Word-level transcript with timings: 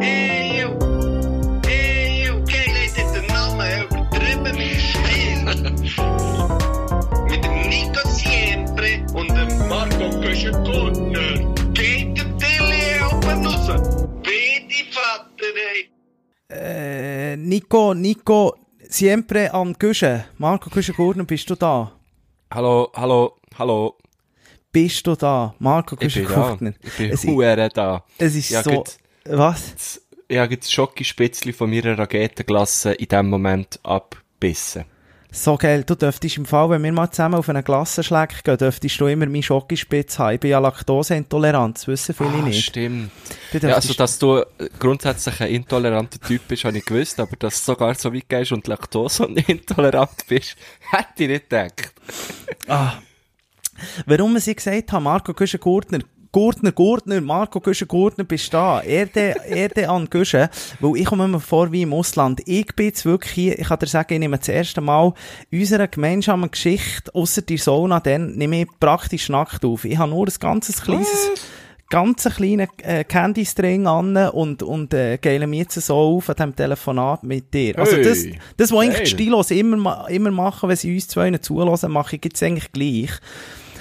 Eeuw. 0.00 0.76
Eeuw. 1.68 2.42
Kijk, 2.44 2.72
lees 2.72 2.92
dit 2.94 3.12
de 3.12 3.22
namen 3.32 3.82
übertrieben 3.84 4.54
Stil. 4.78 5.44
mit 7.24 7.42
dem 7.44 7.68
Nico 7.68 8.08
Siempre 8.08 9.04
und 9.14 9.28
dem 9.28 9.68
Marco 9.68 10.10
Köschen-Gurtner. 10.20 11.54
Geht 11.72 12.16
der 12.18 12.36
Tilly 12.38 13.00
oben 13.12 13.46
raus. 13.46 13.66
Bitte, 14.22 14.84
Vater, 14.90 15.54
ey. 15.72 15.90
Äh, 16.48 17.36
Nico, 17.36 17.94
Nico, 17.94 18.54
siempre 18.88 19.50
an 19.52 19.74
Güsche. 19.78 20.24
Marco 20.38 20.70
Güsche-Gurtner, 20.70 21.24
bist 21.24 21.48
du 21.50 21.54
da? 21.54 21.92
Hallo, 22.52 22.90
hallo, 22.94 23.36
hallo. 23.58 23.96
Bist 24.72 25.06
du 25.06 25.14
da? 25.16 25.54
Marco 25.58 25.96
Ich 25.98 26.14
bin 26.14 26.26
da. 26.28 26.58
Ich 26.82 26.96
bin 26.98 27.10
Es, 27.10 27.24
huere 27.24 27.68
da. 27.70 28.04
es 28.18 28.34
ist 28.34 28.50
Ja, 28.50 28.62
so... 28.62 28.70
gut. 28.70 28.98
Was? 29.30 30.00
Ich 30.28 30.38
habe 30.38 30.54
jetzt 30.54 30.72
Schokispitzli 30.72 31.52
von 31.52 31.70
meiner 31.70 31.96
Raketenglasse 31.98 32.92
in 32.92 33.08
dem 33.08 33.28
Moment 33.30 33.78
abbissen. 33.84 34.84
So 35.30 35.56
geil. 35.56 35.84
Du 35.84 35.94
dürftest 35.94 36.38
im 36.38 36.46
Fall, 36.46 36.70
wenn 36.70 36.82
wir 36.82 36.92
mal 36.92 37.10
zusammen 37.10 37.34
auf 37.34 37.48
einen 37.48 37.62
Glassenschlag 37.62 38.42
gehen, 38.42 38.56
dürftest 38.56 38.98
du 38.98 39.06
immer 39.06 39.26
meine 39.26 39.42
Schokispitze 39.42 40.18
haben. 40.18 40.34
Ich 40.34 40.40
bin 40.40 40.50
ja 40.50 40.58
laktoseintolerant, 40.60 41.76
das 41.76 41.86
wissen 41.88 42.14
viele 42.14 42.30
Ah, 42.30 42.42
nicht. 42.42 42.64
stimmt. 42.64 43.10
Ja, 43.52 43.74
also, 43.74 43.92
dass 43.92 44.18
du 44.18 44.44
grundsätzlich 44.78 45.40
ein 45.42 45.50
intoleranter 45.50 46.18
Typ 46.20 46.48
bist, 46.48 46.64
habe 46.64 46.78
ich 46.78 46.84
gewusst, 46.86 47.20
aber 47.20 47.36
dass 47.36 47.58
du 47.64 47.72
sogar 47.72 47.94
so 47.96 48.14
weit 48.14 48.28
gehst 48.30 48.52
und 48.52 48.66
Laktose 48.66 49.24
intolerant 49.46 50.26
bist, 50.26 50.56
hätte 50.90 51.24
ich 51.24 51.28
nicht 51.28 51.50
gedacht. 51.50 51.92
Warum 54.06 54.38
sie 54.38 54.54
gesagt 54.54 54.90
haben, 54.92 55.02
Marco 55.02 55.34
Güschen-Gurtner, 55.34 55.98
Gurtner, 56.32 56.72
Gurtner, 56.72 57.20
Marco 57.20 57.60
Güschen-Gurtner, 57.60 58.24
bist 58.24 58.52
da. 58.52 58.82
Erde, 58.82 59.36
Erde 59.48 59.88
an 59.88 60.08
Güschen. 60.08 60.48
Weil 60.80 60.96
ich 60.96 61.06
komme 61.06 61.28
mir 61.28 61.40
vor 61.40 61.72
wie 61.72 61.82
im 61.82 61.92
Ausland. 61.92 62.40
Ich 62.46 62.74
bin 62.74 62.86
jetzt 62.86 63.04
wirklich 63.04 63.32
hier, 63.32 63.58
ich 63.58 63.68
kann 63.68 63.78
dir 63.78 63.86
sagen, 63.86 64.14
ich 64.14 64.20
nehme 64.20 64.38
das 64.38 64.48
erste 64.48 64.80
Mal 64.80 65.12
unsere 65.50 65.88
gemeinsame 65.88 66.48
Geschichte, 66.48 67.14
ausser 67.14 67.42
die 67.42 67.58
Sauna, 67.58 68.00
dann 68.00 68.36
nehme 68.36 68.62
ich 68.62 68.68
praktisch 68.80 69.28
nackt 69.28 69.64
auf. 69.64 69.84
Ich 69.84 69.98
habe 69.98 70.10
nur 70.10 70.26
ein 70.26 70.32
ganzes 70.38 70.82
kleines, 70.82 71.30
ganz 71.88 72.24
kleinen 72.24 72.68
äh, 72.82 73.04
Candy-String 73.04 73.86
an 73.86 74.16
und, 74.16 74.62
und 74.62 74.92
äh, 74.92 75.18
geile 75.18 75.46
mich 75.46 75.60
jetzt 75.60 75.80
so 75.80 75.94
auf 75.94 76.28
an 76.28 76.36
diesem 76.36 76.56
Telefonat 76.56 77.22
mit 77.22 77.52
dir. 77.54 77.78
Also 77.78 77.96
Hey, 77.96 78.04
das, 78.04 78.24
das, 78.56 78.72
was 78.72 78.80
eigentlich 78.80 79.00
die 79.00 79.10
Stilos 79.10 79.50
immer, 79.50 80.06
immer 80.08 80.30
machen, 80.30 80.68
wenn 80.68 80.76
sie 80.76 80.94
uns 80.94 81.08
zwei 81.08 81.30
zulassen, 81.38 81.92
mache 81.92 82.16
ich 82.16 82.24
jetzt 82.24 82.42
eigentlich 82.42 82.72
gleich. 82.72 83.10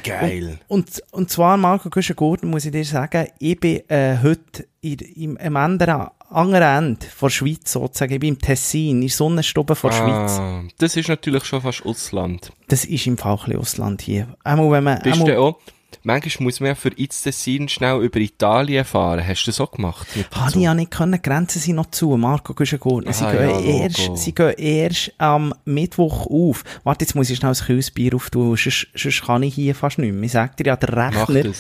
Geil. 0.05 0.59
Und, 0.67 1.01
und 1.11 1.29
zwar, 1.29 1.57
Marco 1.57 1.89
Güschen-Gurten, 1.89 2.49
muss 2.49 2.65
ich 2.65 2.71
dir 2.71 2.85
sagen, 2.85 3.27
ich 3.39 3.59
bin 3.59 3.81
äh, 3.89 4.17
heute 4.21 4.67
in, 4.81 4.99
im, 4.99 5.37
am 5.37 5.57
anderen, 5.57 6.07
anderen 6.29 6.85
Ende 6.85 7.05
der 7.21 7.29
Schweiz 7.29 7.71
sozusagen. 7.71 8.13
Ich 8.13 8.19
bin 8.19 8.35
im 8.35 8.39
Tessin, 8.39 8.89
in 8.89 9.01
der 9.01 9.09
Sonnenstube 9.09 9.73
der 9.73 9.91
Schweiz. 9.91 10.39
Ah, 10.39 10.63
das 10.77 10.95
ist 10.95 11.09
natürlich 11.09 11.45
schon 11.45 11.61
fast 11.61 11.85
Ausland. 11.85 12.51
Das 12.67 12.85
ist 12.85 13.07
im 13.07 13.17
Fall 13.17 13.33
ein 13.33 13.37
bisschen 13.37 13.59
Ausland 13.59 14.01
hier. 14.01 14.35
Einmal, 14.43 14.71
wenn 14.71 14.83
man, 14.83 15.01
Bist 15.01 15.19
einmal, 15.19 15.33
du 15.33 15.39
auch, 15.41 15.59
manchmal 16.05 16.43
muss 16.45 16.59
man 16.61 16.67
ja 16.69 16.75
für 16.75 16.89
ins 16.89 17.21
Tessin 17.21 17.67
schnell 17.67 18.01
über 18.01 18.19
Italien 18.19 18.85
fahren. 18.85 19.25
Hast 19.27 19.43
du 19.43 19.51
das 19.51 19.59
auch 19.59 19.71
gemacht? 19.71 20.07
Habe 20.33 20.51
ich 20.51 20.55
ja 20.63 20.73
nicht 20.73 20.91
können, 20.91 21.13
die 21.13 21.21
Grenzen 21.21 21.59
sind 21.59 21.75
noch 21.75 21.87
zu, 21.91 22.15
Marco 22.15 22.53
Güschen-Gurten. 22.53 23.11
Sie, 23.11 23.25
Ah, 23.25 23.31
gehen 23.31 23.49
ja, 23.49 23.59
erst, 23.83 23.99
Logo. 24.07 24.15
sie 24.15 24.33
gehen 24.33 24.53
erst 24.57 25.11
am 25.17 25.53
Mittwoch 25.65 26.27
auf. 26.27 26.63
Warte, 26.83 27.03
jetzt 27.05 27.15
muss 27.15 27.29
ich 27.29 27.37
schnell 27.37 27.51
ein 27.51 27.57
Kühlsbier 27.57 28.15
auftun, 28.15 28.55
sonst, 28.55 28.87
sonst 28.95 29.23
kann 29.25 29.43
ich 29.43 29.55
hier 29.55 29.75
fast 29.75 29.97
nicht 29.99 30.13
mehr. 30.13 30.23
Ich 30.23 30.31
sag 30.31 30.55
dir 30.57 30.67
ja, 30.67 30.75
der 30.77 30.89
Rechner. 30.95 31.51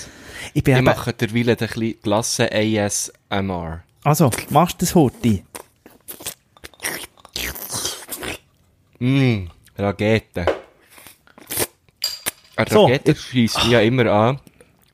Ich 0.53 0.63
bin 0.63 0.73
Ich 0.73 0.77
eben, 0.77 0.85
mache 0.85 1.11
derweil 1.13 1.49
ein 1.49 1.55
bisschen 1.57 1.95
Glasse 2.01 2.49
ASMR. 2.51 3.83
also, 4.03 4.31
machst 4.49 4.81
du 4.81 4.85
das 4.85 4.95
heute? 4.95 5.41
Mmm, 8.99 9.49
Rakete. 9.77 10.45
Eine 12.55 12.69
So, 12.69 12.83
Rakete 12.85 13.15
schießt 13.15 13.65
ja 13.69 13.81
immer 13.81 14.05
an, 14.11 14.39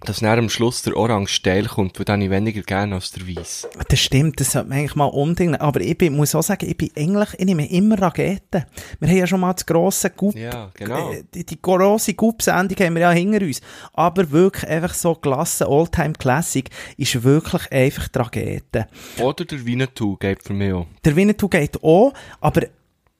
dass 0.04 0.22
nach 0.24 0.36
am 0.38 0.50
Schluss 0.50 0.82
der 0.82 0.98
orange 0.98 1.44
Teil 1.44 1.66
kommt, 1.68 2.00
weil 2.00 2.06
dann 2.06 2.22
ich 2.24 2.32
weniger 2.32 2.62
gerne 2.64 2.96
als 2.96 3.12
der 3.12 3.28
weiß. 3.28 3.68
Das 3.88 4.00
stimmt, 4.00 4.40
das 4.40 4.54
sollte 4.54 4.70
man 4.70 4.80
eigentlich 4.80 4.96
mal 4.96 5.06
umdenken. 5.06 5.58
Aber 5.58 5.80
ich 5.80 5.96
bin, 5.96 6.16
muss 6.16 6.34
auch 6.34 6.42
sagen, 6.42 6.68
ich 6.68 6.76
bin 6.76 6.90
eigentlich, 6.98 7.30
ich 7.38 7.46
nehme 7.46 7.70
immer 7.70 8.02
Raketen. 8.02 8.66
Wir 9.00 9.10
haben 9.10 9.18
ja 9.18 9.28
schon 9.28 9.42
mal 9.42 9.54
das 9.54 9.64
grosse 9.64 10.10
Gup, 10.10 10.36
Ja, 10.36 10.72
genau. 10.74 11.12
äh, 11.12 11.24
die, 11.34 11.46
die 11.46 11.62
grosse 11.62 12.16
Gup-Sendung 12.16 12.78
haben 12.80 12.96
wir 12.96 13.02
ja 13.02 13.12
hinter 13.12 13.46
uns. 13.46 13.62
Aber 13.94 14.32
wirklich 14.32 14.68
einfach 14.68 14.96
so 14.96 15.14
Klasse 15.14 15.68
Alltime 15.68 16.14
Classic 16.14 16.68
ist 16.98 17.24
wirklich 17.24 17.72
einfach 17.72 18.08
die 18.08 18.18
Rakete. 18.18 18.88
Oder 19.20 19.46
der 19.46 19.64
Winnetou 19.64 20.16
geht 20.18 20.42
für 20.42 20.54
mich 20.54 20.74
auch. 20.74 20.88
Der 21.06 21.16
Winnetou 21.16 21.48
geht 21.48 21.78
auch, 21.84 22.12
aber 22.40 22.64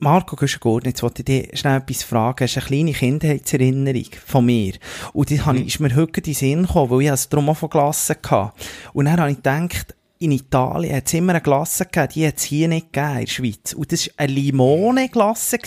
Marco 0.04 0.36
Güschen-Gurten, 0.36 0.90
jetzt 0.90 1.04
wollte 1.04 1.22
ich 1.22 1.26
dich 1.26 1.60
schnell 1.60 1.78
etwas 1.78 2.02
fragen. 2.02 2.38
Das 2.40 2.50
ist 2.50 2.58
eine 2.58 2.66
kleine 2.66 2.92
Kindheitserinnerung 2.92 4.08
von 4.26 4.44
mir. 4.48 4.74
Und 5.14 5.30
die 5.30 5.36
ich, 5.36 5.68
ist 5.68 5.80
mir 5.80 5.96
heute 5.96 6.22
in 6.22 6.24
den 6.24 6.34
Sinn 6.34 6.62
gekommen, 6.64 6.90
weil 6.90 7.02
ich 7.04 7.10
es 7.10 7.30
drum 7.30 7.48
auch 7.50 7.58
von 7.58 7.70
Glassen 7.70 8.16
hatte. 8.28 8.52
Und 8.94 9.06
dann 9.06 9.20
habe 9.20 9.30
ich 9.30 9.38
gedacht, 9.38 9.96
in 10.18 10.32
Italien 10.32 10.96
hat 10.96 11.06
es 11.06 11.14
immer 11.14 11.34
eine 11.34 11.42
Glasse 11.42 11.86
gegeben, 11.86 12.10
die 12.16 12.28
hat 12.28 12.38
es 12.38 12.44
hier 12.46 12.68
nicht 12.68 12.92
gegeben, 12.92 13.12
in 13.20 13.26
der 13.26 13.32
Schweiz. 13.32 13.74
Und 13.74 13.92
das 13.92 14.08
war 14.08 14.14
eine 14.18 14.34
Limone-Glasse 14.34 15.60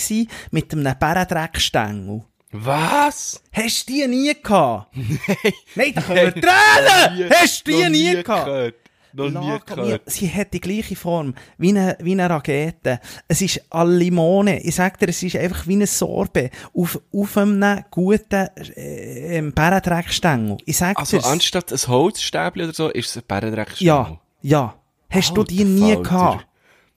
mit 0.50 0.72
einem 0.72 0.98
Bärendreckstängel. 0.98 2.24
Was? 2.50 3.40
Hast 3.52 3.88
du 3.88 3.92
die 3.92 4.08
nie 4.08 4.34
gehabt? 4.42 4.96
Nein! 4.96 5.52
Nein, 5.76 5.92
da 5.94 6.00
können 6.02 6.34
wir 6.34 6.42
tränen! 6.42 7.30
Hast 7.40 7.66
du 7.68 7.70
die 7.70 7.82
Noch 7.84 7.88
nie 7.90 8.22
gehabt? 8.22 8.46
gehört. 8.46 8.74
Noch 9.16 9.30
nie 9.30 9.58
gehört. 9.64 10.10
Sie 10.10 10.28
hat 10.28 10.52
die 10.52 10.60
gleiche 10.60 10.96
Form 10.96 11.34
wie 11.56 11.68
eine, 11.70 11.96
wie 12.00 12.12
eine 12.12 12.28
Rakete. 12.28 13.00
Es 13.28 13.40
ist 13.42 13.60
alle 13.70 13.96
Limone. 13.96 14.60
Ich 14.62 14.74
sag 14.74 14.98
dir, 14.98 15.08
es 15.08 15.22
ist 15.22 15.36
einfach 15.36 15.66
wie 15.68 15.74
eine 15.74 15.86
Sorbe 15.86 16.50
auf, 16.74 17.00
auf 17.12 17.36
einem 17.38 17.84
guten 17.90 18.48
äh, 18.74 19.36
ähm, 19.38 19.52
Bärendreckstängel. 19.52 20.56
Ich 20.64 20.76
sag 20.78 20.98
Also 20.98 21.18
dir's. 21.18 21.26
anstatt 21.26 21.72
ein 21.72 21.78
Holzstäbli 21.86 22.64
oder 22.64 22.72
so, 22.74 22.88
ist 22.88 23.10
es 23.10 23.16
ein 23.18 23.22
Bärendreckstängel. 23.28 23.86
Ja, 23.86 24.20
ja. 24.42 24.74
Hast 25.10 25.36
du 25.36 25.44
die 25.44 25.58
Alter 25.60 25.70
nie 25.70 25.92
Falter. 25.94 26.02
gehabt? 26.02 26.46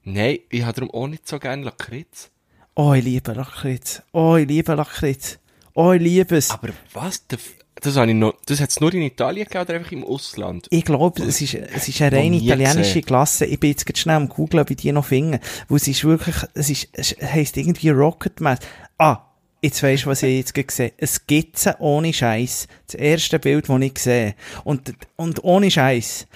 Nein, 0.03 0.39
ich 0.49 0.63
habe 0.63 0.73
darum 0.73 0.91
auch 0.91 1.07
nicht 1.07 1.27
so 1.27 1.37
gerne 1.37 1.63
Lakritz. 1.63 2.31
Oh, 2.75 2.93
ich 2.93 3.03
liebe 3.03 3.33
Lakritz. 3.33 4.01
Oh, 4.11 4.35
ich 4.37 4.47
liebe 4.47 4.73
Lakritz. 4.73 5.37
Oh, 5.75 5.91
ich 5.91 6.01
liebe 6.01 6.37
es. 6.37 6.49
Aber 6.49 6.69
was? 6.93 7.27
der 7.27 7.37
Das, 7.81 7.95
habe 7.95 8.09
ich 8.09 8.15
noch, 8.15 8.33
das 8.45 8.59
hat 8.59 8.69
es 8.69 8.79
nur 8.79 8.93
in 8.93 9.01
Italien 9.01 9.45
gegeben 9.45 9.63
oder 9.63 9.73
einfach 9.75 9.91
im 9.91 10.03
Ausland? 10.03 10.67
Ich 10.69 10.85
glaube, 10.85 11.23
es 11.23 11.41
ist, 11.41 11.53
es 11.53 11.87
ist 11.87 12.01
eine 12.01 12.17
rein 12.17 12.33
italienische 12.33 12.81
gesehen. 12.81 13.05
Klasse. 13.05 13.45
Ich 13.45 13.59
bin 13.59 13.71
jetzt 13.71 13.85
gerade 13.85 13.99
schnell 13.99 14.15
am 14.15 14.29
Googlen, 14.29 14.61
ob 14.61 14.69
ich 14.71 14.77
die 14.77 14.91
noch 14.91 15.05
finde. 15.05 15.39
Wo 15.67 15.75
es 15.75 15.87
ist 15.87 16.03
wirklich, 16.03 16.35
es 16.53 16.69
ist, 16.69 16.89
es 16.93 17.15
heisst 17.21 17.57
irgendwie 17.57 17.89
Rocket 17.89 18.39
Man. 18.41 18.57
Ah, 18.97 19.19
jetzt 19.61 19.81
weisst 19.83 20.05
du, 20.05 20.09
was 20.09 20.23
ich 20.23 20.37
jetzt 20.37 20.53
gesehen 20.53 20.91
habe. 20.91 20.95
Eine 20.99 21.07
Skizze 21.07 21.75
ohne 21.79 22.13
Scheiß. 22.13 22.67
Das 22.87 22.95
erste 22.95 23.39
Bild, 23.39 23.69
das 23.69 23.81
ich 23.81 23.99
sehe. 23.99 24.35
Und, 24.63 24.93
und 25.15 25.43
ohne 25.43 25.69
Scheiß. 25.69 26.27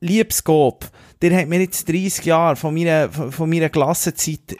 Liebes 0.00 0.44
Gob, 0.44 0.88
der 1.22 1.36
hat 1.36 1.48
mir 1.48 1.60
jetzt 1.60 1.88
30 1.88 2.24
Jahre 2.24 2.56
von 2.56 2.74
meiner, 2.74 3.10
von 3.10 3.50
meiner 3.50 3.68
Klassenzeit 3.68 4.56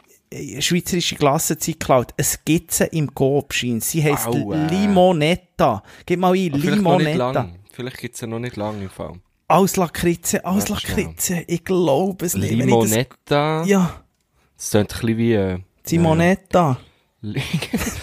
schweizerische 0.59 1.15
Klassenzeit 1.15 1.79
geklaut. 1.79 2.13
Eine 2.17 2.25
Skizze 2.25 2.85
im 2.85 3.13
Coop 3.13 3.53
scheint. 3.53 3.83
Sie 3.83 4.03
heisst 4.03 4.27
Aua. 4.27 4.67
Limonetta. 4.67 5.83
Gib 6.05 6.19
mal 6.19 6.33
ein, 6.35 6.51
Aber 6.53 6.59
vielleicht 6.61 6.75
Limonetta. 6.77 7.49
Vielleicht 7.71 7.97
gibt 7.97 8.15
es 8.15 8.21
ja 8.21 8.27
noch 8.27 8.39
nicht 8.39 8.55
lang 8.57 8.81
im 8.81 8.89
Fall. 8.89 9.13
Aus 9.47 9.77
Lakritze, 9.77 10.45
aus 10.45 10.67
schnell. 10.67 10.75
Lakritze. 10.77 11.43
Ich 11.47 11.63
glaube 11.63 12.25
es 12.25 12.35
nicht. 12.35 12.51
Limonetta. 12.51 13.61
Das, 13.61 13.67
ja, 13.67 14.03
Das 14.55 14.69
klingt 14.69 14.91
ein 14.93 14.97
bisschen 14.99 15.17
wie... 15.17 15.33
Äh, 15.33 15.59
Simonetta. 15.83 16.77
Li- 17.21 17.41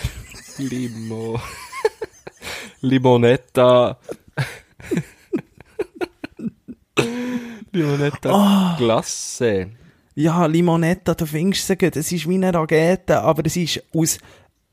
Limo... 0.58 1.40
Limonetta... 2.80 3.98
Limonetta 7.72 8.30
Ah. 8.32 8.74
Glasse. 8.78 9.70
Ja, 10.18 10.46
Limonetta, 10.46 11.14
du 11.14 11.26
findest 11.26 11.66
sie 11.66 11.76
gut. 11.76 11.94
Es 11.94 12.10
ist 12.10 12.26
wie 12.26 12.34
eine 12.36 12.52
Rakete, 12.52 13.20
aber 13.20 13.44
es 13.44 13.54
ist 13.54 13.82
aus, 13.94 14.16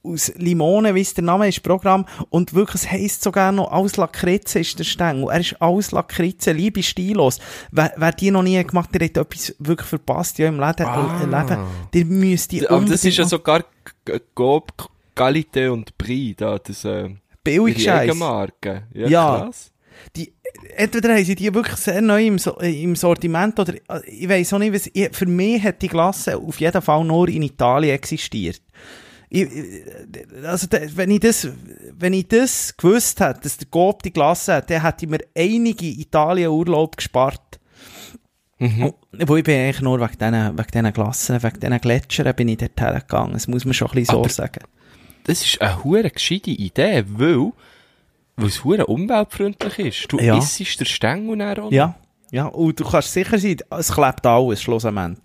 aus 0.01 0.31
Limone, 0.37 0.95
wie 0.95 1.01
es 1.01 1.13
der 1.13 1.25
Name 1.25 1.49
ist, 1.49 1.61
Programm. 1.61 2.05
Und 2.29 2.53
wirklich, 2.53 2.83
es 2.83 2.89
heisst 2.89 3.23
sogar 3.23 3.51
noch, 3.51 3.69
aus 3.69 3.97
Lakritze 3.97 4.59
ist 4.59 4.79
der 4.79 4.85
Stängel. 4.85 5.27
Er 5.29 5.41
ist 5.41 5.61
aus 5.61 5.91
Lakritze, 5.91 6.53
liebe 6.53 6.81
Stilos. 6.81 7.39
Wer, 7.71 7.93
wer 7.97 8.13
die 8.13 8.31
noch 8.31 8.41
nie 8.41 8.63
gemacht 8.63 8.89
hat, 8.93 9.01
der 9.01 9.09
hat 9.09 9.17
etwas 9.17 9.53
wirklich 9.59 9.89
verpasst, 9.89 10.39
ja, 10.39 10.47
im 10.47 10.61
Leben. 10.61 10.85
Ah. 10.85 11.21
äh, 11.21 11.25
Leben. 11.25 11.57
Der 11.93 12.05
müsste 12.05 12.55
Aber 12.57 12.65
das 12.67 12.77
unbedingt 12.77 13.03
ist 13.03 13.17
ja 13.17 13.25
sogar 13.25 13.65
Gob, 14.35 14.71
Qualité 15.13 15.69
und 15.69 15.97
Prix, 15.97 16.37
da, 16.37 16.57
das, 16.57 16.85
äh, 16.85 17.09
billig. 17.43 17.91
Eigenmarke. 17.91 18.83
Ja, 18.93 19.07
Ja. 19.09 19.39
krass. 19.43 19.71
die, 20.15 20.33
entweder 20.75 21.13
haben 21.15 21.23
sie 21.25 21.35
die 21.35 21.53
wirklich 21.53 21.77
sehr 21.77 22.01
neu 22.01 22.25
im, 22.25 22.37
so, 22.37 22.57
äh, 22.59 22.83
im 22.83 22.95
Sortiment 22.95 23.59
oder 23.59 23.73
äh, 23.75 24.01
ich 24.07 24.27
weiß 24.29 24.53
auch 24.53 24.59
nicht, 24.59 24.73
was, 24.73 24.89
ich, 24.93 25.09
für 25.15 25.25
mich 25.25 25.61
hat 25.63 25.81
die 25.81 25.87
Klasse 25.87 26.37
auf 26.37 26.59
jeden 26.59 26.81
Fall 26.81 27.03
nur 27.03 27.27
in 27.29 27.43
Italien 27.43 27.95
existiert. 27.95 28.61
Ich, 29.29 29.43
ich- 29.43 29.83
also, 30.45 30.67
wenn 30.95 31.09
ich 31.11 31.19
das, 31.21 31.47
wenn 31.97 32.13
ich 32.13 32.27
das 32.27 32.75
gewusst 32.77 33.19
hätte, 33.19 33.41
dass 33.41 33.57
der 33.57 33.67
Coop 33.69 34.03
die 34.03 34.11
Klasse 34.11 34.55
hat, 34.55 34.69
dann 34.69 34.81
hätte 34.83 35.05
ich 35.05 35.11
mir 35.11 35.19
einige 35.35 35.85
Italien-Urlaub 35.87 36.97
gespart. 36.97 37.59
Mhm. 38.59 38.93
Wo 39.25 39.35
ich 39.35 39.43
bin 39.43 39.59
eigentlich 39.59 39.81
nur 39.81 39.99
wegen 39.99 40.17
diesen, 40.19 40.57
wegen 40.57 40.71
diesen 40.71 40.93
Glassen, 40.93 41.43
wegen 41.43 41.59
diesen 41.59 41.79
Gletschern 41.81 42.35
bin 42.35 42.47
ich 42.47 42.57
dort 42.57 42.79
hergegangen. 42.79 43.33
Das 43.33 43.47
muss 43.47 43.65
man 43.65 43.73
schon 43.73 43.87
ein 43.89 43.95
bisschen 43.95 44.13
so 44.15 44.19
Aber- 44.21 44.29
sagen. 44.29 44.63
Das 45.25 45.43
ist 45.43 45.61
eine 45.61 45.83
hure 45.83 46.09
gescheite 46.09 46.51
Idee, 46.51 47.03
weil, 47.07 47.51
weil 48.35 48.47
es 48.47 48.63
hure 48.63 48.85
umweltfreundlich 48.87 49.79
ist. 49.79 50.11
Du 50.11 50.19
Ja. 50.19 50.37
isst 50.37 50.59
den 50.79 50.85
Stängel 50.85 51.35
noch. 51.37 51.71
Ja. 51.71 51.95
Ja, 52.31 52.45
und 52.47 52.79
du 52.79 52.83
kannst 52.83 53.13
sicher 53.13 53.37
sein, 53.37 53.57
es 53.69 53.91
klebt 53.93 54.25
alles, 54.25 54.61
schlussendlich. 54.63 55.17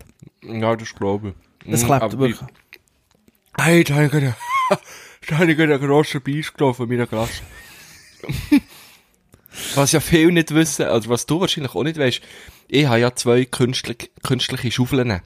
Ja, 0.43 0.75
das 0.75 0.93
glaube 0.93 1.29
ich. 1.65 1.73
Es 1.73 1.81
Mhm, 1.81 1.85
klebt 1.87 2.01
aber 2.03 2.19
wirklich. 2.19 2.39
ich- 2.41 2.79
Hey, 3.63 3.83
da 3.83 3.95
habe 3.95 4.05
ich 4.05 4.11
gerade, 4.11 4.35
da 5.27 5.37
habe 5.39 5.51
ich 5.51 5.57
gerade 5.57 5.73
einen 5.75 5.87
grossen 5.87 6.21
Beiß 6.21 6.51
getroffen 6.53 6.83
in 6.83 6.89
meiner 6.89 7.07
Klasse. 7.07 7.41
was 9.75 9.91
ja 9.91 9.99
viele 9.99 10.31
nicht 10.31 10.53
wissen, 10.53 10.85
also 10.85 11.09
was 11.09 11.25
du 11.25 11.39
wahrscheinlich 11.41 11.73
auch 11.75 11.83
nicht 11.83 11.97
weißt, 11.97 12.21
ich 12.67 12.85
habe 12.85 12.99
ja 12.99 13.15
zwei 13.15 13.45
künstlich, 13.45 14.11
künstliche 14.23 14.71
Schaufeln. 14.71 15.21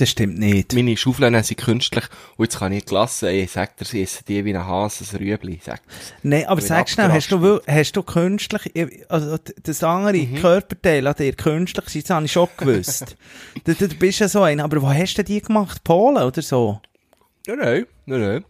Das 0.00 0.08
stimmt 0.08 0.38
nicht. 0.38 0.72
Meine 0.72 0.96
Schaufeln 0.96 1.42
sind 1.42 1.60
künstlich 1.60 2.06
und 2.38 2.46
jetzt 2.46 2.58
kann 2.58 2.72
ich 2.72 2.86
die 2.86 2.94
Lassen, 2.94 3.28
ich 3.28 3.50
sag 3.50 3.76
dir, 3.76 3.84
sie 3.84 4.02
essen 4.02 4.24
die 4.26 4.42
wie 4.46 4.54
ein 4.56 4.66
Hase, 4.66 5.04
ein 5.04 5.18
Rüebli, 5.18 5.60
sag 5.62 5.82
Nein, 6.22 6.46
aber 6.46 6.62
sag 6.62 6.88
schnell, 6.88 7.12
hast 7.12 7.30
du, 7.30 7.60
hast 7.66 7.92
du 7.92 8.02
künstlich, 8.02 8.62
also 9.10 9.36
das 9.62 9.84
andere 9.84 10.16
Mhm. 10.16 10.36
Körperteil 10.36 11.06
an 11.06 11.14
dir 11.18 11.34
künstlich 11.34 11.86
sein, 11.90 12.00
das 12.00 12.10
habe 12.10 12.24
ich 12.24 12.32
schon 12.32 12.48
gewusst. 12.56 13.14
du, 13.64 13.74
du 13.74 13.88
bist 13.88 14.20
ja 14.20 14.28
so 14.30 14.40
ein, 14.40 14.60
aber 14.60 14.80
wo 14.80 14.88
hast 14.88 15.18
du 15.18 15.22
die 15.22 15.42
gemacht? 15.42 15.84
Polen 15.84 16.22
oder 16.22 16.40
so? 16.40 16.80
Nein, 17.46 17.58
nein, 17.58 17.86
nein, 18.06 18.20
nein. 18.20 18.44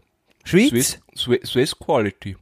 Schweiz? 0.45 0.69
Swiss, 0.69 1.01
Swiss, 1.17 1.51
Swiss 1.51 1.77
Quality. 1.77 2.37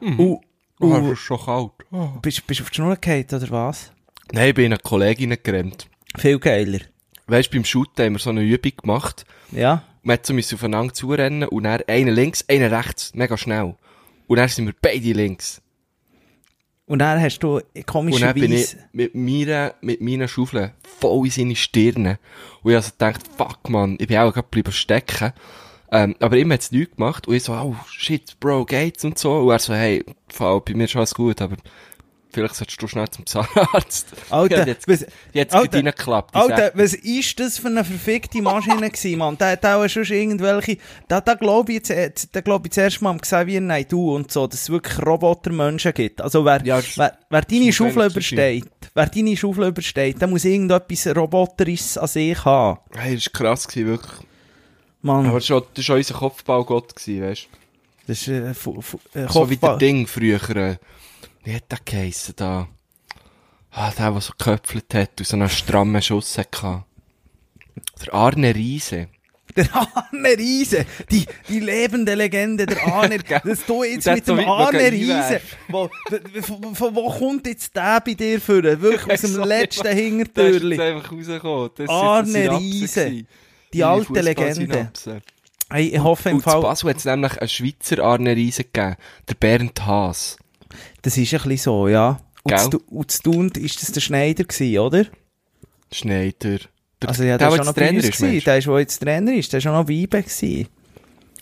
Uh, 0.00 0.40
Oh, 0.80 0.86
uh, 0.86 1.00
das 1.00 1.12
ist 1.12 1.18
schon 1.20 1.38
kalt. 1.38 1.70
Oh. 1.92 2.08
bist, 2.20 2.42
du 2.44 2.62
auf 2.64 2.70
die 2.70 2.74
Schnur 2.74 2.96
gefallen, 2.96 3.26
oder 3.30 3.50
was? 3.50 3.92
Nein, 4.32 4.48
ich 4.48 4.54
bin 4.54 4.64
in 4.64 4.72
eine 4.72 4.80
Kollegin 4.80 5.36
gerannt. 5.40 5.86
Viel 6.18 6.40
geiler. 6.40 6.80
Weißt 7.26 7.48
du, 7.48 7.56
beim 7.56 7.64
Shooten 7.64 8.04
haben 8.04 8.12
wir 8.14 8.18
so 8.18 8.30
eine 8.30 8.42
Übung 8.42 8.72
gemacht. 8.76 9.24
Ja? 9.50 9.84
Wir 10.02 10.16
mussten 10.16 10.40
so 10.42 10.56
aufeinander 10.56 10.94
zurennen 10.94 11.48
und 11.48 11.64
dann 11.64 11.82
einer 11.86 12.10
links, 12.10 12.44
einer 12.48 12.70
rechts, 12.70 13.14
mega 13.14 13.36
schnell. 13.36 13.76
Und 14.26 14.36
dann 14.36 14.48
sind 14.48 14.66
wir 14.66 14.74
beide 14.80 15.12
links. 15.12 15.62
Und 16.86 16.98
dann 16.98 17.22
hast 17.22 17.38
du 17.38 17.60
Und 18.16 18.22
dann 18.22 18.34
bin 18.34 18.52
ich 18.52 18.76
mit 18.92 19.14
meiner, 19.14 19.74
mit 19.80 20.00
meiner 20.00 20.28
Schaufel 20.28 20.72
voll 21.00 21.26
in 21.26 21.30
seine 21.30 21.56
Stirne. 21.56 22.18
Und 22.62 22.72
ich 22.72 22.76
also 22.76 22.90
gedacht, 22.90 23.22
fuck 23.36 23.68
man, 23.70 23.96
ich 24.00 24.08
bin 24.08 24.18
auch 24.18 24.32
gerade 24.32 24.42
geblieben 24.42 24.72
stecken. 24.72 25.32
Ähm, 25.92 26.16
aber 26.20 26.36
ihm 26.36 26.50
hat's 26.52 26.72
nichts 26.72 26.96
gemacht. 26.96 27.28
Und 27.28 27.34
ich 27.34 27.44
so, 27.44 27.52
oh 27.52 27.76
shit, 27.88 28.38
Bro, 28.40 28.64
geht's 28.64 29.04
und 29.04 29.18
so. 29.18 29.38
Und 29.38 29.50
er 29.52 29.58
so, 29.58 29.74
hey, 29.74 30.04
Fall, 30.28 30.60
bei 30.62 30.74
mir 30.74 30.84
ist 30.84 30.96
alles 30.96 31.14
gut, 31.14 31.40
aber 31.40 31.56
vielleicht 32.32 32.54
solltest 32.54 32.80
du 32.82 32.86
schnell 32.88 33.08
zum 33.10 33.26
Zahnarzt. 33.26 34.06
Alter, 34.30 34.58
ja, 34.60 34.66
jetzt, 34.66 34.88
was- 34.88 35.06
jetzt 35.32 35.54
Alter, 35.54 35.78
reingeklappt. 35.78 36.34
Alter, 36.34 36.72
was 36.74 36.94
ist 36.94 37.38
das 37.38 37.58
für 37.58 37.68
eine 37.68 37.84
verfickte 37.84 38.40
Maschine 38.42 38.90
gewesen, 38.90 39.18
Mann? 39.18 39.36
Da 39.38 39.50
hat 39.50 39.64
auch 39.66 39.86
schon 39.88 40.04
irgendwelche, 40.04 40.78
da, 41.08 41.20
da 41.20 41.34
glaube 41.34 41.72
ich, 41.72 41.88
jetzt- 41.88 42.28
da 42.32 42.40
glaube 42.40 42.68
ich 42.68 42.72
zuerst 42.72 43.00
mal 43.02 43.10
am 43.10 43.20
Xavier 43.20 43.60
Naidoo 43.60 44.14
und 44.16 44.30
so, 44.32 44.46
dass 44.46 44.62
es 44.62 44.70
wirklich 44.70 44.98
Robotermenschen 45.04 45.92
gibt. 45.94 46.20
Also 46.20 46.44
wer, 46.44 46.64
Ja, 46.64 46.80
wer, 46.96 47.18
wer 47.30 47.42
deine 47.42 47.72
Schaufel 47.72 48.10
übersteht, 48.10 48.64
wer 48.94 49.06
deine 49.06 49.36
Schaufel 49.36 49.68
übersteht, 49.68 50.20
der 50.20 50.28
muss 50.28 50.44
irgendetwas 50.44 51.06
Roboterisches 51.16 51.98
an 51.98 52.08
sich 52.08 52.44
haben. 52.44 52.78
Hey, 52.94 53.14
das 53.16 53.26
war 53.26 53.32
krass, 53.32 53.68
gewesen, 53.68 53.86
wirklich. 53.88 54.12
Mann, 55.02 55.26
Aber 55.26 55.40
das 55.40 55.50
war, 55.50 55.62
unser 55.96 56.14
Kopfbaugott, 56.14 56.94
gewesen, 56.94 57.22
weißt 57.22 57.48
das 58.06 58.18
ist, 58.22 58.28
äh, 58.28 58.52
fu, 58.54 58.80
äh, 59.14 59.26
So 59.28 59.48
wie 59.48 59.56
der 59.56 59.68
Kopfball- 59.70 59.78
Ding 59.78 60.06
früher, 60.08 60.40
äh, 60.56 60.76
wie 61.44 61.54
hat 61.54 61.70
der 61.70 61.78
geheissen 61.84 62.34
da? 62.36 62.68
Ah, 63.70 63.90
der, 63.90 64.10
der 64.10 64.20
so 64.20 64.32
geköpfelt 64.38 64.92
hat 64.94 65.18
und 65.18 65.26
so 65.26 65.36
einen 65.36 65.48
strammen 65.48 66.02
Schuss 66.02 66.36
hatte. 66.36 66.84
Der 68.04 68.14
Arne 68.14 68.54
Riese. 68.54 69.08
Der 69.56 69.68
Arne 69.74 70.30
Riese, 70.38 70.86
die, 71.10 71.26
die 71.46 71.60
lebende 71.60 72.14
Legende, 72.14 72.64
der 72.64 72.86
Arne, 72.86 73.18
dass 73.44 73.66
du 73.66 73.84
jetzt 73.84 74.06
mit 74.06 74.26
dem 74.26 74.38
Arne 74.48 74.90
Riese, 74.90 75.42
wo, 75.68 75.90
von, 76.72 76.94
wo 76.94 77.10
kommt 77.10 77.46
jetzt 77.46 77.76
der 77.76 78.00
bei 78.00 78.14
dir 78.14 78.40
für? 78.40 78.62
Wirklich 78.80 79.12
aus 79.12 79.20
dem 79.20 79.42
letzten 79.44 79.82
Der 79.82 79.92
ist 79.92 79.98
Hintertürli. 79.98 80.76
jetzt 80.76 80.80
einfach 80.80 81.12
rausgekommen. 81.12 81.70
Das 81.76 81.88
Arne 81.90 82.58
Riese. 82.58 83.24
Die 83.74 83.84
alte 83.84 84.20
Legende. 84.22 84.90
Ich 85.76 85.98
hoffe 85.98 86.30
im 86.30 86.40
Fall, 86.40 86.62
Basel 86.62 86.88
hat 86.90 86.96
es 86.96 87.04
nämlich 87.04 87.38
einen 87.38 87.48
Schweizer 87.50 88.02
Arne 88.02 88.34
Riese 88.34 88.64
gegeben. 88.64 88.96
Der 89.28 89.34
Bernd 89.34 89.84
Haas. 89.84 90.38
Das 91.02 91.16
ist 91.16 91.32
ein 91.32 91.40
bisschen 91.42 91.56
so, 91.58 91.88
ja. 91.88 92.20
Und 92.44 92.58
zu, 92.58 92.82
und 92.88 93.10
zu 93.10 93.22
tun 93.22 93.50
ist 93.56 93.82
das 93.82 93.92
der 93.92 94.00
Schneider 94.00 94.44
gewesen, 94.44 94.78
oder? 94.78 95.06
Schneider. 95.92 96.58
Der, 97.00 97.08
Also 97.08 97.22
ja, 97.24 97.38
der, 97.38 97.50
der 97.50 97.74
Trainer 97.74 97.96
uns 97.98 98.04
ist, 98.08 98.12
gewesen. 98.18 98.30
meinst 98.30 98.46
Der 98.46 98.58
ist, 98.58 98.66
wo 98.66 98.78
jetzt 98.78 99.00
Trainer 99.00 99.32
ist, 99.34 99.52
der 99.52 99.58
ist 99.58 99.64
schon 99.64 99.72
noch 99.72 99.88
Weibe 99.88 100.22
gewesen. 100.22 100.64
du? 100.64 100.81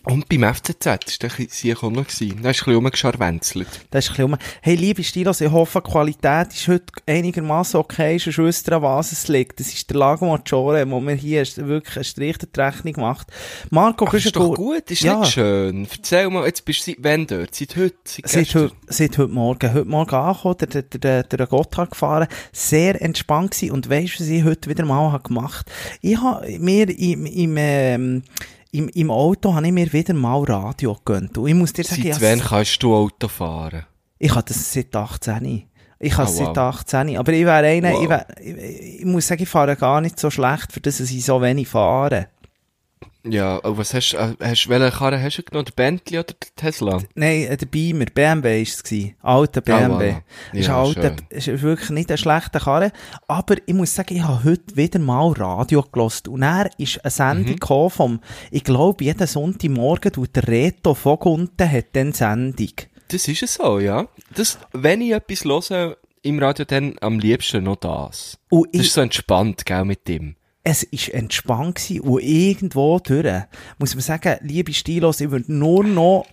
Und 0.04 0.28
beim 0.30 0.42
FCZ 0.54 0.86
ist 1.06 1.22
der 1.22 1.30
sie 1.48 1.76
auch 1.76 1.82
noch 1.82 2.06
gewesen. 2.06 2.40
Da 2.42 2.50
ist 2.50 2.60
ein 2.60 2.64
bisschen 2.64 2.74
rumgescharwenzelt. 2.74 3.68
Das 3.90 4.04
ist 4.04 4.10
ein 4.10 4.14
bisschen 4.16 4.32
um. 4.32 4.38
Hey, 4.62 4.74
liebe 4.74 5.04
Stilos, 5.04 5.42
ich 5.42 5.50
hoffe, 5.50 5.82
die 5.84 5.90
Qualität 5.90 6.54
ist 6.54 6.68
heute 6.68 6.86
einigermaßen 7.06 7.78
okay. 7.78 8.16
Sonst 8.16 8.38
wisst 8.38 8.68
ihr, 8.68 8.76
an 8.76 8.82
was 8.82 9.12
es 9.12 9.28
liegt. 9.28 9.60
Das 9.60 9.68
ist 9.68 9.90
der 9.90 9.98
Lago 9.98 10.26
Maggiore, 10.26 10.90
wo 10.90 11.00
mir 11.00 11.14
hier 11.14 11.44
wirklich 11.56 11.96
einen 11.96 12.04
Strich 12.04 12.36
Rechnung 12.56 12.94
macht. 12.96 13.26
Marco, 13.70 14.06
Ach, 14.08 14.14
ist 14.14 14.34
doch 14.34 14.54
gut, 14.54 14.90
ist 14.90 15.02
Ja. 15.02 15.20
nicht 15.20 15.32
schön. 15.32 15.86
Erzähl 15.90 16.30
mal, 16.30 16.46
jetzt 16.46 16.64
bist 16.64 16.86
du 16.86 16.92
seit 16.92 17.04
wann 17.04 17.26
dort? 17.26 17.54
Seit 17.54 17.76
heute? 17.76 17.96
Seit 18.04 18.28
Seit 18.28 18.54
heute, 18.54 18.72
seit 18.86 19.18
heute 19.18 19.32
Morgen. 19.32 19.74
Heute 19.74 19.84
Morgen 19.84 20.14
angekommen, 20.14 20.56
der, 20.60 20.82
der, 20.82 20.82
der, 20.82 21.22
der 21.24 21.46
Gotthard 21.46 21.90
gefahren. 21.90 22.26
Sehr 22.52 23.00
entspannt 23.02 23.50
gewesen. 23.50 23.72
Und 23.72 23.90
weisst 23.90 24.18
du, 24.18 24.22
was 24.22 24.30
ich 24.30 24.44
heute 24.44 24.70
wieder 24.70 24.86
mal 24.86 25.12
habe 25.12 25.24
gemacht 25.24 25.70
Ich 26.00 26.16
habe 26.16 26.48
mir 26.58 26.88
im, 26.88 27.26
im, 27.26 27.56
ähm, 27.58 28.22
im, 28.72 28.88
im 28.88 29.10
Auto 29.10 29.54
habe 29.54 29.66
ich 29.66 29.72
mir 29.72 29.92
wieder 29.92 30.14
mal 30.14 30.42
Radio 30.44 30.94
gegönnt. 30.94 31.36
Und 31.38 31.48
ich 31.48 31.54
muss 31.54 31.72
dir 31.72 31.84
sagen, 31.84 32.02
Seit 32.12 32.22
wann 32.22 32.40
kannst 32.40 32.82
du 32.82 32.94
Auto 32.94 33.28
fahren? 33.28 33.86
Ich 34.18 34.30
habe 34.34 34.44
das 34.46 34.72
seit 34.72 34.94
18. 34.94 35.66
Ich 35.98 36.16
habe 36.16 36.28
Oh, 36.28 36.30
es 36.32 36.36
seit 36.38 36.48
wow. 36.48 36.58
18. 36.58 37.16
Aber 37.18 37.32
ich 37.32 37.44
wäre 37.44 37.66
einer, 37.66 37.92
Wow. 37.92 38.02
ich, 38.02 38.08
wär, 38.08 38.26
ich, 38.40 39.00
ich 39.00 39.04
muss 39.04 39.26
sagen, 39.26 39.42
ich 39.42 39.48
fahre 39.48 39.76
gar 39.76 40.00
nicht 40.00 40.18
so 40.18 40.30
schlecht, 40.30 40.72
für 40.72 40.80
das 40.80 41.00
ich 41.00 41.24
so 41.24 41.40
wenig 41.42 41.68
fahre. 41.68 42.28
Ja, 43.24 43.56
und 43.56 43.76
was 43.76 43.92
hast, 43.92 44.14
äh, 44.14 44.34
hast 44.40 44.68
welche 44.68 44.96
Karre 44.96 45.20
hast 45.22 45.36
du 45.38 45.42
genommen? 45.42 45.66
Der 45.66 45.72
Bentley 45.72 46.18
oder 46.18 46.32
der 46.32 46.48
Tesla? 46.56 46.98
Nein, 47.14 47.42
äh, 47.42 47.56
der 47.56 47.66
Beamer, 47.66 48.06
BMW 48.06 48.56
war 48.56 48.62
es. 48.62 48.82
gewesen. 48.82 49.14
Alter 49.20 49.60
BMW. 49.60 50.12
voilà. 50.12 50.22
ist, 50.58 50.66
Ja, 50.68 50.80
ein 50.82 50.86
alter, 50.86 51.16
ist 51.28 51.46
wirklich 51.62 51.90
nicht 51.90 52.10
ein 52.10 52.18
schlechter 52.18 52.60
Karre. 52.60 52.92
Aber 53.28 53.56
ich 53.66 53.74
muss 53.74 53.94
sagen, 53.94 54.16
ich 54.16 54.22
habe 54.22 54.44
heute 54.44 54.74
wieder 54.76 54.98
mal 54.98 55.32
Radio 55.32 55.84
gelost. 55.92 56.28
Und 56.28 56.42
er 56.42 56.70
ist 56.78 57.04
eine 57.04 57.10
Sendung 57.10 57.56
Mhm. 57.60 57.90
vom, 57.90 58.20
ich 58.50 58.64
glaube, 58.64 59.04
jeden 59.04 59.26
Sonntagmorgen 59.26 60.12
tut 60.12 60.34
der 60.36 60.48
Reto 60.48 60.94
Vogunten 60.94 61.70
hat 61.70 61.86
dann 61.92 62.12
Sendung. 62.12 62.72
Das 63.08 63.28
ist 63.28 63.42
es 63.42 63.54
so, 63.54 63.78
ja. 63.80 64.06
Das, 64.34 64.58
wenn 64.72 65.02
ich 65.02 65.12
etwas 65.12 65.44
höre 65.44 65.96
im 66.22 66.38
Radio, 66.38 66.64
dann 66.64 66.96
am 67.00 67.18
liebsten 67.18 67.64
noch 67.64 67.76
das. 67.76 68.38
Und 68.50 68.68
Das 68.74 68.80
ich, 68.80 68.86
ist 68.88 68.94
so 68.94 69.00
entspannt, 69.00 69.66
gell, 69.66 69.84
mit 69.84 70.06
dem. 70.08 70.36
Es 70.62 70.82
ist 70.82 71.08
entspannt 71.08 71.76
gewesen 71.76 72.00
und 72.00 72.22
irgendwo 72.22 72.98
durch, 72.98 73.44
muss 73.78 73.94
man 73.94 74.02
sagen, 74.02 74.38
liebe 74.42 74.72
Stilos, 74.72 75.20
ich 75.20 75.30
würde 75.30 75.52
nur 75.52 75.84
noch 75.84 76.26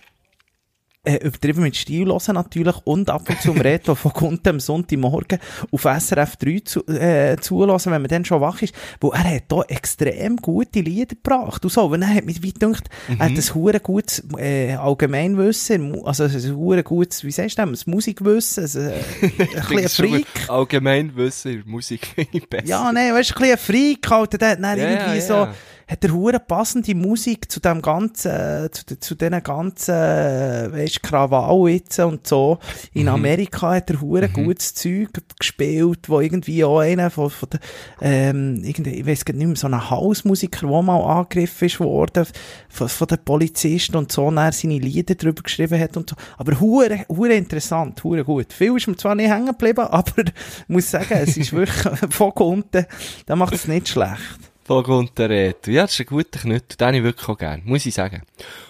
äh, 1.08 1.16
übertrieben 1.26 1.62
mit 1.62 1.76
Stil 1.76 2.06
hören 2.06 2.34
natürlich 2.34 2.76
und 2.84 3.08
ab 3.08 3.28
und 3.28 3.40
zu 3.40 3.52
im 3.52 3.60
Reto 3.60 3.94
von 3.94 4.12
Kunden 4.12 4.48
am 4.48 4.60
Sonntagmorgen 4.60 5.38
auf 5.70 5.82
SRF 5.82 6.36
3 6.36 6.60
zu, 6.64 6.86
äh, 6.86 7.36
zulassen, 7.40 7.92
wenn 7.92 8.02
man 8.02 8.08
dann 8.08 8.24
schon 8.24 8.40
wach 8.40 8.60
ist, 8.60 8.74
wo 9.00 9.10
er 9.10 9.24
hat 9.24 9.44
da 9.48 9.62
extrem 9.62 10.36
gute 10.36 10.80
Lieder 10.80 11.16
gebracht 11.16 11.64
und 11.64 11.70
so, 11.70 11.86
und 11.86 12.02
er 12.02 12.14
hat 12.14 12.26
mich 12.26 12.42
wie 12.42 12.52
gedacht, 12.52 12.88
er 13.08 13.18
hat 13.18 13.30
ein 13.30 13.54
hure 13.54 13.80
gutes 13.80 14.22
äh, 14.36 14.74
Allgemeinwissen, 14.74 16.04
also 16.04 16.24
ein 16.24 16.56
hure 16.56 16.82
gutes, 16.82 17.24
wie 17.24 17.30
sagst 17.30 17.58
du 17.58 17.64
das, 17.64 17.86
Musikwissen, 17.86 18.64
ein, 18.64 18.90
äh, 18.90 18.92
ein 19.22 19.68
bisschen 19.68 19.78
ein 19.78 19.88
Freak. 19.88 20.26
Allgemein 20.48 21.16
wissen, 21.16 21.62
Musik 21.66 22.06
finde 22.14 22.30
ich 22.32 22.48
besser. 22.48 22.66
Ja, 22.66 22.92
nein, 22.92 23.14
weißt 23.14 23.30
du, 23.30 23.34
ein 23.34 23.38
bisschen 23.40 23.52
ein 23.52 23.58
Freak 23.58 24.10
halt, 24.10 24.40
der 24.40 24.50
hat 24.50 24.62
dann 24.62 24.78
Ja, 24.78 24.90
irgendwie 24.90 25.18
ja, 25.18 25.20
so. 25.20 25.48
Hat 25.88 26.04
er 26.04 26.12
hure 26.12 26.38
passende 26.38 26.94
Musik 26.94 27.50
zu 27.50 27.60
dem 27.60 27.80
ganzen, 27.80 28.30
äh, 28.30 28.70
zu, 28.70 29.00
zu 29.00 29.14
diesen 29.14 29.42
ganzen, 29.42 29.94
äh, 29.94 30.68
weißt 30.70 31.02
Krawall 31.02 31.70
jetzt 31.70 31.98
und 31.98 32.26
so. 32.26 32.58
In 32.92 33.04
Mhm. 33.04 33.08
Amerika 33.08 33.74
hat 33.74 33.90
er 33.90 34.00
hure 34.00 34.28
gutes 34.28 34.74
Zeug 34.74 35.08
gespielt, 35.38 36.08
wo 36.08 36.20
irgendwie 36.20 36.62
auch 36.62 36.80
einer 36.80 37.10
von, 37.10 37.30
von 37.30 37.48
der, 37.50 37.60
ähm, 38.02 38.62
irgendwie, 38.62 39.00
ich 39.00 39.06
weiss 39.06 39.24
gar 39.24 39.34
nicht 39.34 39.46
mehr, 39.46 39.56
so 39.56 39.66
ein 39.66 39.90
Hausmusiker, 39.90 40.66
der 40.66 40.82
mal 40.82 41.00
angegriffen 41.00 41.66
ist 41.66 41.80
worden, 41.80 42.26
von, 42.68 42.88
von 42.88 43.06
den 43.06 43.24
Polizisten 43.24 43.96
und 43.96 44.12
so, 44.12 44.26
und 44.26 44.36
er 44.36 44.52
seine 44.52 44.78
Lieder 44.78 45.14
drüber 45.14 45.42
geschrieben 45.42 45.80
hat 45.80 45.96
und 45.96 46.10
so. 46.10 46.16
Aber 46.36 46.60
hure, 46.60 47.06
hure 47.08 47.34
interessant, 47.34 48.04
hure 48.04 48.24
gut. 48.24 48.52
Viel 48.52 48.76
ist 48.76 48.86
mir 48.88 48.96
zwar 48.96 49.14
nicht 49.14 49.30
hängen 49.30 49.46
geblieben, 49.46 49.86
aber 49.90 50.18
ich 50.18 50.32
muss 50.68 50.90
sagen, 50.90 51.14
es 51.14 51.36
ist 51.36 51.52
wirklich 51.52 51.88
von 52.10 52.32
unten, 52.32 52.84
der 53.26 53.36
macht 53.36 53.54
es 53.54 53.66
nicht 53.66 53.88
schlecht. 53.88 54.47
Burgunderreto. 54.68 55.70
Ja, 55.70 55.82
das 55.82 55.94
ist 55.94 56.00
ein 56.00 56.06
guter 56.06 56.38
Knüttel. 56.38 56.76
Den 56.76 56.94
ich 56.94 57.02
wirklich 57.02 57.28
auch 57.28 57.38
gern. 57.38 57.62
Muss 57.64 57.86
ich 57.86 57.94
sagen. 57.94 58.22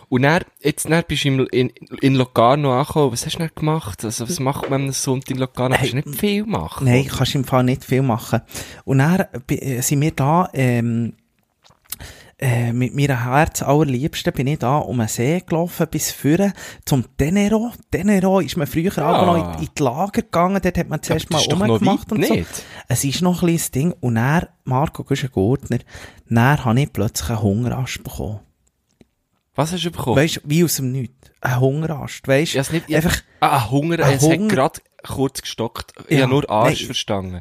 Und 0.09 0.23
dann, 0.23 0.43
jetzt, 0.63 0.89
dann 0.89 1.05
bist 1.07 1.25
du 1.25 1.45
in, 1.45 1.71
in 2.01 2.15
Locarno 2.15 2.73
angekommen. 2.73 3.13
Was 3.13 3.27
hast 3.27 3.35
du 3.35 3.41
dann 3.41 3.51
gemacht? 3.55 4.05
Also, 4.05 4.27
was 4.27 4.41
macht 4.41 4.71
man 4.71 4.85
am 4.87 4.93
Sonntag 4.93 5.33
in 5.33 5.39
Locarno? 5.39 5.75
Hey, 5.75 5.91
Kannst 5.91 6.07
du 6.07 6.11
nicht 6.11 6.21
viel 6.21 6.47
machen? 6.47 6.87
Nein, 6.87 7.07
kannst 7.07 7.35
im 7.35 7.45
Fall 7.45 7.65
nicht 7.65 7.85
viel 7.85 8.03
machen. 8.03 8.41
Und 8.85 8.99
dann 8.99 9.27
äh, 9.51 9.83
sind 9.83 10.01
wir 10.01 10.13
da, 10.13 10.49
ähm, 10.55 11.13
äh, 12.41 12.73
mit 12.73 12.95
meiner 12.95 13.25
Herz 13.25 13.63
allerliebsten 13.63 14.33
bin 14.33 14.47
ich 14.47 14.61
da 14.61 14.79
um 14.79 14.99
den 14.99 15.09
See 15.09 15.41
gelaufen 15.45 15.87
bis 15.91 16.13
vorne 16.13 16.53
zum 16.85 17.05
Tenero. 17.17 17.73
Tenero 17.91 18.39
ist 18.41 18.57
man 18.57 18.67
früher 18.69 18.97
Ah. 18.99 19.21
auch 19.23 19.27
noch 19.27 19.55
in, 19.59 19.65
in 19.65 19.69
die 19.77 19.83
Lager 19.83 20.23
gegangen, 20.23 20.61
dort 20.63 20.79
hat 20.79 20.89
man 20.89 21.03
zuerst 21.03 21.27
das 21.33 21.49
mal 21.57 21.69
rumgemacht 21.69 22.13
und 22.13 22.25
so. 22.25 22.33
nicht. 22.35 22.49
Es 22.87 23.03
ist 23.05 23.23
noch 23.23 23.35
ein 23.43 23.47
kleines 23.49 23.71
Ding. 23.73 23.93
Und 24.01 24.15
dann, 24.15 24.47
Marco 24.65 25.03
Güschen-Gurtner, 25.03 25.79
dann 26.29 26.65
habe 26.65 26.81
ich 26.81 26.93
plötzlich 26.93 27.31
einen 27.31 27.43
Hungerast 27.43 28.05
bekommen. 28.05 28.41
Was 29.57 29.73
hast 29.73 29.85
du 29.85 29.91
bekommen? 29.91 30.17
Weißt 30.17 30.41
wie 30.45 30.63
aus 30.63 30.77
dem 30.77 30.93
Nichts. 30.93 31.15
Ein 31.41 31.59
Hungerast. 31.61 32.29
Weißt 32.29 32.55
nicht, 32.73 32.95
einfach, 32.95 33.17
ah, 33.41 33.69
Hunger, 33.71 33.99
Ein 34.05 34.15
es 34.17 34.23
Hunger- 34.23 34.43
hat 34.45 34.49
gerade 34.51 34.81
kurz 35.07 35.43
gestockt. 35.43 35.93
Ich 36.09 36.17
Ja, 36.19 36.23
habe 36.25 36.35
nur 36.35 36.49
Arsch 36.51 36.79
nein. 36.81 36.87
verstanden. 36.87 37.41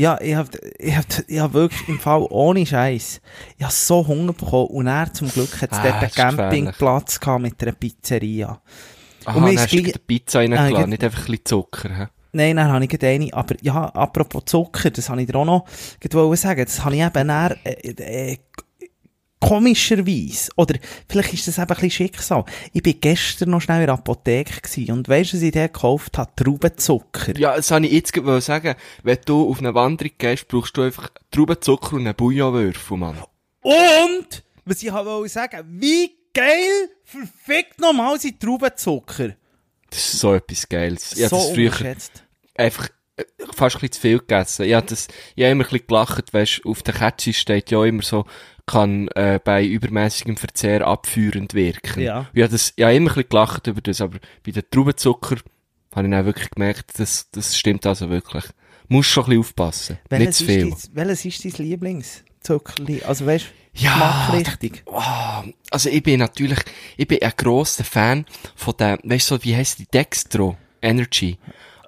Ja, 0.00 0.18
ich 0.20 0.34
hab, 0.34 0.48
ich 0.78 0.96
hab, 0.96 1.04
ich 1.28 1.38
hab 1.38 1.52
wirklich 1.52 1.86
im 1.88 1.98
Fall 1.98 2.26
ohne 2.30 2.64
Scheiß. 2.64 3.20
Ich 3.58 3.64
hab 3.64 3.70
so 3.72 4.06
Hunger 4.06 4.32
bekommen 4.32 4.68
und 4.68 4.86
er 4.86 5.12
zum 5.12 5.28
Glück 5.28 5.60
hat 5.60 5.72
es 5.72 5.78
Ah, 5.78 5.82
dort 5.82 6.02
einen. 6.02 6.10
Campingplatz 6.36 7.20
gehabt 7.20 7.42
mit 7.42 7.62
einer 7.62 7.72
Pizzeria. 7.72 8.60
Aha, 9.26 9.36
Und 9.36 9.44
dann 9.46 9.58
hast 9.58 9.72
du 9.72 9.82
die 9.82 9.92
Pizza 9.92 10.38
reingeladen, 10.38 10.76
Ah, 10.76 10.86
nicht 10.86 11.04
einfach 11.04 11.18
ein 11.20 11.24
bisschen 11.26 11.44
Zucker. 11.44 11.88
hä? 11.94 12.06
Nein, 12.32 12.56
dann 12.56 12.68
habe 12.72 12.84
ich 12.84 12.88
gerade 12.90 13.08
eine, 13.08 13.28
aber 13.34 13.56
ja, 13.60 13.84
apropos 13.86 14.44
Zucker, 14.46 14.90
das 14.90 15.10
habe 15.10 15.20
ich 15.20 15.26
dir 15.26 15.34
auch 15.36 15.44
noch 15.44 15.66
sagen, 16.36 16.64
das 16.64 16.82
habe 16.84 16.94
ich 16.96 17.02
eben 17.02 17.28
dann, 17.28 17.56
äh, 17.64 17.90
äh, 17.90 18.38
komischerweise, 19.40 20.50
oder 20.56 20.78
vielleicht 21.08 21.32
ist 21.32 21.48
das 21.48 21.58
eben 21.58 21.64
ein 21.64 21.74
bisschen 21.74 21.90
Schicksal. 21.90 22.44
Ich 22.72 22.82
bin 22.82 23.00
gestern 23.00 23.50
noch 23.50 23.60
schnell 23.60 23.80
in 23.80 23.86
der 23.86 23.94
Apotheke 23.94 24.60
gewesen 24.60 24.92
und 24.92 25.08
weisst 25.08 25.32
du, 25.32 25.36
was 25.38 25.42
ich 25.42 25.52
dort 25.52 25.72
gekauft 25.72 26.18
habe? 26.18 26.30
Traubenzucker. 26.36 27.38
Ja, 27.38 27.56
das 27.56 27.70
wollte 27.70 27.86
ich 27.86 27.92
jetzt 27.92 28.12
gerade 28.12 28.40
sagen. 28.40 28.74
Wenn 29.02 29.18
du 29.24 29.48
auf 29.48 29.58
eine 29.58 29.74
Wanderung 29.74 30.12
gehst, 30.18 30.48
brauchst 30.48 30.76
du 30.76 30.82
einfach 30.82 31.10
Traubenzucker 31.30 31.94
und 31.94 32.06
einen 32.06 32.14
Bouillonwürfel, 32.14 32.96
Mann. 32.96 33.16
Und, 33.62 34.44
was 34.64 34.82
ich 34.82 34.92
wollte 34.92 35.28
sagen, 35.28 35.64
wie 35.80 36.12
geil 36.32 36.90
verfickt 37.04 37.80
nochmal 37.80 38.20
sind 38.20 38.40
Traubenzucker. 38.40 39.34
Das 39.88 39.98
ist 39.98 40.20
so 40.20 40.34
etwas 40.34 40.68
Geiles. 40.68 41.12
Ich 41.12 41.28
so 41.28 41.36
das 41.36 41.50
früher 41.50 41.72
einfach 42.54 42.88
äh, 43.16 43.24
fast 43.54 43.76
ein 43.76 43.80
bisschen 43.80 43.92
zu 43.92 44.00
viel 44.00 44.18
gegessen. 44.18 44.66
Ich 44.66 44.74
habe 44.74 44.86
das, 44.86 45.08
ich 45.34 45.42
habe 45.42 45.52
immer 45.52 45.64
ein 45.64 45.70
bisschen 45.70 45.86
gelacht, 45.86 46.32
weisst, 46.32 46.64
auf 46.64 46.82
der 46.82 46.94
Kette 46.94 47.32
steht 47.32 47.70
ja 47.70 47.84
immer 47.84 48.02
so, 48.02 48.24
kann 48.70 49.08
äh, 49.08 49.40
bei 49.42 49.64
übermäßigem 49.64 50.36
Verzehr 50.36 50.86
abführend 50.86 51.54
wirken. 51.54 52.02
Ja. 52.02 52.26
Ich 52.32 52.42
habe 52.42 52.52
das, 52.52 52.72
ich 52.76 52.84
habe 52.84 52.94
immer 52.94 53.10
ein 53.10 53.14
bisschen 53.14 53.28
gelacht 53.28 53.66
über 53.66 53.80
das, 53.80 54.00
aber 54.00 54.18
bei 54.44 54.52
den 54.52 54.62
Traubenzucker 54.70 55.36
habe 55.94 56.06
ich 56.06 56.10
dann 56.12 56.24
wirklich 56.26 56.50
gemerkt, 56.50 56.98
das, 56.98 57.30
das 57.30 57.56
stimmt 57.58 57.84
also 57.86 58.10
wirklich. 58.10 58.44
Musst 58.88 59.10
schon 59.10 59.24
ein 59.24 59.28
bisschen 59.30 59.40
aufpassen. 59.40 59.98
nicht 60.10 60.10
Welches 60.10 60.36
zu 60.36 60.44
ist, 60.44 60.50
viel. 60.50 60.70
dein, 60.70 60.78
welches 61.08 61.24
ist 61.24 61.44
dein 61.44 61.66
Lieblingszuckerli? 61.66 63.02
Also 63.02 63.26
weißt 63.26 63.46
du, 63.46 63.82
Ja, 63.82 63.92
geschmackrichtig. 64.30 64.82
Oh, 64.86 65.00
also 65.70 65.88
ich 65.88 66.02
bin 66.02 66.18
natürlich, 66.20 66.58
ich 66.96 67.06
bin 67.06 67.22
ein 67.22 67.32
grosser 67.36 67.84
Fan 67.84 68.24
von 68.56 68.74
dem, 68.78 68.98
weißt 69.04 69.30
du, 69.30 69.34
so, 69.36 69.44
wie 69.44 69.54
heisst 69.56 69.78
die 69.78 69.86
Dextro 69.86 70.56
Energy. 70.82 71.38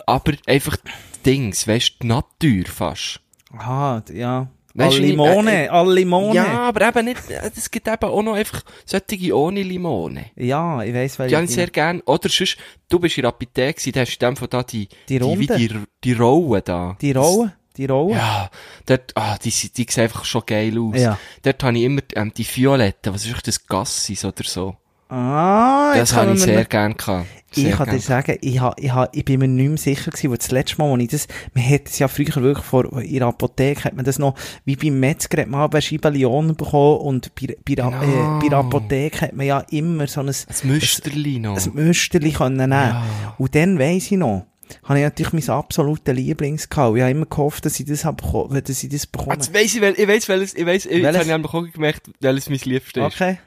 Aber 0.07 0.33
einfach 0.47 0.77
Dings, 1.25 1.67
weißt 1.67 1.95
du, 1.95 1.95
die 2.03 2.07
Natur 2.09 2.65
fast. 2.67 3.21
Aha, 3.53 4.03
ja. 4.13 4.49
Weisst 4.75 4.93
Alle 4.97 5.01
du, 5.01 5.07
Limone, 5.07 5.53
äh, 5.53 5.65
äh, 5.67 5.69
alle 5.69 5.95
Limone. 5.95 6.35
Ja, 6.35 6.47
aber 6.61 6.89
eben 6.89 7.05
nicht, 7.05 7.21
es 7.29 7.71
gibt 7.71 7.87
eben 7.89 8.05
auch 8.05 8.23
noch 8.23 8.35
einfach 8.35 8.63
solche 8.87 9.37
ohne 9.37 9.63
Limone. 9.63 10.27
Ja, 10.37 10.83
ich 10.83 10.95
weiss, 10.95 11.13
Die 11.15 11.19
welche. 11.19 11.37
habe 11.37 11.45
ich 11.45 11.51
sehr 11.51 11.67
gern. 11.69 12.01
Oder 12.03 12.29
sonst, 12.31 12.57
du 12.89 12.99
bist 12.99 13.19
in 13.19 13.23
der 13.23 13.29
Apotheke, 13.29 13.75
gewesen, 13.75 13.93
da 13.93 14.01
hast 14.01 14.17
du 14.19 14.27
in 14.27 14.31
dem 14.33 14.37
Fall 14.37 14.49
da 14.49 14.63
die, 14.63 14.89
Die 15.09 15.19
die, 15.19 15.39
wie 15.39 15.47
die, 15.47 15.71
die 16.03 16.13
Rollen 16.15 16.63
da. 16.65 16.97
Die 17.01 17.13
Rollen, 17.13 17.53
die 17.77 17.85
Rollen. 17.85 18.17
Ja, 18.17 18.51
dort, 18.87 19.13
ah, 19.15 19.37
die, 19.39 19.51
die, 19.51 19.71
die 19.73 19.87
sehen 19.91 20.05
einfach 20.05 20.25
schon 20.25 20.43
geil 20.47 20.79
aus. 20.79 20.99
Ja. 20.99 21.19
Dort 21.43 21.63
habe 21.63 21.77
ich 21.77 21.85
immer, 21.85 22.01
ähm, 22.15 22.33
die 22.35 22.47
Violetten, 22.47 23.13
was 23.13 23.27
ist 23.27 23.47
das 23.47 23.67
Gassis 23.67 24.25
oder 24.25 24.45
so? 24.45 24.77
Ah, 25.13 25.93
Das 25.95 26.15
habe 26.15 26.33
ich 26.33 26.41
sehr 26.41 26.61
noch- 26.61 26.69
gern 26.69 26.97
gehabt. 26.97 27.27
Ich 27.55 27.65
Sehr 27.65 27.77
kann 27.77 27.91
dir 27.91 28.01
sagen, 28.01 28.39
ich, 28.41 28.59
ha, 28.61 28.75
ich, 28.79 28.91
ha, 28.95 29.11
ich 29.13 29.27
bin 29.27 29.39
mir 29.41 29.47
nicht 29.47 29.69
mehr 29.69 29.77
sicher 29.77 30.11
gewesen, 30.11 30.31
wo 30.31 30.37
das 30.37 30.51
letzte 30.51 30.79
Mal, 30.79 30.89
wo 30.89 30.97
ich 30.97 31.09
das, 31.09 31.29
man 31.53 31.69
hat 31.69 31.83
es 31.87 31.99
ja 31.99 32.09
früher 32.09 32.35
wirklich 32.37 32.65
vor, 32.65 32.91
in 33.03 33.13
der 33.19 33.27
Apotheke 33.27 33.85
hat 33.85 33.95
man 33.95 34.07
das 34.07 34.19
noch, 34.19 34.35
wie 34.65 34.75
beim 34.75 34.99
Metzger 34.99 35.43
hat 35.43 35.49
man 35.49 35.61
aber 35.61 35.83
Schibellion 35.83 36.57
bekommen 36.57 37.01
und 37.01 37.35
bei, 37.35 37.55
bei, 37.63 37.75
der- 37.75 37.91
Genau. 37.91 38.39
äh, 38.39 38.41
bei 38.41 38.49
der 38.49 38.59
Apotheke 38.59 39.21
hat 39.21 39.35
man 39.35 39.45
ja 39.45 39.59
immer 39.71 40.07
so 40.07 40.21
ein, 40.23 40.29
Ein 40.29 40.35
Müsterli 40.63 41.39
noch. 41.41 41.59
ein 41.63 41.73
Müsterli 41.75 42.33
können 42.33 42.57
nehmen. 42.57 42.71
Ja. 42.73 43.35
Und 43.37 43.55
dann 43.55 43.79
weiss 43.79 44.11
ich 44.11 44.13
noch, 44.17 44.47
habe 44.85 44.99
ich 45.01 45.05
natürlich 45.05 45.33
mein 45.35 45.49
absolutes 45.55 46.15
Lieblings 46.17 46.71
gehabt. 46.71 46.97
Ich 46.97 47.03
habe 47.03 47.11
immer 47.11 47.27
gehofft, 47.27 47.67
dass 47.67 47.79
ich 47.79 47.85
das, 47.85 48.07
hab, 48.07 48.23
beko- 48.23 48.49
dass 48.63 48.83
ich 48.83 48.89
das 48.89 49.07
bekomme. 49.07 49.35
Jetzt 49.35 49.53
weiss 49.53 49.75
ich, 49.75 49.83
wel- 49.83 49.99
ich 49.99 50.09
weiss, 50.09 50.27
welches, 50.27 50.55
ich 50.55 50.65
weiss, 50.65 50.85
jetzt 50.85 50.93
Welches? 51.03 51.15
habe 51.19 51.25
ich 51.27 51.35
einfach 51.35 51.53
auch 51.53 51.71
gemerkt, 51.71 52.09
welches 52.21 52.49
mein 52.49 52.61
Liebstes 52.65 53.07
ist. 53.09 53.15
Okay. 53.21 53.39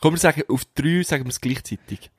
Komm, 0.00 0.14
wir 0.14 0.18
sagen, 0.18 0.42
auf 0.48 0.64
drei 0.74 1.02
sagen 1.02 1.24
wir 1.24 1.30
es 1.30 1.40
gleichzeitig. 1.40 2.10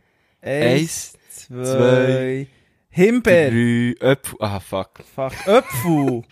Eins, 0.41 1.13
Eins, 1.13 1.17
zwei, 1.29 1.63
zwei, 1.63 2.47
Himbeer. 2.89 3.49
drei, 3.51 4.11
Äpfel, 4.11 4.37
ah, 4.39 4.59
fuck. 4.59 5.03
Fuck, 5.15 5.33
Äpfel. 5.47 6.23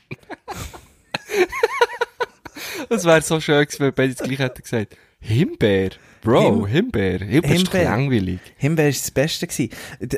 Das 2.89 3.03
wäre 3.05 3.21
so 3.21 3.39
schön 3.39 3.63
gewesen, 3.65 3.79
wenn 3.81 3.93
beide 3.93 4.15
das 4.15 4.25
gleiche 4.25 4.43
hätten 4.43 4.61
gesagt. 4.63 4.97
Himbeer? 5.19 5.91
Bro, 6.21 6.67
Himbeer. 6.67 7.19
Himbeer 7.19 7.55
ist 7.55 7.73
langweilig. 7.73 8.39
Himbeer 8.57 8.85
war 8.85 8.91
das 8.91 9.11
Beste. 9.11 9.47
Gewesen. 9.47 9.69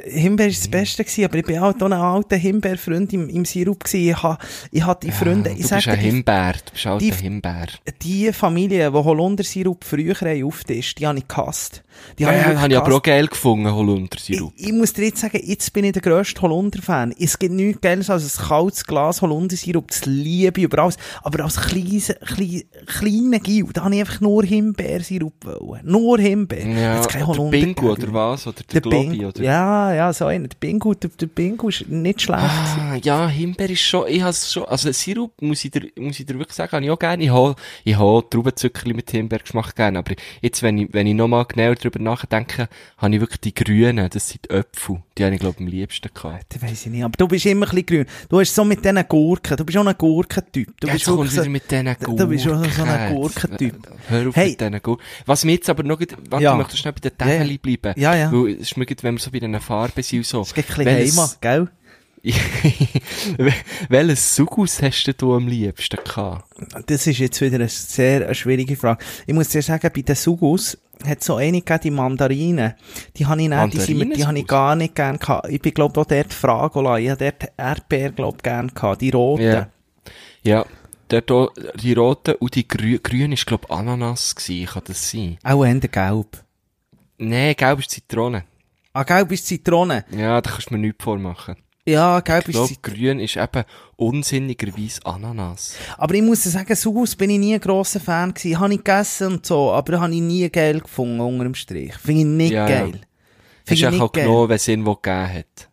Himbeer 0.05 0.45
war 0.47 0.51
das 0.51 0.67
Beste, 0.67 1.03
gewesen, 1.03 1.25
aber 1.25 1.37
ich 1.37 1.45
bin 1.45 1.61
halt 1.61 1.81
auch 1.81 1.85
ein 1.85 1.93
alter 1.93 2.37
Himbeerfreund 2.37 3.13
im, 3.13 3.29
im 3.29 3.45
Sirup. 3.45 3.83
Gewesen. 3.83 4.09
Ich 4.09 4.23
habe 4.23 4.37
ich 4.71 4.83
ha 4.85 4.95
die 4.95 5.11
Freunde, 5.11 5.49
du 5.49 5.55
ich 5.55 5.57
bist 5.57 5.69
sage 5.69 5.91
ein 5.91 5.99
dir, 5.99 6.03
die, 6.05 6.11
Himbeer. 6.11 6.53
Du 6.65 6.71
bist 6.71 6.85
halt 6.85 7.01
die- 7.01 7.11
ein 7.11 7.17
Himbeer. 7.17 7.67
die 8.01 8.33
Familie, 8.33 8.89
die 8.91 8.97
Holundersirup 8.97 9.83
früher 9.83 10.15
auftischt, 10.45 10.99
die 10.99 11.07
habe 11.07 11.19
ich 11.19 11.27
gehasst. 11.27 11.83
Die 12.17 12.25
habe 12.25 12.37
ich 12.37 12.41
Ja, 12.47 12.59
habe 12.61 12.71
ich 12.71 12.77
aber 12.77 12.95
auch 12.95 13.01
geil 13.03 13.27
gefunden, 13.27 13.71
Holundersirup. 13.71 14.53
Ich, 14.55 14.67
ich 14.67 14.73
muss 14.73 14.93
dir 14.93 15.05
jetzt 15.05 15.19
sagen, 15.21 15.39
jetzt 15.43 15.71
bin 15.73 15.85
ich 15.85 15.91
der 15.91 16.01
grösste 16.01 16.41
Holunder-Fan. 16.41 17.13
Es 17.19 17.37
gibt 17.37 17.53
nichts 17.53 17.81
Geiles 17.81 18.09
als 18.09 18.39
ein 18.39 18.47
kaltes 18.47 18.85
Glas 18.85 19.21
Holundersirup. 19.21 19.87
Das 19.89 20.05
liebe 20.05 20.59
ich 20.61 20.65
über 20.65 20.79
alles. 20.83 20.97
Aber 21.21 21.43
als 21.43 21.57
kleines, 21.59 22.13
klein, 22.25 22.63
kleiner 22.87 23.39
Gil, 23.39 23.67
da 23.73 23.83
habe 23.83 23.93
ich 23.93 23.99
einfach 24.01 24.21
nur 24.21 24.43
Himbeersirup 24.43 25.45
wollen. 25.45 25.81
Nur 25.91 26.19
Himbeer. 26.19 26.65
Ja, 26.67 26.95
Jetzt 26.95 27.09
kein 27.09 27.19
der 27.19 27.27
Holunder 27.27 27.51
Bingo 27.51 27.93
gegeben. 27.93 28.09
oder 28.09 28.13
was? 28.13 28.47
Oder 28.47 28.55
Der 28.71 28.81
der, 28.81 28.81
Globi 28.81 29.09
Bingo. 29.09 29.27
oder? 29.27 29.43
Ja, 29.43 29.93
ja, 29.93 30.13
so 30.13 30.25
einer. 30.25 30.47
Der 30.47 30.57
Bingo, 30.59 30.93
der, 30.93 31.09
der 31.19 31.25
Bingo 31.27 31.69
ist 31.69 31.87
nicht 31.89 32.21
schlecht. 32.21 32.41
Ah, 32.41 32.95
ja, 33.01 33.27
Himbeer 33.27 33.69
ist 33.69 33.81
schon, 33.81 34.07
ich 34.07 34.21
has 34.21 34.51
schon, 34.53 34.65
also 34.65 34.91
Sirup, 34.91 35.41
muss 35.41 35.63
ich 35.65 35.71
dir, 35.71 35.87
muss 35.97 36.19
ich 36.19 36.25
dir 36.25 36.35
wirklich 36.39 36.55
sagen, 36.55 36.71
habe 36.71 36.85
ich 36.85 36.91
auch 36.91 36.99
gerne. 36.99 37.23
Ich 37.23 37.29
hol, 37.31 37.55
ich 37.83 37.97
hol 37.97 38.23
Traubenzuckerli 38.29 38.93
mit 38.93 39.11
Himbeergeschmack 39.11 39.75
gerne. 39.75 39.99
Aber 39.99 40.13
jetzt, 40.41 40.63
wenn 40.63 40.77
ich, 40.77 40.87
wenn 40.93 41.07
ich 41.07 41.15
nochmal 41.15 41.45
genauer 41.45 41.75
drüber 41.75 41.99
nachdenke, 41.99 42.67
habe 42.97 43.13
ich 43.15 43.21
wirklich 43.21 43.41
die 43.41 43.53
grünen, 43.53 44.09
das 44.09 44.29
sind 44.29 44.45
die 44.45 44.55
Äpfel. 44.55 45.01
Die 45.17 45.25
habe 45.25 45.33
ich, 45.35 45.41
glaube 45.41 45.55
ich, 45.59 45.61
am 45.61 45.67
liebsten 45.67 46.09
gehabt. 46.13 46.45
Das 46.49 46.61
weiss 46.61 46.85
ich 46.85 46.91
nicht. 46.91 47.03
Aber 47.03 47.13
du 47.17 47.27
bist 47.27 47.45
immer 47.45 47.65
ein 47.67 47.69
bisschen 47.71 47.85
grün. 47.85 48.05
Du 48.29 48.39
hast 48.39 48.55
so 48.55 48.63
mit 48.63 48.83
diesen 48.83 49.03
Gurken. 49.07 49.57
Du 49.57 49.65
bist 49.65 49.77
auch 49.77 49.85
ein 49.85 49.95
Gurkentyp. 49.97 50.67
Du 50.79 50.87
bist 50.87 50.99
jetzt 51.05 51.13
kommst 51.15 51.33
du 51.33 51.35
so, 51.35 51.41
wieder 51.41 51.51
mit 51.51 51.69
diesen 51.69 51.85
Gurken. 51.85 52.17
du 52.17 52.27
bist 52.27 52.47
auch 52.47 52.63
so 52.65 52.83
ein 52.83 53.13
Gurkentyp. 53.15 53.75
Hör 54.07 54.29
auf 54.29 54.35
Hey. 54.35 54.51
mit 54.51 54.61
diesen 54.61 54.81
Gurken. 54.81 55.03
Was 55.25 55.43
mir 55.45 55.51
jetzt 55.53 55.69
aber 55.69 55.80
noch, 55.83 55.99
gut- 55.99 56.15
warte, 56.29 56.43
Ja. 56.43 56.51
ich 56.53 56.57
möchte 56.57 56.77
schnell 56.77 56.93
bei 56.93 57.09
den 57.09 57.11
ja. 57.19 57.25
Täfeli 57.25 57.57
bleiben. 57.57 57.93
Ja, 57.99 58.15
ja. 58.15 58.31
Weil, 58.31 58.53
es 58.53 58.61
ist 58.71 58.77
mir 58.77 58.85
wenn 59.01 59.15
wir 59.15 59.19
so 59.19 59.31
bei 59.31 59.39
den 59.39 59.59
Farben 59.59 60.03
sind 60.03 60.19
und 60.19 60.25
so. 60.25 60.39
das 60.39 60.51
ist 60.51 60.57
ein 60.57 60.85
bisschen 60.85 60.87
Heimat, 60.87 61.41
gell? 61.41 61.67
Welches 63.89 64.35
Sugus 64.35 64.81
hast 64.81 65.11
du 65.17 65.33
am 65.33 65.47
liebsten 65.47 65.97
gehabt? 66.03 66.45
Das 66.85 67.07
ist 67.07 67.17
jetzt 67.17 67.41
wieder 67.41 67.55
eine 67.55 67.67
sehr 67.67 68.25
eine 68.25 68.35
schwierige 68.35 68.75
Frage. 68.75 69.03
Ich 69.25 69.33
muss 69.33 69.49
dir 69.49 69.61
sagen, 69.63 69.89
bei 69.93 70.01
den 70.01 70.15
Sugus 70.15 70.77
hat 71.05 71.23
so 71.23 71.37
eine 71.37 71.61
gegeben, 71.61 71.79
die 71.83 71.91
Mandarinen. 71.91 72.73
Die 73.17 73.25
habe 73.25 73.41
ich 73.41 73.49
nicht, 73.49 73.73
die, 73.73 73.79
sind 73.79 74.15
die 74.15 74.25
habe 74.25 74.37
ich 74.37 74.45
gar 74.45 74.75
nicht 74.75 74.93
gern 74.93 75.17
gehabt. 75.17 75.49
Ich 75.49 75.61
bin, 75.61 75.73
glaub 75.73 75.97
auch 75.97 76.05
dort 76.05 76.31
Fragola. 76.33 76.99
Ich 76.99 77.09
habe 77.09 77.31
dort 77.31 77.51
Erdbeer, 77.57 78.11
glaub 78.11 78.43
gern 78.43 78.71
gehabt. 78.73 79.01
Die 79.01 79.09
roten. 79.09 79.43
Ja. 79.43 79.67
Ja, 80.43 80.65
auch, 81.31 81.51
die 81.75 81.93
rote 81.93 82.37
und 82.37 82.55
die 82.55 82.67
grü 82.67 82.99
grüne 82.99 83.33
ist, 83.33 83.45
glaub 83.45 83.69
Ananas 83.71 84.35
gewesen, 84.35 84.65
kann 84.67 84.83
das 84.85 85.09
sein? 85.11 85.37
Auch 85.43 85.65
eher 85.65 85.75
gelb. 85.79 86.43
Nee, 87.17 87.53
gelb 87.53 87.79
ist 87.79 87.91
Zitrone. 87.91 88.45
Ah, 88.93 89.03
gelb 89.03 89.31
ist 89.31 89.45
Zitrone. 89.47 90.05
Ja, 90.11 90.41
da 90.41 90.49
kannst 90.49 90.69
du 90.69 90.73
mir 90.75 90.79
nichts 90.79 91.03
vormachen. 91.03 91.55
Ja, 91.85 92.19
gelb 92.19 92.43
Ich 92.47 92.49
ist 92.49 92.53
glaub, 92.55 92.67
Zitrone. 92.67 92.97
grün 92.97 93.19
ist 93.19 93.37
eben 93.37 93.63
unsinnigerweise 93.95 95.05
Ananas. 95.05 95.75
Aber 95.97 96.13
ich 96.15 96.21
muss 96.21 96.43
sagen, 96.43 96.75
Sugus 96.75 97.15
bin 97.15 97.29
ich 97.31 97.39
nie 97.39 97.53
ein 97.55 97.59
grosser 97.61 97.99
Fan 97.99 98.33
gewesen. 98.33 98.59
Habe 98.59 98.73
ich 98.73 98.83
gegessen 98.83 99.27
und 99.33 99.45
so, 99.45 99.71
aber 99.71 99.99
habe 99.99 100.13
ich 100.13 100.21
nie 100.21 100.49
geil 100.49 100.79
gefunden 100.79 101.19
unter 101.19 101.43
dem 101.45 101.55
Strich. 101.55 101.93
Finde 101.95 102.21
ich 102.21 102.27
nicht 102.27 102.51
Ja, 102.51 102.67
ja. 102.69 102.79
geil. 102.85 103.01
Hast 103.01 103.67
Finde 103.67 103.73
ich 103.79 103.87
auch 103.87 103.91
nicht 103.91 104.13
geil. 104.13 104.23
genommen, 104.25 104.49
wenn 104.49 104.55
es 104.55 104.67
irgendwo 104.67 104.95
gegeben 104.95 105.33
hat. 105.33 105.69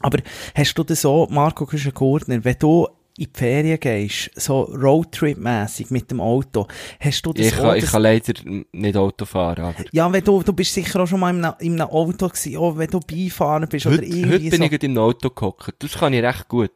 Aber 0.00 0.18
hast 0.54 0.74
du 0.74 0.82
das 0.84 1.00
so, 1.00 1.28
Marco 1.30 1.64
Küschen-Gurtner, 1.66 2.44
wenn 2.44 2.56
du 2.58 2.88
in 3.18 3.26
die 3.32 3.38
Ferien 3.38 3.78
gehst, 3.78 4.30
so 4.34 4.62
Roadtrip-mässig 4.62 5.90
mit 5.90 6.10
dem 6.10 6.20
Auto, 6.20 6.66
hast 7.00 7.24
du 7.26 7.32
das 7.32 7.46
Ich, 7.46 7.56
kann, 7.56 7.76
ich 7.76 7.86
kann 7.86 8.02
leider 8.02 8.32
nicht 8.72 8.96
Auto 8.96 9.24
fahren, 9.24 9.64
aber 9.64 9.84
Ja, 9.92 10.10
wenn 10.12 10.24
du, 10.24 10.42
du 10.42 10.52
bist 10.52 10.72
sicher 10.72 11.00
auch 11.00 11.06
schon 11.06 11.20
mal 11.20 11.30
in 11.30 11.44
einem, 11.44 11.54
in 11.60 11.80
einem 11.80 11.90
Auto 11.90 12.28
gewesen, 12.28 12.56
auch 12.56 12.76
wenn 12.76 12.88
du 12.90 13.00
Beifahren 13.00 13.68
bist 13.68 13.86
oder 13.86 13.96
heute, 13.96 14.06
irgendwie 14.06 14.32
heute 14.32 14.50
bin 14.58 14.68
so. 14.70 14.76
ich 14.76 14.82
im 14.82 14.98
Auto 14.98 15.30
gehockt. 15.30 15.74
Das 15.78 15.92
kann 15.92 16.12
ich 16.12 16.22
recht 16.22 16.48
gut. 16.48 16.70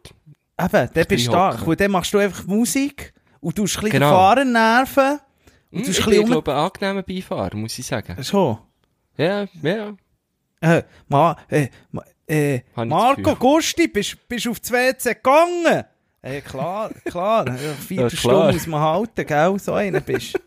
Eben, 0.59 0.91
dann 0.93 1.05
bist 1.09 1.25
stark. 1.25 1.67
Und 1.67 1.81
dann 1.81 1.91
machst 1.91 2.13
du 2.15 2.19
einfach 2.19 2.47
Musik 2.47 3.13
und 3.41 3.57
du 3.59 3.65
hast 3.65 3.77
ein 3.77 3.85
bisschen 3.85 4.01
Genau. 4.01 4.11
den 4.11 4.15
Fahrer 4.15 4.45
nerven. 4.45 5.21
Und 5.71 5.85
Hm, 5.85 5.91
ich 5.91 5.99
ein 5.99 6.05
bin, 6.05 6.11
bisschen 6.21 6.27
glaube 6.27 6.55
angenehmer 6.55 7.03
Beifahrer, 7.03 7.57
muss 7.57 7.79
ich 7.79 7.87
sagen. 7.87 8.15
um... 8.17 8.25
Schon. 8.25 8.59
Ja, 9.19 9.47
ja. 9.63 9.95
Äh, 10.61 10.83
Ma, 11.09 11.37
äh, 11.49 11.69
ma, 11.91 12.03
äh, 12.27 12.61
Marco. 12.75 13.35
Gusti, 13.37 13.89
bist 13.89 14.17
du 14.29 14.51
auf 14.51 14.61
das 14.61 14.71
WC 14.73 15.15
gegangen? 15.15 15.85
Äh, 16.27 16.41
klar, 16.41 16.91
klar. 17.05 17.47
Ja, 17.91 18.03
Ja, 18.03 18.09
klar. 18.09 18.53
muss 18.53 18.67
man 18.67 18.81
halten, 18.81 19.27
gell? 19.27 19.59
So 19.59 19.75
einer 19.75 20.01
bist 20.01 20.39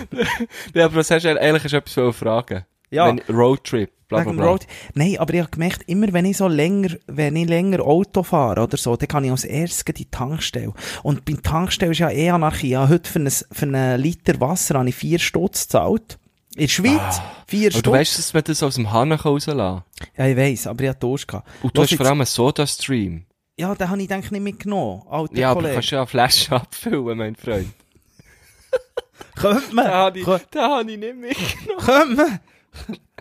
Ja, 0.74 0.84
aber 0.86 0.96
was 0.96 1.10
hast 1.10 1.24
du 1.24 1.40
eigentlich 1.40 1.64
hast 1.64 1.72
du 1.72 1.76
etwas 2.02 2.16
fragen? 2.16 2.64
Ja. 2.90 3.06
Wenn, 3.06 3.20
Roadtrip, 3.34 3.90
bla 4.08 4.22
bla 4.22 4.32
bla. 4.32 4.44
Road. 4.44 4.66
Nein, 4.94 5.16
aber 5.18 5.32
ich 5.32 5.40
habe 5.40 5.50
gemerkt, 5.50 5.84
immer 5.88 6.12
wenn 6.12 6.26
ich 6.26 6.36
so 6.36 6.46
länger, 6.48 6.90
wenn 7.06 7.34
ich 7.36 7.48
länger 7.48 7.80
Auto 7.80 8.22
fahre 8.22 8.60
oder 8.62 8.76
so, 8.76 8.94
dann 8.96 9.08
kann 9.08 9.24
ich 9.24 9.30
als 9.30 9.44
erstes 9.44 9.94
die 9.94 10.10
Tankstelle. 10.10 10.74
Und 11.02 11.24
beim 11.24 11.42
Tankstelle 11.42 11.92
ist 11.92 11.98
ja 12.00 12.10
eh 12.10 12.28
Anarchie. 12.28 12.68
Ja, 12.70 12.88
heute 12.90 13.10
für, 13.10 13.20
ein, 13.20 13.30
für 13.30 13.62
einen 13.62 13.98
Liter 14.00 14.38
Wasser 14.40 14.78
habe 14.78 14.90
ich 14.90 14.94
vier 14.94 15.18
Stutz 15.18 15.62
gezahlt. 15.68 16.18
In 16.54 16.60
der 16.62 16.68
Schweiz, 16.68 17.22
vier 17.46 17.68
Aber 17.68 17.78
Stutz. 17.78 17.82
du 17.84 17.92
weißt, 17.92 18.18
dass 18.18 18.34
man 18.34 18.44
das 18.44 18.62
aus 18.62 18.74
dem 18.74 18.92
Hahn 18.92 19.10
rauslassen 19.12 19.56
kann. 19.58 19.82
ja, 20.18 20.26
ich 20.26 20.36
weiss, 20.36 20.66
aber 20.66 20.82
ich 20.84 20.90
hatte 20.90 21.00
Durst. 21.00 21.32
Und 21.32 21.42
du 21.74 21.80
Los 21.80 21.90
hast 21.90 21.96
vor 21.96 22.04
allem 22.04 22.20
einen 22.20 22.26
Soda-Stream. 22.26 23.24
Ja, 23.58 23.74
den 23.74 23.88
habe 23.90 24.00
ich 24.02 24.08
denke 24.08 24.32
nicht 24.32 24.42
mitgenommen, 24.42 25.02
alter 25.08 25.36
Ja, 25.36 25.50
aber 25.50 25.60
du 25.60 25.66
Kollege. 25.66 25.74
kannst 25.74 25.90
ja 25.90 25.98
eine 25.98 26.06
Flasche 26.06 26.52
abfüllen, 26.54 27.18
mein 27.18 27.36
Freund. 27.36 27.72
Könnte 29.36 29.74
man? 29.74 29.84
Den 29.84 29.94
habe 29.94 30.18
ich, 30.20 30.24
den 30.24 30.62
habe 30.62 30.90
ich 30.90 30.98
nicht 30.98 31.16
mitgenommen. 31.16 31.84
Könnte 31.84 32.16
man? 32.16 32.40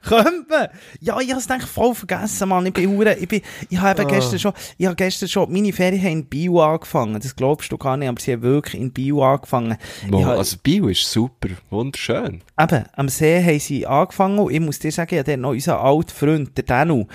Könnte 0.04 0.46
man? 0.50 0.68
Ja, 1.00 1.20
ich 1.20 1.30
habe 1.30 1.40
es 1.40 1.50
eigentlich 1.50 1.70
voll 1.70 1.94
vergessen, 1.94 2.50
Mann. 2.50 2.66
Ich 2.66 2.74
bin 2.74 2.90
hure, 2.90 3.16
ich 3.16 3.28
bin, 3.28 3.42
ich 3.70 3.78
habe 3.80 4.02
eben 4.02 4.10
Ah. 4.10 4.14
gestern 4.16 4.40
schon, 4.40 4.54
ich 4.78 4.86
habe 4.86 4.96
gestern 4.96 5.30
schon, 5.30 5.52
meine 5.52 5.72
Ferien 5.72 6.02
haben 6.02 6.12
in 6.12 6.26
Bio 6.26 6.62
angefangen. 6.62 7.20
Das 7.22 7.36
glaubst 7.36 7.72
du 7.72 7.78
gar 7.78 7.98
nicht, 7.98 8.10
aber 8.10 8.20
sie 8.20 8.34
haben 8.34 8.42
wirklich 8.42 8.82
in 8.82 8.92
Bio 8.92 9.24
angefangen. 9.24 9.78
Ich 10.06 10.24
habe, 10.26 10.38
also 10.40 10.58
Bio 10.62 10.88
ist 10.88 11.10
super, 11.10 11.50
wunderschön. 11.70 12.42
eben, 12.60 12.84
am 12.96 13.10
See 13.10 13.44
haben 13.44 13.60
sie 13.60 13.86
angefangen 13.86 14.40
und 14.40 14.52
ich 14.52 14.60
muss 14.60 14.80
dir 14.80 14.92
sagen, 14.92 15.16
ja, 15.16 15.24
dann 15.24 15.42
noch 15.42 15.52
unser 15.52 15.80
alter 15.82 16.14
Freund, 16.16 16.58
der 16.58 16.64
Danu. 16.64 17.06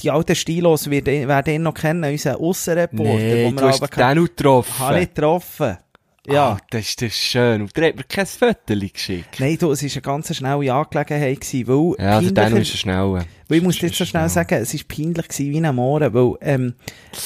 Die 0.00 0.10
alten 0.10 0.34
Stilos, 0.34 0.88
wer 0.90 1.02
den, 1.02 1.28
wer 1.28 1.42
den 1.42 1.62
noch 1.62 1.74
kennen, 1.74 2.10
unser 2.10 2.40
Aussenreporter, 2.40 3.02
Nee, 3.12 3.50
du 3.50 3.56
wir 3.60 3.68
hast 3.68 3.82
auch 3.82 3.90
getroffen. 3.90 4.78
habe 4.78 5.00
ich 5.00 5.14
getroffen. 5.14 5.76
Ja. 6.28 6.48
Ah, 6.52 6.58
das 6.70 6.80
ist 6.88 7.02
das 7.02 7.12
schön. 7.14 7.62
Und 7.62 7.76
der 7.76 7.88
hat 7.88 7.96
mir 7.96 8.04
kein 8.04 8.26
Foto 8.26 8.56
geschickt. 8.92 9.38
Nein, 9.38 9.56
du, 9.58 9.70
es 9.72 9.82
war 9.82 9.90
eine 9.92 10.02
ganz 10.02 10.36
schnelle 10.36 10.74
Angelegenheit 10.74 11.40
gewesen, 11.40 11.66
weil 11.68 12.04
Ja, 12.04 12.20
der 12.20 12.30
Dan 12.32 12.44
peinlicher- 12.52 12.62
ist 12.62 12.74
ein 12.74 12.78
schneller. 12.78 13.24
Weil 13.48 13.58
ich 13.58 13.62
muss 13.62 13.78
dir 13.78 13.86
jetzt 13.86 13.98
so 13.98 14.04
schnell 14.04 14.28
sagen, 14.28 14.54
es 14.60 14.74
war 14.74 14.80
peinlich 14.88 15.28
gewesen 15.28 15.50
wie 15.52 15.64
ein 15.64 15.74
Mohren, 15.74 16.12
weil, 16.12 16.32
ähm, 16.40 16.74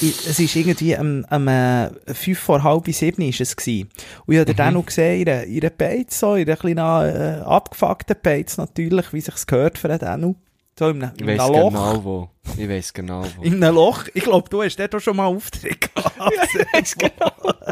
es 0.01 0.39
ist 0.39 0.55
irgendwie 0.55 0.95
am, 0.95 1.25
am, 1.29 1.47
äh, 1.47 1.89
fünf 2.13 2.37
vor 2.39 2.61
halb 2.63 2.87
sieben 2.93 3.23
ist 3.23 3.41
es 3.41 3.55
gewesen. 3.55 3.89
Und 4.27 4.33
ich 4.35 4.39
habe 4.39 4.51
Mhm. 4.51 4.55
dann 4.55 4.77
auch 4.77 4.85
gesehen, 4.85 5.19
ihre, 5.27 5.45
ihre 5.45 5.71
Beiz, 5.71 6.19
so, 6.19 6.35
ihre 6.35 6.55
kleinen, 6.55 6.77
äh, 6.77 7.41
abgefuckten 7.43 8.15
Beiz 8.21 8.57
natürlich, 8.57 9.11
wie 9.13 9.21
sich's 9.21 9.47
gehört 9.47 9.77
für 9.79 9.87
den 9.87 9.99
Danu. 9.99 10.35
So 10.77 10.89
in 10.89 11.03
einem, 11.03 11.11
Ich 11.19 11.25
weiss 11.27 11.37
Loch. 11.37 11.69
genau 11.69 12.03
wo. 12.03 12.29
Ich 12.57 12.69
weiss 12.69 12.93
genau 12.93 13.23
wo. 13.37 13.41
In 13.43 13.61
einem 13.63 13.75
Loch. 13.75 14.05
Ich 14.13 14.23
glaube, 14.23 14.47
du 14.49 14.63
hast 14.63 14.77
dort 14.77 14.93
auch 14.95 14.99
schon 14.99 15.17
mal 15.17 15.25
Auftritt 15.25 15.81
gehabt. 15.95 16.13
ich 16.53 16.65
weiss 16.73 16.95
genau. 16.95 17.31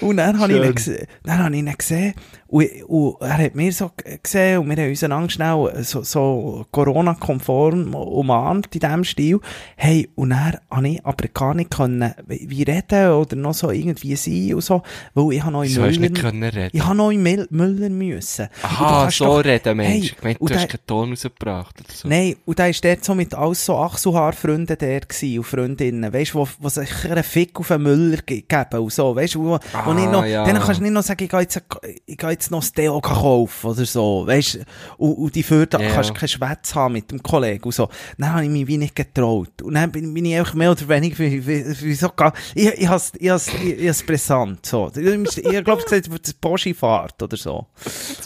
Und 0.00 0.16
dann 0.16 0.38
habe 0.38 0.52
ich 0.54 0.62
ihn 0.64 0.74
gesehen, 0.74 1.06
dann 1.24 1.38
habe 1.44 1.54
ich 1.54 1.60
ihn 1.60 1.74
gesehen 1.76 2.14
und, 2.46 2.66
und 2.86 3.16
er 3.20 3.38
hat 3.38 3.54
mir 3.54 3.72
so 3.72 3.90
gesehen 4.22 4.58
und 4.60 4.68
wir 4.70 4.76
haben 4.82 4.90
uns 4.90 5.00
dann 5.00 5.28
schnell 5.30 5.72
so, 5.82 6.02
so 6.02 6.64
Corona-konform 6.70 7.94
umarmt 7.94 8.74
in 8.74 8.80
diesem 8.80 9.04
Stil. 9.04 9.40
Hey, 9.76 10.08
und 10.14 10.30
dann 10.30 10.58
habe 10.70 10.88
ich 10.88 11.04
aber 11.04 11.28
gar 11.28 11.52
nicht 11.54 11.70
können, 11.70 12.14
wie 12.26 12.62
reden 12.62 13.10
oder 13.10 13.36
noch 13.36 13.54
so 13.54 13.70
irgendwie 13.70 14.16
sein 14.16 14.54
und 14.54 14.62
so, 14.62 14.82
weil 15.14 15.32
ich 15.34 15.42
habe 15.42 15.52
noch 15.52 15.62
in 15.62 15.68
Wieso 15.70 15.82
hast 15.82 15.96
du 15.96 16.00
nicht 16.00 16.12
Müller, 16.12 16.22
können 16.30 16.42
reden? 16.44 16.70
ich 16.72 16.84
habe 16.84 16.94
noch 16.96 17.10
in 17.10 17.22
Müller 17.22 17.88
müssen. 17.90 18.48
Aha, 18.62 19.10
so 19.10 19.24
doch- 19.24 19.44
reden, 19.44 19.76
Mensch. 19.76 19.90
Hey, 19.90 20.00
ich 20.00 20.22
meine, 20.22 20.38
und 20.38 20.50
du 20.50 20.54
hast 20.54 20.68
keinen 20.68 20.86
Ton 20.86 21.10
rausgebracht 21.10 21.80
oder 21.80 21.92
so. 21.92 22.08
Nein, 22.08 22.36
und 22.44 22.58
da 22.58 22.66
ist 22.66 22.84
dort 22.84 23.04
so 23.04 23.14
mit 23.14 23.34
alles 23.34 23.64
so 23.64 23.76
Achselhaar-Freunden 23.76 24.78
der 24.78 25.00
und 25.36 25.44
Freundinnen, 25.44 26.12
weißt 26.12 26.34
du, 26.34 26.38
wo, 26.38 26.48
wo 26.60 26.68
sich 26.68 27.04
einen 27.04 27.24
Fick 27.24 27.58
auf 27.58 27.70
einen 27.70 27.82
Müller 27.82 28.18
ge 28.24 28.42
geben 28.46 28.78
und 28.78 28.92
so, 28.94 29.14
weißt 29.16 29.34
du, 29.34 29.40
wo, 29.44 29.50
wo 29.50 29.58
Ah, 29.72 29.94
nicht 29.94 30.10
noch, 30.10 30.24
ja. 30.24 30.44
dann 30.44 30.58
kannst 30.60 30.80
du 30.80 30.82
nicht 30.84 30.92
noch 30.92 31.02
sagen, 31.02 31.24
ich 31.24 31.30
gehe 31.30 31.40
jetzt, 31.40 31.60
ich 32.06 32.16
gehe 32.16 32.30
jetzt 32.30 32.50
noch 32.50 32.60
das 32.60 32.72
Deo 32.72 33.00
kaufen 33.00 33.66
oder 33.70 33.84
so, 33.84 34.26
weißt 34.26 34.54
du, 34.54 34.58
und, 34.98 35.12
und 35.14 35.34
die 35.34 35.42
Fürder 35.42 35.80
Ja. 35.80 35.90
kannst 35.92 36.10
du 36.10 36.14
keinen 36.14 36.28
Schwätz 36.28 36.74
haben 36.74 36.94
mit 36.94 37.10
dem 37.10 37.22
Kollegen 37.22 37.64
und 37.64 37.72
so. 37.74 37.88
Dann 38.18 38.32
habe 38.32 38.44
ich 38.44 38.50
mich 38.50 38.66
wie 38.66 38.76
nicht 38.78 38.94
getraut. 38.96 39.62
Und 39.62 39.74
dann 39.74 39.90
bin, 39.92 40.12
bin 40.14 40.24
ich 40.24 40.36
einfach 40.38 40.54
mehr 40.54 40.70
oder 40.70 40.88
weniger, 40.88 41.18
wie, 41.18 41.46
wie, 41.46 41.80
wie 41.82 41.94
so, 41.94 42.08
ga- 42.10 42.32
ich, 42.54 42.66
ich 42.68 42.88
has, 42.88 43.12
ich 43.18 43.30
has, 43.30 43.48
ich, 43.48 43.88
has 43.88 44.02
brisant, 44.02 44.64
so. 44.66 44.90
Ich, 44.94 45.38
ich 45.38 45.64
glaube, 45.64 45.82
gesagt, 45.82 46.08
das 46.22 46.32
Boschi-Fahrt 46.34 47.22
oder 47.22 47.36
so. 47.36 47.66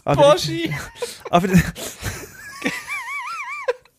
Aber, 0.05 0.33
Boschi! 0.33 0.75
aber, 1.31 1.49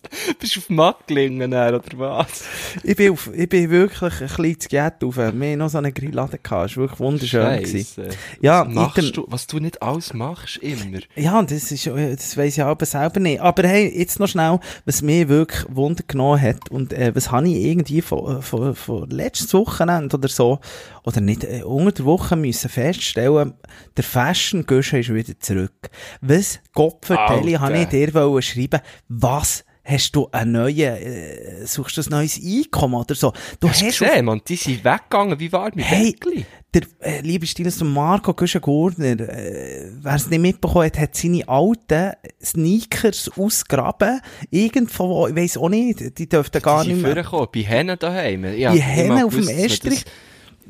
Bist 0.39 0.55
du 0.55 0.59
auf 0.59 0.69
Macklingen 0.69 1.53
oder 1.53 1.81
was? 1.95 2.43
Ich 2.83 2.95
bin, 2.95 3.11
auf, 3.11 3.29
ich 3.33 3.47
bin 3.49 3.69
wirklich 3.69 4.13
ein 4.21 4.27
bisschen 4.27 4.59
zu 4.59 4.69
Gett 4.69 5.03
auf. 5.03 5.17
Wir 5.17 5.25
haben 5.27 5.57
noch 5.57 5.69
so 5.69 5.77
einen 5.77 5.93
Grillladen 5.93 6.39
gehabt. 6.41 6.71
Es 6.71 6.77
war 6.77 6.83
wirklich 6.83 6.99
wunderschön. 6.99 7.57
gewesen. 7.63 7.85
Scheisse. 8.05 8.17
Ja, 8.41 8.65
was, 8.67 8.73
machst 8.73 8.97
dem- 8.97 9.11
du, 9.13 9.25
was 9.27 9.47
du 9.47 9.59
nicht 9.59 9.81
alles 9.81 10.13
machst, 10.13 10.57
immer. 10.57 10.99
Ja, 11.15 11.41
das 11.43 11.71
ist, 11.71 11.87
äh, 11.87 12.15
das 12.15 12.37
weiss 12.37 12.57
ich 12.57 12.63
aber 12.63 12.85
selber 12.85 13.19
nicht. 13.19 13.39
Aber 13.41 13.67
hey, 13.67 13.91
jetzt 13.97 14.19
noch 14.19 14.27
schnell, 14.27 14.59
was 14.85 15.01
mich 15.01 15.27
wirklich 15.27 15.65
Wunder 15.69 16.03
genommen 16.07 16.41
hat 16.41 16.69
und 16.69 16.93
äh, 16.93 17.13
was 17.15 17.31
habe 17.31 17.47
ich 17.47 17.55
irgendwie 17.65 18.01
von, 18.01 18.41
von, 18.41 18.75
von 18.75 19.09
letztes 19.09 19.53
Wochenende 19.53 20.15
oder 20.15 20.27
so, 20.29 20.59
oder 21.03 21.21
nicht, 21.21 21.43
äh, 21.43 21.63
unter 21.63 21.91
der 21.91 22.05
Woche 22.05 22.35
müssen 22.35 22.69
feststellen, 22.69 23.53
der 23.97 24.03
Fashion 24.03 24.65
ist 24.69 25.13
wieder 25.13 25.39
zurück. 25.39 25.89
Was, 26.21 26.59
Gott 26.73 27.05
vertelle, 27.05 27.59
habe 27.59 27.77
ich 27.79 27.87
dir 27.87 28.13
wollen 28.13 28.41
schreiben, 28.41 28.79
was 29.07 29.63
hast 29.89 30.11
du 30.15 30.27
einen 30.31 30.51
neuen, 30.53 30.77
äh, 30.77 31.65
suchst 31.65 31.97
du 31.97 32.01
ein 32.01 32.09
neues 32.09 32.39
Einkommen 32.43 32.95
oder 32.95 33.15
so? 33.15 33.33
Du 33.59 33.67
Hast 33.69 33.81
auf- 33.83 33.87
gesehen, 33.99 34.25
Mann, 34.25 34.41
die 34.47 34.55
sind 34.55 34.83
weggegangen 34.83 35.39
wie 35.39 35.51
warme 35.51 35.81
Hey, 35.81 36.11
Bäckli. 36.11 36.45
der 36.73 36.81
äh, 36.99 37.21
liebe 37.21 37.47
Stil 37.47 37.71
der 37.71 37.87
Marco 37.87 38.33
Güschen-Gurner, 38.33 39.19
äh, 39.21 39.91
wer 40.01 40.15
es 40.15 40.29
nicht 40.29 40.39
mitbekommen 40.41 40.85
hat, 40.85 40.99
hat 40.99 41.15
seine 41.15 41.47
alten 41.47 42.11
Sneakers 42.43 43.31
ausgraben. 43.37 44.21
Irgendwo, 44.51 45.27
ich 45.27 45.35
weiss 45.35 45.57
auch 45.57 45.69
nicht, 45.69 46.17
die 46.19 46.29
dürften 46.29 46.61
gar 46.61 46.83
die 46.83 46.89
nicht 46.89 46.97
sind 46.97 47.03
mehr. 47.13 47.23
vorgekommen, 47.23 47.47
bei 47.53 47.61
Hennen 47.61 47.97
daheim. 47.99 48.45
Ja, 48.55 48.71
Bei 48.71 48.79
Hennen 48.79 49.23
auf 49.23 49.33
dem 49.35 49.45
man 49.45 49.55
Estrich? 49.55 50.03
das- 50.05 50.13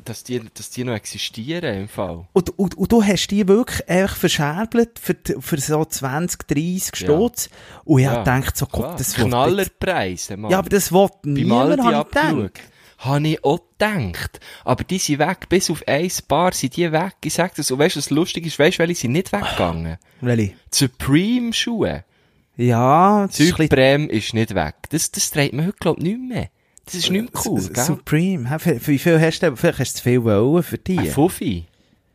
Dass 0.04 0.24
die, 0.24 0.40
dass 0.54 0.70
die 0.70 0.84
noch 0.84 0.94
existieren 0.94 1.74
im 1.82 1.88
Fall. 1.88 2.26
Und, 2.32 2.58
und, 2.58 2.76
und 2.76 2.90
du 2.92 3.02
hast 3.02 3.28
die 3.28 3.46
wirklich 3.46 3.88
einfach 3.88 4.16
verscherbelt 4.16 4.98
für, 4.98 5.16
für 5.40 5.58
so 5.60 5.84
20, 5.84 6.46
30 6.46 6.56
Ja. 7.00 7.06
Stutz. 7.06 7.50
Und 7.84 7.98
ich 8.00 8.04
Ja, 8.06 8.18
gedacht, 8.18 8.56
so, 8.56 8.66
Klar. 8.66 8.90
Gott, 8.92 9.00
das 9.00 9.18
will 9.18 9.26
Knallerpreise, 9.26 10.36
Mann. 10.36 10.50
Ja, 10.50 10.58
aber 10.58 10.68
das 10.70 10.90
will 10.92 11.08
bei 11.22 11.30
niemand, 11.30 11.76
Maldi 11.78 11.82
hab 11.94 12.06
ich 12.14 12.20
gedacht. 12.22 12.60
Habe 12.98 13.28
ich 13.28 13.44
auch 13.44 13.60
gedacht. 13.78 14.40
Aber 14.64 14.84
die 14.84 14.98
sind 14.98 15.18
weg. 15.20 15.48
Bis 15.48 15.70
auf 15.70 15.82
ein 15.86 16.10
Paar 16.28 16.52
sind 16.52 16.76
die 16.76 16.92
weg. 16.92 17.14
Ich 17.24 17.32
sag 17.34 17.54
das. 17.54 17.70
Und 17.70 17.78
weißt 17.78 17.96
du, 17.96 17.98
was 17.98 18.10
lustig 18.10 18.44
ist? 18.46 18.58
Weißt 18.58 18.78
du, 18.78 18.82
welche 18.82 18.94
sind 19.02 19.12
nicht 19.12 19.32
weggegangen? 19.32 19.96
Welche? 20.20 20.52
Supreme-Schuhe. 20.70 22.04
Ja, 22.56 23.26
das 23.26 23.40
ist 23.40 23.40
ein 23.40 23.56
bisschen- 23.56 23.68
Supreme 23.68 24.06
ist 24.06 24.34
nicht 24.34 24.54
weg. 24.54 24.74
Das, 24.90 25.10
das 25.10 25.30
trägt 25.30 25.54
man 25.54 25.66
heute, 25.66 25.76
glaub 25.80 25.96
ich, 25.98 26.02
nicht 26.04 26.20
mehr. 26.20 26.48
Das 26.92 27.04
ist 27.04 27.10
nicht 27.10 27.32
mehr 27.34 27.42
cool, 27.44 27.58
S- 27.58 27.72
gell? 27.72 27.84
Supreme. 27.84 28.58
wie 28.86 28.98
viel 28.98 29.20
hast 29.20 29.40
du, 29.40 29.56
vielleicht 29.56 29.78
hast 29.78 29.94
du 29.94 29.98
zu 29.98 30.02
viel 30.02 30.24
wollen 30.24 30.62
für 30.62 30.78
die. 30.78 30.98
Ein 30.98 31.06
Fuffi. 31.06 31.64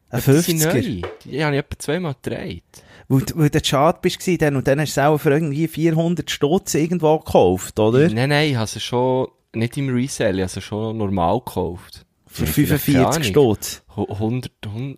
Ein 0.09 0.21
Die 0.25 0.31
sind 0.41 0.61
50er. 0.61 0.73
neu. 1.01 1.07
Die 1.25 1.43
habe 1.43 1.55
ich 1.55 1.59
etwa 1.59 1.79
zweimal 1.79 2.15
gedreht. 2.21 2.63
Weil, 3.07 3.21
du- 3.21 3.37
weil 3.37 3.49
du 3.49 3.59
schade 3.63 3.99
bist 4.01 4.19
dann, 4.41 4.55
und 4.55 4.67
dann 4.67 4.79
hast 4.79 4.95
du 4.97 5.01
es 5.01 5.05
auch 5.05 5.17
für 5.17 5.31
irgendwie 5.31 5.67
400 5.67 6.29
Stutz 6.31 6.73
irgendwo 6.73 7.19
gekauft, 7.19 7.79
oder? 7.79 8.09
Nein, 8.09 8.29
nein, 8.29 8.49
ich 8.51 8.55
habe 8.55 8.67
sie 8.67 8.79
schon, 8.79 9.27
nicht 9.53 9.77
im 9.77 9.89
Resell, 9.89 10.35
ich 10.35 10.41
habe 10.41 10.51
sie 10.51 10.61
schon 10.61 10.97
normal 10.97 11.39
gekauft. 11.39 12.05
Für 12.27 12.45
Vielleicht, 12.47 12.85
keine 12.85 12.95
45 13.05 13.05
Ahnung, 13.05 13.23
Stutz. 13.23 13.81
100, 13.95 14.51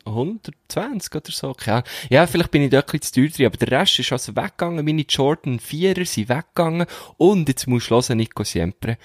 120 0.06 1.16
oder 1.16 1.32
so, 1.32 1.54
keine 1.54 1.78
Ahnung. 1.78 1.88
Ja, 2.10 2.26
vielleicht 2.28 2.52
bin 2.52 2.64
ich 2.64 2.70
dort 2.72 2.88
ein 2.94 3.00
bisschen 3.00 3.14
zu 3.14 3.22
teuer 3.22 3.30
drin, 3.30 3.46
aber 3.48 3.58
der 3.58 3.80
Rest 3.80 4.00
ist 4.00 4.12
also 4.12 4.36
weggegangen. 4.36 4.84
Meine 4.84 5.06
Jordan 5.08 5.60
4er 5.60 6.06
sind 6.06 6.30
weggegangen. 6.30 6.88
Und 7.18 7.48
jetzt 7.48 7.68
musst 7.68 7.92
du 7.92 7.96
hören, 7.96 8.18
Nico 8.18 8.44
Siempre. 8.44 8.98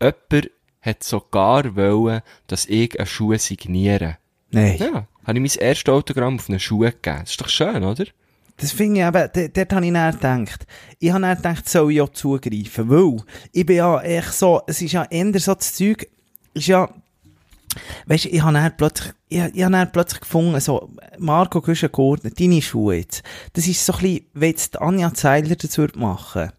Jemand 0.00 0.50
hat 0.80 1.04
sogar 1.04 1.76
wollen, 1.76 2.22
dass 2.46 2.66
ich 2.66 2.98
einen 2.98 3.06
Schuh 3.06 3.36
signiere. 3.36 4.18
Nein. 4.50 4.76
Ja, 4.78 5.06
habe 5.24 5.38
ich 5.38 5.58
mein 5.58 5.66
erstes 5.66 5.92
Autogramm 5.92 6.36
auf 6.36 6.48
einen 6.48 6.58
Schuh 6.58 6.80
gegeben. 6.80 7.20
Das 7.20 7.30
ist 7.30 7.40
doch 7.40 7.48
schön, 7.48 7.84
oder? 7.84 8.06
Das 8.56 8.72
finde 8.72 9.00
ich 9.00 9.06
eben, 9.06 9.52
dort, 9.54 9.72
habe 9.72 9.86
ich 9.86 9.92
dann 9.92 10.44
gedacht. 10.44 10.66
Ich 10.98 11.10
habe 11.10 11.22
dann 11.22 11.36
gedacht, 11.36 11.68
soll 11.68 11.92
ich 11.92 12.00
auch 12.00 12.10
zugreifen, 12.10 12.90
weil 12.90 13.22
ich 13.52 13.64
bin 13.64 13.76
ja 13.76 14.00
echt 14.00 14.32
so, 14.34 14.60
es 14.66 14.82
ist 14.82 14.92
ja 14.92 15.04
eher 15.04 15.38
so 15.40 15.54
das 15.54 15.74
Zeug, 15.74 16.06
ist 16.52 16.66
ja, 16.66 16.88
Weißt 18.06 18.24
du, 18.24 18.28
ich 18.30 18.42
habe 18.42 18.54
dann 18.54 18.76
plötzlich, 18.76 19.12
ich, 19.28 19.38
ich 19.38 19.62
habe 19.62 19.72
dann 19.72 19.92
plötzlich 19.92 20.20
gefunden, 20.20 20.58
so, 20.60 20.90
Marco 21.18 21.60
Güschen-Gurtner, 21.60 22.30
deine 22.30 22.60
Schuhe 22.60 22.96
jetzt, 22.96 23.22
das 23.52 23.66
ist 23.66 23.84
so 23.84 23.92
ein 23.94 24.00
bisschen, 24.00 24.26
wenn 24.34 24.50
jetzt 24.50 24.80
Anja 24.80 25.14
Zeiler 25.14 25.54
das 25.54 25.78
würde 25.78 25.98
machen. 25.98 26.50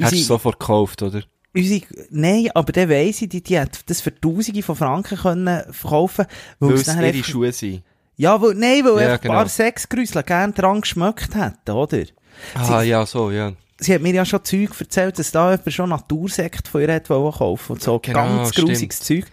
Hast 0.00 0.12
du 0.12 0.16
sofort 0.16 0.58
gekauft, 0.58 1.02
oder? 1.02 1.22
Unsere, 1.54 1.82
nein, 2.10 2.48
aber 2.54 2.72
der 2.72 2.88
weiss 2.88 3.22
ich, 3.22 3.28
die, 3.30 3.42
die 3.42 3.58
hat 3.58 3.80
das 3.88 4.00
für 4.00 4.14
Tausende 4.18 4.62
von 4.62 4.76
Franken 4.76 5.16
können 5.18 5.62
verkaufen, 5.72 6.26
weil, 6.60 6.70
Weil 6.70 6.76
es 6.76 6.84
dann 6.84 6.98
ihre 6.98 7.06
einfach, 7.08 7.24
Schuhe 7.24 7.52
sind. 7.52 7.82
ja, 8.16 8.40
weil, 8.40 8.54
nein, 8.54 8.84
weil 8.84 9.02
Ja, 9.02 9.14
ein 9.14 9.20
genau. 9.20 9.34
paar 9.34 9.48
Sexgrüsler 9.48 10.22
gerne 10.22 10.52
dran 10.52 10.82
geschmeckt 10.82 11.34
hätten, 11.34 11.70
oder? 11.70 12.02
Ah, 12.54 12.82
ja, 12.82 13.04
so, 13.06 13.30
ja. 13.30 13.52
Sie 13.80 13.94
hat 13.94 14.02
mir 14.02 14.12
ja 14.12 14.24
schon 14.24 14.44
Zeug 14.44 14.70
erzählt, 14.78 15.18
dass 15.18 15.30
da 15.30 15.52
jemand 15.52 15.72
schon 15.72 15.88
Natursekt 15.88 16.68
von 16.68 16.80
ihr 16.82 16.92
hat 16.94 17.08
wollen 17.10 17.32
kaufen 17.32 17.72
und 17.72 17.82
so 17.82 17.98
Genau, 18.00 18.18
ganz 18.18 18.52
grusiges 18.52 19.00
Zeug. 19.00 19.24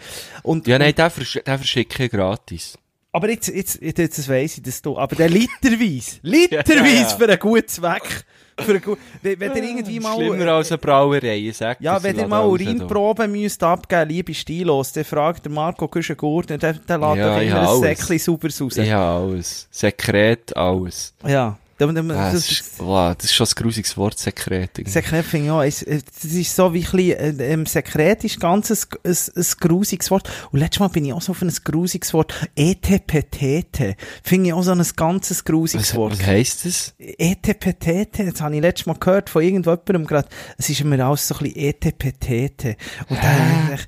Und, 0.43 0.67
Ja, 0.67 0.77
nein, 0.79 0.93
den, 0.95 1.09
versch 1.09 1.39
den 1.45 1.57
verschicke 1.57 2.05
ich 2.05 2.11
gratis. 2.11 2.77
Aber 3.11 3.29
jetzt, 3.29 3.47
jetzt, 3.47 3.81
jetzt, 3.81 3.97
jetzt 3.97 4.29
weiss 4.29 4.57
ich 4.57 4.63
das 4.63 4.81
du. 4.81 4.97
Aber 4.97 5.15
der 5.15 5.29
literweise, 5.31 6.17
literweise 6.21 6.95
Ja, 6.95 7.01
ja. 7.01 7.07
für 7.09 7.23
einen 7.27 7.39
guten 7.39 7.67
Zweck. 7.67 8.25
Für 8.57 8.79
wenn, 9.21 9.41
ihr 9.41 9.63
irgendwie 9.63 9.99
mal, 9.99 10.15
Schlimmer 10.15 10.47
als 10.53 10.71
eine 10.71 10.77
Brauerei, 10.77 11.37
ich 11.37 11.57
sag 11.57 11.81
ja, 11.81 12.01
wenn 12.01 12.17
ihr 12.17 12.27
mal 12.27 12.45
Urinproben 12.45 13.31
müsst 13.31 13.61
abgeben, 13.61 14.07
liebe 14.07 14.33
Stilos, 14.33 14.93
dann 14.93 15.03
fragt 15.03 15.43
der 15.43 15.51
Marco 15.51 15.87
Güschen-Gurtner, 15.89 16.57
der, 16.57 16.73
der 16.73 16.97
lädt 16.97 17.17
Ja, 17.17 17.53
habe 17.53 17.67
ein. 17.67 17.79
Säckchen 17.81 18.19
sauber 18.19 18.47
raus. 18.47 18.75
habe 18.91 19.15
alles. 19.15 19.67
Sekret, 19.71 20.55
alles. 20.55 21.13
Ja. 21.27 21.57
Da- 21.77 21.87
da- 21.87 21.99
Ah, 22.01 22.31
das, 22.31 22.49
ist, 22.49 22.63
wow, 22.79 23.13
das 23.15 23.25
ist 23.25 23.33
schon 23.33 23.45
ein 23.47 23.53
grusiges 23.63 23.97
Wort, 23.97 24.17
Sekret. 24.17 24.77
irgendwie. 24.79 24.91
Sekret 24.91 25.25
finde 25.25 25.45
ich 25.47 25.51
auch, 25.51 25.61
es- 25.61 25.83
das 25.85 26.31
ist 26.31 26.55
so 26.55 26.73
wie 26.73 26.85
ein 26.85 26.91
bisschen, 26.91 27.39
äh, 27.39 27.51
ähm, 27.53 27.65
Sekret 27.65 28.23
ist 28.23 28.39
ganz 28.39 28.71
ein, 28.71 28.77
ein, 29.03 29.17
ein 29.35 29.45
grusiges 29.59 30.09
Wort. 30.09 30.29
Und 30.51 30.59
letztes 30.59 30.79
Mal 30.79 30.87
bin 30.87 31.03
ich 31.03 31.11
auch 31.11 31.21
so 31.21 31.31
auf 31.33 31.41
ein 31.41 31.53
grusiges 31.65 32.13
Wort. 32.13 32.33
ETPTT. 32.55 33.95
Finde 34.23 34.47
ich 34.47 34.53
auch 34.53 34.63
so 34.63 34.71
ein 34.71 34.83
ganzes 34.95 35.43
grusiges 35.43 35.89
Was, 35.89 35.95
Wort. 35.95 36.13
was 36.19 36.25
heisst 36.25 36.65
das? 36.65 36.93
ETPTT, 36.97 38.31
das 38.31 38.41
habe 38.41 38.55
ich 38.55 38.61
letztes 38.61 38.85
Mal 38.85 38.95
gehört 38.97 39.29
von 39.29 39.43
irgendjemandem 39.43 40.05
gerade. 40.05 40.27
Es 40.57 40.69
ist 40.69 40.83
mir 40.83 41.05
alles 41.05 41.27
so 41.27 41.35
ein 41.35 41.43
bisschen 41.43 41.57
ETPTT. 41.59 42.77
Und 43.09 43.19
dann, 43.21 43.73
ich, 43.75 43.87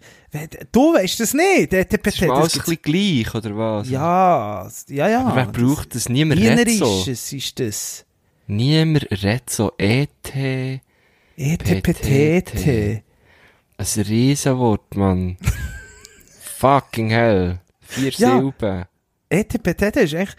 du 0.71 0.93
weißt 0.93 1.19
das 1.19 1.33
nicht, 1.33 1.71
Das 1.73 1.79
ETPT. 1.79 2.07
ist 2.07 2.23
alles 2.23 2.53
ein 2.55 2.59
bisschen 2.65 2.81
gleich, 2.81 3.35
oder 3.35 3.57
was? 3.57 3.89
ja, 3.89 4.67
ja, 4.89 5.09
ja. 5.09 5.25
Aber 5.25 5.35
wer 5.35 5.45
braucht 5.47 5.95
das? 5.95 6.09
Niemand 6.09 6.41
redet 6.41 6.69
so. 6.71 6.99
ist 7.01 7.07
es, 7.07 7.33
ist 7.33 7.59
das. 7.59 8.05
Niemand 8.47 9.07
redet 9.11 9.49
so. 9.49 9.71
ET. 9.77 10.09
ETPTT. 11.37 13.03
Ein 13.79 13.85
Riesenwort, 14.07 14.95
Mann. 14.95 15.37
Fucking 16.57 17.09
hell. 17.11 17.59
Vier 17.81 18.11
Ja. 18.11 18.37
Silben. 18.39 18.85
ETPTT 19.29 19.97
ist 19.97 20.13
echt, 20.13 20.37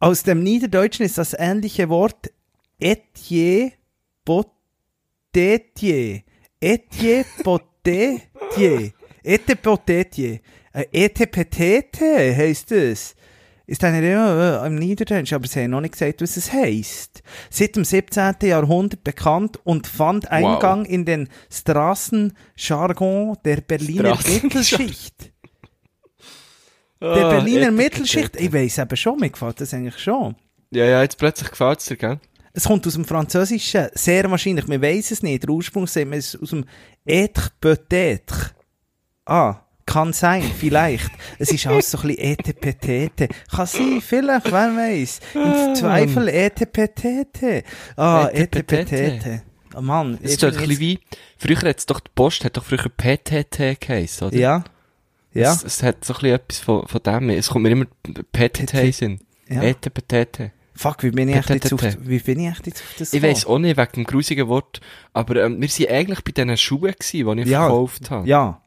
aus 0.00 0.22
dem 0.24 0.42
Niederdeutschen 0.42 1.04
ist 1.06 1.18
das 1.18 1.34
ähnliche 1.38 1.88
Wort 1.88 2.32
Etier 2.80 3.72
Potetier. 4.24 6.22
Etier 6.60 7.24
Potetier. 7.44 8.92
Etepotetier. 9.22 10.40
Äh, 10.72 10.84
ETPTT 10.92 12.00
heisst 12.36 12.72
es. 12.72 13.14
Ist 13.66 13.84
eine 13.84 14.08
ja, 14.10 14.66
im 14.66 14.74
Niederdeutschen, 14.74 15.36
aber 15.36 15.46
sie 15.46 15.60
haben 15.62 15.70
noch 15.70 15.80
nicht 15.80 15.92
gesagt, 15.92 16.20
was 16.22 16.36
es 16.36 16.52
heisst. 16.52 17.22
Seit 17.50 17.76
dem 17.76 17.84
17. 17.84 18.34
Jahrhundert 18.42 19.04
bekannt 19.04 19.60
und 19.64 19.86
fand 19.86 20.28
Eingang 20.30 20.84
in 20.84 21.04
den 21.04 21.28
Straßenjargon 21.52 23.36
der 23.44 23.60
Berliner 23.60 24.16
Straßen- 24.16 24.42
Mittelschicht. 24.42 25.32
Der 27.00 27.08
Ah, 27.26 27.30
Berliner 27.30 27.68
ETPTT. 27.68 27.76
Mittelschicht, 27.76 28.36
ich 28.36 28.52
weiss 28.52 28.78
eben 28.78 28.96
schon, 28.96 29.18
mir 29.20 29.30
gefällt 29.30 29.60
das 29.60 29.72
eigentlich 29.72 29.98
schon. 29.98 30.34
Ja, 30.70 30.84
ja, 30.84 31.02
jetzt 31.02 31.16
plötzlich 31.18 31.50
gefällt 31.50 31.80
es 31.80 31.86
dir, 31.86 31.96
gell? 31.96 32.20
Es 32.52 32.64
kommt 32.64 32.86
aus 32.86 32.94
dem 32.94 33.04
Französischen, 33.04 33.86
sehr 33.94 34.28
wahrscheinlich, 34.30 34.68
wir 34.68 34.82
weiss 34.82 35.10
es 35.12 35.22
nicht, 35.22 35.44
der 35.44 35.50
Ursprung 35.50 35.86
sehen 35.86 36.10
wir 36.10 36.18
es 36.18 36.36
aus 36.40 36.50
dem 36.50 36.64
être 37.06 37.50
peut-être. 37.60 38.50
Ah, 39.30 39.60
kann 39.86 40.12
sein, 40.12 40.42
vielleicht. 40.42 41.10
Es 41.38 41.52
ist 41.52 41.64
alles 41.66 41.92
so 41.92 41.98
ein 41.98 42.08
bisschen 42.08 42.36
ETPTT. 42.36 43.28
Kann 43.48 43.66
sein, 43.66 44.00
vielleicht, 44.00 44.46
wer 44.46 44.76
weiß. 44.76 45.20
Im 45.34 45.74
Zweifel 45.76 46.28
ETPTT. 46.28 47.64
Ah, 47.96 48.28
ETPTT. 48.32 49.42
Oh 49.76 49.80
Mann. 49.80 50.18
Es 50.20 50.32
ist 50.32 50.42
doch 50.42 50.48
ein 50.48 50.56
bisschen 50.56 50.80
wie, 50.80 50.98
früher 51.38 51.58
hat 51.58 51.78
es 51.78 51.86
doch, 51.86 52.00
die 52.00 52.10
Post 52.12 52.44
hat 52.44 52.56
doch 52.56 52.64
früher 52.64 52.88
PTT 52.88 53.80
geheißen, 53.80 54.26
oder? 54.26 54.36
Ja. 54.36 54.64
Ja. 55.32 55.52
Es, 55.52 55.62
es 55.62 55.82
hat 55.84 56.04
so 56.04 56.14
ein 56.14 56.20
bisschen 56.20 56.34
etwas 56.34 56.58
von, 56.58 56.88
von 56.88 57.00
dem. 57.00 57.30
Es 57.30 57.48
kommt 57.50 57.62
mir 57.62 57.70
immer 57.70 57.86
PTT 58.32 59.00
in. 59.02 59.20
Ja. 59.48 59.62
ETPTT. 59.62 60.50
Fuck, 60.74 61.04
wie 61.04 61.12
bin 61.12 61.28
ich 61.28 61.36
echt 61.36 61.50
jetzt 61.50 61.72
auf, 61.72 61.82
wie 62.00 62.18
bin 62.18 62.40
ich 62.40 62.48
echt 62.48 62.66
jetzt 62.66 62.80
auf 62.82 62.94
das 62.98 63.12
Ich 63.12 63.22
weiss 63.22 63.46
auch 63.46 63.58
nicht, 63.58 63.76
wegen 63.76 63.92
dem 63.92 64.04
grusigen 64.04 64.48
Wort, 64.48 64.80
aber 65.12 65.44
ähm, 65.44 65.60
wir 65.60 65.68
sind 65.68 65.88
eigentlich 65.88 66.24
bei 66.24 66.32
diesen 66.32 66.56
Schuhen 66.56 66.94
gewesen, 66.98 67.36
die 67.36 67.42
ich 67.42 67.48
verkauft 67.48 68.10
habe. 68.10 68.26
Ja. 68.26 68.60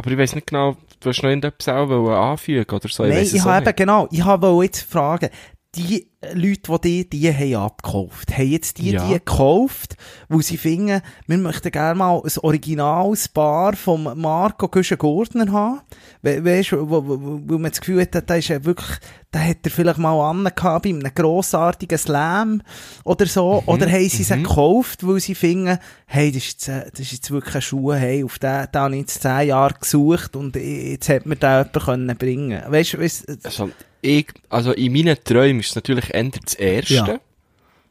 Aber 0.00 0.10
ich 0.10 0.16
weiss 0.16 0.34
nicht 0.34 0.46
genau, 0.46 0.78
du 1.00 1.10
hast 1.10 1.22
noch 1.22 1.28
irgendetwas 1.28 1.68
auch 1.68 2.08
anfügen 2.08 2.74
oder 2.74 2.88
so. 2.88 3.02
Nein, 3.02 3.18
weiss 3.18 3.34
ich 3.34 3.42
auch 3.42 3.44
habe 3.44 3.68
eben, 3.68 3.76
genau, 3.76 4.08
ich 4.10 4.24
habe 4.24 4.58
jetzt 4.62 4.90
fragen, 4.90 5.28
die 5.74 6.09
Leute, 6.34 6.78
die 6.82 7.04
die, 7.06 7.08
die 7.08 7.32
haben 7.34 7.64
abgekauft, 7.64 8.36
haben 8.36 8.46
jetzt 8.50 8.76
die, 8.76 8.90
Ja. 8.90 9.06
die 9.06 9.14
gekauft, 9.14 9.96
wo 10.28 10.42
sie 10.42 10.58
finden, 10.58 11.00
wir 11.26 11.38
möchten 11.38 11.70
gerne 11.70 11.94
mal 11.94 12.18
ein 12.22 12.30
originales 12.42 13.26
Paar 13.28 13.74
vom 13.74 14.02
Marco 14.20 14.68
Güschen-Gurtner 14.68 15.50
haben. 15.50 15.80
We 16.20 16.44
weißt 16.44 16.72
du, 16.72 16.90
wo, 16.90 17.06
wo, 17.08 17.18
wo 17.46 17.58
man 17.58 17.70
das 17.70 17.80
Gefühl 17.80 18.02
hat, 18.02 18.22
da 18.28 18.34
ist 18.34 18.48
ja 18.48 18.62
wirklich, 18.66 18.98
da 19.30 19.38
hat 19.38 19.58
er 19.64 19.70
vielleicht 19.70 19.96
mal 19.98 20.20
angehabt 20.30 20.82
bei 20.84 20.90
einem 20.90 21.14
grossartigen 21.14 21.96
Slam 21.96 22.60
oder 23.04 23.24
so, 23.24 23.62
oder 23.64 23.90
haben 23.90 24.08
sie 24.10 24.22
sie 24.22 24.36
gekauft, 24.42 25.06
weil 25.06 25.20
sie 25.20 25.34
finden, 25.34 25.78
hey, 26.04 26.30
das 26.30 26.42
ist 26.42 26.52
jetzt, 26.52 26.68
äh, 26.68 26.90
das 26.90 27.00
ist 27.00 27.12
jetzt 27.12 27.30
wirklich 27.30 27.54
ein 27.54 27.62
Schuh, 27.62 27.94
hey, 27.94 28.24
auf 28.24 28.38
den, 28.38 28.66
den 28.74 28.80
habe 28.82 28.94
ich 28.94 29.00
jetzt 29.00 29.22
zehn 29.22 29.48
Jahre 29.48 29.72
gesucht 29.80 30.36
und 30.36 30.54
jetzt 30.54 31.08
hat 31.08 31.24
mir 31.24 31.36
den 31.36 31.48
jemand 31.50 31.72
können 31.72 32.16
bringen. 32.18 32.62
Weißt 32.68 32.92
du, 32.92 32.98
weißt, 32.98 33.24
Also, 33.44 33.70
ich, 34.02 34.28
also 34.48 34.72
in 34.72 34.94
meinen 34.94 35.14
Träumen 35.22 35.60
ist 35.60 35.70
es 35.70 35.74
natürlich 35.74 36.09
eher 36.10 36.30
das 36.44 36.54
Erste. 36.54 36.94
Ja. 36.94 37.20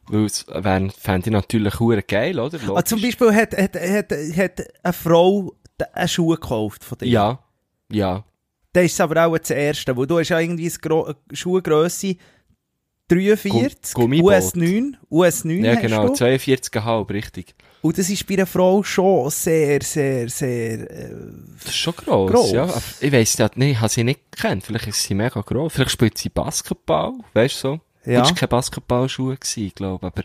Weil 0.08 0.24
es 0.24 0.46
wäre, 0.48 0.90
fände 0.90 1.28
ich 1.28 1.32
natürlich 1.32 1.78
hure 1.78 2.02
geil, 2.02 2.38
oder? 2.40 2.58
Ah, 2.74 2.84
zum 2.84 3.00
Beispiel 3.00 3.32
hat, 3.34 3.56
hat, 3.56 3.76
hat, 3.76 4.12
hat 4.12 4.62
eine 4.82 4.92
Frau 4.92 5.54
einen 5.94 6.08
Schuh 6.08 6.28
gekauft 6.30 6.84
von 6.84 6.98
dir. 6.98 7.06
Ja. 7.08 7.38
Ja. 7.92 8.24
Das 8.72 8.84
ist 8.84 9.00
aber 9.00 9.26
auch 9.26 9.36
das 9.38 9.50
Erste, 9.50 9.96
wo 9.96 10.04
du 10.06 10.18
hast 10.18 10.28
ja 10.28 10.38
irgendwie 10.38 10.70
eine 10.70 11.16
Schuhgrösse 11.32 12.16
43, 13.08 13.94
Gummiboot. 13.94 14.32
US9, 14.32 14.94
US9 15.10 15.64
Ja, 15.64 15.72
hast 15.74 15.82
genau. 15.82 16.06
du. 16.08 16.12
42,5, 16.14 17.10
richtig. 17.10 17.54
Und 17.82 17.98
das 17.98 18.08
ist 18.08 18.26
bei 18.26 18.34
einer 18.34 18.46
Frau 18.46 18.82
schon 18.84 19.30
sehr, 19.30 19.80
sehr, 19.82 20.28
sehr, 20.28 20.90
äh, 20.90 21.10
Das 21.58 21.70
ist 21.70 21.76
schon 21.76 21.94
gross, 21.96 22.30
Gross. 22.30 22.52
ja. 22.52 22.68
Ich 23.00 23.10
weiss 23.10 23.36
ja, 23.38 23.50
nee, 23.56 23.72
ich 23.72 23.80
habe 23.80 23.88
sie 23.88 24.04
nicht 24.04 24.20
gekannt. 24.30 24.64
Vielleicht 24.64 24.86
ist 24.86 25.02
sie 25.02 25.14
mega 25.14 25.40
gross. 25.40 25.72
Vielleicht 25.72 25.90
spielt 25.90 26.18
sie 26.18 26.28
Basketball, 26.28 27.14
weißt 27.34 27.54
du 27.64 27.68
so. 27.68 27.80
Ja. 28.04 28.20
Das 28.20 28.30
war 28.30 28.34
keine 28.36 28.48
Basketballschuhe, 28.48 29.36
gewesen, 29.36 29.72
glaube 29.74 30.06
ich. 30.08 30.12
Aber 30.12 30.22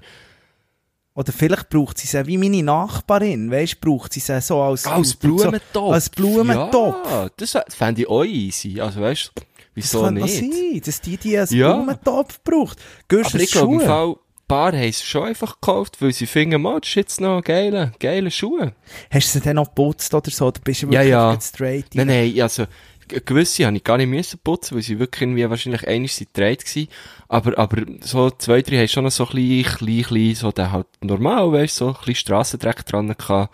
oder 1.17 1.31
vielleicht 1.31 1.69
braucht 1.69 1.97
sie 1.97 2.07
sie 2.07 2.27
wie 2.27 2.37
meine 2.37 2.61
Nachbarin, 2.61 3.49
weißt 3.49 3.75
du, 3.75 3.89
braucht 3.89 4.11
sie 4.11 4.19
sie 4.19 4.41
so 4.41 4.61
als, 4.61 4.85
als 4.85 5.11
so, 5.11 5.17
Blumentopf. 5.19 5.93
als 5.93 6.09
Blumentopf. 6.09 7.09
Ja, 7.09 7.29
das 7.37 7.57
fände 7.69 8.01
ich 8.01 8.09
auch 8.09 8.25
easy. 8.25 8.81
Also 8.81 8.99
weißt 8.99 9.31
du, 9.33 9.41
Das 9.41 9.45
wieso 9.75 10.01
noch 10.03 10.11
nicht? 10.11 10.35
sein, 10.39 10.81
dass 10.85 10.99
die 10.99 11.15
die 11.15 11.37
als 11.37 11.51
Ja. 11.51 11.71
Blumentopf 11.73 12.41
braucht. 12.43 12.79
Gehst 13.07 13.33
Aber 13.33 13.39
ich 13.43 13.51
glaube, 13.51 13.73
im? 13.75 13.79
Fall, 13.81 14.09
ein 14.09 14.47
paar 14.49 14.73
haben 14.73 14.89
es 14.89 15.03
schon 15.03 15.23
einfach 15.23 15.53
gekauft, 15.61 16.01
weil 16.01 16.11
sie 16.11 16.25
finden, 16.25 16.61
man, 16.61 16.81
das 16.81 16.89
ist 16.89 16.95
jetzt 16.95 17.21
noch 17.21 17.41
geile, 17.41 17.93
geile 17.99 18.29
Schuhe. 18.29 18.73
Hast 19.09 19.27
du 19.33 19.39
sie 19.39 19.45
dann 19.45 19.55
noch 19.55 19.69
geputzt 19.69 20.13
oder 20.13 20.29
so? 20.29 20.51
Da 20.51 20.59
bist 20.61 20.81
du 20.83 20.87
Ja, 20.87 20.91
wirklich 20.99 21.09
ja. 21.11 21.31
jetzt 21.31 21.47
straight. 21.55 21.95
Nein, 21.95 22.07
nein, 22.07 22.41
also, 22.41 22.65
gewisse 23.07 23.65
habe 23.65 23.77
ich 23.77 23.83
gar 23.83 23.97
nicht 23.97 24.09
müssen 24.09 24.39
putzen, 24.43 24.75
weil 24.75 24.81
sie 24.83 24.99
wirklich 24.99 25.21
irgendwie 25.23 25.49
wahrscheinlich 25.49 25.87
einig 25.87 26.13
sind 26.13 26.33
gedreht 26.33 26.65
gewesen. 26.65 26.89
Aber, 27.27 27.57
aber 27.57 27.83
so 28.01 28.29
zwei, 28.31 28.61
drei 28.61 28.77
haben 28.79 28.87
schon 28.87 29.03
noch 29.03 29.11
so 29.11 29.27
ein 29.27 29.35
bisschen, 29.35 30.03
klein, 30.03 30.35
so 30.35 30.51
der 30.51 30.71
halt 30.71 30.87
normal, 31.01 31.51
weißt 31.51 31.75
so 31.75 31.87
ein 31.89 31.93
bisschen 31.93 32.15
Strassendreck 32.15 32.85
dran 32.85 33.15
gehabt. 33.17 33.53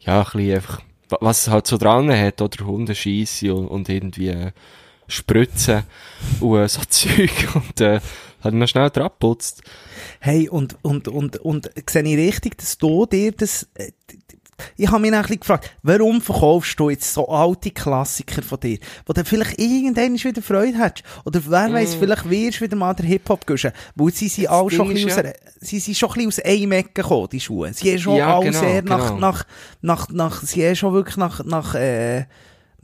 Ja, 0.00 0.20
ein 0.20 0.24
bisschen 0.24 0.54
einfach, 0.54 0.82
wa- 1.08 1.18
was 1.20 1.46
es 1.46 1.52
halt 1.52 1.66
so 1.66 1.76
dran 1.78 2.10
hat, 2.10 2.40
oder 2.40 2.64
Hunde 2.66 2.94
schiessen 2.94 3.50
und, 3.52 3.68
und 3.68 3.88
irgendwie 3.88 4.28
äh, 4.28 4.52
spritzen 5.08 5.82
und 6.40 6.58
äh, 6.58 6.68
so 6.68 6.80
Zeug 6.88 7.30
und 7.54 7.80
äh, 7.80 8.00
hat 8.42 8.54
noch 8.54 8.68
schnell 8.68 8.90
dran 8.90 9.08
geputzt. 9.08 9.62
Hey, 10.20 10.48
und, 10.48 10.76
und, 10.82 11.08
und, 11.08 11.36
und, 11.38 11.70
sehe 11.88 12.02
ich 12.02 12.16
richtig, 12.16 12.58
dass 12.58 12.78
du 12.78 13.06
dir 13.06 13.32
das, 13.32 13.68
äh, 13.74 13.90
ich 14.76 14.88
habe 14.88 15.00
mich 15.00 15.10
dann 15.10 15.20
ein 15.20 15.22
bisschen 15.24 15.40
gefragt, 15.40 15.70
warum 15.82 16.20
verkaufst 16.20 16.78
du 16.80 16.90
jetzt 16.90 17.12
so 17.12 17.28
alte 17.28 17.70
Klassiker 17.70 18.42
von 18.42 18.58
dir, 18.60 18.78
wo 19.06 19.12
du 19.12 19.24
vielleicht 19.24 19.58
irgendwann 19.58 20.14
wieder 20.14 20.42
Freude 20.42 20.78
hast? 20.78 21.02
Oder 21.24 21.40
wer 21.46 21.68
Mm. 21.68 21.86
vielleicht 21.86 22.30
wirst 22.30 22.60
du 22.60 22.64
wieder 22.64 22.76
mal 22.76 22.94
der 22.94 23.06
Hip-Hop 23.06 23.46
guschen. 23.46 23.72
Weil 23.94 24.12
sie 24.12 24.28
sind 24.28 24.48
alle 24.48 24.70
schon 24.70 24.88
ein 24.88 24.94
Ding 24.94 25.06
bisschen 25.06 25.08
ist 25.08 25.18
aus, 25.18 25.24
einer- 25.42 25.50
sie 25.60 25.78
sind 25.78 25.96
schon 25.96 26.08
ein 26.10 26.26
bisschen 26.26 26.46
aus 26.46 26.52
einem 26.52 26.72
Ecke 26.72 27.02
gekommen, 27.02 27.28
die 27.32 27.40
Schuhe. 27.40 27.72
Sie 27.74 27.90
haben 27.92 27.98
schon 27.98 28.16
Ja, 28.16 28.36
alle 28.36 28.46
genau, 28.46 28.60
sehr 28.60 28.82
nach, 28.82 29.08
genau. 29.08 29.20
nach, 29.20 29.44
nach, 29.82 30.08
nach, 30.10 30.42
sie 30.42 30.66
haben 30.66 30.76
schon 30.76 30.92
wirklich 30.94 31.16
nach, 31.16 31.44
nach, 31.44 31.74
äh, 31.74 32.24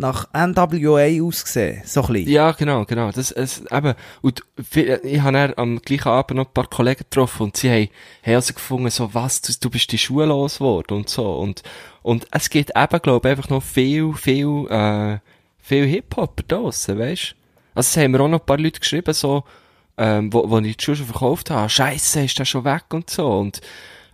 nach 0.02 0.28
NWA 0.34 1.24
ausgesehen. 1.24 1.82
So 1.86 2.02
ein 2.02 2.12
bisschen. 2.12 2.30
Ja, 2.30 2.52
genau, 2.52 2.84
genau. 2.84 3.10
Das, 3.10 3.30
es, 3.30 3.62
eben, 3.70 3.94
und 4.20 4.42
ich 4.74 5.20
habe 5.22 5.54
am 5.56 5.80
gleichen 5.80 6.08
Abend 6.08 6.36
noch 6.36 6.46
ein 6.46 6.52
paar 6.52 6.66
Kollegen 6.66 7.04
getroffen 7.08 7.44
und 7.44 7.56
sie 7.56 7.70
haben, 7.70 7.88
also 8.24 8.52
gefunden, 8.52 8.90
so, 8.90 9.14
was, 9.14 9.40
du, 9.40 9.52
du 9.58 9.70
bist 9.70 9.90
die 9.92 9.98
Schuhe 9.98 10.26
los 10.26 10.58
geworden 10.58 10.98
und 10.98 11.08
so. 11.08 11.36
Und, 11.36 11.62
und 12.02 12.26
es 12.30 12.50
gibt 12.50 12.72
eben, 12.76 13.02
glaube 13.02 13.28
ich, 13.28 13.30
einfach 13.36 13.48
noch 13.48 13.62
viel, 13.62 14.12
viel, 14.12 14.66
äh, 14.68 15.18
viel 15.58 15.86
Hip-Hop 15.86 16.46
draussen, 16.46 16.98
weisst 16.98 17.34
Also, 17.74 17.86
es 17.88 17.96
haben 17.96 18.10
mir 18.10 18.20
auch 18.20 18.28
noch 18.28 18.40
ein 18.40 18.46
paar 18.46 18.58
Leute 18.58 18.80
geschrieben, 18.80 19.14
so, 19.14 19.44
ähm, 19.96 20.32
wo, 20.32 20.50
wo 20.50 20.58
ich 20.58 20.76
die 20.76 20.84
Schuhe 20.84 20.96
schon 20.96 21.06
verkauft 21.06 21.50
habe. 21.50 21.70
Scheisse, 21.70 22.24
ist 22.24 22.38
der 22.38 22.44
schon 22.44 22.64
weg 22.64 22.84
und 22.90 23.08
so. 23.08 23.26
Und, 23.26 23.60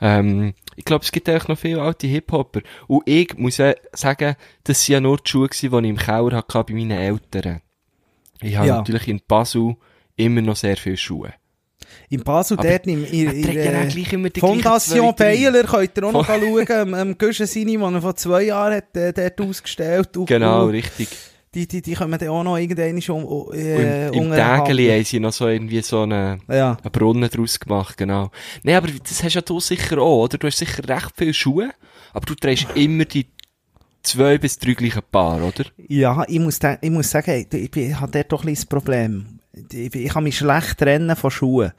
ähm, 0.00 0.54
ich 0.78 0.84
glaube, 0.84 1.04
es 1.04 1.10
gibt 1.10 1.28
eigentlich 1.28 1.48
noch 1.48 1.58
viele 1.58 1.82
alte 1.82 2.06
Hip-Hopper. 2.06 2.60
Und 2.86 3.02
ich 3.04 3.36
muss 3.36 3.56
ja 3.56 3.74
sagen, 3.92 4.36
das 4.62 4.84
sind 4.84 4.92
ja 4.92 5.00
nur 5.00 5.18
die 5.18 5.28
Schuhe 5.28 5.48
die 5.48 5.66
ich 5.66 5.72
im 5.72 5.96
Keller 5.96 6.36
hatte 6.36 6.64
bei 6.64 6.72
meinen 6.72 6.92
Eltern. 6.92 7.60
Ich 8.40 8.56
habe 8.56 8.68
Ja. 8.68 8.76
natürlich 8.76 9.08
in 9.08 9.20
Basel 9.26 9.74
immer 10.14 10.40
noch 10.40 10.54
sehr 10.54 10.76
viele 10.76 10.96
Schuhe. 10.96 11.34
In 12.10 12.22
Basel, 12.22 12.56
Aber 12.60 12.68
dort 12.68 12.86
im, 12.86 13.04
in, 13.06 13.28
in, 13.28 13.42
trägt 13.42 13.64
ja 13.64 13.82
äh, 13.82 14.40
Fondation. 14.40 15.14
Beiler 15.16 15.64
könnt 15.64 15.98
ihr 15.98 16.04
auch 16.04 16.12
noch 16.12 16.26
schauen, 16.26 16.70
am, 16.70 16.94
am 16.94 17.18
Guschen 17.18 17.46
Sini, 17.46 17.76
den 17.76 17.94
er 17.94 18.00
vor 18.00 18.14
zwei 18.14 18.44
Jahren 18.44 18.74
hat, 18.74 18.96
äh, 18.96 19.12
dort 19.12 19.40
ausgestellt. 19.40 20.10
Genau, 20.26 20.64
und 20.66 20.70
richtig. 20.70 21.08
Die, 21.58 21.66
die, 21.66 21.82
die 21.82 21.94
können 21.94 22.16
dann 22.18 22.28
auch 22.28 22.44
noch 22.44 22.56
irgendwann 22.56 23.00
schon 23.02 23.24
um, 23.24 23.52
äh, 23.52 24.08
Im, 24.08 24.24
im. 24.24 24.30
Tägeli 24.32 24.88
haben 24.88 25.04
sie 25.04 25.18
noch 25.20 25.32
so 25.32 25.48
irgendwie 25.48 25.82
so 25.82 26.02
einen, 26.02 26.40
Ja. 26.48 26.76
einen 26.82 26.92
Brunnen 26.92 27.28
draus 27.28 27.58
gemacht, 27.58 27.96
genau. 27.96 28.30
Nee, 28.62 28.74
aber 28.74 28.88
das 28.88 29.22
hast 29.22 29.34
ja 29.34 29.40
du 29.40 29.58
sicher 29.58 29.98
auch, 29.98 30.24
oder? 30.24 30.38
Du 30.38 30.46
hast 30.46 30.58
sicher 30.58 30.88
recht 30.88 31.12
viele 31.16 31.34
Schuhe, 31.34 31.70
aber 32.12 32.26
du 32.26 32.34
trägst 32.34 32.66
immer 32.74 33.04
die 33.04 33.26
zwei 34.02 34.38
bis 34.38 34.58
drei 34.58 34.74
gleichen 34.74 35.02
Paar, 35.10 35.42
oder? 35.42 35.64
Ja, 35.88 36.24
ich 36.28 36.38
muss, 36.38 36.58
ich 36.80 36.90
muss 36.90 37.10
sagen, 37.10 37.46
ich, 37.50 37.58
ich, 37.58 37.76
ich 37.76 38.00
habe 38.00 38.12
dort 38.12 38.32
doch 38.32 38.42
ein 38.42 38.46
bisschen 38.46 38.62
das 38.62 38.66
Problem. 38.66 39.37
Ich, 39.72 39.94
ich 39.94 40.08
kann 40.12 40.24
mich 40.24 40.38
schlecht 40.38 40.78
trennen 40.78 41.14
von 41.16 41.30
Schuhen. 41.30 41.72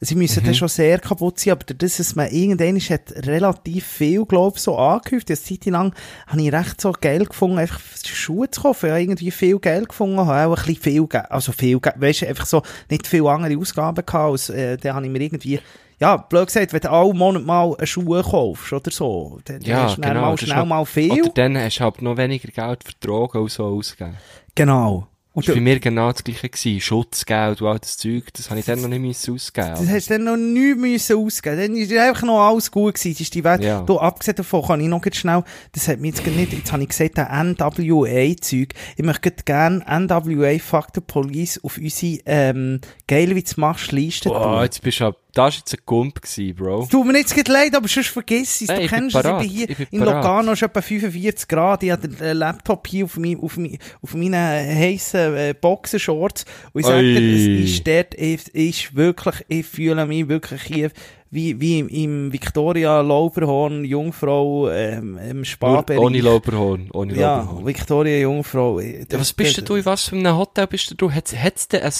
Sie 0.00 0.14
müssen 0.14 0.42
Mhm. 0.42 0.46
dann 0.46 0.54
schon 0.54 0.68
sehr 0.68 0.98
kaputt 0.98 1.38
sein, 1.38 1.52
aber 1.52 1.64
das, 1.74 1.96
dass 1.98 2.14
man 2.14 2.28
irgendwann 2.30 2.76
ist, 2.76 2.90
hat 2.90 3.12
relativ 3.26 3.86
viel, 3.86 4.24
glaube 4.24 4.56
ich, 4.56 4.62
so 4.62 4.76
angehäuft. 4.76 5.28
Eine 5.30 5.38
Zeit 5.38 5.64
lang 5.66 5.94
habe 6.26 6.42
ich 6.42 6.52
recht 6.52 6.80
so 6.80 6.92
Geld 6.92 7.28
gefunden, 7.30 7.58
einfach 7.58 7.80
Schuhe 8.04 8.50
zu 8.50 8.62
kaufen. 8.62 8.86
Ich 8.86 8.90
habe 8.92 9.02
irgendwie 9.02 9.30
viel 9.30 9.58
Geld 9.58 9.88
gefunden, 9.88 10.18
habe 10.18 10.52
auch 10.52 10.56
ein 10.58 10.64
bisschen 10.66 10.82
viel 10.82 11.06
Geld, 11.06 11.30
also 11.30 11.52
viel 11.52 11.80
Geld, 11.80 12.00
weißt 12.00 12.22
du, 12.22 12.28
einfach 12.28 12.46
so 12.46 12.62
nicht 12.90 13.06
viel 13.06 13.26
andere 13.26 13.58
Ausgaben 13.58 14.04
gehabt, 14.04 14.14
als, 14.32 14.48
äh, 14.50 14.76
dann 14.76 14.94
habe 14.96 15.06
ich 15.06 15.12
mir 15.12 15.20
irgendwie, 15.20 15.60
ja, 15.98 16.16
blöd 16.18 16.46
gesagt, 16.46 16.72
wenn 16.74 16.80
du 16.80 16.90
alle 16.90 17.14
Monat 17.14 17.44
mal 17.44 17.74
eine 17.76 17.86
Schuhe 17.86 18.22
kaufst 18.22 18.72
oder 18.72 18.90
so, 18.90 19.38
dann, 19.46 19.62
Ja, 19.62 19.84
hast 19.84 19.96
du 19.96 20.02
genau, 20.02 20.20
mal 20.20 20.38
schnell 20.38 20.56
halt- 20.56 20.68
mal 20.68 20.84
viel. 20.84 21.12
Oder 21.12 21.30
dann 21.34 21.56
hast 21.58 21.78
du 21.78 21.84
halt 21.84 22.02
noch 22.02 22.16
weniger 22.16 22.48
Geld 22.48 22.84
vertragen 22.84 23.38
und 23.42 23.50
so 23.50 23.64
ausgegeben. 23.64 24.16
Genau. 24.54 25.06
Und 25.36 25.46
Das 25.46 25.48
war 25.48 25.56
bei 25.56 25.60
mir 25.60 25.78
genau 25.80 26.10
das 26.12 26.24
gleiche. 26.24 26.48
Gewesen. 26.48 26.80
Schutzgeld 26.80 27.60
und 27.60 27.68
all 27.68 27.78
das 27.78 27.98
Zeug, 27.98 28.32
das 28.32 28.48
habe 28.48 28.58
ich 28.58 28.64
dann 28.64 28.80
noch 28.80 28.88
nicht 28.88 29.02
müssen 29.02 29.34
ausgeben 29.34 29.68
Das 29.72 29.86
hast 29.86 30.08
du 30.08 30.14
dann 30.14 30.24
noch 30.24 30.36
nichts 30.38 30.80
müssen 30.80 31.16
ausgeben. 31.18 31.56
Dann 31.58 31.76
ist 31.76 31.92
einfach 31.92 32.22
noch 32.22 32.40
alles 32.40 32.70
gut 32.70 32.94
gewesen. 32.94 33.12
Das 33.12 33.20
ist 33.20 33.34
die 33.34 33.44
Welt. 33.44 33.62
Ja. 33.62 33.82
Du, 33.82 33.98
abgesehen 33.98 34.34
davon 34.36 34.62
kann 34.64 34.80
ich 34.80 34.88
noch 34.88 35.02
schnell, 35.12 35.44
das 35.72 35.88
hat 35.88 36.00
mir 36.00 36.08
jetzt 36.08 36.26
nicht, 36.26 36.52
jetzt 36.54 36.72
habe 36.72 36.82
ich 36.84 36.88
gesagt, 36.88 37.18
der 37.18 37.28
NWA-Zeug. 37.30 38.68
Ich 38.96 39.04
möchte 39.04 39.30
gerne 39.44 39.84
NWA 39.86 40.58
Fuck 40.58 40.86
the 40.94 41.00
Police 41.02 41.60
auf 41.62 41.76
unsere, 41.76 42.18
ähm, 42.24 42.80
geil 43.06 43.34
wie 43.36 43.42
du 43.42 43.60
machst, 43.60 43.92
Liste 43.92 44.30
Oh, 44.30 44.42
tun. 44.42 44.62
jetzt 44.62 44.80
bist 44.80 45.00
du, 45.00 45.04
ab- 45.08 45.18
das 45.36 45.44
war 45.44 45.58
jetzt 45.58 45.74
ein 45.74 45.80
Gump 45.84 46.20
Bro. 46.56 46.86
Tut 46.90 47.06
mir 47.06 47.18
jetzt 47.18 47.34
gerade 47.34 47.52
leid, 47.52 47.74
aber 47.76 47.88
sonst 47.88 48.08
vergiss 48.08 48.62
es. 48.62 48.68
Nein, 48.68 48.78
Du 48.78 48.84
ich 48.84 48.90
kennst 48.90 49.16
es, 49.16 49.24
ich 49.24 49.30
bin 49.38 49.48
hier 49.48 49.70
Ich 49.70 49.76
bin 49.76 49.86
in 49.90 50.00
parat. 50.00 50.14
Locarno 50.24 50.52
ist 50.52 50.62
etwa 50.62 50.80
45 50.80 51.48
Grad. 51.48 51.82
Ich 51.82 51.90
habe 51.90 52.08
den 52.08 52.20
äh, 52.20 52.32
Laptop 52.32 52.86
hier 52.86 53.04
auf, 53.04 53.16
mein, 53.18 53.38
auf, 53.40 53.56
mein, 53.58 53.78
auf 54.00 54.14
meinen 54.14 54.34
heissen 54.34 55.34
äh, 55.36 55.54
Boxershorts. 55.60 56.44
Und 56.72 56.80
ich 56.80 56.86
sage 56.86 57.02
dir, 57.02 57.64
es 57.64 57.70
ist 57.70 57.86
dort, 57.86 58.14
es 58.14 58.48
ist 58.48 58.96
wirklich, 58.96 59.34
ich 59.48 59.66
fühle 59.66 60.06
mich 60.06 60.28
wirklich 60.28 60.62
hier 60.62 60.90
wie, 61.30 61.60
wie 61.60 61.80
im, 61.80 61.88
im 61.88 62.32
Victoria 62.32 63.00
Lauberhorn 63.02 63.84
Jungfrau 63.84 64.70
ähm, 64.70 65.18
im 65.18 65.44
Sparbereich. 65.44 65.98
ohne 65.98 66.20
Lauberhorn. 66.20 66.88
Ohne 66.92 67.14
Ja, 67.14 67.38
Lauberhorn. 67.40 67.66
Victoria 67.66 68.18
Jungfrau. 68.20 68.78
Äh, 68.80 69.00
Ja, 69.10 69.20
was 69.20 69.32
bist 69.32 69.68
du, 69.68 69.74
in 69.74 69.84
was 69.84 70.04
für 70.08 70.16
einem 70.16 70.36
Hotel 70.36 70.66
bist 70.66 70.94
du? 70.96 71.10
Hat's, 71.10 71.36
hat's 71.36 71.68
denn 71.68 71.82
ein, 71.82 71.92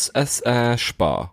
ein, 0.44 0.72
äh, 0.75 0.79
Spa? 0.79 1.33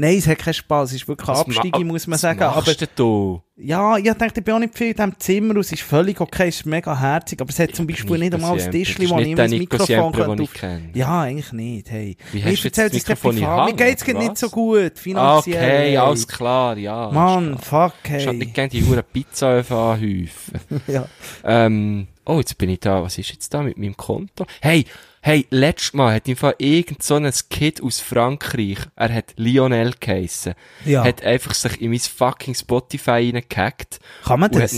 Nein, 0.00 0.18
es 0.18 0.28
hat 0.28 0.38
keinen 0.38 0.54
Spaß. 0.54 0.90
Es 0.90 0.96
ist 1.02 1.08
wirklich 1.08 1.26
Was 1.26 1.40
Abstiege, 1.40 1.84
muss 1.84 2.06
man 2.06 2.20
sagen. 2.20 2.40
Aber 2.40 2.72
du? 2.72 3.42
Ja, 3.56 3.96
ich 3.96 4.04
dachte, 4.04 4.38
ich 4.38 4.44
bin 4.44 4.54
auch 4.54 4.60
nicht 4.60 4.78
viel 4.78 4.90
in 4.90 4.94
diesem 4.94 5.18
Zimmer 5.18 5.54
und 5.54 5.60
es 5.60 5.72
ist 5.72 5.82
völlig 5.82 6.20
okay, 6.20 6.46
es 6.46 6.60
ist 6.60 6.66
mega 6.66 6.96
herzig, 6.96 7.40
aber 7.40 7.50
es 7.50 7.58
hat 7.58 7.74
zum 7.74 7.88
Beispiel 7.88 8.16
nicht 8.18 8.32
einmal 8.32 8.60
ein 8.60 8.70
Tischli, 8.70 9.10
wo 9.10 9.18
ich 9.18 9.26
mein 9.26 9.34
der 9.34 9.48
Nico 9.48 9.76
Mikrofon 9.76 10.12
könnte 10.12 10.42
auf... 10.44 10.94
Ja, 10.94 11.22
eigentlich 11.22 11.52
nicht, 11.52 11.90
hey. 11.90 12.16
Wie 12.30 12.44
hast 12.44 12.62
du 12.64 12.70
das 12.70 12.92
Mikrofon 12.92 13.38
in. 13.38 13.44
Hand, 13.44 13.70
Mir 13.72 13.86
geht's 13.86 14.06
nicht 14.06 14.38
so 14.38 14.48
gut, 14.50 14.96
finanziell. 14.96 15.56
okay, 15.56 15.66
hey. 15.66 15.96
alles 15.96 16.28
klar, 16.28 16.78
ja. 16.78 17.10
Mann, 17.10 17.58
fuck, 17.58 17.94
Ich 18.04 18.24
hab 18.24 18.34
hey. 18.34 18.34
nicht 18.34 18.54
gerne 18.54 18.68
die 18.68 18.84
Huren 18.84 19.02
Pizzaöfen 19.12 19.76
anhäufen. 19.76 20.60
Ja. 20.86 21.06
ähm, 21.42 22.06
oh, 22.24 22.38
jetzt 22.38 22.56
bin 22.56 22.70
ich 22.70 22.78
da. 22.78 23.02
Was 23.02 23.18
ist 23.18 23.30
jetzt 23.30 23.52
da 23.52 23.62
mit 23.62 23.76
meinem 23.76 23.96
Konto? 23.96 24.46
Hey, 24.60 24.84
hey, 25.28 25.46
letztes 25.50 25.92
Mal 25.92 26.14
hat 26.14 26.26
im 26.26 26.36
Fall 26.36 26.54
irgend 26.56 27.02
so 27.02 27.16
ein 27.16 27.30
Kid 27.50 27.82
aus 27.82 28.00
Frankreich, 28.00 28.78
er 28.96 29.12
hat 29.12 29.34
Lionel 29.36 29.92
geheissen, 30.00 30.54
Ja. 30.86 31.04
hat 31.04 31.22
einfach 31.22 31.52
sich 31.52 31.82
in 31.82 31.90
mein 31.90 32.00
fucking 32.00 32.54
Spotify 32.54 33.30
reingehackt. 33.30 34.00
Kann 34.24 34.40
man 34.40 34.50
das? 34.50 34.74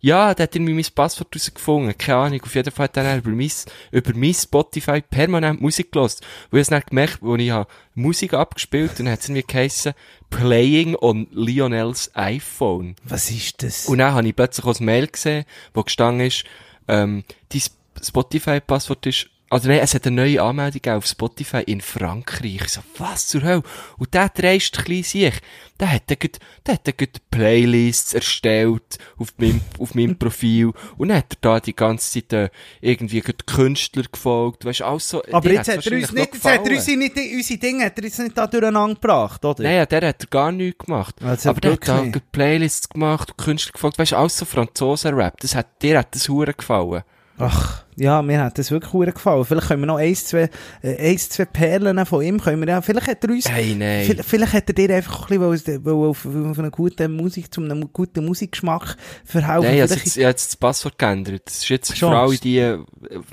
ja, 0.00 0.32
der 0.32 0.44
hat 0.44 0.54
irgendwie 0.54 0.74
mein 0.74 0.86
Passwort 0.94 1.34
rausgefunden. 1.34 1.98
Keine 1.98 2.18
Ahnung. 2.18 2.40
Auf 2.44 2.54
jeden 2.54 2.70
Fall 2.70 2.84
hat 2.84 2.96
er 2.96 3.16
über 3.16 3.30
mein, 3.30 3.50
über 3.90 4.12
mein 4.14 4.32
Spotify 4.34 5.00
permanent 5.00 5.60
Musik 5.60 5.90
gelost. 5.90 6.24
Und 6.52 6.58
ich 6.58 6.60
hab's 6.60 6.70
dann 6.70 6.82
gemerkt, 6.88 7.18
wo 7.20 7.34
ich 7.34 7.50
habe 7.50 7.68
Musik 7.96 8.34
abgespielt 8.34 8.90
und 9.00 9.06
dann 9.06 9.10
hat 9.10 9.20
es 9.22 9.28
irgendwie 9.28 9.44
geheissen, 9.48 9.94
Playing 10.30 10.94
on 10.94 11.26
Lionels 11.32 12.12
iPhone. 12.14 12.94
Was 13.02 13.32
ist 13.32 13.64
das? 13.64 13.86
Und 13.86 13.98
dann 13.98 14.14
habe 14.14 14.28
ich 14.28 14.36
plötzlich 14.36 14.64
auch 14.64 14.78
ein 14.78 14.84
Mail 14.84 15.08
gesehen, 15.08 15.44
wo 15.74 15.82
gestanden 15.82 16.24
ist, 16.28 16.44
ähm, 16.86 17.24
dein 17.48 17.62
Spotify-Passwort 18.00 19.04
ist, 19.06 19.30
also 19.50 19.68
nein, 19.68 19.80
es 19.80 19.94
hat 19.94 20.06
eine 20.06 20.16
neue 20.16 20.42
Anmeldung 20.42 20.92
auf 20.94 21.06
Spotify 21.06 21.62
in 21.66 21.80
Frankreich. 21.80 22.56
Ich 22.62 22.68
so, 22.68 22.80
was 22.98 23.28
zur 23.28 23.42
Hölle? 23.42 23.62
Und 23.96 24.12
der 24.14 24.28
dreist 24.28 24.84
klein 24.84 25.02
sich, 25.02 25.34
der 25.80 25.92
hat 25.92 26.02
dann 26.08 26.18
grad- 26.18 26.38
der 26.66 26.74
hat 26.74 26.86
dann 26.86 26.94
grad 26.96 27.30
Playlists 27.30 28.14
erstellt 28.14 28.98
auf 29.16 29.28
meinem, 29.38 29.60
auf 29.78 29.94
meinem 29.94 30.16
Profil. 30.18 30.72
Und 30.96 31.08
dann 31.08 31.18
hat 31.18 31.32
er 31.34 31.38
da 31.40 31.60
die 31.60 31.74
ganze 31.74 32.10
Zeit 32.20 32.32
äh, 32.32 32.50
irgendwie 32.80 33.20
grad 33.20 33.46
Künstler 33.46 34.04
gefolgt, 34.10 34.64
weißt 34.64 34.82
alles 34.82 35.08
so. 35.08 35.22
aber 35.32 35.50
jetzt 35.50 35.68
hat 35.68 35.86
er 35.86 35.92
uns 35.92 36.12
nicht, 36.12 36.34
jetzt 36.34 36.44
hat 36.44 36.66
er 36.66 36.76
unsere, 36.76 36.96
nicht, 36.98 37.16
unsere 37.16 37.58
Dinge 37.60 37.84
hat 37.86 37.98
er 37.98 38.04
jetzt 38.04 38.18
nicht 38.18 38.36
da 38.36 38.46
durcheinander 38.46 38.94
gebracht, 38.94 39.44
oder? 39.44 39.62
Nein, 39.62 39.76
ja, 39.76 39.86
der 39.86 40.08
hat 40.08 40.22
er 40.22 40.26
gar 40.28 40.52
nichts 40.52 40.84
gemacht. 40.84 41.14
Also 41.22 41.50
aber 41.50 41.60
der 41.60 41.72
hat 41.72 41.86
da 41.88 42.20
Playlists 42.32 42.88
gemacht 42.88 43.36
Künstler 43.38 43.72
gefolgt. 43.72 43.98
Weißt 43.98 44.12
alles 44.12 44.36
so 44.36 44.44
Franzosen-Rap. 44.44 45.40
Das 45.40 45.54
hat, 45.54 45.80
dir 45.82 45.98
hat 45.98 46.14
das 46.14 46.28
Huren 46.28 46.54
gefallen. 46.56 47.02
Ach, 47.38 47.84
ja, 47.96 48.22
mir 48.22 48.42
hat 48.42 48.58
das 48.58 48.70
wirklich 48.70 48.92
gut 48.92 49.14
gefallen. 49.14 49.44
Vielleicht 49.44 49.68
können 49.68 49.82
wir 49.82 49.86
noch 49.86 49.96
eins, 49.96 50.24
zwei, 50.24 50.50
äh, 50.82 51.10
eins, 51.10 51.28
zwei 51.28 51.44
Perlen 51.44 52.04
von 52.06 52.22
ihm, 52.22 52.40
können 52.40 52.60
wir 52.60 52.68
ja, 52.68 52.82
vielleicht 52.82 53.08
hat 53.08 53.24
er 53.24 53.30
uns, 53.30 53.48
Hey, 53.48 53.74
nein. 53.74 54.04
Vielleicht, 54.06 54.28
vielleicht 54.28 54.52
hat 54.52 54.68
er 54.68 54.74
dir 54.74 54.94
einfach 54.94 55.30
ein 55.30 55.38
bisschen 55.38 55.84
weil, 55.84 55.84
weil 55.84 56.08
auf, 56.08 56.26
auf 56.26 56.58
eine 56.58 56.70
gute 56.70 57.08
Musik, 57.08 57.52
zu 57.52 57.60
einem 57.60 57.92
guten 57.92 58.24
Musikgeschmack 58.24 58.96
verhelfen. 59.24 59.70
Nein, 59.70 59.80
also 59.80 59.94
jetzt, 59.94 60.16
ich 60.16 60.22
habe 60.22 60.30
jetzt 60.30 60.48
das 60.48 60.56
Passwort 60.56 60.98
geändert. 60.98 61.42
Das 61.46 61.58
ist 61.58 61.68
jetzt 61.68 61.96
Schon. 61.96 62.10
für 62.10 62.18
alle 62.18 62.36
die, 62.36 62.76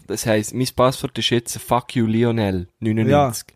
das 0.08 0.26
heisst, 0.26 0.54
mein 0.54 0.68
Passwort 0.76 1.18
ist 1.18 1.30
jetzt 1.30 1.58
Fuck 1.58 1.96
you 1.96 2.06
Lionel 2.06 2.68
99. 2.80 3.48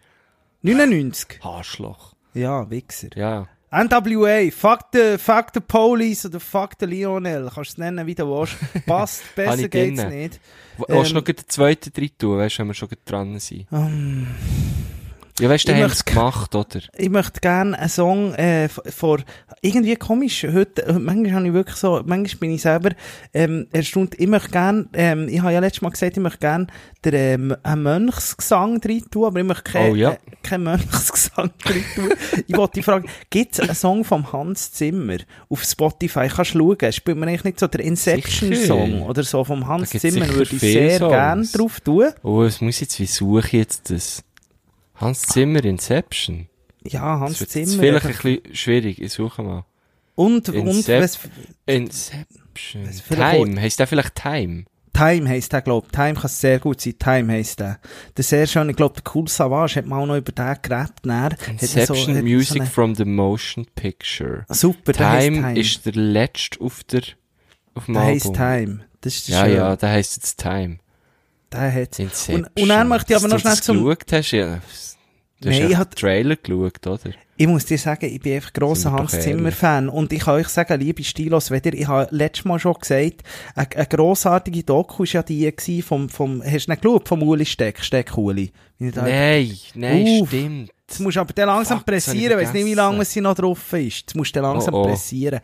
99. 0.62 1.40
Arschloch. 1.42 2.16
Ja, 2.34 2.70
Wichser. 2.70 3.10
Ja. 3.16 3.48
NWA, 3.72 4.52
fuck 4.52 4.88
the, 4.94 5.18
fuck 5.18 5.52
the 5.54 5.60
police 5.60 6.26
oder 6.26 6.40
fuck 6.40 6.72
the 6.80 6.86
Lionel. 6.86 7.44
Kannst 7.54 7.58
du 7.58 7.62
es 7.74 7.78
nennen, 7.78 8.06
wie 8.08 8.16
du 8.16 8.26
willst. 8.28 8.56
Passt, 8.86 9.24
besser 9.36 9.68
geht's 9.68 10.04
nicht. 10.04 10.40
Willst 10.78 10.90
du 10.90 10.94
Ähm, 11.10 11.14
noch 11.16 11.24
den 11.24 11.36
zweiten 11.48 11.92
drin 11.94 12.10
tun, 12.18 12.38
weißt 12.40 12.56
du, 12.56 12.60
wenn 12.62 12.68
wir 12.68 12.74
schon 12.74 12.90
dran 13.06 13.38
sind? 13.40 13.68
Ähm, 13.72 14.28
Ja, 15.40 15.50
weißt 15.50 15.68
du, 15.68 15.72
Ich 15.72 15.82
haben 15.82 15.92
es 15.92 16.06
gemacht, 16.06 16.54
oder? 16.56 16.80
Ich 16.98 17.10
möchte 17.10 17.40
gerne 17.40 17.78
einen 17.80 17.90
Song 17.90 18.34
äh, 18.36 18.68
vor, 18.70 19.20
irgendwie 19.62 19.96
komisch, 19.96 20.44
heute, 20.52 20.94
manchmal 21.00 21.34
habe 21.34 21.48
ich 21.48 21.54
wirklich 21.54 21.76
so, 21.78 22.02
manchmal 22.06 22.40
bin 22.40 22.52
ich 22.52 22.62
selber 22.62 22.92
ähm, 23.34 23.68
erstaunt, 23.72 24.16
ich 24.20 24.28
möchte 24.28 24.50
gerne, 24.50 24.88
ähm, 24.94 25.28
ich 25.30 25.42
habe 25.42 25.54
ja 25.54 25.60
letztes 25.60 25.82
Mal 25.82 25.90
gesagt, 25.90 26.18
ich 26.18 26.24
möchte 26.24 26.40
gerne 26.40 26.68
den, 27.06 27.14
ähm, 27.14 27.56
einen 27.64 27.84
Mönchsgesang 27.84 28.82
rein 28.84 29.04
tun, 29.10 29.26
aber 29.26 29.40
ich 29.40 29.46
möchte 29.46 29.64
keinen 29.72 29.92
Oh, 29.92 29.96
ja. 29.96 30.12
äh, 30.12 30.18
keinen 30.44 30.64
Mönchsgesang 30.64 31.52
rein 31.66 31.84
tun. 31.96 32.10
ich 32.48 32.58
wollte 32.58 32.74
die 32.76 32.84
Frage, 32.84 33.08
gibt 33.30 33.54
es 33.54 33.60
einen 33.62 33.76
Song 33.76 34.04
vom 34.04 34.32
Hans 34.34 34.72
Zimmer 34.74 35.18
auf 35.50 35.64
Spotify? 35.64 36.28
Kannst 36.28 36.54
du 36.56 36.60
schauen, 36.78 36.92
spielt 36.92 37.18
man 37.18 37.30
eigentlich 37.30 37.46
nicht 37.46 37.60
so 37.60 37.68
der 37.68 37.82
Inception-Song 37.82 39.04
oder 39.04 39.24
so 39.24 39.44
vom 39.44 39.68
Hans 39.68 39.90
Zimmer, 39.92 40.28
würde 40.30 40.54
ich 40.56 40.60
sehr 40.62 41.00
gerne 41.00 41.46
drauf 41.46 41.80
tun. 41.80 42.10
Oh, 42.24 42.44
es 42.44 42.60
muss 42.62 42.80
jetzt, 42.82 43.00
wie 43.00 43.06
suche 43.06 43.48
ich 43.48 43.54
jetzt 43.54 43.90
das? 43.90 44.24
Hans 45.00 45.22
Zimmer 45.24 45.64
Inception. 45.64 46.48
Ja, 46.84 47.20
Hans 47.20 47.40
Das 47.40 47.50
Zimmer. 47.50 47.66
jetzt 47.66 47.76
vielleicht 47.80 48.06
einfach. 48.06 48.26
ein 48.26 48.42
bisschen 48.42 48.56
schwierig. 48.56 49.02
Ich 49.02 49.14
suche 49.14 49.44
mal. 49.44 49.66
Und, 50.16 50.50
und, 50.50 50.56
Incep- 50.68 51.02
was, 51.02 51.20
Inception. 51.66 52.86
Das 52.86 53.02
vielleicht 53.02 53.44
Time. 53.44 53.62
Heißt 53.62 53.80
der 53.80 53.88
vielleicht 53.88 54.16
Time? 54.16 54.66
Time 54.92 55.30
heisst 55.30 55.54
der, 55.54 55.62
glaub 55.62 55.92
Time 55.94 56.16
kann 56.16 56.28
sehr 56.30 56.60
gut 56.60 56.82
sein. 56.82 56.96
Time 57.00 57.32
heisst 57.34 57.60
der. 57.60 57.80
Der 58.18 58.24
sehr 58.24 58.48
schön, 58.48 58.68
ich 58.70 58.76
glaub, 58.76 58.96
der 58.96 59.04
Cool 59.16 59.28
Savage 59.30 59.76
hat 59.76 59.86
mal 59.86 60.02
auch 60.02 60.06
noch 60.06 60.18
über 60.18 60.32
den 60.32 60.58
gerappt. 60.62 61.06
Dann 61.06 61.32
er 61.32 61.62
Inception 61.62 62.16
so, 62.16 62.22
Music 62.22 62.48
so 62.50 62.56
eine- 62.56 62.66
from 62.66 62.96
the 62.96 63.06
Motion 63.06 63.66
Picture. 63.76 64.46
Super, 64.50 64.92
der 64.94 65.10
heisst 65.12 65.28
Time, 65.28 65.42
Time. 65.48 65.60
ist 65.60 65.86
der 65.86 65.94
letzte 65.94 66.60
auf 66.62 66.84
der, 66.86 67.02
auf 67.76 67.86
dem 67.86 67.94
der 67.94 68.04
heisst. 68.04 68.34
Time. 68.34 68.86
Das 69.02 69.16
ist 69.16 69.30
Ja, 69.30 69.46
schön. 69.46 69.56
ja, 69.56 69.76
der 69.78 69.90
heisst 69.90 70.18
jetzt 70.18 70.38
Time. 70.42 70.80
Der 71.52 71.74
hat 71.74 72.00
Inception. 72.00 72.46
Und, 72.46 72.62
und 72.62 72.70
dann 72.70 72.88
möchte 72.88 73.14
ich 73.14 73.20
aber 73.20 73.28
noch 73.28 73.40
schnell 73.40 73.56
zum, 73.56 73.78
geschaut 73.84 74.12
hast, 74.12 74.32
ja. 74.32 74.60
Du 75.42 75.50
Nein, 75.50 75.64
hast 75.64 75.70
ich 75.72 75.78
hab- 75.78 75.96
Trailer 75.96 76.36
geschaut, 76.36 76.86
oder? 76.86 77.14
ich 77.38 77.48
muss 77.48 77.66
dir 77.66 77.78
sagen, 77.78 78.06
ich 78.08 78.20
bin 78.20 78.36
einfach 78.36 78.52
grosser 78.52 78.92
Hans 78.92 79.14
doch 79.14 79.20
Zimmer 79.20 79.44
ehrlich. 79.44 79.56
Fan. 79.56 79.88
Und 79.88 80.12
ich 80.12 80.20
kann 80.20 80.36
euch 80.36 80.50
sagen, 80.50 80.78
liebe 80.82 81.02
Stilos, 81.06 81.50
ihr, 81.50 81.74
ich 81.74 81.88
habe 81.88 82.08
letztes 82.14 82.44
Mal 82.44 82.60
schon 82.60 82.74
gesagt, 82.74 83.24
eine, 83.56 83.68
eine 83.74 83.86
grossartige 83.86 84.64
Doku 84.64 85.04
ist 85.04 85.14
ja 85.14 85.24
die 85.24 85.50
gewesen 85.50 85.82
vom, 85.82 86.10
vom, 86.10 86.44
hast 86.44 86.68
du 86.68 86.72
nicht 86.72 86.82
geschaut, 86.82 87.08
vom 87.08 87.24
Uli 87.24 87.46
Steck, 87.46 87.82
Steck 87.82 88.18
Uli. 88.18 88.52
Nein, 88.80 89.58
nein, 89.76 90.22
Uff. 90.22 90.28
stimmt. 90.28 90.72
Jetzt 90.90 91.00
musst 91.02 91.18
du 91.18 91.22
aber 91.22 91.34
dann 91.34 91.48
langsam 91.48 91.78
Fuck, 91.78 91.86
pressieren, 91.88 92.40
weiss 92.40 92.52
nicht, 92.52 92.66
wie 92.66 92.74
lange 92.74 93.06
sie 93.06 93.22
noch 93.22 93.36
drauf 93.36 93.74
ist. 93.74 94.00
Jetzt 94.00 94.16
musst 94.16 94.36
du 94.36 94.42
dann 94.42 94.54
langsam 94.54 94.74
Oh, 94.74 94.82
oh. 94.82 94.88
pressieren. 94.88 95.40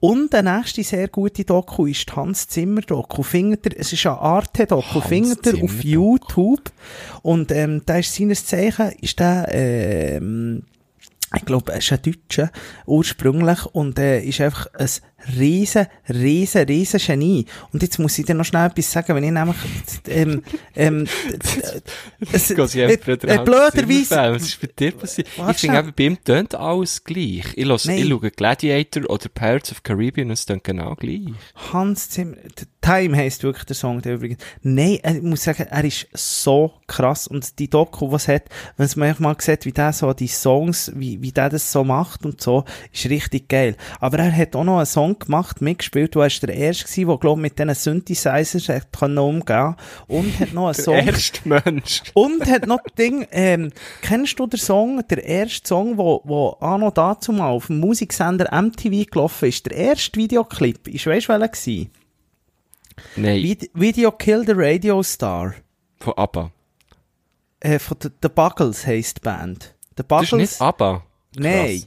Und 0.00 0.32
der 0.32 0.42
nächste 0.42 0.82
sehr 0.82 1.06
gute 1.06 1.44
Doku 1.44 1.86
ist 1.86 2.14
Hans 2.16 2.48
Zimmer 2.48 2.80
Doku. 2.80 3.22
Findet 3.22 3.66
ihr, 3.66 3.78
es 3.78 3.92
ist 3.92 4.04
eine 4.06 4.18
Arte 4.18 4.66
Doku. 4.66 5.00
Findet 5.00 5.46
ihr 5.46 5.62
auf. 5.62 5.84
YouTube. 5.84 6.72
Und, 7.22 7.52
ähm, 7.52 7.82
da 7.86 7.98
ist 7.98 8.12
seines 8.12 8.44
Zeichen, 8.44 8.90
ist 9.00 9.20
der, 9.20 9.46
ähm, 9.52 10.64
ich 11.36 11.44
glaube, 11.44 11.72
er 11.72 11.78
ist 11.78 11.92
ein 11.92 12.02
Deutscher, 12.02 12.50
ursprünglich, 12.86 13.66
und 13.66 13.98
äh, 13.98 14.20
ist 14.20 14.40
einfach 14.40 14.66
ein 14.74 14.88
riesen, 15.36 15.86
riesen, 16.08 16.62
riesen 16.66 17.00
Genie. 17.00 17.46
Und 17.72 17.82
jetzt 17.82 17.98
muss 17.98 18.18
ich 18.18 18.26
dir 18.26 18.34
noch 18.34 18.44
schnell 18.44 18.66
etwas 18.66 18.90
sagen, 18.90 19.14
wenn 19.14 19.24
ich 19.24 19.30
nämlich, 19.30 19.56
ähm, 20.08 20.42
ähm, 20.74 21.06
es, 22.32 22.50
äh, 22.50 22.54
äh, 22.54 22.96
blöderweise. 22.96 24.34
Was 24.34 24.42
ist 24.42 24.60
bei 24.60 24.68
dir 24.78 24.92
passiert? 24.92 25.28
Ich 25.50 25.56
finde 25.56 25.78
eben, 25.78 25.92
bei 25.96 26.04
ihm 26.04 26.24
tönt 26.24 26.54
alles 26.54 27.02
gleich. 27.04 27.44
Ich, 27.54 27.64
los, 27.64 27.86
ich 27.86 28.08
schaue 28.08 28.30
Gladiator 28.30 29.10
oder 29.10 29.28
Pirates 29.28 29.72
of 29.72 29.82
Caribbean 29.82 30.28
und 30.28 30.34
es 30.34 30.46
tönt 30.46 30.64
genau 30.64 30.94
gleich. 30.94 31.28
Hans 31.72 32.10
Zimmer, 32.10 32.36
Time 32.80 33.16
heisst 33.16 33.42
wirklich 33.42 33.64
der 33.64 33.76
Song, 33.76 34.00
der 34.00 34.14
übrigens. 34.14 34.42
Nein, 34.62 34.98
äh, 35.02 35.16
ich 35.16 35.22
muss 35.22 35.42
sagen, 35.42 35.66
er 35.68 35.84
ist 35.84 36.06
so 36.14 36.72
krass. 36.86 37.26
Und 37.26 37.58
die 37.58 37.68
Doku, 37.68 38.10
was 38.12 38.28
hat, 38.28 38.44
wenn 38.76 38.88
man 38.96 39.14
mal 39.18 39.36
sieht, 39.38 39.66
wie 39.66 39.72
der 39.72 39.92
so 39.92 40.12
die 40.12 40.28
Songs, 40.28 40.92
wie, 40.94 41.20
wie 41.20 41.32
der 41.32 41.50
das 41.50 41.70
so 41.72 41.84
macht 41.84 42.24
und 42.24 42.40
so, 42.40 42.64
ist 42.92 43.10
richtig 43.10 43.48
geil. 43.48 43.76
Aber 44.00 44.18
er 44.18 44.34
hat 44.34 44.54
auch 44.54 44.64
noch 44.64 44.76
einen 44.76 44.86
Song 44.86 45.07
gemacht, 45.16 45.60
mitgespielt, 45.60 46.16
er 46.20 46.26
ist 46.26 46.42
der 46.42 46.54
erste 46.54 46.88
der, 46.88 47.18
glaub, 47.18 47.38
mit 47.38 47.58
diesen 47.58 47.74
Synthesizers 47.74 48.68
hat 48.68 48.92
können 48.92 49.18
umgehen 49.18 49.76
und 50.08 50.38
hat 50.40 50.52
noch 50.52 50.66
einen 50.66 50.74
Der 50.76 50.84
Song. 50.84 50.94
erste 50.96 51.48
Mensch. 51.48 52.02
Und 52.14 52.46
hat 52.50 52.66
noch 52.66 52.80
das 52.82 52.94
Ding, 52.94 53.26
ähm, 53.30 53.70
kennst 54.02 54.38
du 54.38 54.46
den 54.46 54.58
Song, 54.58 55.02
der 55.08 55.24
erste 55.24 55.66
Song, 55.68 55.96
wo, 55.96 56.20
wo 56.24 56.50
Anno 56.60 56.90
dazu 56.90 57.32
mal 57.32 57.48
auf 57.50 57.68
dem 57.68 57.78
Musiksender 57.80 58.48
MTV 58.52 59.06
gelaufen 59.10 59.48
ist? 59.48 59.66
Der 59.66 59.76
erste 59.76 60.18
Videoclip, 60.18 60.88
ist 60.88 61.06
weißt 61.06 61.28
du 61.28 61.32
welcher 61.32 61.48
gewesen? 61.48 61.90
Nein, 63.16 63.42
Vid 63.42 63.70
Video 63.74 64.10
Kill 64.12 64.44
the 64.44 64.52
Radio 64.54 65.02
Star. 65.02 65.54
von 66.00 66.14
ABBA. 66.16 66.50
Äh, 67.60 67.78
von 67.78 67.96
The, 68.02 68.08
the 68.22 68.28
Buggles 68.28 68.86
heisst 68.86 69.18
die 69.18 69.20
Band. 69.22 69.74
The 69.96 70.02
Das 70.06 70.22
ist 70.22 70.30
Buggles? 70.30 70.32
nicht 70.52 70.60
ABBA. 70.60 71.02
Nein. 71.36 71.82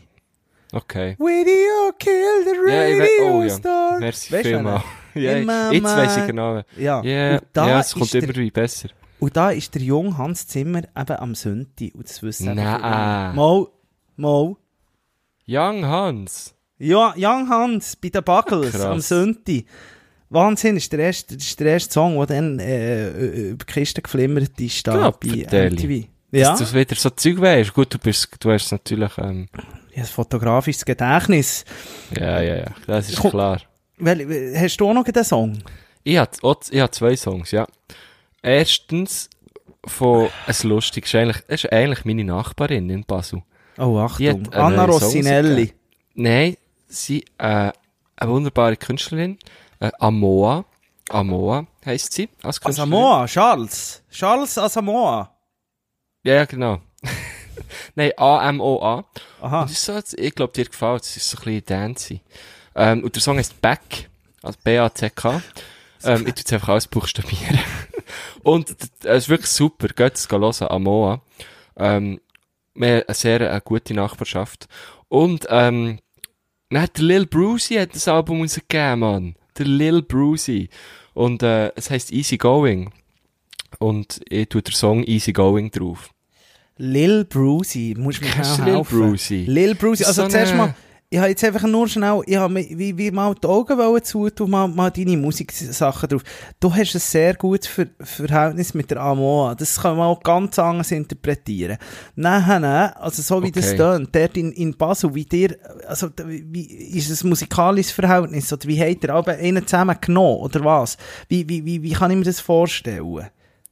Okay. 0.72 1.16
Video 1.20 1.92
Kill 2.00 2.44
the 2.46 2.56
Ja, 2.56 2.88
we 2.88 3.00
Radio 3.02 3.38
oh 3.40 3.44
ja. 3.44 3.50
Star. 3.50 4.00
Merci 4.00 4.32
Weisst 4.34 4.46
du 4.46 4.50
vielmals. 4.50 4.84
Ja, 5.14 5.34
Immer 5.34 5.74
jetzt 5.74 5.84
weiss 5.84 6.12
ich 6.14 6.18
mal- 6.20 6.28
genau. 6.28 6.62
Ja. 6.78 7.04
Ja, 7.04 7.42
da 7.52 7.68
ja, 7.68 7.80
es 7.82 7.94
kommt 7.94 8.16
immer 8.16 8.34
wie 8.34 8.50
besser. 8.50 8.88
Und 9.20 9.36
da 9.36 9.52
ist 9.52 9.76
der 9.76 9.82
junge 9.82 10.18
Hans 10.18 10.48
Zimmer 10.48 10.84
eben 10.84 11.18
am 11.18 11.36
Sünti. 11.36 11.92
Und 11.94 12.08
das 12.08 12.24
wissen 12.24 12.46
viele. 12.48 12.56
Mal, 12.64 13.68
mal. 14.16 14.56
Young 15.48 15.86
Hans. 15.86 16.56
Ja, 16.78 17.14
Young 17.18 17.50
Hans 17.50 17.98
bei 17.98 18.08
den 18.08 18.24
Buggles 18.24 18.72
Krass. 18.72 18.86
am 18.86 19.00
Sünti. 19.02 19.66
Wahnsinn, 20.30 20.78
ist 20.78 20.92
der 20.94 21.00
erste, 21.00 21.36
das 21.36 21.46
ist 21.46 21.60
der 21.60 21.74
erste 21.74 21.92
Song, 21.92 22.16
der 22.16 22.26
dann 22.28 22.60
äh, 22.60 23.10
äh, 23.10 23.50
über 23.50 23.66
die 23.66 23.74
Kiste 23.74 24.02
geflimmert 24.02 24.58
ist 24.62 24.88
da 24.88 24.96
Ja, 24.96 25.12
bei. 25.12 25.70
MTV. 25.70 26.08
Ja, 26.32 26.56
Dass 26.58 26.72
du 26.72 26.80
wieder 26.80 26.96
so 26.96 27.10
Zeug 27.10 27.42
weisst. 27.42 27.74
Gut, 27.74 27.94
du 27.94 27.98
bist, 28.00 28.30
du 28.40 28.50
hast 28.50 28.72
natürlich, 28.72 29.12
ähm, 29.18 29.50
ja, 29.54 29.64
ein 29.96 30.06
fotografisches 30.06 30.86
Gedächtnis. 30.86 31.66
ja, 32.18 32.42
ja, 32.42 32.56
ja, 32.58 32.66
das 32.88 33.10
ist 33.10 33.20
Komm. 33.20 33.32
klar. 33.32 33.62
Wel, 33.98 34.56
hast 34.58 34.78
du 34.78 34.90
auch 34.90 34.94
noch 34.94 35.04
den 35.04 35.24
Song? 35.24 35.60
Ich 36.04 36.18
habe, 36.18 36.32
ich 36.72 36.80
habe 36.80 36.92
zwei 36.92 37.16
Songs, 37.16 37.52
ja. 37.52 37.68
Erstens, 38.42 39.30
von, 39.86 40.30
es 40.48 40.64
lustig, 40.64 41.06
ist 41.06 41.16
eigentlich, 41.16 41.44
es 41.48 41.64
ist 41.64 41.72
eigentlich 41.72 42.06
meine 42.06 42.24
Nachbarin 42.24 42.90
in 42.90 43.04
Basel. 43.04 43.44
Oh, 43.78 44.06
Die 44.18 44.30
Achtung. 44.30 44.46
hat 44.48 44.54
einen 44.56 44.64
Anna 44.80 44.86
Rossinelli. 44.86 45.74
Nein, 46.16 46.58
sie, 46.88 47.24
äh, 47.38 47.72
eine 48.18 48.32
wunderbare 48.32 48.78
Künstlerin, 48.78 49.38
äh, 49.80 49.92
Amoa. 50.00 50.66
Amoa 51.10 51.66
heisst 51.86 52.14
sie, 52.14 52.30
als 52.44 52.60
Künstlerin. 52.62 52.94
Asamoah, 52.94 53.26
Charles. 53.28 54.04
Charles 54.12 54.58
Asamoah. 54.58 55.32
Ja, 56.24 56.36
ja, 56.36 56.46
genau. 56.46 56.80
Nein, 57.96 58.12
A-M-O-A. 58.18 59.06
Aha. 59.42 59.62
Und 59.62 59.70
das 59.70 59.78
ist 59.78 59.86
so, 59.86 60.18
ich 60.18 60.36
glaube, 60.36 60.54
dir 60.54 60.66
gefällt 60.66 61.04
es. 61.04 61.12
Es 61.12 61.18
ist 61.18 61.30
so 61.32 61.38
ein 61.38 61.44
bisschen 61.46 61.66
dancey. 61.66 62.22
Ähm, 62.76 63.04
und 63.04 63.16
der 63.16 63.22
Song 63.22 63.38
heißt 63.38 63.62
Back. 63.62 64.10
Also 64.42 64.58
B-A-C-K. 64.64 65.42
Ähm, 66.04 66.28
ich 66.28 66.34
tu 66.34 66.40
jetzt 66.40 66.54
einfach 66.54 66.70
alles 66.70 66.88
buchstabieren. 66.88 67.60
und 68.44 68.76
es 69.04 69.24
ist 69.24 69.30
wirklich 69.30 69.52
super. 69.52 69.88
Geht 69.90 70.16
es 70.16 70.30
hören, 70.30 70.68
Amoa. 70.70 71.22
Ähm, 71.78 72.20
wir 72.74 72.88
haben 72.88 73.04
eine 73.08 73.16
sehr 73.16 73.52
eine 73.52 73.62
gute 73.62 73.94
Nachbarschaft. 73.94 74.68
Und, 75.10 75.46
ähm, 75.50 76.00
dann 76.70 76.84
hat 76.84 76.98
der 76.98 77.04
Lil 77.04 77.26
Brucey 77.26 77.76
hat 77.76 77.94
das 77.96 78.08
Album 78.08 78.42
rausgegeben, 78.42 79.00
Mann. 79.00 79.36
Der 79.58 79.66
Lil 79.66 80.02
Brucey. 80.02 80.70
Und, 81.14 81.44
äh, 81.44 81.72
es 81.76 81.90
heisst 81.90 82.12
Easy 82.12 82.38
Going. 82.38 82.92
Und 83.80 84.22
ich 84.30 84.48
tue 84.50 84.62
den 84.62 84.74
Song 84.74 85.04
Easy 85.04 85.34
Going 85.34 85.70
drauf. 85.72 86.10
Lil 86.82 87.26
Brucey. 87.26 87.96
Muss 87.98 88.20
mir 88.20 88.28
Kennst 88.28 88.56
schnell 88.56 88.66
du 88.66 88.72
Lil 88.72 88.76
helfen. 88.78 89.00
Brucey? 89.00 89.46
Lil 89.46 89.76
Brucey. 89.76 90.04
Also 90.04 90.24
So 90.24 90.28
zuerst 90.30 90.56
mal, 90.56 90.74
ich 91.12 91.20
habe 91.20 91.28
jetzt 91.30 91.44
einfach 91.44 91.64
nur 91.68 91.88
schnell, 91.90 92.22
ich 92.26 92.38
habe 92.38 92.56
wie, 92.56 92.98
wie 92.98 93.12
mal 93.12 93.36
die 93.36 93.46
Augen 93.46 94.04
zutun, 94.04 94.50
mal, 94.50 94.68
mal 94.68 94.90
deine 94.90 95.18
Musiksachen 95.18 96.08
drauf. 96.10 96.24
Du 96.60 96.74
hast 96.74 96.96
ein 96.96 97.00
sehr 97.00 97.34
gutes 97.36 97.68
Ver 97.68 97.88
Verhältnis 98.00 98.74
mit 98.74 98.90
der 98.90 99.02
Amoa. 99.02 99.54
Das 99.54 99.80
kann 99.80 99.98
man 99.98 100.08
auch 100.08 100.24
ganz 100.24 100.58
anders 100.58 100.90
interpretieren. 100.92 101.78
Nachher, 102.16 103.00
also 103.00 103.22
so 103.22 103.44
wie 103.44 103.52
das 103.52 103.68
Okay. 103.68 103.78
tönt, 103.78 104.16
dort 104.16 104.38
in, 104.38 104.52
in 104.54 104.76
Basel, 104.76 105.14
wie 105.14 105.26
dir, 105.26 105.58
also 105.86 106.10
wie, 106.26 106.66
ist 106.66 107.10
es 107.10 107.24
ein 107.24 107.30
musikalisches 107.30 107.92
Verhältnis, 107.92 108.52
oder 108.52 108.68
wie 108.68 108.82
habt 108.82 109.04
ihr 109.04 109.14
aber 109.14 109.34
einen 109.34 109.68
zusammen 109.68 109.98
genommen, 110.00 110.38
oder 110.40 110.64
was? 110.64 110.98
Wie, 111.28 111.48
wie, 111.48 111.64
wie, 111.66 111.84
wie 111.84 111.92
kann 111.92 112.10
ich 112.12 112.18
mir 112.18 112.24
das 112.24 112.40
vorstellen? 112.40 113.28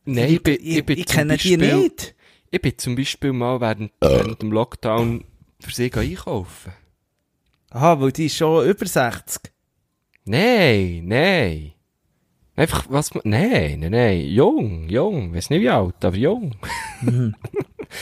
Nein, 0.06 0.40
ich 0.44 0.48
ich, 0.48 0.78
ich, 0.78 0.90
ich 0.90 1.06
zum 1.08 1.16
kenne 1.16 1.38
die 1.38 1.58
nicht. 1.58 2.16
Ich 2.52 2.62
bin 2.62 2.78
zum 2.78 2.96
Beispiel 2.96 3.34
mal 3.34 3.62
während, 3.62 3.92
während 4.02 4.42
dem 4.42 4.52
Lockdown 4.52 5.24
für 5.60 5.72
sie 5.72 5.92
einkaufen. 5.94 6.74
Aha, 7.72 8.00
weil 8.00 8.12
die 8.12 8.26
ist 8.26 8.38
schon 8.38 8.68
über 8.68 8.86
60. 8.86 9.52
Nein, 10.26 11.04
nein. 11.06 11.74
Einfach, 12.56 12.86
was 12.90 13.14
man, 13.14 13.22
nein, 13.26 13.80
nein, 13.80 13.92
nein. 13.92 14.22
Jung, 14.28 14.90
jung. 14.90 15.34
Weiß 15.34 15.50
nicht 15.50 15.62
wie 15.62 15.70
alt, 15.70 16.04
aber 16.04 16.18
jung. 16.18 16.56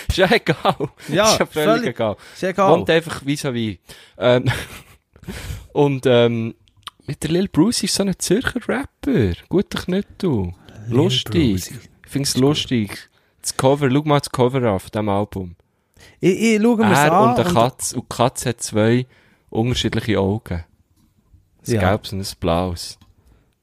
ist 0.07 0.17
ja 0.17 0.31
egal. 0.31 0.75
Mhm. 0.79 1.13
Ja, 1.13 1.31
ist 1.31 1.39
ja 1.39 1.45
völlig, 1.45 1.69
völlig. 1.69 1.89
egal. 1.89 2.17
Ist 2.33 2.41
ja 2.41 2.49
egal. 2.49 2.71
Wohnt 2.71 2.89
einfach 2.89 3.25
wie 3.25 3.35
so 3.35 3.53
wie. 3.53 3.79
Ähm, 4.17 4.45
und, 5.73 6.05
ähm, 6.05 6.55
mit 7.05 7.23
der 7.23 7.31
Lil 7.31 7.47
Bruce 7.49 7.83
ist 7.83 7.95
so 7.95 8.03
ein 8.03 8.17
Zürcher 8.17 8.59
Rapper. 8.67 9.33
Guter 9.47 9.79
Knüttel. 9.79 10.53
Lustig. 10.89 11.71
Ich 11.71 12.11
find's 12.11 12.35
lustig. 12.37 13.09
Das 13.41 13.55
Cover, 13.55 13.89
schau 13.91 14.01
mal 14.03 14.19
das 14.19 14.29
Cover 14.31 14.79
von 14.79 14.89
diesem 14.91 15.09
Album. 15.09 15.55
Ich, 16.19 16.39
ich 16.55 16.61
schaue 16.61 16.77
mir 16.77 16.93
Er 16.93 17.11
an. 17.11 17.29
und 17.31 17.39
eine 17.39 17.53
Katze. 17.53 17.95
Und 17.95 18.11
die 18.11 18.15
Katze 18.15 18.49
hat 18.49 18.61
zwei 18.61 19.05
unterschiedliche 19.49 20.19
Augen. 20.19 20.63
Ein 21.67 21.73
Ja. 21.73 21.79
gelbes 21.81 22.13
und 22.13 22.19
ein 22.21 22.27
blaues. 22.39 22.97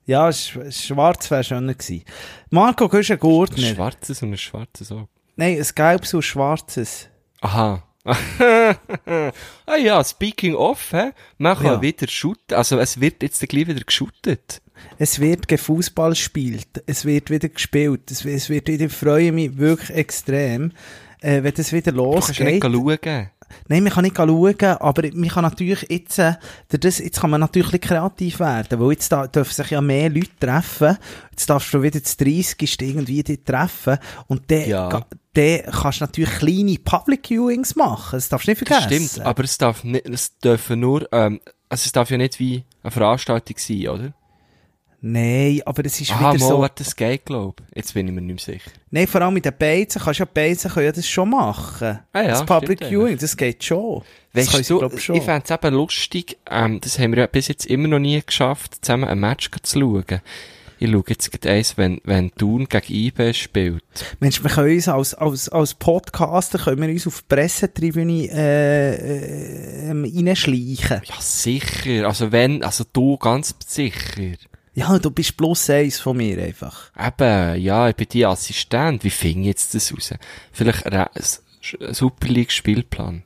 Ja, 0.07 0.31
sch 0.33 0.59
schwarz 0.71 1.31
wäre 1.31 1.45
schöner 1.45 1.75
gewesen. 1.75 2.05
Marco 2.51 2.85
Ein 2.85 2.91
Güschen-Gurtner. 2.91 3.75
schwarzes 3.75 4.23
und 4.23 4.33
ein 4.33 4.39
schwarzes 4.39 4.93
Auge. 4.93 5.09
Nein, 5.37 5.59
ein 5.59 5.67
gelbes 5.75 6.13
und 6.13 6.19
ein 6.21 6.23
schwarzes. 6.23 7.09
Aha. 7.41 7.83
ah 9.67 9.77
ja, 9.77 10.05
speaking 10.05 10.55
of, 10.55 10.93
hä? 10.93 11.13
man 11.39 11.57
kann 11.57 11.67
Ja. 11.67 11.83
wieder 11.83 12.07
shooten. 12.09 12.55
Also 12.57 12.79
es 12.79 13.01
wird 13.01 13.23
jetzt 13.23 13.41
gleich 13.49 13.67
wieder 13.67 13.81
geshootet. 13.81 14.61
Es 14.99 15.19
wird 15.21 15.47
Fußball 15.61 16.11
gespielt. 16.11 16.83
Es 16.87 17.05
wird 17.05 17.31
wieder 17.31 17.49
gespielt. 17.49 18.11
Es, 18.11 18.25
es 18.25 18.49
wird 18.49 18.69
wieder, 18.69 18.87
ich 18.87 18.93
freue 18.93 19.33
mich 19.33 19.57
wirklich 19.57 19.91
extrem, 19.91 20.73
äh, 21.21 21.43
wenn 21.43 21.55
das 21.55 21.73
wieder 21.73 21.93
Du 21.93 22.13
kannst 22.13 22.39
ja 22.39 22.47
losgeht. 22.69 23.01
schauen. 23.05 23.31
Nein, 23.69 23.85
man 23.85 23.93
kann 23.93 24.03
nicht 24.05 24.17
schauen, 24.17 24.57
aber 24.81 25.03
man 25.15 25.29
kann 25.29 25.43
natürlich 25.45 25.87
jetzt, 25.89 26.19
äh, 26.19 26.35
das, 26.71 26.99
jetzt 26.99 27.21
kann 27.21 27.31
man 27.31 27.41
natürlich 27.41 27.81
kreativ 27.81 28.41
werden, 28.41 28.81
weil 28.81 28.93
jetzt 28.93 29.13
da, 29.13 29.27
dürfen 29.29 29.53
sich 29.53 29.71
ja 29.71 29.81
mehr 29.81 30.09
Leute 30.11 30.31
treffen. 30.41 30.99
Jetzt 31.31 31.49
darfst 31.49 31.73
du 31.73 31.81
wieder 31.83 32.01
das 32.01 32.17
30. 32.17 32.81
irgendwie 32.83 33.23
dort 33.23 33.45
treffen 33.45 33.99
und 34.27 34.51
dann, 34.51 34.69
Ja. 34.69 34.89
dann 35.35 35.61
kannst 35.71 36.01
du 36.01 36.05
natürlich 36.05 36.31
kleine 36.39 36.79
Public 36.83 37.29
Viewings 37.29 37.77
machen. 37.77 38.17
Das 38.17 38.29
darfst 38.29 38.49
du 38.49 38.51
nicht 38.53 38.63
Das 38.69 38.79
vergessen. 38.85 39.09
stimmt, 39.09 39.27
aber 39.27 39.45
es 39.45 39.57
darf 39.59 39.85
nicht, 39.85 40.09
es 40.09 40.37
dürfen 40.39 40.81
nur, 40.81 41.07
ähm, 41.13 41.41
also 41.69 41.87
es 41.87 41.93
darf 41.93 42.11
ja 42.11 42.17
nicht 42.17 42.41
wie 42.41 42.65
eine 42.83 42.91
Veranstaltung 42.91 43.57
sein, 43.59 43.89
oder? 43.89 44.15
Nein, 45.07 45.61
aber 45.67 45.85
es 45.85 46.01
ist 46.01 46.13
Aha, 46.13 46.33
wieder 46.33 46.45
mal, 46.45 46.49
so. 46.49 46.59
warte, 46.61 46.83
das 46.83 46.97
geht, 46.97 47.27
glaub 47.27 47.61
ich. 47.61 47.77
Jetzt 47.77 47.93
bin 47.93 48.09
ich 48.09 48.15
mir 48.15 48.23
nicht 48.23 48.47
mehr 48.47 48.57
sicher. 48.57 48.71
Nein, 48.91 49.07
vor 49.07 49.21
allem 49.21 49.35
mit 49.35 49.45
den 49.45 49.53
Beizen 49.55 50.01
kannst 50.01 50.19
du 50.19 50.23
ja 50.23 50.31
Beizen 50.33 50.71
können 50.71 50.87
ja 50.87 50.93
das 50.93 51.07
schon 51.07 51.29
machen. 51.29 51.99
Ah 52.15 52.23
ja, 52.23 52.29
das 52.29 52.47
Public 52.47 52.87
Viewing, 52.87 53.19
das 53.19 53.37
geht 53.37 53.63
schon. 53.63 54.03
das 54.33 54.47
Weißt 54.47 54.67
können 54.71 54.89
du, 54.91 54.97
ich, 54.97 55.05
schon. 55.05 55.21
fände 55.21 55.43
es 55.45 55.51
eben 55.51 55.75
lustig, 55.75 56.39
ähm, 56.51 56.81
das 56.81 56.99
haben 56.99 57.13
wir 57.13 57.19
ja 57.19 57.27
bis 57.27 57.49
jetzt 57.49 57.67
immer 57.67 57.87
noch 57.87 57.99
nie 57.99 58.19
geschafft, 58.25 58.83
zusammen 58.83 59.05
ein 59.05 59.21
Match 59.21 59.51
zu 59.63 59.79
schauen. 59.79 60.23
Ich 60.79 60.91
schaue 60.91 61.05
jetzt 61.07 61.31
gerade 61.31 61.51
eins, 61.51 61.77
wenn, 61.77 62.01
wenn 62.05 62.35
Thun 62.35 62.67
gegen 62.67 62.95
IB 62.95 63.35
spielt. 63.35 63.85
Mensch, 64.21 64.43
wir 64.43 64.51
können 64.51 64.75
uns 64.75 64.89
als, 64.89 65.13
als, 65.13 65.51
als 65.51 65.75
Podcaster 65.75 66.59
können 66.59 66.81
wir 66.81 66.89
uns 66.89 67.07
auf 67.07 67.21
die 67.21 67.35
Pressetribüne 67.35 68.31
äh, 68.33 68.95
äh, 68.95 69.91
ähm, 69.91 70.05
reinschleichen. 70.05 71.03
Ja, 71.05 71.21
sicher. 71.21 72.07
Also 72.07 72.33
wenn, 72.33 72.65
also 72.65 72.85
du 72.91 73.19
ganz 73.19 73.55
sicher. 73.67 74.33
Ja, 74.75 74.99
du 74.99 75.11
bist 75.11 75.37
plus 75.37 75.71
eins 75.71 76.01
von 76.01 76.17
mir 76.17 76.43
einfach. 76.43 76.91
Eben, 76.99 77.61
ja, 77.61 77.89
ich 77.89 77.97
bin 77.97 78.09
die 78.11 78.27
Assistent. 78.27 79.05
Wie 79.05 79.09
ich 79.09 79.37
jetzt 79.37 79.75
das 79.75 79.93
raus? 79.93 80.15
Vielleicht 80.53 80.87
ein 80.87 81.09
Super 81.93 82.29
League 82.29 82.51
Spielplan. 82.51 83.23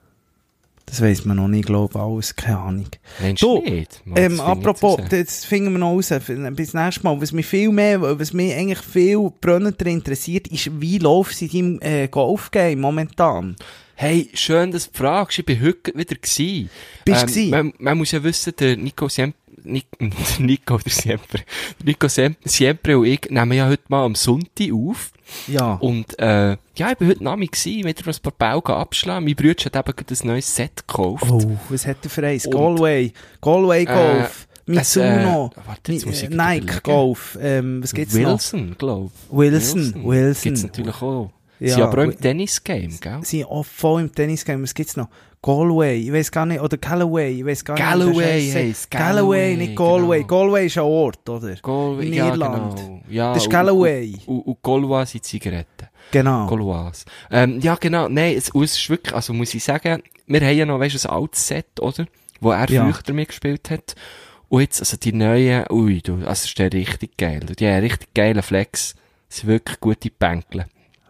Das 0.84 1.02
weiss 1.02 1.24
man 1.26 1.36
noch 1.36 1.48
nicht, 1.48 1.66
glaube 1.66 1.92
ich, 1.94 2.00
alles, 2.00 2.34
keine 2.34 2.58
Ahnung. 2.58 2.86
Meinst 3.20 3.42
Du, 3.42 3.60
nicht? 3.60 4.00
Mal, 4.06 4.18
Ähm, 4.18 4.40
apropos, 4.40 4.98
das 5.10 5.44
finden 5.44 5.72
wir 5.72 5.78
noch 5.78 5.92
raus, 5.92 6.08
bis 6.52 6.72
nächstes 6.72 7.02
Mal. 7.02 7.20
Was 7.20 7.32
mich 7.32 7.44
viel 7.46 7.70
mehr, 7.70 8.00
was 8.00 8.32
mich 8.32 8.54
eigentlich 8.54 8.80
viel 8.80 9.30
brennender 9.40 9.86
interessiert, 9.86 10.48
ist, 10.48 10.80
wie 10.80 10.98
läuft 10.98 11.32
es 11.32 11.42
in 11.42 11.48
deinem 11.50 11.80
äh, 11.82 12.08
Golfgame 12.08 12.76
momentan? 12.76 13.56
Hey, 13.96 14.30
schön, 14.32 14.70
dass 14.70 14.90
du 14.90 14.96
fragst. 14.96 15.38
Ich 15.40 15.44
bin 15.44 15.60
heute 15.60 15.92
wieder 15.94 16.14
gsi. 16.14 16.68
Bist 17.04 17.22
du 17.22 17.26
gsi? 17.26 17.48
Man, 17.48 17.74
man 17.78 17.98
muss 17.98 18.12
ja 18.12 18.22
wissen, 18.22 18.54
der 18.58 18.76
Nico 18.76 19.08
Siempre, 19.08 19.38
Nic, 19.68 19.86
Nico, 20.38 20.78
der 20.78 20.92
Siempre, 20.92 21.42
Nico 21.84 22.08
Siempre 22.08 22.98
und 22.98 23.04
ich 23.06 23.20
nehmen 23.30 23.52
ja 23.52 23.68
heute 23.68 23.82
mal 23.88 24.04
am 24.04 24.14
Sonntag 24.14 24.72
auf. 24.72 25.12
Ja. 25.46 25.74
Und, 25.74 26.18
äh, 26.18 26.56
ja, 26.76 26.90
ich 26.90 26.96
bin 26.98 27.08
heute 27.08 27.22
Nami 27.24 27.46
gsi, 27.48 27.84
wieder 27.84 28.06
ein 28.06 28.14
paar 28.22 28.32
Baugen 28.38 28.72
abschlagen. 28.74 29.24
Mein 29.26 29.34
Bruder 29.36 29.64
hat 29.66 29.76
eben 29.76 29.96
gerade 29.96 30.14
ein 30.14 30.26
neues 30.26 30.54
Set 30.54 30.86
gekauft. 30.86 31.24
Oh, 31.28 31.58
was 31.68 31.86
hat 31.86 31.98
er 32.02 32.10
für 32.10 32.26
eins? 32.26 32.46
Und- 32.46 32.52
Galway, 32.52 33.12
Galway 33.42 33.84
Golf, 33.84 34.46
Äh, 34.66 34.70
Mitsuno, 34.70 35.50
äh, 35.54 35.60
warte, 35.66 35.92
jetzt 35.92 36.06
muss 36.06 36.22
ich 36.22 36.30
äh, 36.30 36.34
Nike 36.34 36.56
überlegen. 36.64 36.80
Golf, 36.82 37.38
ähm, 37.40 37.82
was 37.82 37.92
gibt's 37.94 38.14
noch? 38.14 38.32
Wilson, 38.32 38.74
glaub 38.78 39.10
Wilson, 39.30 39.94
Wilson. 40.04 40.42
Gibt's 40.42 40.62
natürlich 40.62 41.02
auch. 41.02 41.30
Ja, 41.60 41.74
Sie 41.74 41.82
aber 41.82 42.02
auch 42.02 42.04
im 42.06 42.20
Tennis-Game, 42.20 42.98
gell? 43.00 43.18
Sie 43.22 43.38
sind 43.38 43.46
auch 43.46 43.64
voll 43.64 44.02
im 44.02 44.14
Tennisgame. 44.14 44.62
Was 44.62 44.74
gibt's 44.74 44.96
noch? 44.96 45.08
Galway, 45.42 45.96
ich 46.00 46.12
weiß 46.12 46.32
gar 46.32 46.46
nicht, 46.46 46.60
oder 46.60 46.76
Galloway, 46.76 47.38
ich 47.40 47.44
weiß 47.46 47.64
gar 47.64 47.76
Galloway 47.76 48.36
nicht. 48.42 48.54
heisst. 48.54 48.56
heisst, 48.56 48.90
Galloway, 48.90 49.54
Galloway, 49.54 49.56
nicht 49.56 49.76
Galway. 49.76 50.16
genau. 50.22 50.26
Galway 50.28 50.66
ist 50.66 50.78
ein 50.78 50.84
Ort, 50.84 51.28
oder? 51.28 51.54
Galway, 51.62 52.06
In 52.06 52.12
ja, 52.12 52.28
Irland. 52.28 52.76
genau. 52.76 53.02
Ja, 53.08 53.34
Das 53.34 53.44
ist 53.44 53.50
Galloway. 53.50 54.14
Und, 54.26 54.36
und, 54.38 54.46
und 54.46 54.62
Gaulois 54.62 55.06
sind 55.06 55.24
Zigaretten. 55.24 55.86
Genau. 56.10 56.46
Gaulois. 56.46 57.04
Ähm, 57.30 57.60
ja, 57.60 57.76
genau. 57.76 58.08
Nein, 58.08 58.34
es, 58.36 58.48
es 58.54 58.76
ist 58.78 58.90
wirklich, 58.90 59.14
also 59.14 59.32
muss 59.32 59.54
ich 59.54 59.62
sagen, 59.62 60.02
wir 60.26 60.40
haben 60.40 60.56
ja 60.56 60.66
noch, 60.66 60.80
weißt 60.80 61.04
du, 61.04 61.08
ein 61.08 61.14
altes 61.14 61.46
Set, 61.46 61.80
oder? 61.80 62.06
Wo 62.40 62.50
er 62.50 62.68
Ja. 62.70 62.84
früher 62.84 63.00
damit 63.04 63.28
gespielt 63.28 63.70
hat. 63.70 63.94
Und 64.48 64.62
jetzt, 64.62 64.80
also 64.80 64.96
die 64.96 65.12
neuen, 65.12 65.66
ui, 65.70 66.00
du, 66.02 66.14
also 66.26 66.46
ist 66.46 66.58
der 66.58 66.72
richtig 66.72 67.16
geil. 67.16 67.40
Die 67.40 67.64
haben 67.66 67.74
einen 67.74 67.82
richtig 67.84 68.12
geilen 68.14 68.42
Flex. 68.42 68.94
Das 69.28 69.38
sind 69.38 69.48
wirklich 69.50 69.78
gute 69.78 70.10
Bänkle. 70.10 70.66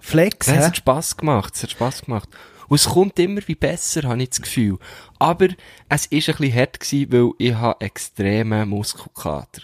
Flex, 0.08 0.46
Ja, 0.46 0.54
es 0.54 0.66
hat 0.66 0.76
Spass 0.76 1.16
gemacht, 1.16 1.54
es 1.54 1.62
hat 1.62 1.70
Spass 1.70 2.02
gemacht. 2.02 2.28
Und 2.68 2.76
es 2.76 2.86
kommt 2.86 3.18
immer 3.18 3.40
wie 3.46 3.54
besser, 3.54 4.02
habe 4.08 4.22
ich 4.22 4.30
das 4.30 4.42
Gefühl. 4.42 4.78
Aber 5.18 5.48
es 5.88 6.06
ist 6.06 6.28
ein 6.28 6.36
bisschen 6.36 6.54
hart 6.54 6.80
gewesen, 6.80 7.12
weil 7.12 7.30
ich 7.38 7.54
habe 7.54 7.80
extremen 7.84 8.68
Muskelkater. 8.68 9.62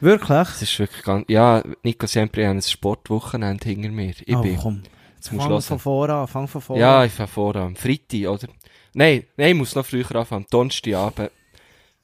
Wirklich? 0.00 0.48
Es 0.48 0.62
ist 0.62 0.78
wirklich 0.78 1.02
ganz, 1.02 1.24
ja, 1.28 1.62
Nico 1.82 2.06
Siempre 2.06 2.46
hat 2.46 2.56
ein 2.56 2.62
Sportwochenende 2.62 3.64
hinter 3.68 3.90
mir. 3.90 4.14
Ich 4.24 4.36
oh, 4.36 4.42
bin, 4.42 4.56
komm. 4.56 4.82
jetzt 5.16 5.32
musst 5.32 5.46
Fang 5.46 5.56
du 5.56 5.60
von 5.60 5.78
voran, 5.78 6.28
fang 6.28 6.48
von 6.48 6.60
voran. 6.60 6.80
Ja, 6.80 7.04
ich 7.04 7.12
fange 7.12 7.28
vor 7.28 7.56
am 7.56 7.74
Freitag, 7.74 8.26
oder? 8.28 8.48
Nein, 8.92 9.24
nein, 9.36 9.52
ich 9.52 9.54
muss 9.56 9.74
noch 9.74 9.86
früher 9.86 10.14
anfangen. 10.14 10.44
Am 10.44 10.50
Donnerstagabend 10.50 11.30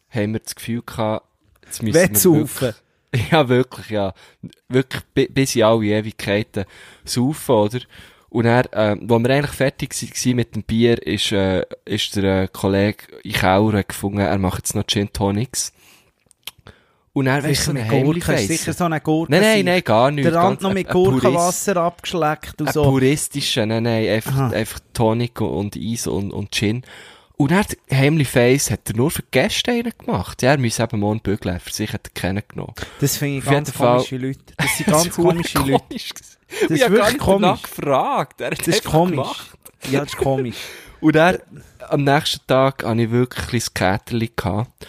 haben 0.09 0.33
wir 0.33 0.41
das 0.41 0.55
Gefühl 0.55 0.83
gehabt, 0.83 1.27
jetzt 1.65 1.83
müssen 1.83 1.95
wir 1.95 2.03
Wettsaufen. 2.03 2.61
wirklich, 2.61 2.75
ja, 3.31 3.49
wirklich, 3.49 3.91
ja. 3.91 4.15
Wirklich 4.69 5.03
bi- 5.15 5.29
bis 5.29 5.57
in 5.57 5.65
alle 5.65 5.85
Ewigkeiten 5.87 6.65
saufen, 7.05 7.53
oder? 7.55 7.81
Und 8.29 8.45
dann, 8.45 8.65
äh, 8.67 8.97
wo 9.03 9.19
wir 9.19 9.31
eigentlich 9.31 9.51
fertig 9.57 9.93
waren 9.93 10.37
mit 10.37 10.55
dem 10.55 10.63
Bier, 10.63 11.05
ist, 11.05 11.33
äh, 11.33 11.65
ist 11.85 12.15
der 12.15 12.43
äh, 12.45 12.49
Kollege 12.53 13.05
in 13.25 13.33
Kauer 13.33 13.83
gefunden, 13.83 14.21
er 14.21 14.39
macht 14.39 14.59
jetzt 14.59 14.77
noch 14.77 14.87
Gin 14.87 15.13
Tonics. 15.13 15.73
Und 17.13 17.27
er 17.27 17.43
weißt 17.43 17.65
so 17.65 17.71
eine 17.73 17.89
Heimlichkeit. 17.89 18.47
sicher 18.47 18.73
so 18.73 18.85
eine 18.85 19.01
Gurke. 19.01 19.33
Nein, 19.33 19.43
nein, 19.43 19.65
nein, 19.65 19.83
gar 19.83 20.13
nicht. 20.13 20.25
Der 20.27 20.35
Rand 20.37 20.63
noch 20.63 20.73
mit. 20.73 20.89
Gurkenwasser 20.89 21.77
abgeschleckt 21.77 22.61
und 22.61 22.73
so. 22.73 22.85
puristischer, 22.85 23.67
nein, 23.67 23.83
nein, 23.83 24.09
einfach, 24.09 24.37
Aha. 24.37 24.51
einfach 24.51 24.79
Tonic 24.93 25.41
und 25.41 25.77
Eis 25.77 26.07
und, 26.07 26.31
und 26.31 26.53
Gin. 26.55 26.85
Und 27.41 27.53
er, 27.53 27.65
Heimly 27.91 28.27
Face, 28.27 28.71
hat 28.71 28.91
er 28.91 28.97
nur 28.97 29.11
für 29.11 29.23
Gäste 29.31 29.71
einen 29.71 29.93
gemacht. 29.97 30.43
Ja, 30.43 30.51
er 30.51 30.59
muss 30.59 30.79
eben 30.79 31.01
morgen 31.01 31.21
bügeln, 31.21 31.59
für 31.59 31.73
sich 31.73 31.91
hat 31.93 32.07
er 32.09 32.13
keinen 32.21 32.43
genommen. 32.47 32.75
Das 33.01 33.17
finde 33.17 33.39
ich 33.39 33.45
Auf 33.47 33.51
ganz 33.51 33.69
jeden 33.69 33.79
Fall- 33.79 33.97
komische 33.97 34.17
Leute. 34.19 34.41
Das 34.59 34.77
sind 34.77 34.87
ganz 34.91 35.11
komische 35.11 35.59
Leute. 35.61 35.85
Komisch 35.89 36.09
gewesen. 36.15 36.37
Das 36.69 36.71
ich 36.71 36.83
habe 36.85 36.97
gar 36.97 37.07
wirklich 37.07 37.13
nicht 37.15 37.19
komisch. 37.25 37.63
gefragt. 37.63 38.41
Er 38.43 38.51
hat 38.51 38.59
Das 38.61 38.67
ist 38.69 38.85
komisch. 38.85 39.11
gemacht. 39.17 39.59
Ja, 39.91 40.01
das 40.01 40.09
ist 40.11 40.17
komisch. 40.19 40.57
Und 41.01 41.15
dann, 41.17 41.39
am 41.89 42.05
nächsten 42.05 42.47
Tag, 42.47 42.85
hatte 42.85 43.01
ich 43.01 43.11
wirklich 43.11 43.67
ein 43.69 43.73
Käterli 43.75 44.33
gehabt. 44.37 44.87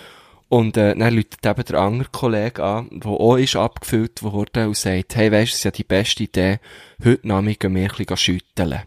Und, 0.50 0.76
äh, 0.76 0.94
dann 0.94 1.14
läutet 1.16 1.46
eben 1.46 1.64
der 1.64 1.80
andere 1.80 2.10
Kollege 2.12 2.62
an, 2.62 2.90
der 2.92 3.12
auch 3.12 3.38
ist 3.38 3.56
abgefüllt 3.56 4.22
wurde 4.24 4.68
und 4.68 4.76
sagt, 4.76 5.16
hey, 5.16 5.32
weisst 5.32 5.52
du, 5.52 5.54
es 5.54 5.58
ist 5.60 5.64
ja 5.64 5.72
die 5.72 5.86
beste 5.86 6.24
Idee, 6.24 6.60
heute 7.06 7.26
Nachmittag 7.26 7.62
gehen 7.62 7.76
wir 7.76 7.84
ein 7.84 7.96
bisschen 7.96 8.18
schütteln. 8.18 8.82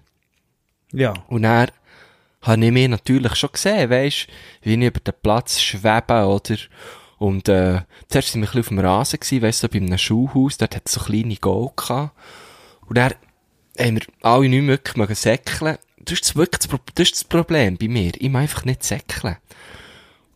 Ja. 0.92 1.14
Und 1.28 1.44
dann 1.44 1.68
habe 2.47 2.64
ich 2.64 2.72
mich 2.72 2.88
natürlich 2.88 3.34
schon 3.34 3.53
gesehen, 3.53 3.90
weisst, 3.90 4.28
wie 4.62 4.74
ich 4.74 4.80
über 4.80 5.01
den 5.01 5.14
Platz 5.22 5.61
schwebe, 5.61 6.26
oder? 6.26 6.57
Und, 7.18 7.49
äh, 7.49 7.82
zuerst 8.09 8.32
sind 8.32 8.42
wir 8.42 8.49
ein 8.49 8.53
bisschen 8.53 8.61
auf 8.61 8.68
dem 8.68 8.78
Rasen 8.80 9.20
gewesen, 9.20 9.42
weisst 9.42 9.62
du, 9.62 9.66
so 9.66 9.72
bei 9.72 9.78
einem 9.78 9.99
Schuhhaus, 9.99 10.59
dort 10.59 10.76
hat 10.76 10.82
es 10.86 10.92
so 10.92 11.01
kleine 11.01 11.36
Goal 11.36 11.70
gehabt. 11.76 12.12
Und 12.86 12.99
dann 12.99 13.14
haben 13.78 13.97
wir 13.97 14.03
alle 14.22 14.49
nicht 14.49 14.66
wirklich 14.66 14.97
mögen 14.97 15.14
säckeln. 15.14 15.78
Das 15.99 16.12
ist 16.12 16.24
das 16.26 16.36
wirklich 16.36 16.59
das, 16.59 16.68
Pro- 16.68 16.92
das, 16.95 17.09
ist 17.09 17.14
das 17.14 17.24
Problem 17.24 17.78
bei 17.78 17.88
mir. 17.88 18.12
Ich 18.16 18.28
mag 18.28 18.42
einfach 18.42 18.64
nicht 18.66 18.84
säckeln. 18.84 19.36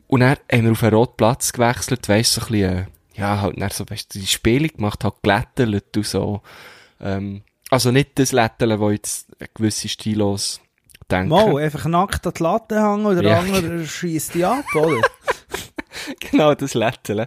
Und 0.07 0.21
dann 0.21 0.39
haben 0.51 0.65
wir 0.65 0.73
auf 0.73 0.83
einen 0.83 0.95
roten 0.95 1.17
Platz 1.17 1.53
gewechselt, 1.53 2.09
weisst 2.09 2.33
so 2.33 2.41
ein 2.41 2.47
bisschen, 2.49 2.79
äh, 2.79 2.87
ja, 3.15 3.41
halt, 3.43 3.61
dann 3.61 3.71
so, 3.71 3.85
weisst 3.91 4.15
die 4.15 4.27
Spiele 4.27 4.69
gemacht, 4.69 5.05
halt 5.05 5.17
glättelt 5.23 5.95
und 5.95 6.07
so. 6.07 6.41
Ähm, 7.01 7.43
also 7.69 7.91
nicht 7.91 8.19
das 8.19 8.33
Lätteln, 8.33 8.81
wo 8.81 8.91
jetzt 8.91 9.27
gewisse 9.53 9.89
Stilos 9.89 10.63
denken. 11.11 11.29
Mal, 11.29 11.57
einfach 11.57 11.87
nackt 11.87 12.27
an 12.27 12.33
die 12.37 12.43
Latte 12.43 12.77
hängen 12.83 13.07
oder 13.07 13.23
der 13.23 13.33
Ja. 13.33 13.39
andere 13.41 13.87
schießt 13.87 14.35
die 14.35 14.45
ab, 14.45 14.65
oder? 14.75 15.01
genau, 16.31 16.55
das 16.55 16.75
Lätteln. 16.75 17.27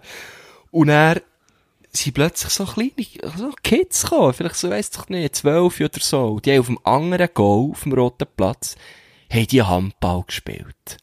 Und 0.71 0.89
er 0.89 1.21
sind 1.91 2.13
plötzlich 2.13 2.51
so 2.53 2.65
kleine, 2.65 2.91
so 3.35 3.51
Kids 3.63 4.03
gekommen, 4.03 4.33
vielleicht 4.33 4.55
so, 4.55 4.69
weiss 4.69 4.91
doch 4.91 5.09
nicht, 5.09 5.35
zwölf 5.35 5.79
oder 5.79 5.99
so. 5.99 6.39
Die 6.39 6.51
haben 6.51 6.59
auf 6.61 6.65
dem 6.67 6.79
anderen 6.83 7.29
Goal, 7.33 7.71
auf 7.71 7.83
dem 7.83 7.93
roten 7.93 8.27
Platz, 8.37 8.75
haben 9.29 9.47
die 9.47 9.61
Handball 9.61 10.23
gespielt. 10.25 10.97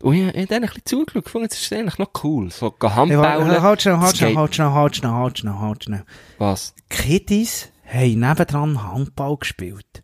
Und 0.00 0.14
ich, 0.14 0.20
ich 0.22 0.26
habe 0.26 0.46
denen 0.46 0.64
ein 0.64 0.68
bisschen 0.68 0.84
zugeschaut, 0.84 1.24
gefunden, 1.24 1.48
das 1.48 1.60
ist 1.60 1.72
eigentlich 1.72 1.98
noch 1.98 2.10
cool. 2.24 2.50
So, 2.50 2.72
gehen 2.72 2.90
Hey, 2.90 3.14
halt 3.14 3.80
schnell, 3.82 3.98
halt 4.00 4.16
schnell, 4.16 4.36
halt 4.36 4.54
schnell, 4.54 4.70
halt 4.70 4.96
schnell, 4.96 5.12
halt 5.12 5.38
schnell, 5.38 5.54
halt 5.60 5.84
schnell. 5.84 6.04
Was? 6.38 6.74
Kiddies 6.88 7.68
haben 7.86 8.18
nebendran 8.18 8.82
Handball 8.82 9.36
gespielt. 9.36 10.01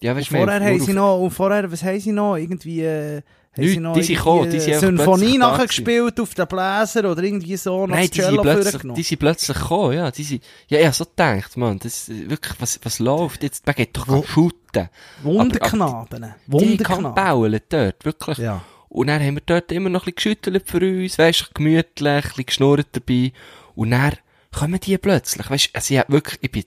Ja, 0.00 0.12
Und 0.12 0.18
weißt 0.18 0.32
wir 0.32 0.38
vorher 0.40 0.60
haben 0.64 0.80
sie 0.80 0.92
noch, 0.92 1.20
und 1.20 1.30
vorher, 1.30 1.70
was 1.70 1.82
haben 1.82 1.98
sie 2.00 2.12
noch? 2.12 2.36
Irgendwie, 2.36 2.82
äh, 2.82 3.22
Nichts, 3.56 3.72
sie 3.74 3.80
noch 3.80 3.94
die 3.94 4.02
sind 4.04 4.16
gekommen, 4.18 4.50
die 4.50 4.60
sind 4.60 4.78
Symphonie 4.78 5.36
nachgespielt 5.38 6.20
auf 6.20 6.34
den 6.34 6.46
Bläser 6.46 7.10
oder 7.10 7.22
irgendwie 7.24 7.56
so, 7.56 7.86
noch 7.86 7.96
Nein, 7.96 8.08
die 8.08 8.20
sind, 8.20 8.40
plötzlich, 8.40 8.82
die 8.94 9.02
sind 9.02 9.18
plötzlich 9.18 9.58
gekommen, 9.58 9.94
ja. 9.94 10.10
Die 10.12 10.22
sind, 10.22 10.44
ja, 10.68 10.86
hab 10.86 10.94
so 10.94 11.04
gedacht, 11.04 11.56
man, 11.56 11.78
das, 11.80 12.08
äh, 12.08 12.30
wirklich, 12.30 12.54
was, 12.60 12.78
was 12.84 12.98
läuft 13.00 13.42
jetzt? 13.42 13.66
Man 13.66 13.74
geht 13.74 13.96
doch 13.96 14.06
Wo- 14.06 14.22
shooten. 14.22 14.88
Wunderknaben. 15.22 16.34
Die 16.46 16.52
Wunderknaben. 16.52 17.14
bauen 17.14 17.60
dort, 17.68 18.04
wirklich. 18.04 18.38
Ja. 18.38 18.62
Und 18.90 19.08
dann 19.08 19.20
haben 19.20 19.34
wir 19.34 19.42
dort 19.44 19.72
immer 19.72 19.90
noch 19.90 20.02
ein 20.06 20.12
bisschen 20.14 20.34
geschüttelt 20.36 20.70
für 20.70 20.78
uns, 20.78 21.18
weisst 21.18 21.54
gemütlich, 21.54 22.06
ein 22.06 22.22
bisschen 22.22 22.46
geschnurrt 22.46 22.86
dabei. 22.92 23.32
Und 23.74 23.90
dann 23.90 24.12
kommen 24.56 24.78
die 24.80 24.96
plötzlich, 24.98 25.50
weisst 25.50 25.70
also 25.74 25.94
ich 25.94 25.98
hab 26.00 26.10
wirklich, 26.10 26.38
ich 26.42 26.50
bin 26.52 26.64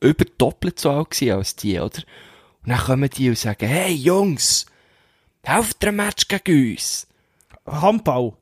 über 0.00 0.24
doppelt 0.38 0.78
so 0.80 0.90
alt 0.90 1.10
gewesen 1.10 1.36
als 1.36 1.56
die, 1.56 1.78
oder? 1.78 2.02
Und 2.64 2.70
dann 2.70 2.78
kommen 2.78 3.10
die 3.10 3.28
und 3.28 3.38
sagen, 3.38 3.66
hey 3.66 3.92
Jungs, 3.92 4.66
helft 5.42 5.84
ein 5.84 5.96
Match 5.96 6.28
gegen 6.28 6.72
uns. 6.72 7.06
Handball. 7.66 8.32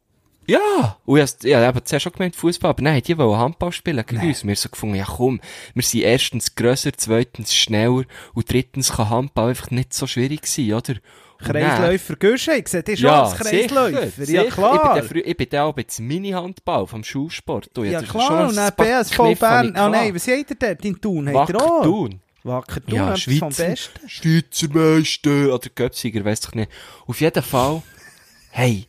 Ja! 0.47 0.97
Und 1.07 1.19
ich 1.21 1.45
ich 1.45 1.55
hab 1.55 1.77
eben 1.77 1.85
zuerst 1.87 2.03
schon 2.03 2.13
gemeint 2.13 2.35
Fußball, 2.37 2.71
aber 2.71 2.83
nein, 2.83 3.03
die 3.03 3.17
wollen 3.17 3.39
Handball 3.39 3.71
spielen 3.73 4.05
gegen 4.05 4.27
uns. 4.27 4.43
Wir 4.43 4.51
haben 4.51 4.57
so 4.57 4.69
gefunden, 4.69 4.97
ja 4.97 5.05
komm, 5.05 5.41
wir 5.75 5.83
sind 5.83 6.01
erstens 6.03 6.55
grösser, 6.55 6.91
zweitens 6.97 7.55
schneller 7.55 8.03
und 8.35 8.53
drittens 8.53 8.93
kann 8.93 9.11
Handball 9.11 9.51
einfach 9.51 9.71
nicht 9.71 9.95
so 9.95 10.07
schwierig 10.07 10.47
sein, 10.47 10.73
oder? 10.73 10.95
Kreisläufer 11.39 12.17
Güsche, 12.17 12.53
ich 12.57 12.69
sehe 12.69 12.83
dich 12.83 13.01
schon 13.01 13.09
Ja, 13.09 13.23
als 13.23 13.35
Kreisläufer. 13.37 14.11
sicher, 14.11 14.45
Ja, 14.45 14.51
klar. 14.51 14.75
Ich 14.75 14.83
bin 14.83 14.95
der, 14.95 15.23
frü- 15.25 15.27
ich 15.27 15.37
bin 15.37 15.59
auch 15.59 15.77
jetzt 15.79 15.99
Mini-Handball 16.01 16.87
vom 16.87 17.03
Schulsport. 17.03 17.71
Ja, 17.79 18.03
klar. 18.03 18.49
Und 18.49 18.57
dann 18.57 18.73
BSV 18.77 19.19
habe 19.19 19.37
Bern. 19.37 19.77
Ah, 19.77 19.89
nein, 19.89 20.13
gehabt. 20.13 20.15
was 20.17 20.29
habt 20.29 20.51
ihr 20.51 20.57
dort 20.59 20.85
in 20.85 21.01
Thun? 21.01 21.29
Ihr 21.29 21.35
Wacker? 21.35 21.83
Thun. 21.83 22.21
Wacker 22.43 22.81
Thun, 22.85 22.95
Ja, 22.95 23.09
etwas 23.15 23.23
vom 23.25 23.53
Schweizer, 23.53 23.65
Besten. 23.67 24.09
Schweizer 24.09 24.69
Meister 24.73 25.55
oder 25.55 25.69
Göpsiger, 25.75 26.25
weiss 26.25 26.41
doch 26.41 26.55
nicht. 26.55 26.71
Auf 27.07 27.21
jeden 27.21 27.43
Fall, 27.43 27.83
hey, 28.51 28.87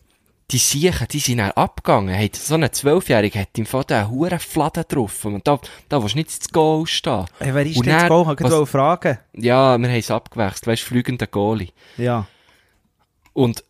die 0.51 0.57
Siechen, 0.57 1.07
die 1.09 1.19
sind 1.19 1.37
dann 1.37 1.51
abgegangen. 1.51 2.13
Hey, 2.13 2.29
so 2.33 2.55
ein 2.55 2.71
Zwölfjähriger 2.71 3.39
hat 3.41 3.57
im 3.57 3.65
Fall 3.65 3.85
einen 3.89 4.09
huren 4.09 4.39
Fladen 4.39 4.83
drauf. 4.87 5.23
Und 5.25 5.47
da, 5.47 5.59
da 5.87 6.01
willst 6.01 6.15
du 6.15 6.19
nicht 6.19 6.29
ins 6.29 6.49
Goal 6.49 6.85
stehen. 6.87 7.25
Hey, 7.39 7.53
wer 7.53 7.65
ist 7.65 7.77
Und 7.77 7.85
denn 7.85 7.97
dann- 7.97 8.09
Goal? 8.09 8.35
Ich 8.37 8.41
wollte 8.43 8.65
fragen. 8.65 9.17
Ja, 9.33 9.77
wir 9.77 9.87
haben 9.89 9.95
es 9.97 10.11
abgewechselt. 10.11 10.67
Weißt, 10.67 10.83
fliegender 10.83 11.27
Goalie. 11.27 11.69
Ja. 11.97 12.27
Und 13.33 13.63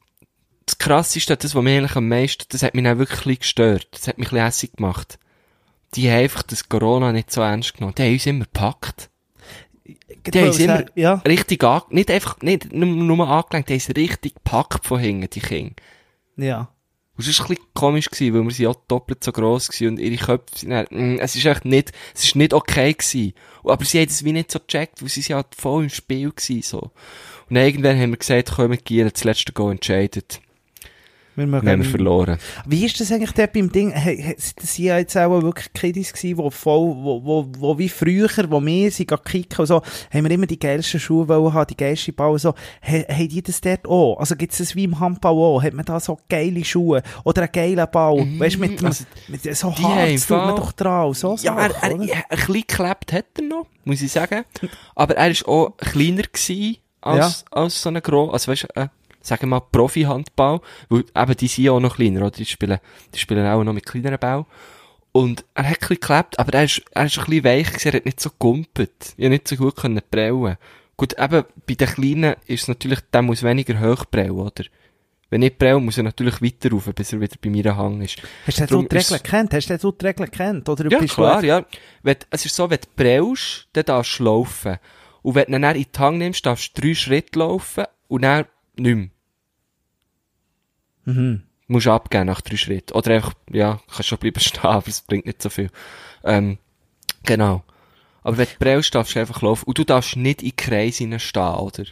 das 0.65 0.77
Krasseste, 0.79 1.37
das, 1.37 1.53
was 1.53 1.63
mich 1.63 1.77
eigentlich 1.77 1.95
am 1.95 2.07
meisten, 2.07 2.45
das 2.49 2.63
hat 2.63 2.73
mich 2.73 2.83
dann 2.83 2.97
wirklich 2.97 3.39
gestört. 3.41 3.87
Das 3.91 4.07
hat 4.07 4.17
mich 4.17 4.27
ein 4.29 4.31
bisschen 4.31 4.45
hässlich 4.45 4.71
gemacht. 4.73 5.19
Die 5.93 6.09
haben 6.09 6.17
einfach 6.23 6.43
das 6.43 6.67
Corona 6.67 7.11
nicht 7.11 7.31
so 7.31 7.41
ernst 7.41 7.75
genommen. 7.75 7.93
Die 7.95 8.01
haben 8.03 8.13
uns 8.13 8.25
immer 8.25 8.45
gepackt. 8.45 9.09
Die 10.27 10.37
haben 10.39 10.47
wollte 10.47 10.63
immer 10.63 10.85
Ja. 10.95 11.13
richtig 11.27 11.63
an, 11.63 11.81
nicht 11.89 12.11
einfach, 12.11 12.39
nicht 12.41 12.71
nur, 12.73 13.27
angelenkt, 13.27 13.69
die 13.69 13.73
haben 13.73 13.77
es 13.77 13.95
richtig 13.95 14.35
gepackt 14.35 14.85
von 14.85 14.99
hinten, 14.99 15.29
die 15.29 15.39
Kinder. 15.39 15.75
Ja. 16.37 16.69
Und 17.17 17.27
es 17.27 17.39
war 17.39 17.45
ein 17.45 17.49
bisschen 17.49 17.65
komisch 17.73 18.09
gewesen, 18.09 18.33
weil 18.33 18.43
wir 18.43 18.51
sind 18.51 18.65
ja 18.65 18.73
doppelt 18.87 19.23
so 19.23 19.31
gross 19.31 19.67
gewesen 19.67 19.89
und 19.89 19.99
ihre 19.99 20.23
Köpfe 20.23 20.57
sind 20.57 20.69
dann, 20.71 20.87
mm, 20.89 21.19
es 21.19 21.35
ist 21.35 21.45
echt 21.45 21.65
nicht, 21.65 21.91
es 22.15 22.23
ist 22.23 22.35
nicht 22.35 22.53
okay 22.53 22.93
gewesen. 22.93 23.33
Aber 23.63 23.83
sie 23.85 23.99
haben 23.99 24.07
es 24.07 24.23
wie 24.23 24.31
nicht 24.31 24.51
so 24.51 24.59
gecheckt, 24.59 25.01
weil 25.01 25.09
sie 25.09 25.21
sind 25.21 25.37
ja 25.37 25.43
voll 25.55 25.83
im 25.83 25.89
Spiel 25.89 26.31
gewesen, 26.31 26.61
so. 26.61 26.91
Und 27.49 27.55
irgendwann 27.57 27.99
haben 27.99 28.11
wir 28.11 28.17
gesagt, 28.17 28.53
komm, 28.55 28.71
wir 28.71 28.77
gehen, 28.77 29.09
das 29.11 29.23
letzte 29.23 29.51
Go 29.51 29.69
entscheidet. 29.69 30.39
Wir 31.35 31.47
Dann 31.47 31.67
haben 31.67 31.83
wir 31.83 31.89
verloren. 31.89 32.37
Wie 32.65 32.85
ist 32.85 32.99
das 32.99 33.11
eigentlich 33.11 33.31
dort 33.31 33.53
beim 33.53 33.71
Ding? 33.71 33.91
Hey, 33.91 34.35
das 34.35 34.75
sind 34.75 34.85
ja 34.85 34.97
jetzt 34.97 35.15
auch 35.15 35.41
wirklich 35.41 35.71
Kiddies 35.73 36.11
gewesen, 36.11 36.37
wo 36.37 36.49
voll, 36.49 36.95
wo, 36.97 37.23
wo, 37.23 37.47
wo 37.57 37.77
wie 37.77 37.87
früher, 37.87 38.29
wo 38.49 38.63
wir 38.63 38.91
sind 38.91 39.09
kicken 39.23 39.59
und 39.59 39.65
so, 39.65 39.81
haben 40.13 40.23
wir 40.25 40.31
immer 40.31 40.45
die 40.45 40.59
geilsten 40.59 40.99
Schuhe 40.99 41.27
wollen 41.29 41.53
haben, 41.53 41.67
die 41.67 41.77
geilsten 41.77 42.13
Ball 42.13 42.31
und 42.31 42.39
so. 42.39 42.53
Hey, 42.81 43.05
haben 43.09 43.29
die 43.29 43.41
das 43.41 43.61
dort 43.61 43.87
auch? 43.87 44.17
Also 44.17 44.35
gibt's 44.35 44.57
das 44.57 44.75
wie 44.75 44.83
im 44.83 44.99
Handball 44.99 45.33
auch? 45.33 45.63
Hat 45.63 45.73
man 45.73 45.85
da 45.85 46.01
so 46.01 46.19
geile 46.27 46.65
Schuhe? 46.65 47.01
Oder 47.23 47.43
einen 47.43 47.51
geilen 47.53 47.87
Ball? 47.89 48.17
Weißt 48.37 48.55
du, 48.55 48.59
mit, 48.59 48.83
also, 48.83 49.05
mit 49.29 49.43
so 49.55 49.77
Harz 49.77 50.27
tut 50.27 50.37
man 50.37 50.55
doch 50.57 50.73
dran 50.73 51.07
und 51.07 51.17
so 51.17 51.37
Ja, 51.41 51.57
er, 51.57 51.71
Sachen, 51.71 51.89
er, 51.89 51.95
oder? 51.95 52.03
ja, 52.03 52.15
ein 52.29 52.37
bisschen 52.37 52.53
geklebt 52.53 53.13
hat 53.13 53.25
er 53.37 53.43
noch, 53.43 53.67
muss 53.85 54.01
ich 54.01 54.11
sagen. 54.11 54.43
Aber 54.95 55.15
er 55.15 55.31
ist 55.31 55.47
auch 55.47 55.77
kleiner 55.77 56.23
gewesen 56.23 56.77
als, 57.01 57.45
als 57.51 57.81
so 57.81 57.89
ein 57.89 58.01
gro, 58.01 58.29
also 58.29 58.51
weißt 58.51 58.63
du, 58.63 58.81
äh, 58.81 58.87
sagen 59.21 59.43
wir 59.43 59.47
mal 59.47 59.59
Profi-Handball, 59.71 60.61
weil 60.89 61.03
eben 61.15 61.35
die 61.37 61.47
sind 61.47 61.63
ja 61.65 61.71
auch 61.71 61.79
noch 61.79 61.95
kleiner, 61.95 62.21
oder? 62.21 62.31
Die 62.31 62.45
spielen, 62.45 62.79
die 63.13 63.19
spielen 63.19 63.45
auch 63.47 63.63
noch 63.63 63.73
mit 63.73 63.85
kleineren 63.85 64.19
Ball. 64.19 64.45
Und 65.13 65.43
er 65.55 65.63
hat 65.65 65.73
ein 65.73 65.79
bisschen 65.79 65.95
geklebt, 65.99 66.39
aber 66.39 66.53
er 66.53 66.63
ist, 66.63 66.81
er 66.91 67.05
ist 67.05 67.17
ein 67.19 67.25
bisschen 67.25 67.43
weich 67.43 67.67
gewesen, 67.67 67.87
er 67.89 67.93
hat 67.97 68.05
nicht 68.05 68.19
so 68.21 68.29
gumpet. 68.39 69.13
Ich 69.17 69.29
nicht 69.29 69.47
so 69.47 69.55
gut 69.57 69.75
können 69.75 70.01
prellen. 70.09 70.57
Gut, 70.95 71.15
eben, 71.19 71.43
bei 71.67 71.73
den 71.73 71.87
Kleinen 71.87 72.35
ist 72.47 72.61
es 72.63 72.67
natürlich, 72.67 72.99
der 73.11 73.21
muss 73.21 73.43
weniger 73.43 73.79
hoch 73.81 74.05
prellen, 74.09 74.31
oder? 74.31 74.63
Wenn 75.29 75.41
ich 75.43 75.57
prelle, 75.57 75.79
muss 75.79 75.97
er 75.97 76.03
natürlich 76.03 76.41
weiter 76.41 76.71
rauf, 76.71 76.89
bis 76.93 77.13
er 77.13 77.21
wieder 77.21 77.35
bei 77.41 77.49
mir 77.49 77.75
Hang 77.75 78.01
ist. 78.01 78.21
Hast 78.45 78.59
du 78.59 78.65
Darum 78.65 78.87
die 78.89 78.97
ist- 78.97 79.11
Regeln 79.11 79.23
gekannt? 79.23 79.53
Hast 79.53 79.69
du 79.83 79.91
die 79.91 80.05
Regeln 80.05 80.29
gekannt? 80.31 80.69
Oder 80.69 80.89
Ja, 80.91 80.99
bist 80.99 81.13
klar, 81.15 81.43
ja. 81.43 81.65
Wenn, 82.03 82.17
es 82.29 82.45
ist 82.45 82.55
so, 82.55 82.69
wenn 82.69 82.79
du 82.79 82.87
prellst, 82.95 83.67
dann 83.73 83.85
darfst 83.85 84.19
du 84.19 84.23
laufen. 84.23 84.77
Und 85.23 85.35
wenn 85.35 85.45
du 85.51 85.59
dann 85.59 85.75
in 85.75 85.83
die 85.93 85.99
Hang 85.99 86.17
nimmst, 86.17 86.45
darfst 86.45 86.77
du 86.77 86.81
drei 86.81 86.93
Schritte 86.95 87.39
laufen 87.39 87.85
und 88.09 88.23
dann 88.23 88.45
nicht 88.75 88.95
mehr. 88.95 89.09
Mhm. 91.05 91.43
Musst 91.67 91.87
abgeben 91.87 92.25
nach 92.25 92.41
drei 92.41 92.57
Schritten. 92.57 92.93
Oder 92.93 93.15
einfach, 93.15 93.33
ja, 93.49 93.79
kannst 93.87 94.09
schon 94.09 94.17
bleiben 94.17 94.39
stehen, 94.41 94.63
aber 94.63 94.87
es 94.87 95.01
bringt 95.01 95.25
nicht 95.25 95.41
so 95.41 95.49
viel. 95.49 95.69
Ähm, 96.23 96.57
genau. 97.23 97.63
Aber 98.23 98.37
wenn 98.37 98.47
du 98.47 98.55
prellst, 98.59 98.93
darfst 98.93 99.15
du 99.15 99.19
einfach 99.19 99.41
laufen. 99.41 99.65
Und 99.65 99.77
du 99.77 99.83
darfst 99.83 100.15
nicht 100.15 100.41
in 100.41 100.49
die 100.49 100.55
Kreise 100.55 101.19
stehen, 101.19 101.55
oder? 101.55 101.85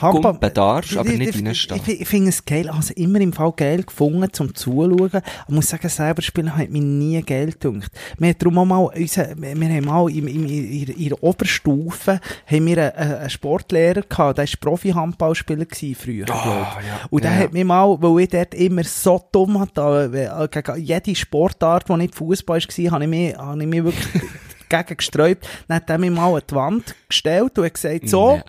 Gumpen 0.00 0.52
darfst, 0.54 0.96
aber 0.96 1.08
Ich- 1.08 1.18
nicht 1.18 1.30
ich- 1.30 1.36
Ich, 1.40 1.46
reinstehen. 1.46 1.80
ich, 1.86 2.00
ich 2.00 2.08
finde 2.08 2.30
es 2.30 2.44
geil, 2.44 2.68
also 2.68 2.92
immer 2.94 3.20
im 3.20 3.32
Fall 3.32 3.52
geil 3.56 3.84
gefunden 3.84 4.28
zum 4.32 4.54
Zuschauen. 4.54 5.10
Ich 5.48 5.54
muss 5.54 5.68
sagen, 5.68 5.88
selber 5.88 6.20
spielen 6.20 6.54
hat 6.56 6.68
mich 6.70 6.82
nie 6.82 7.22
geil 7.22 7.52
gedacht. 7.58 7.92
Wir 8.18 8.28
haben 8.28 8.38
darum 8.38 8.58
auch 8.58 8.64
mal, 8.64 8.78
unser, 8.94 9.28
wir 9.40 9.50
haben 9.50 9.84
mal 9.84 10.10
im, 10.10 10.26
in, 10.26 10.46
der- 10.86 10.96
in 10.96 11.08
der 11.10 11.22
Oberstufe 11.22 12.20
haben 12.46 12.66
wir 12.66 12.92
einen, 12.96 13.14
einen 13.18 13.30
Sportlehrer 13.30 14.02
gehabt, 14.02 14.38
der 14.38 14.46
war 14.48 14.54
Profi-Handballspieler 14.60 15.66
früher. 15.96 16.26
Ah, 16.30 16.78
ja. 16.86 17.00
Und 17.10 17.22
der 17.24 17.30
Ja. 17.32 17.36
hat 17.38 17.52
mich 17.52 17.64
mal, 17.64 17.96
weil 18.00 18.22
ich 18.24 18.28
dort 18.30 18.54
immer 18.54 18.84
so 18.84 19.24
dumm 19.30 19.60
hatte, 19.60 20.10
äh, 20.12 20.48
gegen 20.60 20.84
jede 20.84 21.14
Sportart, 21.14 21.88
die 21.88 21.96
nicht 21.96 22.14
Fußball 22.16 22.60
war, 22.60 22.90
habe 22.92 23.04
ich 23.04 23.10
mich, 23.10 23.36
habe 23.36 23.60
ich 23.62 23.68
mich 23.68 23.84
wirklich 23.84 24.22
dagegen 24.68 24.96
gesträubt. 24.96 25.48
Dann 25.68 25.76
hat 25.76 25.88
er 25.88 25.98
mich 25.98 26.10
mal 26.10 26.34
an 26.34 26.42
die 26.50 26.54
Wand 26.54 26.94
gestellt 27.08 27.58
und 27.58 27.64
hat 27.64 27.74
gesagt, 27.74 28.08
so, 28.08 28.36
Nee. 28.36 28.42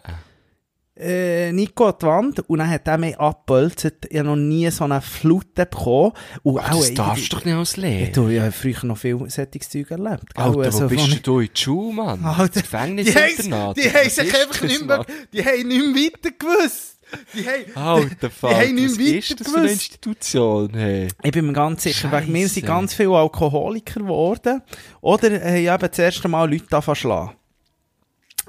Äh, 0.99 1.51
Nico 1.53 1.87
an 1.87 1.93
die 2.01 2.05
Wand 2.05 2.39
und 2.49 2.59
dann 2.59 2.69
hat 2.69 2.87
er 2.87 2.97
mich 2.97 3.17
abgebölzt. 3.17 3.91
Ich 4.09 4.17
habe 4.19 4.27
noch 4.29 4.35
nie 4.35 4.69
so 4.69 4.83
eine 4.83 5.01
Flute 5.01 5.65
bekommen. 5.65 6.11
Und 6.43 6.59
Aber 6.59 6.75
das 6.77 6.93
darfst 6.93 7.31
du 7.31 7.37
doch 7.37 7.45
nicht 7.45 7.55
als 7.55 7.71
Ich, 7.71 7.77
Lehrer. 7.77 8.11
du, 8.11 8.27
ich 8.27 8.39
habe 8.39 8.51
früher 8.51 8.85
noch 8.85 8.97
viel 8.97 9.17
solches 9.29 9.69
Zeug 9.69 9.89
erlebt. 9.91 10.23
Alter, 10.35 10.59
Also 10.59 10.83
wo 10.83 10.87
bist 10.89 11.01
von- 11.01 11.11
denn 11.11 11.23
du 11.23 11.39
in 11.39 11.49
die 11.55 11.61
Schule, 11.61 11.93
Mann? 11.93 12.23
Alter, 12.25 12.47
Das 12.53 12.63
Gefängnis 12.63 13.05
die 13.07 13.13
die 13.13 13.89
haben 13.93 14.09
sich 14.09 14.35
einfach 14.35 14.61
nicht 14.61 14.85
mehr, 14.85 15.05
die 15.33 15.43
haben 15.45 15.67
nicht 15.67 15.93
mehr 15.95 16.03
weiter 16.03 16.31
gewusst. 16.37 16.95
Die 17.33 17.43
haben, 17.43 17.75
Alter, 17.75 18.29
Vater, 18.29 18.57
haben 18.57 18.75
nicht 18.75 18.91
was 18.91 18.99
weiter 18.99 19.17
ist 19.17 19.39
das 19.39 19.47
für 19.47 19.57
eine 19.57 19.67
gewusst. 19.67 19.81
Institution, 19.81 20.69
hey? 20.75 21.07
Ich 21.23 21.31
bin 21.31 21.47
mir 21.47 21.53
ganz 21.53 21.81
sicher, 21.83 22.11
wegen 22.11 22.31
mir 22.31 22.47
sind 22.47 22.67
ganz 22.67 22.93
viele 22.93 23.15
Alkoholiker 23.15 24.01
geworden. 24.01 24.61
Oder 25.01 25.31
haben 25.41 25.55
eben 25.55 25.77
das 25.89 25.97
erste 25.97 26.27
Mal 26.27 26.51
Leute 26.51 26.65
angefangen. 26.75 27.31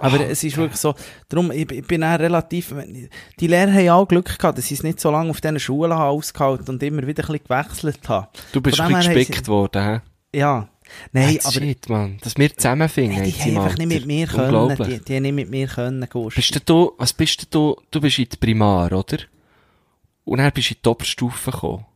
Aber 0.01 0.19
Ah, 0.21 0.25
es 0.31 0.43
ist 0.43 0.57
wirklich 0.57 0.79
so, 0.81 0.95
darum, 1.29 1.51
ich, 1.53 1.71
ich 1.71 1.87
bin 1.87 2.03
auch 2.03 2.19
relativ, 2.19 2.75
die 3.39 3.47
Lehrer 3.47 3.73
haben 3.73 3.89
auch 3.91 4.09
Glück 4.09 4.39
gehabt, 4.39 4.59
dass 4.59 4.67
sie 4.69 4.75
es 4.75 4.83
nicht 4.83 4.99
so 5.01 5.11
lange 5.11 5.31
auf 5.31 5.41
diesen 5.41 5.61
Schulen 5.61 5.93
haben 5.93 6.17
ausgehalten 6.17 6.69
und 6.75 6.83
immer 6.83 7.07
wieder 7.07 7.23
ein 7.25 7.39
bisschen 7.39 7.45
gewechselt 7.47 8.09
haben. 8.09 8.27
Du 8.53 8.61
bist 8.61 8.81
ein 8.81 8.93
bisschen 8.93 9.15
gespickt 9.15 9.49
worden, 9.49 9.83
hä? 9.85 10.01
sie- 10.33 10.39
Ja. 10.41 10.69
Nein, 11.13 11.29
Hey, 11.29 11.41
aber 11.45 11.53
Shit, 11.53 11.89
Mann. 11.89 12.19
Dass 12.21 12.37
wir 12.37 12.53
zusammenfinden. 12.57 13.23
die 13.23 13.31
jetzt 13.31 13.45
haben 13.45 13.59
einfach 13.59 13.79
nicht 13.79 13.89
mit 13.89 14.07
mir 14.07 14.27
können. 14.27 14.77
Die, 14.77 14.99
die 15.05 15.15
haben 15.17 15.23
nicht 15.23 15.35
mit 15.37 15.49
mir 15.51 15.67
können, 15.69 16.05
Gust. 16.11 16.35
Bist 16.35 16.61
du, 16.69 16.93
was 16.99 17.13
bist 17.13 17.47
du, 17.55 17.77
du 17.93 18.01
bist 18.01 18.19
in 18.19 18.29
der 18.29 18.37
Primar, 18.39 18.91
oder? 18.91 19.19
Und 20.25 20.39
dann 20.39 20.51
bist 20.53 20.71
du 20.71 20.75
in 20.75 20.81
die 20.85 20.89
Oberstufe 20.89 21.51
gekommen. 21.53 21.87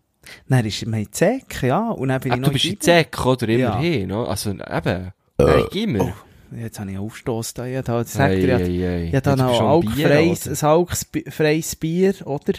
Dann 0.48 0.64
ist 0.64 0.86
mir 0.86 0.98
in 0.98 1.04
die 1.04 1.10
Säck, 1.12 1.62
ja. 1.64 1.90
Und 1.90 2.08
dann 2.08 2.20
bin 2.20 2.32
Ah, 2.32 2.34
ich 2.36 2.40
du 2.40 2.46
noch 2.46 2.52
bist 2.52 2.64
in 2.66 2.78
die. 2.78 2.84
Säck, 2.84 3.26
oder? 3.26 3.48
Ja. 3.48 3.72
Immerhin, 3.78 4.08
no? 4.08 4.24
Also, 4.26 4.50
eben. 4.50 5.12
Nein, 5.38 5.64
immer. 5.74 6.04
Oh, 6.04 6.12
jetzt 6.56 6.78
habe 6.80 6.90
ich 6.92 6.98
Aufstoss 6.98 7.54
da. 7.54 7.66
Ich 7.66 7.76
habe 7.76 7.86
da, 7.86 8.04
sagt 8.04 8.34
Ei, 8.34 8.40
er, 8.46 8.58
ei, 8.58 9.04
ich 9.08 9.14
habe 9.14 9.22
da 9.22 9.30
Jetzt 9.30 9.36
bist 9.36 9.38
noch 9.38 9.58
du 9.58 9.64
am 9.64 9.94
Bier, 9.94 10.06
oder? 10.06 10.18
ein 10.18 10.62
alkfreies 10.62 11.76
Bier, 11.76 12.14
oder? 12.26 12.52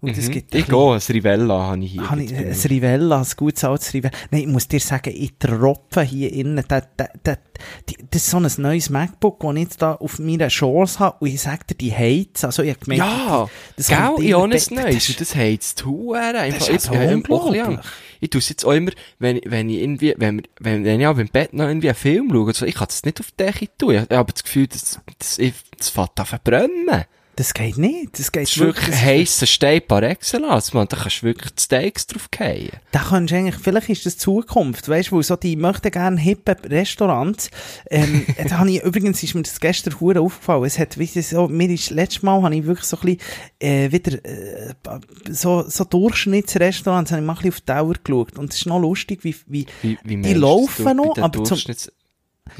Und 0.00 0.16
es 0.16 0.28
Mhm. 0.28 0.32
gibt 0.32 0.54
ein 0.54 0.60
Ich 0.60 0.66
gehe, 0.68 0.92
ein 0.92 1.00
Rivella 1.08 1.54
habe 1.70 1.84
ich 1.84 1.90
hier. 1.90 2.08
habe 2.08 2.22
ich 2.22 2.32
ein 2.32 2.52
Rivella, 2.70 3.18
ein 3.20 3.26
gutes 3.36 3.64
altes 3.64 3.92
Rivella. 3.94 4.16
Nein, 4.30 4.42
ich 4.42 4.46
muss 4.46 4.68
dir 4.68 4.78
sagen, 4.78 5.12
ich 5.12 5.32
tropfe 5.40 6.02
hier 6.02 6.32
innen. 6.32 6.64
Das, 6.68 6.84
das, 6.96 7.08
das, 7.24 7.38
das 8.10 8.22
ist 8.22 8.30
so 8.30 8.36
ein 8.36 8.48
neues 8.58 8.90
MacBook, 8.90 9.40
das 9.40 9.54
ich 9.54 9.58
jetzt 9.62 9.82
da 9.82 9.94
auf 9.94 10.20
meiner 10.20 10.46
Chance 10.48 11.00
habe. 11.00 11.16
Und 11.18 11.26
ich 11.28 11.40
sage 11.40 11.64
dir, 11.70 11.74
die 11.74 11.92
heizt. 11.92 12.44
Also, 12.44 12.62
ich 12.62 12.78
gemerkt, 12.78 13.02
Ja, 13.04 13.48
das 13.76 13.88
gell, 13.88 13.96
ich 13.96 14.02
habe 14.04 14.44
ein 14.44 14.50
neues. 14.54 14.66
das- 15.16 15.34
heisst 15.34 15.84
Huren. 15.84 16.36
Ich, 16.46 16.68
ich, 16.68 16.90
ich, 16.90 17.78
ich 18.20 18.30
tue 18.30 18.38
es 18.38 18.48
jetzt 18.50 18.64
auch 18.64 18.72
immer, 18.72 18.92
wenn, 19.18 19.40
wenn 19.46 19.68
ich 19.68 19.78
irgendwie, 19.80 20.14
wenn, 20.16 20.42
wenn, 20.60 20.84
wenn 20.84 21.00
ich 21.00 21.06
auch 21.08 21.18
im 21.18 21.26
Bett 21.28 21.52
noch 21.54 21.66
irgendwie 21.66 21.88
einen 21.88 21.96
Film 21.96 22.28
schaue, 22.30 22.54
so, 22.54 22.66
ich 22.66 22.74
kann 22.76 22.86
das 22.86 23.02
nicht 23.04 23.18
auf 23.18 23.32
die 23.32 23.44
Decke 23.44 23.66
tun. 23.76 23.94
Ich 24.08 24.16
habe 24.16 24.32
das 24.32 24.44
Gefühl, 24.44 24.68
das, 24.68 25.00
das, 25.18 25.38
ich- 25.40 25.54
das 25.76 25.96
an 25.98 26.06
zu 26.14 26.24
verbrennen. 26.24 27.04
Das 27.38 27.54
geht 27.54 27.78
nicht. 27.78 28.18
Das 28.18 28.32
geht 28.32 28.42
Das 28.42 28.50
ist 28.50 28.58
wirklich 28.58 28.96
heisser 28.96 29.46
Stein 29.46 29.80
par 29.86 30.02
excellence, 30.02 30.74
man. 30.74 30.88
Da 30.88 30.96
kannst 30.96 31.22
du 31.22 31.26
wirklich 31.26 31.52
die 31.54 31.62
Steaks 31.62 32.04
drauf 32.08 32.28
fallen. 32.36 32.70
Da 32.90 32.98
kannst 33.10 33.32
du 33.32 33.36
eigentlich, 33.36 33.54
vielleicht 33.54 33.88
ist 33.90 34.06
das 34.06 34.18
Zukunft, 34.18 34.88
weißt 34.88 35.12
du, 35.12 35.16
weil 35.16 35.22
so 35.22 35.36
die 35.36 35.54
möchten 35.54 35.92
gerne 35.92 36.20
hippe 36.20 36.56
Restaurants, 36.64 37.48
ähm, 37.90 38.26
da 38.48 38.58
habe 38.58 38.72
ich, 38.72 38.82
übrigens 38.82 39.22
ist 39.22 39.36
mir 39.36 39.42
das 39.42 39.60
gestern 39.60 40.00
hure 40.00 40.20
aufgefallen, 40.20 40.64
es 40.64 40.80
hat, 40.80 40.98
wie 40.98 41.06
so, 41.06 41.46
mir 41.46 41.70
ist, 41.70 41.90
letztes 41.90 42.24
Mal 42.24 42.42
habe 42.42 42.56
ich 42.56 42.66
wirklich 42.66 42.88
so 42.88 42.96
ein 42.96 43.16
bisschen, 43.16 43.20
äh, 43.60 43.92
wieder, 43.92 44.24
äh, 44.24 44.74
so, 45.30 45.62
so 45.68 45.84
Durchschnittsrestaurants, 45.84 47.12
habe 47.12 47.20
ich 47.20 47.26
mal 47.26 47.34
ein 47.34 47.36
bisschen 47.36 47.52
auf 47.52 47.60
die 47.60 47.66
Dauer 47.66 47.94
geschaut 48.02 48.36
und 48.36 48.52
es 48.52 48.58
ist 48.58 48.66
noch 48.66 48.80
lustig, 48.80 49.22
wie, 49.22 49.36
wie, 49.46 49.66
Wie, 49.82 49.96
wie 50.02 50.16
die 50.16 50.34
du 50.34 50.40
laufen 50.40 50.96
noch, 50.96 51.16
aber 51.16 51.44
zum, 51.44 51.56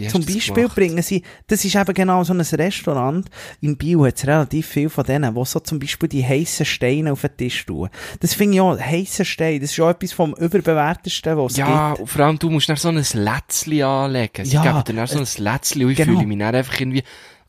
zum 0.08 0.24
Beispiel 0.24 0.68
bringen 0.68 1.02
sie, 1.02 1.22
das 1.46 1.64
ist 1.64 1.74
eben 1.76 1.94
genau 1.94 2.24
so 2.24 2.32
ein 2.32 2.40
Restaurant, 2.40 3.28
in 3.60 3.76
Bio 3.76 4.06
hat 4.06 4.16
es 4.16 4.26
relativ 4.26 4.66
viel 4.66 4.88
von 4.88 5.04
denen, 5.04 5.34
wo 5.34 5.44
so 5.44 5.60
zum 5.60 5.78
Beispiel 5.78 6.08
die 6.08 6.24
heissen 6.24 6.66
Steine 6.66 7.12
auf 7.12 7.22
den 7.22 7.36
Tisch 7.36 7.64
tun. 7.66 7.88
Das 8.20 8.34
finde 8.34 8.54
ich 8.56 8.60
auch, 8.60 8.78
heissen 8.78 9.24
Steine, 9.24 9.60
das 9.60 9.72
ist 9.72 9.80
auch 9.80 9.90
etwas 9.90 10.12
vom 10.12 10.34
überbewertesten, 10.34 11.36
was 11.36 11.52
es 11.52 11.58
Ja, 11.58 11.90
gibt. 11.90 12.00
und 12.00 12.06
vor 12.08 12.24
allem, 12.24 12.38
du 12.38 12.50
musst 12.50 12.68
dann 12.68 12.76
so 12.76 12.88
ein 12.88 12.96
Lätzli 13.14 13.82
anlegen. 13.82 14.44
Sie 14.44 14.54
Ja, 14.54 14.62
geben 14.62 14.84
dir 14.84 14.94
dann 14.94 15.06
so 15.06 15.18
ein 15.18 15.44
Lätzli 15.44 15.84
und 15.84 15.90
ich 15.92 15.96
genau. 15.96 16.14
fühle 16.14 16.26
mich 16.26 16.38
dann 16.38 16.54
einfach 16.54 16.78
irgendwie, 16.80 17.02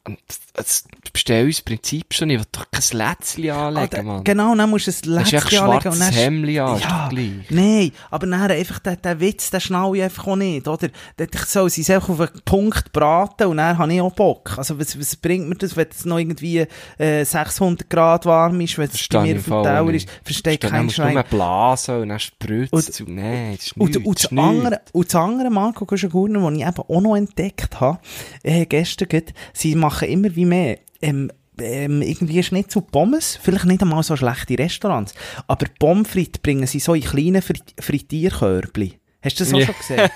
und 0.06 0.18
das 0.60 0.84
bestell 1.14 1.46
uns 1.46 1.62
Prinzip 1.62 2.14
schon, 2.14 2.30
ich 2.30 2.40
will 2.40 2.46
doch 2.52 2.66
kein 2.72 2.98
Lätzli 2.98 3.50
Ah, 3.52 3.68
anlegen, 3.68 3.90
da- 3.92 4.04
Mann. 4.04 4.24
Genau, 4.24 4.56
dann 4.56 4.70
musst 4.70 4.88
du 4.88 4.92
ein 4.92 5.14
Lätzchen 5.16 5.60
anlegen 5.60 5.92
und 5.92 6.00
dann... 6.00 6.14
Hemdli 6.14 6.60
an, 6.60 6.80
ja, 6.80 7.10
nein, 7.50 7.92
aber 8.12 8.28
dann 8.28 8.42
einfach 8.52 8.80
den, 8.80 9.02
den 9.02 9.20
Witz, 9.20 9.50
den 9.50 9.62
schnall 9.62 9.96
ich 9.96 10.04
einfach 10.04 10.28
auch 10.28 10.36
nicht, 10.36 10.68
oder? 10.68 10.90
Dann 11.18 11.28
soll 11.48 11.70
sie 11.70 11.82
es 11.82 11.90
einfach 11.90 12.10
auf 12.10 12.20
einen 12.20 12.42
Punkt 12.46 12.92
braten 12.92 13.48
und 13.48 13.58
dann 13.58 13.78
habe 13.78 13.94
ich 13.94 14.02
auch 14.02 14.14
Bock. 14.14 14.58
Also 14.58 14.80
was, 14.80 15.00
was 15.00 15.16
bringt 15.16 15.48
mir 15.50 15.56
das, 15.56 15.76
wenn 15.76 15.88
es 15.90 16.06
noch 16.06 16.18
irgendwie 16.20 16.66
äh, 16.98 17.24
600 17.26 17.90
Grad 17.90 18.26
warm 18.26 18.60
ist, 18.62 18.78
wenn 18.78 18.90
es 18.90 19.08
bei 19.08 19.22
mir 19.22 19.32
ich 19.34 19.38
auf 19.40 19.46
dem 19.46 19.64
Dauer 19.64 19.92
ist, 19.94 20.08
versteht 20.24 20.64
Dann 20.64 20.72
kein 20.72 20.86
musst 20.86 20.98
du 20.98 21.02
nur 21.04 21.12
Schwein. 21.12 21.24
blasen 21.30 22.02
und 22.02 22.10
dann 22.10 22.20
spritzt 22.20 22.74
Und- 22.74 23.08
und, 23.08 23.16
nein, 23.16 23.56
das 23.56 23.66
ist 23.68 23.78
Und, 23.78 23.90
nichts, 23.96 24.06
und, 24.06 24.16
das 24.24 24.30
das 24.30 24.38
andere, 24.38 24.82
und 24.94 25.06
das 25.08 25.16
andere 25.16 25.50
Marco 25.50 25.86
Guschengurner, 25.86 26.40
das 26.50 26.60
ich 26.60 26.66
eben 26.68 26.78
auch 26.96 27.02
noch 27.02 27.16
entdeckt 27.16 27.80
habe, 27.80 28.00
äh, 28.44 28.66
gestern 28.66 29.08
sie 29.54 29.76
machen 29.76 30.08
immer 30.10 30.36
wie 30.36 30.46
mehr, 30.50 30.80
ähm, 31.02 31.32
ähm, 31.62 32.02
irgendwie 32.02 32.42
Schnitzel 32.44 32.82
Pommes, 32.82 33.38
vielleicht 33.42 33.66
nicht 33.66 33.82
einmal 33.82 34.02
so 34.04 34.16
schlechte 34.16 34.58
Restaurants, 34.58 35.14
aber 35.48 35.66
Pommes 35.80 36.10
frites 36.10 36.40
bringen 36.42 36.68
sie 36.68 36.80
so 36.80 36.94
in 36.94 37.04
kleine 37.04 37.42
Frit 37.42 37.74
Frittierkörbli. 37.80 39.00
Hast 39.22 39.40
du 39.40 39.44
das 39.44 39.54
auch 39.54 39.60
Ja. 39.60 39.66
schon 39.66 39.76
gesehen? 39.78 40.10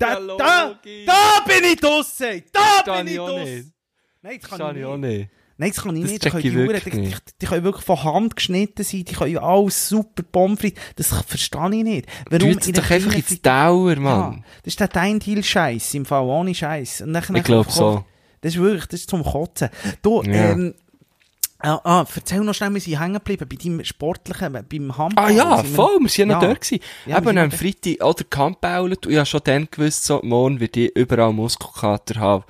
da, 0.00 0.18
Ja, 0.18 0.36
da, 0.36 0.74
da 1.06 1.44
bin 1.46 1.64
ich 1.72 1.80
draussen! 1.80 2.42
Da 2.52 2.96
bin 2.98 3.06
ich 3.08 3.16
draussen! 3.16 3.44
nicht. 3.44 3.66
Nein, 4.22 4.38
das 4.40 4.50
kann 4.50 4.76
ich 4.76 4.82
ich 4.82 4.88
nicht. 4.88 4.98
nicht. 4.98 5.30
Nein, 5.58 5.70
das 5.70 5.82
kann 5.84 5.96
ich 5.96 6.02
Das 6.02 6.10
nicht. 6.10 6.24
Die 6.24 6.26
ich 6.26 6.32
können, 6.32 6.54
wirklich 6.68 6.84
die, 6.84 6.90
die, 6.90 6.96
nicht. 6.98 7.22
die 7.40 7.46
können 7.46 7.64
wirklich 7.64 7.84
von 7.84 8.02
Hand 8.02 8.34
geschnitten 8.36 8.82
sein. 8.82 9.04
Die 9.04 9.14
können 9.14 9.38
alles 9.38 9.88
super 9.88 10.24
Pommes 10.24 10.58
frites. 10.58 10.82
Das 10.96 11.06
verstehe 11.24 11.70
ich 11.76 11.84
nicht. 11.84 12.06
Warum 12.28 12.50
jetzt 12.50 12.66
in 12.66 12.74
doch 12.74 12.90
einfach 12.90 13.14
ins 13.14 13.40
Dauer, 13.40 13.92
ja, 13.94 14.00
Mann. 14.00 14.44
das 14.64 14.72
ist 14.72 14.80
der 14.80 14.88
Dein-Deal-Scheiß, 14.88 15.94
im 15.94 16.04
Fall 16.04 16.24
ohne 16.24 16.52
Scheiß. 16.54 17.04
Dann, 17.06 17.36
Ich 17.36 17.44
glaube 17.44 17.70
so. 17.70 18.04
Das 18.46 18.54
ist 18.54 18.60
wirklich, 18.60 18.86
das 18.86 19.00
ist 19.00 19.10
zum 19.10 19.24
Kotzen. 19.24 19.68
Du, 20.02 20.22
Ja. 20.22 20.32
ähm, 20.52 20.74
ah, 21.58 21.80
ah, 21.82 22.06
erzähl 22.14 22.40
noch 22.40 22.54
schnell, 22.54 22.72
wir 22.74 22.80
sind 22.80 23.00
hängen 23.00 23.14
geblieben 23.14 23.48
bei 23.48 23.56
deinem 23.56 23.84
Sportlichen, 23.84 24.52
beim 24.68 24.96
Handball. 24.98 25.24
Ah 25.24 25.30
ja, 25.30 25.62
wir- 25.62 25.64
voll, 25.74 25.98
wir 26.00 26.08
sind 26.08 26.28
ja 26.30 26.34
noch 26.36 26.42
dort 26.46 26.60
gewesen. 26.60 26.82
Ja, 27.06 27.18
Eben 27.18 27.38
am 27.38 27.50
Freitag, 27.50 28.04
oder 28.04 28.24
Kampfbaulen, 28.24 28.92
und 28.96 29.06
ich 29.10 29.16
habe 29.16 29.26
schon 29.26 29.40
dann 29.44 29.68
gewusst, 29.70 30.04
so, 30.04 30.20
morgen 30.22 30.60
wird 30.60 30.76
ich 30.76 30.94
überall 30.94 31.32
Muskelkater 31.32 32.20
haben, 32.20 32.44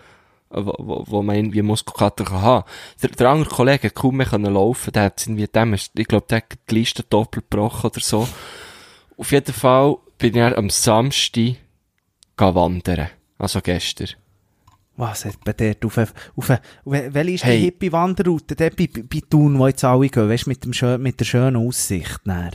äh, 0.50 0.56
wo, 0.64 0.74
wo, 0.78 1.04
wo 1.06 1.22
man 1.22 1.36
irgendwie 1.36 1.62
Muskelkater 1.62 2.24
kann 2.24 2.42
haben. 2.42 2.64
Der, 3.02 3.08
der 3.10 3.28
andere 3.30 3.48
Kollege 3.48 3.86
hat 3.88 3.94
kaum 3.94 4.16
mehr 4.18 4.26
können 4.26 4.52
laufen, 4.52 4.92
der 4.92 5.04
hat 5.04 5.22
irgendwie 5.26 5.46
dem, 5.46 5.72
ich 5.74 5.90
glaube, 6.08 6.26
der 6.28 6.36
hat 6.38 6.44
die 6.70 6.74
Liste 6.74 7.02
doppelt 7.04 7.50
gebrochen 7.50 7.90
oder 7.90 8.00
so. 8.00 8.28
Auf 9.16 9.32
jeden 9.32 9.54
Fall 9.54 9.96
bin 10.18 10.36
ich 10.36 10.56
am 10.58 10.68
Samstag 10.68 11.54
wandern. 12.36 13.08
Also 13.38 13.60
gestern. 13.62 14.08
Was 14.96 15.24
hat 15.26 15.36
bei 15.44 15.52
der 15.52 15.76
auf, 15.84 15.98
auf, 15.98 16.14
auf, 16.36 16.50
welche 16.84 17.30
ist 17.32 17.44
Hey. 17.44 17.58
die 17.58 17.64
hippie 17.66 17.92
Wanderroute? 17.92 18.56
Dort 18.56 18.76
bei, 18.76 18.88
bei, 18.88 19.20
Thun, 19.28 19.58
wo 19.58 19.66
jetzt 19.66 19.84
alle 19.84 20.08
gehen, 20.08 20.28
weißt 20.28 20.46
du, 20.46 20.50
mit, 20.50 20.64
dem 20.64 20.72
schön, 20.72 21.02
mit 21.02 21.20
der 21.20 21.24
schönen 21.26 21.56
Aussicht. 21.56 22.20
Dann. 22.24 22.52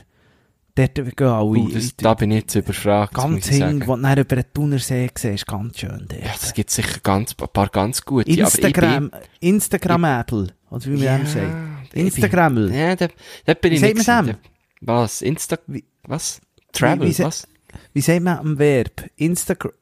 Dort 0.74 0.96
gehen 0.96 1.28
alle. 1.28 1.44
Uh, 1.60 1.70
das, 1.70 1.96
da 1.98 2.14
bin 2.14 2.32
ich 2.32 2.42
jetzt 2.44 2.56
überfragt, 2.56 3.14
ganz 3.14 3.30
muss 3.36 3.52
ich 3.52 3.58
sagen. 3.60 3.80
hin, 3.82 3.88
wo 3.88 3.96
du 3.96 4.22
über 4.22 4.36
den 4.38 4.46
Thunersee 4.54 5.10
siehst, 5.16 5.46
ganz 5.46 5.78
schön 5.80 6.06
dort. 6.08 6.22
Ja, 6.24 6.32
das 6.40 6.54
gibt 6.54 6.70
sicher 6.72 7.00
ganz, 7.04 7.36
ein 7.40 7.48
paar 7.52 7.68
ganz 7.70 8.04
gute. 8.04 8.32
Instagram, 8.32 9.12
Instagram-Apple, 9.42 10.48
oder 10.70 10.86
wie 10.86 10.90
man 10.92 11.00
Ja, 11.04 11.18
dem 11.18 11.28
sagt. 11.28 11.94
Instagrammel. 11.94 12.74
Ja, 12.74 12.96
da, 12.96 13.08
da 13.46 13.54
bin 13.54 13.72
Wie 13.72 13.76
ich 13.76 13.82
sagt 13.82 13.96
nicht. 13.98 14.08
man 14.08 14.26
dem? 14.28 14.36
Da- 14.82 14.94
Was? 15.02 15.22
Insta, 15.22 15.58
Wie- 15.68 15.84
was? 16.04 16.42
Travel, 16.72 17.08
wie 17.08 17.12
se- 17.14 17.26
was? 17.26 17.48
Wie 17.94 18.02
sagt 18.02 18.22
man 18.24 18.38
am 18.40 18.58
Verb? 18.58 19.04
Instagram. 19.18 19.74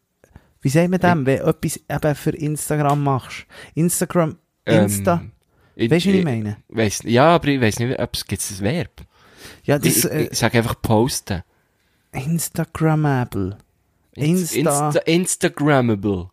Wie 0.62 0.70
sagt 0.70 0.90
man 0.90 1.00
dem, 1.00 1.26
wenn 1.26 1.40
du 1.40 1.46
etwas 1.46 1.78
eben 1.90 2.16
für 2.16 2.32
Instagram 2.32 3.04
machst? 3.04 3.46
Instagram, 3.76 4.38
Insta. 4.66 5.22
Ähm, 5.22 5.32
ich, 5.76 5.90
weißt 5.90 6.06
du, 6.06 6.10
was 6.10 6.16
ich 6.18 6.24
meine? 6.26 6.58
Weiss, 6.68 7.00
ja, 7.04 7.36
aber 7.36 7.48
ich 7.48 7.62
weiss 7.62 7.80
nicht, 7.80 7.98
ob 8.00 8.14
es 8.14 8.26
gibt 8.26 8.42
ein 8.52 8.60
Verb. 8.60 9.02
Ja, 9.64 9.80
das, 9.80 9.98
ich, 9.98 10.06
äh, 10.12 10.24
ich 10.32 10.38
sag 10.38 10.54
einfach 10.56 10.82
posten. 10.82 11.44
Instagrammable. 12.12 13.58
Inst- 14.16 14.54
Insta. 14.56 14.88
Insta 14.88 15.00
Instagrammable. 15.06 16.30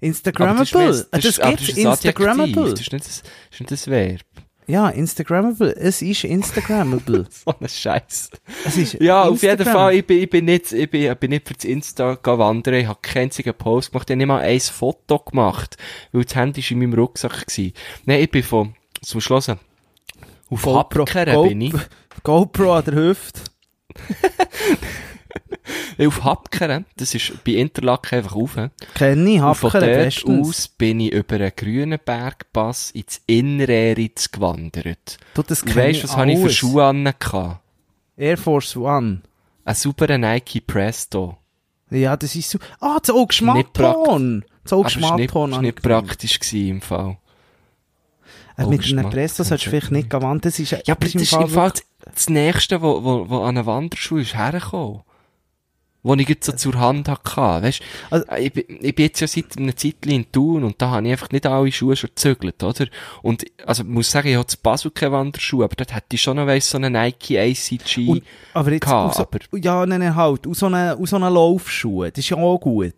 Instagrammable. 0.00 0.62
ist 0.90 1.08
Ah, 1.12 1.16
nicht- 1.16 1.24
Das, 1.28 1.38
aber 1.40 1.56
gibt's. 1.56 1.76
Instagrammable. 1.78 2.70
Das 2.72 2.80
ist 2.80 2.92
nicht 2.92 3.06
das, 3.06 3.22
das, 3.22 3.30
ist 3.52 3.60
nicht 3.60 3.70
das 3.70 3.86
Verb. 3.86 4.20
Ja, 4.66 4.88
Instagrammable. 4.90 5.74
Es 5.76 6.02
ist 6.02 6.24
Instagrammable. 6.24 7.26
So 7.44 7.54
ein 7.60 7.68
Scheiß. 7.68 8.30
es 8.64 8.76
ist 8.76 8.94
Ja, 9.00 9.24
auf 9.24 9.42
jeden. 9.42 9.64
Fall, 9.66 9.94
ich 9.94 10.06
bin, 10.06 10.22
ich 10.22 10.30
bin 10.30 10.44
nicht, 10.44 10.72
ich 10.72 10.88
bin, 10.90 11.10
ich 11.10 11.18
bin 11.18 11.30
nicht 11.30 11.48
für 11.48 11.54
das 11.54 11.64
Insta 11.64 12.14
gegangen 12.14 12.38
wandern, 12.38 12.74
ich 12.74 12.86
habe 12.86 12.98
keinen 13.02 13.24
einzigen 13.24 13.54
Post 13.54 13.90
gemacht, 13.92 14.08
ich 14.08 14.14
habe 14.14 14.18
nicht 14.18 14.26
mal 14.28 14.40
ein 14.40 14.60
Foto 14.60 15.18
gemacht, 15.18 15.76
weil 16.12 16.24
das 16.24 16.34
Handy 16.36 16.62
war 16.62 16.70
in 16.70 16.78
meinem 16.78 16.94
Rucksack 16.94 17.46
gewesen. 17.46 17.72
Nein, 18.06 18.20
ich 18.20 18.30
bin 18.30 18.42
von, 18.42 18.74
zum 19.02 19.20
Schluss, 19.20 19.48
auf 19.48 19.58
GoPro, 20.62 20.76
Hapkeren 21.06 21.34
Go- 21.34 21.48
bin 21.48 21.60
ich. 21.60 21.74
GoPro 22.22 22.74
an 22.74 22.84
der 22.84 22.94
Hüfte. 22.94 23.40
Auf 25.98 26.24
Hapkeren, 26.24 26.86
das 26.96 27.14
ist 27.14 27.44
bei 27.44 27.52
Interlaken 27.52 28.16
einfach 28.18 28.34
rauf. 28.34 28.56
Kenn 28.94 29.26
ich, 29.26 29.38
von 29.38 29.48
Hapkeren 29.48 29.80
dort 29.88 30.04
bestens. 30.04 30.48
aus 30.48 30.68
bin 30.68 31.00
ich 31.00 31.12
über 31.12 31.36
einen 31.36 31.52
grünen 31.54 31.98
Bergpass 32.04 32.90
ins 32.92 33.20
Innereritz 33.26 34.30
gewandert. 34.30 35.18
Du, 35.34 35.42
das 35.42 35.62
Und 35.62 35.70
du, 35.74 35.76
was 35.76 36.16
habe 36.16 36.32
ich 36.32 36.38
für. 36.38 36.50
Schuhe 36.50 36.84
an? 36.84 37.14
Air 38.16 38.36
Force 38.38 38.76
One. 38.76 39.22
Ein 39.64 39.74
sauberer 39.74 40.18
Nike 40.18 40.60
Presto. 40.60 41.38
Ja, 41.90 42.16
das 42.16 42.34
ist 42.34 42.50
so. 42.50 42.58
Ah, 42.80 42.98
das 43.00 43.10
Auge 43.10 43.26
Nicht 43.54 43.72
prakt- 43.72 43.76
Schmatton. 43.76 44.44
Das 44.64 44.72
Aber 44.72 44.80
Auge 44.80 44.88
es 44.88 45.00
war 45.02 45.60
nicht, 45.62 45.82
praktisch 45.82 46.38
gewesen 46.40 46.68
im 46.68 46.80
Fall. 46.80 47.18
Äh, 48.56 48.62
Mit 48.66 48.80
einem 48.80 48.82
Schmatton, 48.82 49.10
Presso 49.10 49.42
solltest 49.44 49.66
du 49.66 49.70
vielleicht 49.70 49.92
nicht 49.92 50.10
gehen. 50.10 50.40
Das 50.40 50.58
ist, 50.58 50.70
Ja, 50.72 50.78
aber 50.88 51.04
das 51.06 51.14
ist 51.14 51.32
im 51.32 51.48
Fall 51.48 51.70
das, 51.70 51.84
das 52.14 52.28
Nächste, 52.30 52.82
wo, 52.82 53.02
wo, 53.04 53.28
wo 53.28 53.38
an 53.42 53.56
einer 53.56 53.66
Wanderschuh 53.66 54.18
ist 54.18 54.34
hergekommen. 54.36 55.02
Wo 56.04 56.14
ich 56.14 56.28
jetzt 56.28 56.46
so 56.46 56.52
zur 56.52 56.74
Hand 56.80 57.08
hatte. 57.08 57.62
Weißt 57.62 57.80
Also- 58.10 58.26
ich, 58.38 58.52
bin- 58.52 58.64
ich 58.80 58.94
bin 58.94 59.04
jetzt 59.06 59.20
ja 59.20 59.28
seit 59.28 59.56
einer 59.56 59.76
Zeit 59.76 60.04
in 60.04 60.30
Thun 60.32 60.64
und 60.64 60.82
da 60.82 60.90
habe 60.90 61.06
ich 61.06 61.12
einfach 61.12 61.30
nicht 61.30 61.46
alle 61.46 61.70
Schuhe 61.70 61.94
schon 61.94 62.10
gezögert, 62.10 62.60
oder? 62.62 62.86
Und, 63.22 63.44
also, 63.64 63.84
ich 63.84 63.88
muss 63.88 64.10
sagen, 64.10 64.28
ich 64.28 64.34
habe 64.34 64.46
zu 64.46 64.56
Basel 64.60 64.90
keine 64.90 65.12
Wanderschuhe, 65.12 65.64
aber 65.64 65.76
dort 65.76 65.94
hätte 65.94 66.06
ich 66.14 66.22
schon 66.22 66.36
noch, 66.38 66.46
weiss, 66.48 66.68
so 66.70 66.78
einen 66.78 66.92
Nike 66.94 67.38
ACG. 67.38 68.08
Und, 68.08 68.22
aber 68.52 68.72
jetzt, 68.72 68.84
gehabt, 68.84 69.14
so, 69.14 69.22
aber- 69.22 69.38
ja, 69.58 69.86
nein, 69.86 70.00
nein, 70.00 70.16
halt, 70.16 70.44
aus 70.46 70.58
so 70.58 70.66
einer, 70.66 70.96
aus 71.00 71.10
so 71.10 71.16
einer 71.16 71.30
Laufschuhe. 71.30 72.10
Das 72.10 72.18
ist 72.24 72.30
ja 72.30 72.36
auch 72.36 72.58
gut. 72.58 72.94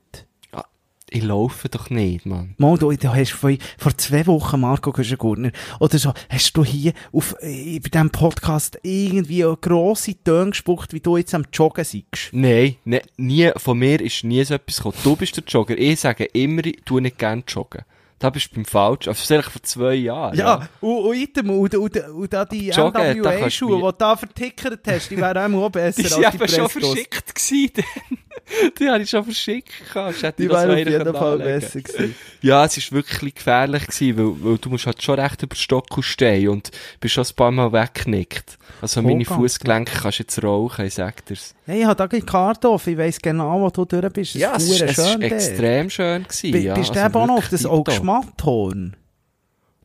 Ich 1.14 1.22
laufe 1.22 1.68
doch 1.68 1.90
nicht, 1.90 2.26
Mann. 2.26 2.54
Mal, 2.58 2.76
du, 2.76 2.90
du 2.90 3.14
hast 3.14 3.32
vor, 3.32 3.52
vor 3.78 3.96
zwei 3.96 4.26
Wochen, 4.26 4.60
Marco 4.60 4.90
Köschengurtner, 4.90 5.52
oder 5.78 5.98
so, 5.98 6.12
hast 6.28 6.56
du 6.56 6.64
hier 6.64 6.92
auf, 7.12 7.36
äh, 7.40 7.78
bei 7.78 7.88
diesem 7.88 8.10
Podcast 8.10 8.78
irgendwie 8.82 9.44
grosse 9.60 10.22
Töne 10.22 10.50
gespuckt, 10.50 10.92
wie 10.92 11.00
du 11.00 11.16
jetzt 11.16 11.34
am 11.34 11.44
Joggen 11.52 11.84
seist. 11.84 12.30
Nein, 12.32 12.76
ne, 12.84 13.02
nie, 13.16 13.50
von 13.56 13.78
mir 13.78 14.00
ist 14.00 14.24
nie 14.24 14.42
so 14.44 14.54
etwas 14.54 14.78
gekommen. 14.78 14.96
Du 15.04 15.14
bist 15.14 15.36
der 15.36 15.44
Jogger. 15.46 15.78
Ich 15.78 16.00
sage 16.00 16.24
immer, 16.24 16.66
ich 16.66 16.82
tue 16.84 17.00
nicht 17.00 17.18
gerne 17.18 17.44
joggen. 17.46 17.84
Da 18.18 18.30
bist 18.30 18.50
du 18.50 18.54
beim 18.54 18.64
Falsch. 18.64 19.08
Also 19.08 19.24
vielleicht 19.24 19.50
vor 19.50 19.62
zwei 19.62 19.94
Jahren. 19.94 20.36
Ja, 20.36 20.68
und, 20.80 20.98
und, 20.98 21.16
item, 21.16 21.50
und, 21.50 21.74
und, 21.74 21.96
und 21.96 22.32
da 22.32 22.44
die 22.44 22.70
NWA-Schuhe, 22.70 23.76
die 23.76 23.82
du 23.82 23.92
da 23.92 24.16
vertickert 24.16 24.80
hast, 24.86 25.10
die 25.10 25.16
wären 25.16 25.54
auch 25.54 25.68
besser 25.70 26.02
Die 26.02 26.24
als 26.24 26.32
die 26.32 26.42
eben 26.42 26.48
schon 26.48 26.68
verschickt 26.68 27.34
gewesen. 27.34 27.72
die 28.78 28.88
habe 28.88 29.02
ich 29.02 29.10
schon 29.10 29.24
verschickt. 29.24 29.70
Die 29.70 30.42
ich 30.44 30.48
das 30.48 30.66
wären 30.66 30.70
auf 30.70 30.78
jeden 30.78 31.14
Fall 31.14 31.32
anlegen. 31.40 31.60
besser 31.60 31.80
gewesen. 31.80 32.14
Ja, 32.40 32.64
es 32.64 32.76
ist 32.76 32.92
wirklich 32.92 33.34
gefährlich 33.34 33.86
gewesen, 33.86 34.16
weil, 34.16 34.50
weil 34.50 34.58
du 34.58 34.70
musst 34.70 34.86
halt 34.86 35.02
schon 35.02 35.18
recht 35.18 35.42
über 35.42 35.54
den 35.54 35.58
Stockel 35.58 36.02
stehen 36.02 36.48
und 36.50 36.70
bist 37.00 37.14
schon 37.14 37.24
ein 37.24 37.34
paar 37.36 37.50
Mal 37.50 37.72
weggenickt. 37.72 38.58
Also 38.84 39.00
meine 39.00 39.24
Vollgas. 39.24 39.52
Fußgelenke 39.54 39.92
kannst 39.98 40.18
du 40.18 40.22
jetzt 40.24 40.44
rauchen, 40.44 40.84
ich 40.84 40.92
sag 40.92 41.24
dir's. 41.24 41.54
Hey, 41.64 41.80
ich 41.80 41.84
habe 41.86 41.96
da 41.96 42.06
die 42.06 42.20
Karte 42.20 42.68
auf, 42.68 42.86
ich 42.86 42.98
weiss 42.98 43.18
genau, 43.18 43.62
wo 43.62 43.70
du 43.70 43.86
durch 43.86 44.12
bist. 44.12 44.34
Ja, 44.34 44.56
es 44.56 44.64
ist, 44.68 44.82
es 44.82 44.98
ist 44.98 45.22
extrem 45.22 45.88
schön 45.88 46.24
gewesen. 46.24 46.62
Ja, 46.62 46.74
Bist 46.74 46.90
du 46.90 47.00
also 47.02 47.06
eben 47.06 47.14
auch 47.16 47.26
noch 47.26 47.38
auf 47.38 47.48
das 47.48 47.62
tipptopp. 47.62 47.88
Augschmatthorn? 47.88 48.96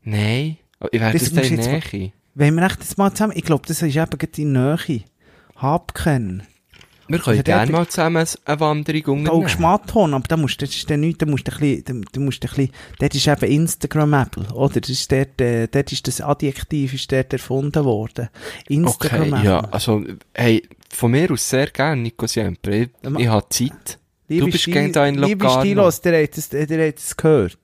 Nein. 0.04 0.58
Aber 0.82 0.94
Ich 0.94 1.00
werde 1.00 1.18
Das 1.18 1.32
das 1.32 1.34
da 1.34 1.42
in 1.42 1.56
Nähe. 1.56 2.12
Wenn 2.36 2.56
wir 2.56 2.66
echt 2.66 2.82
das 2.82 2.98
mal 2.98 3.12
zusammen, 3.14 3.34
ich 3.38 3.44
glaube, 3.46 3.66
das 3.68 3.82
ist 3.82 3.96
eben 3.96 4.30
in 4.38 4.52
Nähe. 4.52 5.04
Habken. 5.56 6.44
Wir 7.10 7.20
können 7.20 7.38
Also 7.40 7.44
gerne 7.44 7.72
mal 7.72 7.88
zusammen 7.88 8.26
eine 8.46 8.60
Wanderung 8.60 9.02
Der 9.02 9.10
unternehmen. 9.14 9.44
Augschmatthorn, 9.44 10.14
aber 10.14 10.28
da 10.28 10.38
musst 10.38 10.62
du, 10.62 10.66
das 10.66 10.76
ist 10.76 10.90
dann 10.90 11.00
nicht, 11.02 11.22
da 11.22 11.26
musst 11.26 11.48
du 11.48 11.52
ein 11.52 11.60
bisschen, 11.60 12.06
da, 12.12 12.20
musst 12.22 12.44
du 12.44 12.48
ein 12.48 12.54
bisschen, 12.56 12.72
dort 13.00 13.16
ist 13.16 13.28
eben 13.28 13.52
Instagrammable, 13.52 14.54
oder? 14.54 14.80
Das 14.80 14.90
ist 14.90 15.12
dort, 15.12 15.42
äh, 15.42 15.68
dort 15.68 15.92
ist 15.92 16.08
das 16.08 16.22
Adjektiv 16.22 16.94
ist 16.94 17.12
dort 17.12 17.34
erfunden 17.34 17.84
worden. 17.84 18.30
Okay, 18.64 18.74
Instagrammable. 18.74 19.46
ja, 19.46 19.60
also, 19.72 20.04
hey, 20.34 20.64
von 20.90 21.12
mir 21.12 21.32
aus 21.32 21.50
sehr 21.50 21.68
gerne, 21.68 22.02
Nico 22.02 22.28
Siempre. 22.28 22.76
Ich, 22.78 22.90
ich 23.18 23.28
habe 23.28 23.50
Zeit. 23.50 24.00
Liebe 24.28 24.46
Du 24.46 24.52
bist 24.52 24.62
Stil- 24.64 24.74
gern 24.74 24.92
da 24.94 25.08
in 25.08 25.16
Liebe 25.16 25.44
Locarno. 25.44 25.62
Stilos, 25.62 26.02
der 26.02 26.24
hat 26.24 26.38
es, 26.38 26.50
der 26.50 26.88
hat 26.88 26.98
es 26.98 27.18
gehört. 27.18 27.58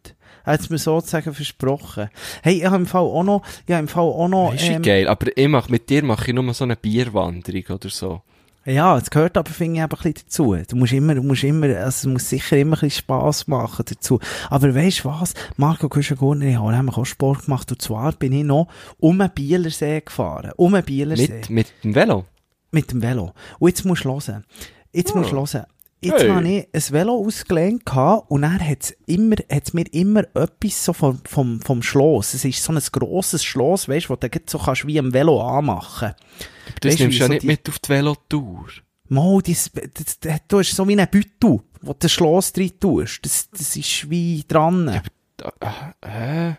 Er 0.43 0.53
hat 0.53 0.59
es 0.61 0.69
mir 0.69 0.77
sozusagen 0.77 1.33
versprochen. 1.33 2.09
Hey, 2.43 2.57
ich 2.57 2.65
habe 2.65 2.75
im 2.77 2.85
Fall 2.85 3.01
auch 3.03 3.23
noch, 3.23 3.43
ich 3.65 3.73
habe 3.73 3.81
im 3.81 3.87
Fall 3.87 4.03
auch 4.03 4.27
noch, 4.27 4.53
Ist 4.53 4.63
ähm, 4.67 4.81
geil, 4.81 5.07
aber 5.07 5.35
ich 5.35 5.47
mach, 5.47 5.69
mit 5.69 5.89
dir 5.89 6.03
mache 6.03 6.27
ich 6.31 6.33
nur 6.35 6.51
so 6.53 6.63
eine 6.63 6.75
Bierwanderung 6.75 7.63
oder 7.69 7.89
so. 7.89 8.21
Ja, 8.65 8.97
es 8.97 9.09
gehört 9.09 9.37
aber, 9.37 9.51
finde 9.51 9.77
ich, 9.77 9.83
eben 9.83 9.91
ein 9.93 9.97
bisschen 10.13 10.25
dazu. 10.25 10.55
Du 10.67 10.75
musst 10.75 10.93
immer, 10.93 11.15
du 11.15 11.21
musst 11.21 11.43
immer, 11.43 11.67
also 11.67 11.87
es 11.87 12.05
muss 12.05 12.29
sicher 12.29 12.57
immer 12.57 12.75
ein 12.77 12.81
bisschen 12.81 13.03
Spass 13.03 13.47
machen 13.47 13.85
dazu. 13.87 14.19
Aber 14.49 14.73
weißt 14.73 15.03
du 15.03 15.09
was? 15.09 15.33
Marco 15.55 15.87
Kuschengurner, 15.87 16.45
ich 16.45 16.55
habe 16.55 16.97
auch 16.97 17.05
Sport 17.05 17.45
gemacht, 17.45 17.71
und 17.71 17.81
zwar 17.81 18.11
bin 18.13 18.33
ich 18.33 18.43
noch 18.43 18.67
um 18.99 19.19
den 19.19 19.29
Bielersee 19.29 20.01
gefahren. 20.01 20.51
Um 20.57 20.73
den 20.73 20.83
Bielersee. 20.83 21.27
Mit, 21.27 21.49
mit 21.49 21.67
dem 21.83 21.95
Velo. 21.95 22.25
Mit 22.71 22.91
dem 22.91 23.01
Velo. 23.01 23.33
Und 23.59 23.69
jetzt 23.69 23.85
musst 23.85 24.03
du 24.03 24.11
hören. 24.11 24.43
Jetzt 24.91 25.13
musst 25.13 25.31
du 25.31 25.35
hören. 25.35 25.65
Jetzt 26.01 26.21
Hey. 26.21 26.29
habe 26.29 26.47
ich 26.47 26.67
ein 26.71 26.93
Velo 26.93 27.13
ausgelehnt 27.15 27.83
und 28.27 28.41
dann 28.41 28.59
immer, 29.07 29.35
hat's 29.51 29.73
mir 29.73 29.85
immer 29.91 30.23
etwas 30.35 30.85
so 30.85 30.93
vom, 30.93 31.19
vom, 31.25 31.61
vom 31.61 31.81
Schloss. 31.81 32.33
Es 32.33 32.45
ist 32.45 32.63
so 32.63 32.73
ein 32.73 32.81
grosses 32.91 33.43
Schloss, 33.43 33.87
weißt 33.87 34.07
du, 34.07 34.09
wo 34.09 34.15
du 34.15 34.27
so 34.47 34.59
kannst 34.59 34.85
wie 34.85 34.99
am 34.99 35.13
Velo 35.13 35.41
anmachen. 35.41 36.09
Aber 36.09 36.54
das 36.81 36.91
Weisst 36.91 36.99
du, 36.99 37.03
nimmst 37.03 37.17
du 37.19 37.21
ja 37.23 37.27
so 37.27 37.33
nicht 37.33 37.43
die- 37.43 37.47
mit 37.47 37.69
auf 37.69 37.79
die 37.79 37.89
Velotour. 37.89 38.65
Mal, 39.07 39.39
das, 39.43 39.71
das, 39.93 40.19
das, 40.19 40.39
du 40.47 40.59
hast 40.59 40.75
so 40.75 40.87
wie 40.87 40.99
ein 40.99 41.07
Büttel, 41.09 41.59
wo 41.81 41.93
du 41.93 41.97
das 41.99 42.11
Schloss 42.11 42.51
drin 42.53 42.71
tust. 42.79 43.19
Das, 43.23 43.49
das 43.51 43.75
ist 43.75 44.09
wie 44.09 44.43
dran. 44.47 45.01
Da- 45.37 45.53
ah, 45.59 45.93
Hä? 46.03 46.55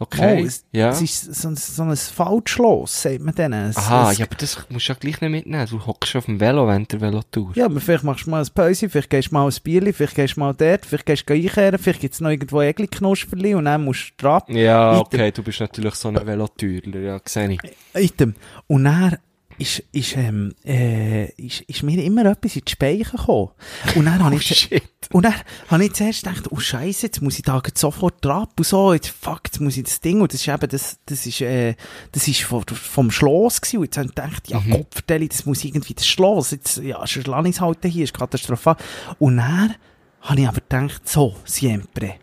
Okay, 0.00 0.44
es, 0.44 0.64
ja. 0.70 0.90
es 0.90 1.02
ist 1.02 1.34
so, 1.34 1.52
so 1.56 1.82
ein 1.82 1.96
Faltschloss, 1.96 3.02
sagt 3.02 3.20
man 3.20 3.34
denen. 3.34 3.70
Es- 3.70 3.76
Aha, 3.76 4.12
es- 4.12 4.18
ja, 4.18 4.26
aber 4.26 4.36
das 4.36 4.56
musst 4.70 4.88
du 4.88 4.92
ja 4.92 4.98
gleich 4.98 5.20
nicht 5.20 5.30
mitnehmen. 5.30 5.66
Du 5.68 5.84
hockst 5.84 6.14
auf 6.14 6.26
dem 6.26 6.38
Velo 6.38 6.68
während 6.68 6.92
der 6.92 7.00
Velotour. 7.00 7.50
Ja, 7.56 7.64
aber 7.64 7.80
vielleicht 7.80 8.04
machst 8.04 8.26
du 8.26 8.30
mal 8.30 8.42
ein 8.44 8.48
Päuschen, 8.54 8.90
vielleicht 8.90 9.10
gehst 9.10 9.30
du 9.30 9.34
mal 9.34 9.48
ein 9.48 9.54
Bierli, 9.62 9.92
vielleicht 9.92 10.14
gehst 10.14 10.36
du 10.36 10.40
mal 10.40 10.54
dort, 10.54 10.86
vielleicht 10.86 11.04
gehst 11.06 11.28
du 11.28 11.34
einkehren, 11.34 11.78
vielleicht 11.80 12.00
gibt's 12.00 12.20
noch 12.20 12.30
irgendwo 12.30 12.60
Egli-Knusperli 12.62 13.56
und 13.56 13.64
dann 13.64 13.84
musst 13.84 14.12
du 14.18 14.22
drauf. 14.24 14.42
Ja, 14.48 14.92
Item. 14.92 15.00
okay, 15.02 15.32
du 15.32 15.42
bist 15.42 15.58
natürlich 15.60 15.94
so 15.96 16.08
ein 16.08 16.24
Velotürler, 16.26 17.00
ja, 17.00 17.20
sehe 17.24 17.52
ich. 17.52 17.60
Item. 17.94 18.36
Und 18.68 18.84
dann 18.84 19.16
ist, 19.58 19.82
ist, 19.92 20.16
ähm, 20.16 20.54
äh, 20.64 21.30
ist, 21.32 21.62
ist 21.62 21.82
mir 21.82 22.02
immer 22.02 22.24
etwas 22.26 22.56
in 22.56 22.62
die 22.66 22.70
Speicher 22.72 23.16
gekommen. 23.18 23.50
Und 23.96 24.04
dann 24.06 24.22
habe 24.22 24.34
Oh, 24.34 24.38
ich, 24.38 24.46
shit. 24.46 24.82
und 25.12 25.24
dann 25.24 25.34
habe 25.68 25.84
ich 25.84 25.92
zuerst 25.94 26.22
gedacht, 26.24 26.44
oh 26.50 26.58
Scheiße, 26.58 27.06
jetzt 27.06 27.20
muss 27.22 27.36
ich 27.38 27.42
da 27.44 27.60
sofort 27.74 28.24
drauf 28.24 28.48
und 28.56 28.64
so, 28.66 28.92
jetzt, 28.92 29.08
fuck, 29.08 29.40
jetzt 29.46 29.60
muss 29.60 29.76
ich 29.76 29.84
das 29.84 30.00
Ding, 30.00 30.20
und 30.20 30.32
das 30.32 30.40
ist 30.40 30.48
eben, 30.48 30.68
das, 30.68 30.98
das 31.06 31.26
ist, 31.26 31.40
äh, 31.40 31.74
das 32.12 32.28
ist 32.28 32.42
vom, 32.42 32.62
vom 32.66 33.10
Schloss 33.10 33.60
gewesen, 33.60 33.78
und 33.78 33.84
jetzt 33.84 33.96
habe 33.98 34.06
ich 34.08 34.14
gedacht, 34.14 34.48
ja, 34.48 34.60
Mhm. 34.60 34.70
Kopfverteilung, 34.72 35.28
das 35.28 35.44
muss 35.46 35.64
irgendwie 35.64 35.94
das 35.94 36.06
Schloss, 36.06 36.50
jetzt, 36.52 36.78
ja, 36.78 37.04
schon 37.06 37.24
lass 37.24 37.46
ich's 37.46 37.60
halt 37.60 37.78
hier, 37.84 38.04
ist 38.04 38.14
katastrophal. 38.14 38.76
Und 39.18 39.38
dann 39.38 39.74
habe 40.22 40.40
ich 40.40 40.48
aber 40.48 40.60
gedacht, 40.60 41.08
so, 41.08 41.36
siempre, 41.44 42.14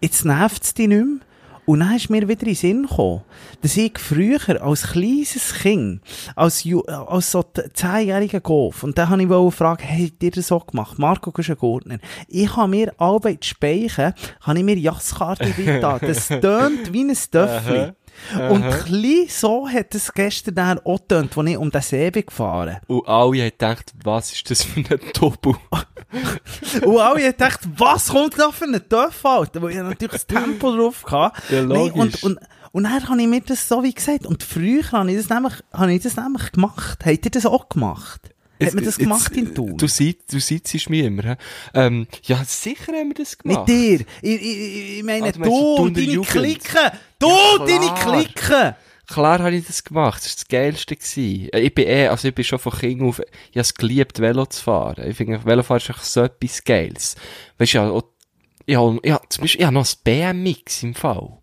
jetzt 0.00 0.24
nervt's 0.24 0.74
dich 0.74 0.88
nicht 0.88 1.04
mehr. 1.04 1.20
Und 1.66 1.80
dann 1.80 1.96
ist 1.96 2.10
mir 2.10 2.28
wieder 2.28 2.42
in 2.42 2.46
den 2.46 2.54
Sinn 2.54 2.82
gekommen, 2.82 3.22
dass 3.60 3.76
ich 3.76 3.98
früher 3.98 4.62
als 4.62 4.92
kleines 4.92 5.54
Kind, 5.60 6.00
als, 6.36 6.64
Ju 6.64 6.80
als 6.82 7.32
so 7.32 7.44
zehnjähriger 7.74 8.40
Golf, 8.40 8.84
und 8.84 8.96
dann 8.96 9.10
habe 9.10 9.22
ich 9.22 9.28
wollte 9.28 9.56
fragen, 9.56 9.82
hey, 9.82 10.08
habt 10.08 10.22
ihr 10.22 10.30
das 10.30 10.46
so 10.46 10.60
gemacht? 10.60 10.98
Marco 10.98 11.32
Guschen-Gurtner. 11.32 11.98
Ich 12.28 12.56
habe 12.56 12.68
mir 12.68 12.92
die 12.98 13.38
Speichen, 13.42 14.14
habe 14.40 14.58
ich 14.58 14.64
mir 14.64 14.78
Jasskarte 14.78 15.50
getan. 15.56 15.98
Das 16.02 16.28
tönt 16.28 16.92
wie 16.92 17.02
ein 17.02 17.16
Töffli. 17.30 17.92
Und 18.50 18.68
klein 18.84 19.26
so 19.28 19.68
hat 19.68 19.94
es 19.94 20.12
gestern 20.12 20.54
dann 20.54 20.78
auch 20.80 20.98
getönt, 20.98 21.36
als 21.36 21.48
ich 21.48 21.56
um 21.56 21.70
den 21.70 21.82
See 21.82 22.10
bin 22.10 22.26
gefahren. 22.26 22.78
Und 22.86 23.06
alle 23.06 23.42
haben 23.42 23.50
gedacht, 23.50 23.92
was 24.04 24.32
ist 24.32 24.50
das 24.50 24.62
für 24.62 24.80
ein 24.80 25.12
Tobu? 25.12 25.54
Und 26.82 26.98
alle 26.98 27.00
haben 27.00 27.32
gedacht, 27.32 27.60
was 27.76 28.08
kommt 28.08 28.38
da 28.38 28.50
für 28.50 28.64
ein 28.64 28.88
Töff, 28.88 29.24
Alter? 29.24 29.62
Weil 29.62 29.70
ich 29.70 29.76
natürlich 29.76 30.12
das 30.12 30.26
Tempo 30.26 30.74
drauf 30.74 31.04
hatte. 31.08 31.54
Ja, 31.54 31.60
logisch. 31.62 32.22
und, 32.22 32.22
und, 32.24 32.40
und 32.72 32.84
dann 32.84 33.08
habe 33.08 33.20
ich 33.20 33.28
mir 33.28 33.40
das 33.40 33.68
so 33.68 33.82
wie 33.82 33.94
gesagt. 33.94 34.26
Und 34.26 34.42
früher 34.42 34.82
habe 34.92 35.10
ich 35.10 35.16
das 35.16 35.30
nämlich, 35.30 35.54
habe 35.72 35.92
ich 35.92 36.02
das 36.02 36.16
nämlich 36.16 36.52
gemacht. 36.52 37.04
Habt 37.04 37.24
ihr 37.24 37.30
das 37.30 37.46
auch 37.46 37.68
gemacht? 37.68 38.30
Hat 38.62 38.74
man 38.74 38.84
das 38.84 38.94
Jetzt- 38.94 38.98
gemacht 38.98 39.32
in 39.36 39.44
jetzt, 39.46 39.54
Thun? 39.54 39.76
Du, 39.76 39.86
sitzt- 39.86 40.32
du 40.32 40.40
sitzt 40.40 40.88
mir 40.90 41.04
immer? 41.06 41.36
Ähm, 41.74 42.06
ja, 42.24 42.42
sicher 42.44 42.92
haben 42.92 43.08
wir 43.08 43.14
das 43.14 43.36
gemacht. 43.36 43.68
Mit 43.68 43.68
dir. 43.68 44.00
Ich, 44.22 44.42
ich, 44.42 44.98
ich 44.98 45.02
meine, 45.04 45.28
Ah, 45.28 45.32
du 45.32 45.42
du, 45.42 45.88
deine 45.90 46.06
Jugend? 46.06 46.30
Klicken. 46.30 46.90
Du, 47.18 47.28
Ja, 47.28 47.58
deine. 47.66 47.94
Klicken. 47.94 48.74
Klar 49.08 49.38
habe 49.38 49.54
ich 49.54 49.64
das 49.66 49.84
gemacht. 49.84 50.20
Das 50.24 50.30
war 50.30 50.34
das 50.36 50.48
Geilste. 50.48 50.96
Gewesen. 50.96 51.48
Äh, 51.52 51.60
Ich 51.60 51.74
bin 51.74 51.86
eh, 51.86 52.08
also 52.08 52.26
ich 52.28 52.34
bin 52.34 52.44
schon 52.44 52.58
von 52.58 52.72
Kind 52.72 53.02
auf, 53.02 53.20
ich 53.20 53.26
habe 53.56 53.60
es 53.60 53.74
geliebt, 53.74 54.18
Velo 54.20 54.46
zu 54.46 54.62
fahren. 54.62 55.08
Ich 55.08 55.16
finde, 55.16 55.44
Velofahren 55.44 55.80
ist 55.80 55.90
einfach 55.90 56.02
so 56.02 56.22
etwas 56.22 56.64
Geiles. 56.64 57.14
Weißt 57.58 57.74
du, 57.74 57.78
ja, 57.78 58.02
ich 58.68 58.76
habe, 58.76 58.98
ich 59.02 59.12
habe, 59.12 59.28
zum 59.28 59.42
Beispiel, 59.42 59.60
ich 59.60 59.66
habe 59.66 59.74
noch 59.74 59.86
ein 59.86 59.94
BMX 60.02 60.82
im 60.82 60.94
Fall. 60.94 61.38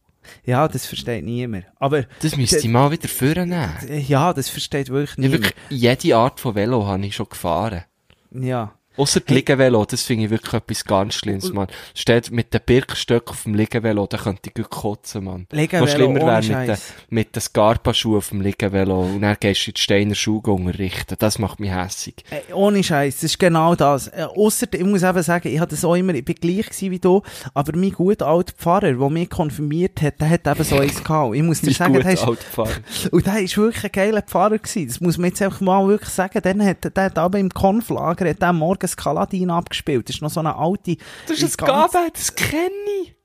Ja, 0.45 0.67
das 0.67 0.85
versteht 0.85 1.23
niemand. 1.23 1.65
Aber, 1.77 2.03
Das 2.21 2.35
müsste 2.37 2.57
ich 2.59 2.67
mal 2.67 2.91
wieder 2.91 3.07
vornehmen. 3.07 3.69
ja, 4.07 4.33
das 4.33 4.49
versteht 4.49 4.89
wirklich 4.89 5.17
Ja, 5.17 5.29
niemand. 5.29 5.43
wirklich, 5.45 5.79
jede 5.81 6.15
Art 6.17 6.39
von 6.39 6.55
Velo 6.55 6.85
habe 6.87 7.05
ich 7.05 7.15
schon 7.15 7.29
gefahren. 7.29 7.83
Ja. 8.31 8.73
Ausser 8.95 9.21
die 9.21 9.33
Liegenvelo, 9.33 9.85
das 9.85 10.03
finde 10.03 10.25
ich 10.25 10.29
wirklich 10.29 10.53
etwas 10.53 10.85
ganz 10.85 11.15
Schlimmes, 11.15 11.51
Mann. 11.51 11.67
Steht 11.95 12.31
mit 12.31 12.53
den 12.53 12.61
Birkenstöcken 12.65 13.29
auf 13.29 13.43
dem 13.43 13.55
Liegenvelo, 13.55 14.05
da 14.07 14.17
könnte 14.17 14.49
ich 14.49 14.53
gut 14.53 14.69
kotzen, 14.69 15.23
Mann. 15.23 15.47
Liegenvelo 15.51 15.85
Noch 15.85 15.93
schlimmer 15.93 16.19
wäre 16.19 16.59
mit 16.59 16.69
den, 16.69 16.77
mit 17.09 17.35
den 17.35 17.41
Scarpa-Schuhen 17.41 18.17
auf 18.17 18.29
dem 18.29 18.41
Liegenvelo 18.41 19.01
und 19.01 19.21
dann 19.21 19.37
gehst 19.39 19.65
du 19.65 19.71
in 19.71 19.73
die 19.73 19.81
Steiner 19.81 20.15
Schuhe 20.15 20.41
unterrichten. 20.41 21.15
Das 21.17 21.39
macht 21.39 21.59
mich 21.59 21.71
hässig. 21.71 22.23
Äh, 22.29 22.53
ohne 22.53 22.83
Scheiß, 22.83 23.15
das 23.15 23.23
ist 23.23 23.39
genau 23.39 23.75
das. 23.75 24.07
Äh, 24.07 24.27
ausser, 24.35 24.67
ich 24.71 24.83
muss 24.83 25.03
eben 25.03 25.23
sagen, 25.23 25.47
ich 25.47 25.59
hatte 25.59 25.75
das 25.75 25.83
auch 25.83 25.95
immer, 25.95 26.13
ich 26.13 26.25
bin 26.25 26.35
gleich 26.35 26.69
wie 26.79 26.99
du, 26.99 27.21
aber 27.53 27.77
mein 27.77 27.91
guter 27.91 28.27
alter 28.27 28.53
Pfarrer, 28.53 28.93
der 28.93 29.09
mich 29.09 29.29
konfirmiert 29.29 30.01
hat, 30.01 30.21
der 30.21 30.29
hat 30.29 30.47
eben 30.47 30.63
so 30.63 30.77
eins 30.77 31.03
gehabt. 31.03 31.35
Ich 31.35 31.43
muss 31.43 31.61
dir 31.61 31.73
sagen, 31.73 31.93
der 31.93 32.13
ist, 32.13 32.25
und 33.11 33.25
der 33.25 33.39
ist 33.39 33.57
wirklich 33.57 33.83
ein 33.85 33.91
geiler 33.91 34.21
Pfarrer 34.21 34.59
gewesen. 34.59 34.87
Das 34.87 35.01
muss 35.01 35.17
man 35.17 35.29
jetzt 35.29 35.41
einfach 35.41 35.61
mal 35.61 35.87
wirklich 35.87 36.09
sagen. 36.09 36.39
Dann 36.43 36.63
hat, 36.63 36.95
der 36.95 37.03
hat 37.03 37.17
aber 37.17 37.39
im 37.39 37.49
Konflager, 37.49 38.29
hat 38.29 38.41
der 38.41 38.53
morgens 38.83 38.97
Kaladin 38.97 39.49
abgespielt. 39.49 40.09
Das 40.09 40.17
ist 40.17 40.21
noch 40.21 40.29
so 40.29 40.39
eine 40.41 40.55
alte... 40.55 40.97
Das 41.27 41.41
ist 41.41 41.59
ein 41.61 41.65
Gabe, 41.65 41.97
das 42.13 42.35
kenne 42.35 42.69
ich. 43.03 43.15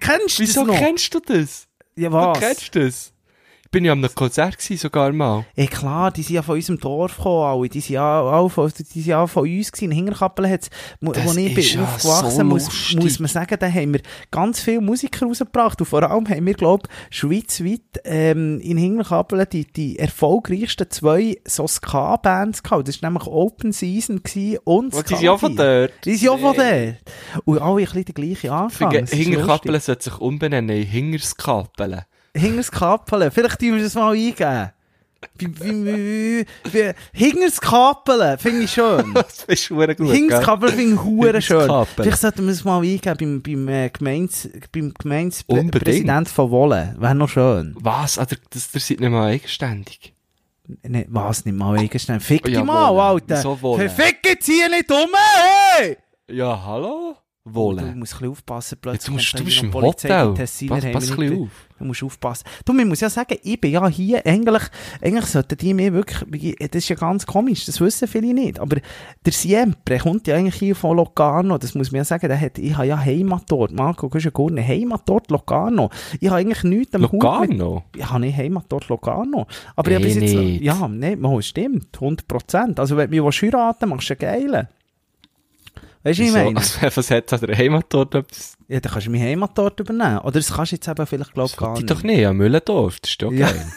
Kennst 0.00 0.38
du 0.38 0.42
Wieso 0.42 0.60
das 0.60 0.68
noch? 0.68 0.78
kennst 0.78 1.14
du 1.14 1.20
das? 1.20 1.68
ja, 1.96 2.08
Du 2.10 2.14
was? 2.14 2.38
kennst 2.38 2.76
das? 2.76 3.12
Ich 3.76 3.78
bin 3.78 3.84
ja 3.84 3.92
einem 3.92 4.14
Konzert 4.14 4.56
gewesen, 4.56 4.78
sogar 4.78 5.12
mal. 5.12 5.44
Ja 5.54 5.66
klar, 5.66 6.10
die 6.10 6.22
sind 6.22 6.36
ja 6.36 6.40
von 6.40 6.54
unserem 6.54 6.80
Dorf 6.80 7.18
gekommen, 7.18 7.44
alle. 7.44 7.68
Die 7.68 7.80
sind 7.80 7.96
ja 7.96 8.22
auch 8.22 8.48
von, 8.48 8.72
die 8.74 8.82
sind 8.84 9.04
ja 9.04 9.26
von 9.26 9.42
uns 9.42 9.70
gewesen. 9.70 9.90
In 9.90 9.96
Hingerkappel 9.96 10.48
hat's, 10.48 10.70
wo, 11.02 11.12
ich 11.12 11.54
bin 11.54 11.62
ja 11.62 11.82
aufgewachsen, 11.82 12.30
so 12.30 12.44
muss, 12.44 12.94
muss 12.94 13.18
man 13.18 13.28
sagen, 13.28 13.54
da 13.60 13.70
haben 13.70 13.92
wir 13.92 14.00
ganz 14.30 14.60
viele 14.62 14.80
Musiker 14.80 15.26
rausgebracht. 15.26 15.78
Und 15.78 15.88
vor 15.88 16.02
allem 16.02 16.26
haben 16.26 16.46
wir, 16.46 16.54
glaub, 16.54 16.88
schweizweit, 17.10 17.82
ähm, 18.04 18.60
in 18.60 18.78
Hingerkappel 18.78 19.44
die, 19.44 19.66
die 19.66 19.98
erfolgreichsten 19.98 20.90
zwei 20.90 21.36
so 21.46 21.68
Ska-Bands 21.68 22.62
gehabt. 22.62 22.88
Das 22.88 23.02
war 23.02 23.10
nämlich 23.10 23.26
Open 23.26 23.72
Season 23.72 24.22
gewesen 24.22 24.58
und 24.64 24.94
Und 24.94 25.10
die 25.10 25.16
sind 25.16 25.28
auch 25.28 25.38
von 25.38 25.54
dort. 25.54 25.92
Die 26.02 26.16
sind 26.16 26.30
auch 26.30 26.38
von 26.38 26.56
dort. 26.56 26.96
Und 27.44 27.58
alle 27.58 27.80
ein 27.80 27.84
bisschen 27.84 28.04
den 28.06 28.14
gleichen 28.14 28.48
Anfang. 28.48 28.90
Lustig. 28.90 29.82
sollte 29.82 30.04
sich 30.04 30.18
umbenennen 30.18 30.74
in 30.74 30.86
Hingerskappeln. 30.86 32.06
Hingerskappeln. 32.38 33.30
Vielleicht 33.30 33.58
tun 33.58 33.76
wir 33.76 33.82
das 33.82 33.94
mal 33.94 34.12
eingeben. 34.14 34.70
Hingers 37.12 37.60
Kapeln, 37.60 38.38
finde 38.38 38.62
ich 38.64 38.70
schön. 38.72 39.14
Das 39.14 39.44
ist 39.46 39.64
schon 39.64 39.78
gut, 39.96 40.10
Hingers 40.12 40.38
gell? 40.38 40.42
Kapeln 40.44 40.72
finde 40.74 40.94
ich 40.94 41.02
hure 41.02 41.42
schön. 41.42 41.86
Vielleicht 41.96 42.20
sollten 42.20 42.44
wir 42.44 42.52
es 42.52 42.64
mal 42.64 42.80
eingeben 42.82 43.42
beim, 43.42 43.66
beim, 43.66 43.68
äh, 43.68 43.90
Gemeins, 43.90 44.48
beim 44.72 44.84
Unbedingt. 44.84 44.98
Gemeindepräsident 44.98 46.28
von 46.28 46.50
Wolle. 46.50 46.94
Wäre 46.98 47.14
noch 47.14 47.28
schön. 47.28 47.74
Was? 47.80 48.18
Ah, 48.18 48.26
der, 48.26 48.38
das, 48.50 48.70
der 48.70 48.80
seid 48.80 49.00
nicht 49.00 49.10
mal 49.10 49.28
eigenständig. 49.28 50.12
Ne, 50.82 51.06
was, 51.08 51.44
nicht 51.44 51.56
mal 51.56 51.78
eigenständig. 51.78 52.26
Fick 52.26 52.44
dich 52.44 52.54
Ja, 52.54 52.64
mal. 52.64 52.90
Alter. 52.98 53.62
Wolle? 53.62 53.88
Verfick 53.88 54.18
jetzt 54.24 54.46
hier 54.46 54.68
nicht 54.68 54.90
um, 54.90 55.08
hey! 55.78 55.96
Ja, 56.28 56.62
hallo? 56.64 57.16
Du 57.48 57.54
Wohle. 57.54 57.82
musst 57.82 57.92
ein 57.92 58.00
bisschen 58.00 58.28
aufpassen, 58.30 58.74
Ja, 58.74 58.78
plötzlich 58.82 59.06
du 59.06 59.12
musst, 59.12 59.38
du 59.38 59.44
bist 59.44 59.62
im 59.62 59.70
Polizei, 59.70 60.08
Hotel. 60.08 60.34
Tessiner 60.34 60.74
Pass, 60.74 60.84
pass 60.92 61.10
ein 61.12 61.16
bisschen 61.16 61.42
auf. 61.42 61.48
Du 61.78 61.84
musst 61.84 62.02
aufpassen. 62.02 62.44
Du, 62.64 62.72
man 62.72 62.88
muss 62.88 63.00
ja 63.00 63.08
sagen, 63.08 63.36
ich 63.42 63.60
bin 63.60 63.70
ja 63.70 63.86
hier, 63.86 64.26
eigentlich, 64.26 64.62
eigentlich 65.00 65.26
sollten 65.26 65.56
die 65.56 65.72
mir 65.74 65.92
wirklich, 65.92 66.56
das 66.58 66.82
ist 66.82 66.88
ja 66.88 66.96
ganz 66.96 67.24
komisch, 67.24 67.64
das 67.66 67.80
wissen 67.80 68.08
viele 68.08 68.34
nicht, 68.34 68.58
aber 68.58 68.78
der 69.24 69.32
Siempre 69.32 69.98
kommt 69.98 70.26
ja 70.26 70.34
eigentlich 70.34 70.56
hier 70.56 70.74
von 70.74 70.96
Locarno, 70.96 71.56
das 71.58 71.74
muss 71.76 71.92
man 71.92 71.98
ja 71.98 72.04
sagen, 72.04 72.26
der 72.28 72.40
hat, 72.40 72.58
ich 72.58 72.74
habe 72.76 72.88
ja 72.88 72.98
Heimat 72.98 73.44
dort, 73.48 73.70
Marco, 73.72 74.08
du 74.08 74.14
hast 74.16 74.24
ja 74.24 74.30
gar 74.32 74.50
nicht 74.50 74.66
Heimat 74.66 75.02
dort, 75.06 75.30
Locarno. 75.30 75.90
Ich 76.18 76.28
habe 76.28 76.40
eigentlich 76.40 76.64
nichts 76.64 76.94
am 76.94 77.02
Hut 77.02 77.12
mit- 77.12 77.22
Locarno? 77.22 77.84
ich 77.94 78.10
habe 78.10 78.20
nicht 78.20 78.36
Heimat 78.36 78.64
dort 78.68 78.88
Locarno. 78.88 79.46
Aber 79.76 79.90
ich 79.90 79.94
habe 79.96 80.04
bis 80.06 80.14
jetzt, 80.16 80.34
nicht. 80.34 80.62
ja, 80.62 80.88
nein, 80.88 81.20
mal, 81.20 81.40
stimmt, 81.42 81.88
100 81.94 82.26
Prozent. 82.26 82.80
Also 82.80 82.96
wenn 82.96 83.08
du 83.10 83.22
mich 83.24 83.42
heiraten 83.42 83.88
willst, 83.90 84.08
machst 84.08 84.10
du 84.10 84.14
einen 84.26 84.50
geilen. 84.52 84.68
Weißt 86.06 86.20
du, 86.20 86.22
was 86.22 86.28
ich 86.28 86.34
meine? 86.34 86.56
Also, 86.56 86.96
was 86.96 87.10
hat 87.10 87.32
an 87.32 87.40
der 87.40 87.58
Heimat 87.58 87.86
dort 87.88 88.14
etwas? 88.14 88.56
Ja, 88.68 88.78
dann 88.78 88.92
kannst 88.92 89.08
du 89.08 89.10
meine 89.10 89.24
Heimat 89.24 89.58
dort 89.58 89.80
übernehmen. 89.80 90.18
Oder 90.18 90.32
das 90.32 90.52
kannst 90.52 90.70
du 90.70 90.76
jetzt 90.76 90.86
eben 90.86 91.04
vielleicht, 91.04 91.34
glaube 91.34 91.50
ich, 91.50 91.56
gar 91.56 91.74
nicht. 91.74 91.90
doch 91.90 92.02
nicht, 92.04 92.24
an 92.24 92.36
Müllendorf. 92.36 93.00
Das 93.00 93.10
ist 93.10 93.22
doch 93.22 93.32
Ja. 93.32 93.46
geil. 93.50 93.72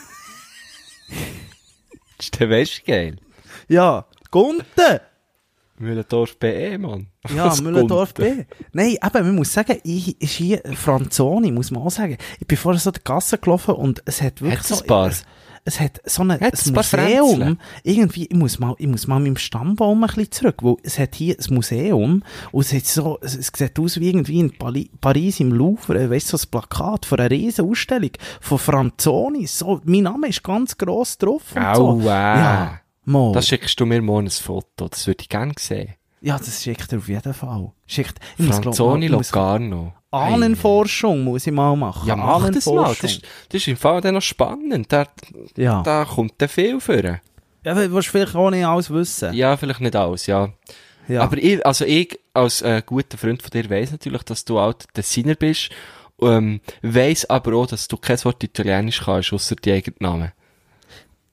das 2.18 2.26
ist 2.28 2.40
der 2.40 2.50
du 2.50 2.86
geil. 2.86 3.16
Ja, 3.68 4.06
Gunten! 4.30 5.00
Müllendorf 5.80 6.38
BE, 6.38 6.78
Mann. 6.78 7.08
Ja, 7.34 7.56
Müllendorf 7.62 8.14
Gunten? 8.14 8.38
B. 8.38 8.46
Nein, 8.74 8.98
eben, 9.04 9.26
man 9.26 9.36
muss 9.36 9.52
sagen, 9.52 9.80
ich 9.84 10.22
ist 10.22 10.34
hier 10.34 10.62
Franzoni, 10.76 11.52
muss 11.52 11.72
man 11.72 11.82
auch 11.82 11.90
sagen. 11.90 12.18
Ich 12.40 12.46
bin 12.46 12.58
vorher 12.60 12.80
so 12.80 12.92
die 12.92 13.00
Gasse 13.04 13.40
gelaufen 13.40 13.74
und 13.74 14.04
es 14.06 14.22
hat 14.22 14.40
wirklich 14.42 14.60
Hat's 14.60 14.72
ein 14.72 14.78
so... 14.78 14.84
paar? 14.84 15.12
Es, 15.66 15.80
hat 15.80 16.02
so 16.06 16.22
eine, 16.24 16.40
ein 16.42 16.52
Museum. 16.74 17.58
Irgendwie, 17.84 18.26
ich 18.26 18.36
muss 18.36 18.60
mal, 18.60 18.76
ich 18.78 18.88
muss 18.88 19.08
mal 19.08 19.20
meinem 19.20 19.38
Stammbaum 19.38 20.04
ein 20.04 20.08
bisschen 20.08 20.32
zurück, 20.32 20.64
weil 20.64 20.76
es 20.84 20.98
hat 21.00 21.16
hier 21.16 21.36
ein 21.38 21.54
Museum 21.54 22.24
und 22.52 22.62
es 22.66 22.74
hat 22.74 22.86
so, 22.86 23.20
es, 23.22 23.36
es 23.36 23.52
sieht 23.56 23.78
aus 23.80 24.00
wie 24.00 24.10
irgendwie 24.10 24.40
in 24.40 24.58
Pali 24.58 24.90
Paris 25.02 25.40
im 25.40 25.52
Louvre, 25.52 26.10
weißt 26.10 26.34
du, 26.34 26.38
so 26.38 26.46
ein 26.48 26.52
Plakat 26.52 27.06
von 27.06 27.20
einer 27.20 27.30
riesen 27.30 27.70
Ausstellung 27.70 28.12
von 28.42 28.58
Franzoni. 28.58 29.46
So, 29.48 29.82
mein 29.84 30.04
Name 30.04 30.28
ist 30.30 30.44
ganz 30.44 30.78
gross 30.78 31.18
drauf 31.18 31.44
und 31.56 31.76
so. 31.76 31.88
Aua. 31.90 32.06
Ja, 32.38 32.80
mal. 33.06 33.32
Das 33.34 33.48
schickst 33.48 33.80
du 33.80 33.86
mir 33.86 34.02
morgen 34.02 34.28
ein 34.28 34.32
Foto. 34.32 34.88
Das 34.90 35.06
würde 35.08 35.22
ich 35.22 35.30
gerne 35.30 35.54
sehen. 35.60 35.94
Ja, 36.22 36.38
das 36.38 36.64
schickt 36.64 36.92
er 36.92 36.98
auf 37.00 37.08
jeden 37.08 37.34
Fall. 37.34 37.72
Schickt, 37.88 38.20
ich 38.38 38.46
muss, 38.46 38.60
glaub, 38.62 38.76
Franzoni 38.76 39.10
muss- 39.10 39.32
Locarno. 39.32 39.94
Ahnenforschung 40.12 41.24
muss 41.24 41.46
ich 41.46 41.54
mal 41.54 41.76
machen. 41.76 42.08
Ja, 42.08 42.16
mach 42.16 42.50
das 42.50 42.66
mal. 42.66 42.96
Das 43.00 43.04
ist, 43.04 43.22
das 43.50 43.62
ist 43.62 43.68
im 43.68 43.78
Fall 43.78 44.02
dann 44.02 44.16
noch 44.16 44.22
spannend. 44.22 44.92
Da, 44.92 45.06
ja. 45.56 45.84
da 45.84 46.06
kommt 46.06 46.34
dann 46.38 46.50
viel 46.50 46.80
vor. 46.80 46.96
ja, 46.96 47.20
du 47.64 47.92
willst 47.92 48.10
vielleicht 48.10 48.36
auch 48.36 48.50
nicht 48.50 48.66
alles 48.66 48.90
wissen. 48.90 49.34
Ja, 49.34 49.56
vielleicht 49.56 49.82
nicht 49.82 49.96
alles, 49.96 50.26
ja. 50.26 50.50
Ja. 51.08 51.22
Aber 51.22 51.38
ich, 51.38 51.66
also 51.66 51.86
ich, 51.86 52.20
als 52.34 52.62
äh, 52.62 52.84
guter 52.86 53.18
Freund 53.18 53.42
von 53.42 53.50
dir, 53.52 53.70
weiss 53.70 53.92
natürlich, 53.92 54.24
dass 54.24 54.46
du 54.46 54.60
alter 54.60 54.88
Designer 54.96 55.36
bist. 55.36 55.70
Ähm, 56.22 56.62
weiss 56.82 57.26
aber 57.26 57.56
auch, 57.56 57.66
dass 57.66 57.88
du 57.88 57.98
kein 57.98 58.24
Wort 58.26 58.44
Italienisch 58.44 59.02
kannst, 59.04 59.34
ausser 59.34 59.56
die 59.56 59.72
eigenen 59.72 59.98
Namen. 60.00 60.32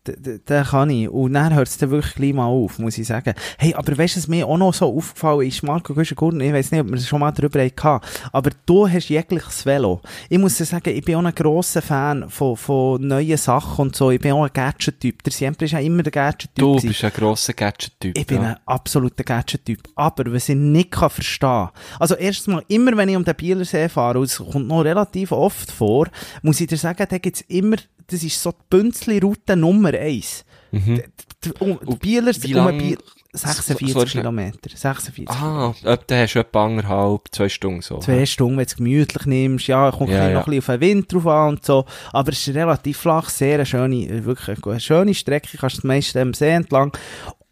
Den 0.07 0.65
kann 0.65 0.91
ich. 0.91 1.09
Und 1.09 1.35
dann 1.35 1.55
hört 1.55 1.69
es 1.69 1.79
dann 1.79 1.91
wirklich 1.91 2.15
gleich 2.15 2.33
mal 2.33 2.47
auf, 2.47 2.79
muss 2.79 2.99
ich 2.99 3.07
sagen. 3.07 3.35
Hey, 3.59 3.75
aber 3.75 3.97
weißt 3.97 4.17
du, 4.17 4.21
was 4.21 4.29
mir 4.29 4.47
auch 4.47 4.59
noch 4.59 4.75
so 4.75 4.87
aufgefallen 4.87 5.47
ist, 5.47 5.63
Marco 5.63 5.95
Güschen-Gurten, 5.95 6.41
ich 6.41 6.53
weiss 6.53 6.71
nicht, 6.71 6.81
ob 6.81 6.89
wir 6.89 6.97
das 6.97 7.07
schon 7.07 7.21
mal 7.21 7.33
drüber 7.33 7.63
hatten, 7.63 8.07
aber 8.33 8.51
du 8.65 8.89
hast 8.89 9.09
jegliches 9.09 9.67
Velo. 9.67 10.01
Ich 10.29 10.39
muss 10.39 10.57
dir 10.57 10.65
sagen, 10.65 10.91
ich 10.91 11.05
bin 11.05 11.17
auch 11.17 11.25
ein 11.25 11.35
grosser 11.35 11.83
Fan 11.83 12.29
von, 12.31 12.57
von 12.57 13.07
neuen 13.07 13.37
Sachen 13.37 13.87
und 13.87 13.97
so. 13.97 14.11
Ich 14.11 14.21
bin 14.21 14.33
auch 14.33 14.45
ein 14.45 14.51
Gadget-Typ. 14.53 15.23
Der 15.23 15.33
Siempre 15.33 15.65
ist 15.67 15.73
ja 15.73 15.81
immer 15.81 16.03
der 16.03 16.13
Gadget-Typ. 16.13 16.65
Du 16.65 16.81
bist 16.81 17.05
ein 17.05 17.13
grosser 17.13 17.53
Gadget-Typ. 17.53 18.17
Ich 18.17 18.27
bin 18.27 18.43
ja. 18.43 18.51
ein 18.51 18.57
absoluter 18.67 19.25
Gadget-Typ. 19.25 19.81
Aber 19.95 20.33
was 20.33 20.49
ich 20.49 20.57
nicht 20.57 20.91
kann 20.91 21.11
verstehen 21.11 21.69
also 21.99 22.15
erstens 22.15 22.47
mal, 22.47 22.65
immer 22.69 22.97
wenn 22.97 23.09
ich 23.09 23.17
um 23.17 23.25
den 23.25 23.35
Bielersee 23.35 23.89
fahre, 23.89 24.19
und 24.19 24.25
es 24.25 24.39
kommt 24.39 24.69
noch 24.69 24.83
relativ 24.83 25.33
oft 25.33 25.71
vor, 25.71 26.09
muss 26.43 26.61
ich 26.61 26.67
dir 26.67 26.77
sagen, 26.77 27.07
da 27.09 27.19
gibt's 27.19 27.43
immer, 27.49 27.77
das 28.09 28.23
ist 28.23 28.41
so 28.43 28.53
die 28.53 28.57
Bünzli-Route 28.71 29.57
Nummer 29.57 29.93
eins. 29.95 30.45
Mhm. 30.73 31.03
Die, 31.45 31.53
um, 31.61 31.79
die 31.89 31.97
Bielersee, 31.97 32.49
wie 32.49 32.55
um 32.55 32.67
lang- 32.67 32.79
Biel, 32.79 32.99
so- 33.33 33.47
46 33.49 33.93
so 33.93 34.07
schnell- 34.07 34.23
Kilometer. 34.23 34.71
46 34.75 35.29
Ah, 35.31 35.75
ob, 35.85 36.07
dann 36.07 36.19
hast 36.21 36.35
du 36.35 36.39
etwa 36.41 36.67
anderthalb, 36.67 37.21
zwei 37.31 37.49
Stunden 37.49 37.83
so. 37.83 37.99
Zwei 37.99 38.27
Stunden, 38.27 38.57
wenn 38.59 38.65
du 38.65 38.71
es 38.71 38.77
gemütlich 38.77 39.27
nimmst, 39.27 39.67
ja, 39.69 39.91
kommt 39.91 40.11
Ja, 40.11 40.29
ja. 40.29 40.35
noch 40.35 40.47
ein 40.47 40.59
bisschen 40.59 40.59
auf 40.59 40.67
den 40.67 40.81
Wind 40.81 41.13
drauf 41.13 41.27
an 41.27 41.49
und 41.51 41.65
so, 41.65 41.85
aber 42.13 42.33
es 42.33 42.47
ist 42.47 42.55
relativ 42.55 42.97
flach, 42.99 43.29
sehr 43.29 43.55
eine 43.57 43.67
schöne, 43.67 44.07
äh, 44.09 44.25
wirklich 44.25 44.59
eine 44.67 44.81
schöne 44.81 45.15
Strecke, 45.15 45.57
kannst 45.59 45.83
du 45.85 45.87
meist 45.87 46.17
am 46.17 46.35
See 46.35 46.51
entlang, 46.51 46.93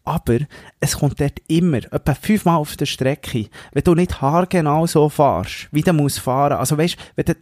aber 0.05 0.37
es 0.79 0.97
kommt 0.97 1.19
dort 1.19 1.39
immer, 1.47 1.77
etwa 1.77 2.13
fünfmal 2.13 2.57
auf 2.57 2.77
der 2.77 2.85
Strecke, 2.85 3.47
wenn 3.73 3.83
du 3.83 3.95
nicht 3.95 4.21
haargenau 4.21 4.87
so 4.87 5.09
fahrst, 5.09 5.67
wie 5.71 5.81
du 5.81 5.93
musst 5.93 6.19
fahren, 6.19 6.53
also 6.53 6.77
weißt, 6.77 6.95
wenn 7.15 7.25
du 7.25 7.33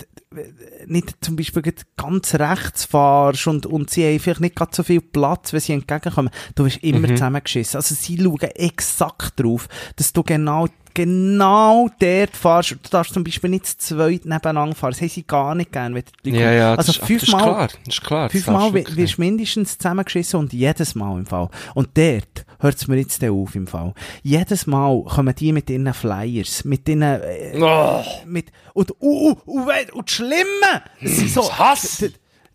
nicht 0.87 1.15
zum 1.21 1.35
Beispiel 1.35 1.61
ganz 1.97 2.33
rechts 2.35 2.85
fahrst 2.85 3.45
und, 3.47 3.65
und 3.65 3.89
sie 3.89 4.05
haben 4.05 4.19
vielleicht 4.19 4.41
nicht 4.41 4.55
gerade 4.55 4.75
so 4.75 4.81
viel 4.83 5.01
Platz, 5.01 5.53
wenn 5.53 5.59
sie 5.59 5.73
entgegenkommen, 5.73 6.31
du 6.55 6.65
wirst 6.65 6.77
immer 6.77 7.07
Mhm. 7.07 7.17
zusammengeschissen. 7.17 7.77
Also 7.77 7.93
sie 7.95 8.17
schauen 8.17 8.39
exakt 8.55 9.39
drauf, 9.39 9.67
dass 9.95 10.11
du 10.13 10.23
genau 10.23 10.67
genau 10.95 11.89
dort 11.99 12.35
fahrst. 12.37 12.71
Du 12.71 12.89
darfst 12.89 13.13
zum 13.13 13.23
Beispiel 13.23 13.49
nicht 13.49 13.65
zu 13.65 13.77
zweit 13.95 14.25
nebeneinander 14.25 14.75
fahren. 14.75 14.91
Das 14.91 15.01
haben 15.01 15.09
sie 15.09 15.23
gar 15.23 15.55
nicht 15.55 15.71
gern. 15.71 15.95
Wenn 15.95 16.03
die 16.23 16.31
Ja, 16.31 16.51
ja, 16.51 16.75
also 16.75 16.77
das, 16.77 16.85
das 16.85 16.97
ist 16.97 17.07
fünfmal, 17.07 17.41
klar. 17.41 17.67
Das 17.85 17.95
ist 17.95 18.01
klar. 18.03 18.29
fünfmal 18.29 18.73
wirst 18.73 19.17
du 19.17 19.21
mindestens 19.21 19.77
zusammengeschissen 19.77 20.39
und 20.39 20.53
jedes 20.53 20.93
Mal 20.95 21.17
im 21.19 21.25
Fall. 21.25 21.49
Und 21.73 21.89
dort 21.97 22.45
hört 22.63 22.75
es 22.77 22.87
mir 22.87 22.97
jetzt 22.97 23.21
dann 23.21 23.29
auf 23.29 23.53
im 23.55 23.67
Fall. 23.67 23.93
Jedes 24.23 24.65
Mal 24.65 25.03
kommen 25.03 25.35
die 25.35 25.51
mit 25.51 25.69
ihren 25.69 25.93
Flyers, 25.93 26.63
mit 26.65 26.87
ihren, 26.89 27.03
äh. 27.03 27.59
Oh, 27.61 28.03
mit, 28.25 28.51
und, 28.73 28.91
uh, 29.01 29.31
uh, 29.31 29.37
uh, 29.45 29.69
und 29.93 30.09
das 30.09 30.15
Schlimme, 30.15 30.83
das 31.01 31.11
sind 31.17 31.29
so, 31.29 31.41
Das 31.41 31.59
Hass! 31.59 32.05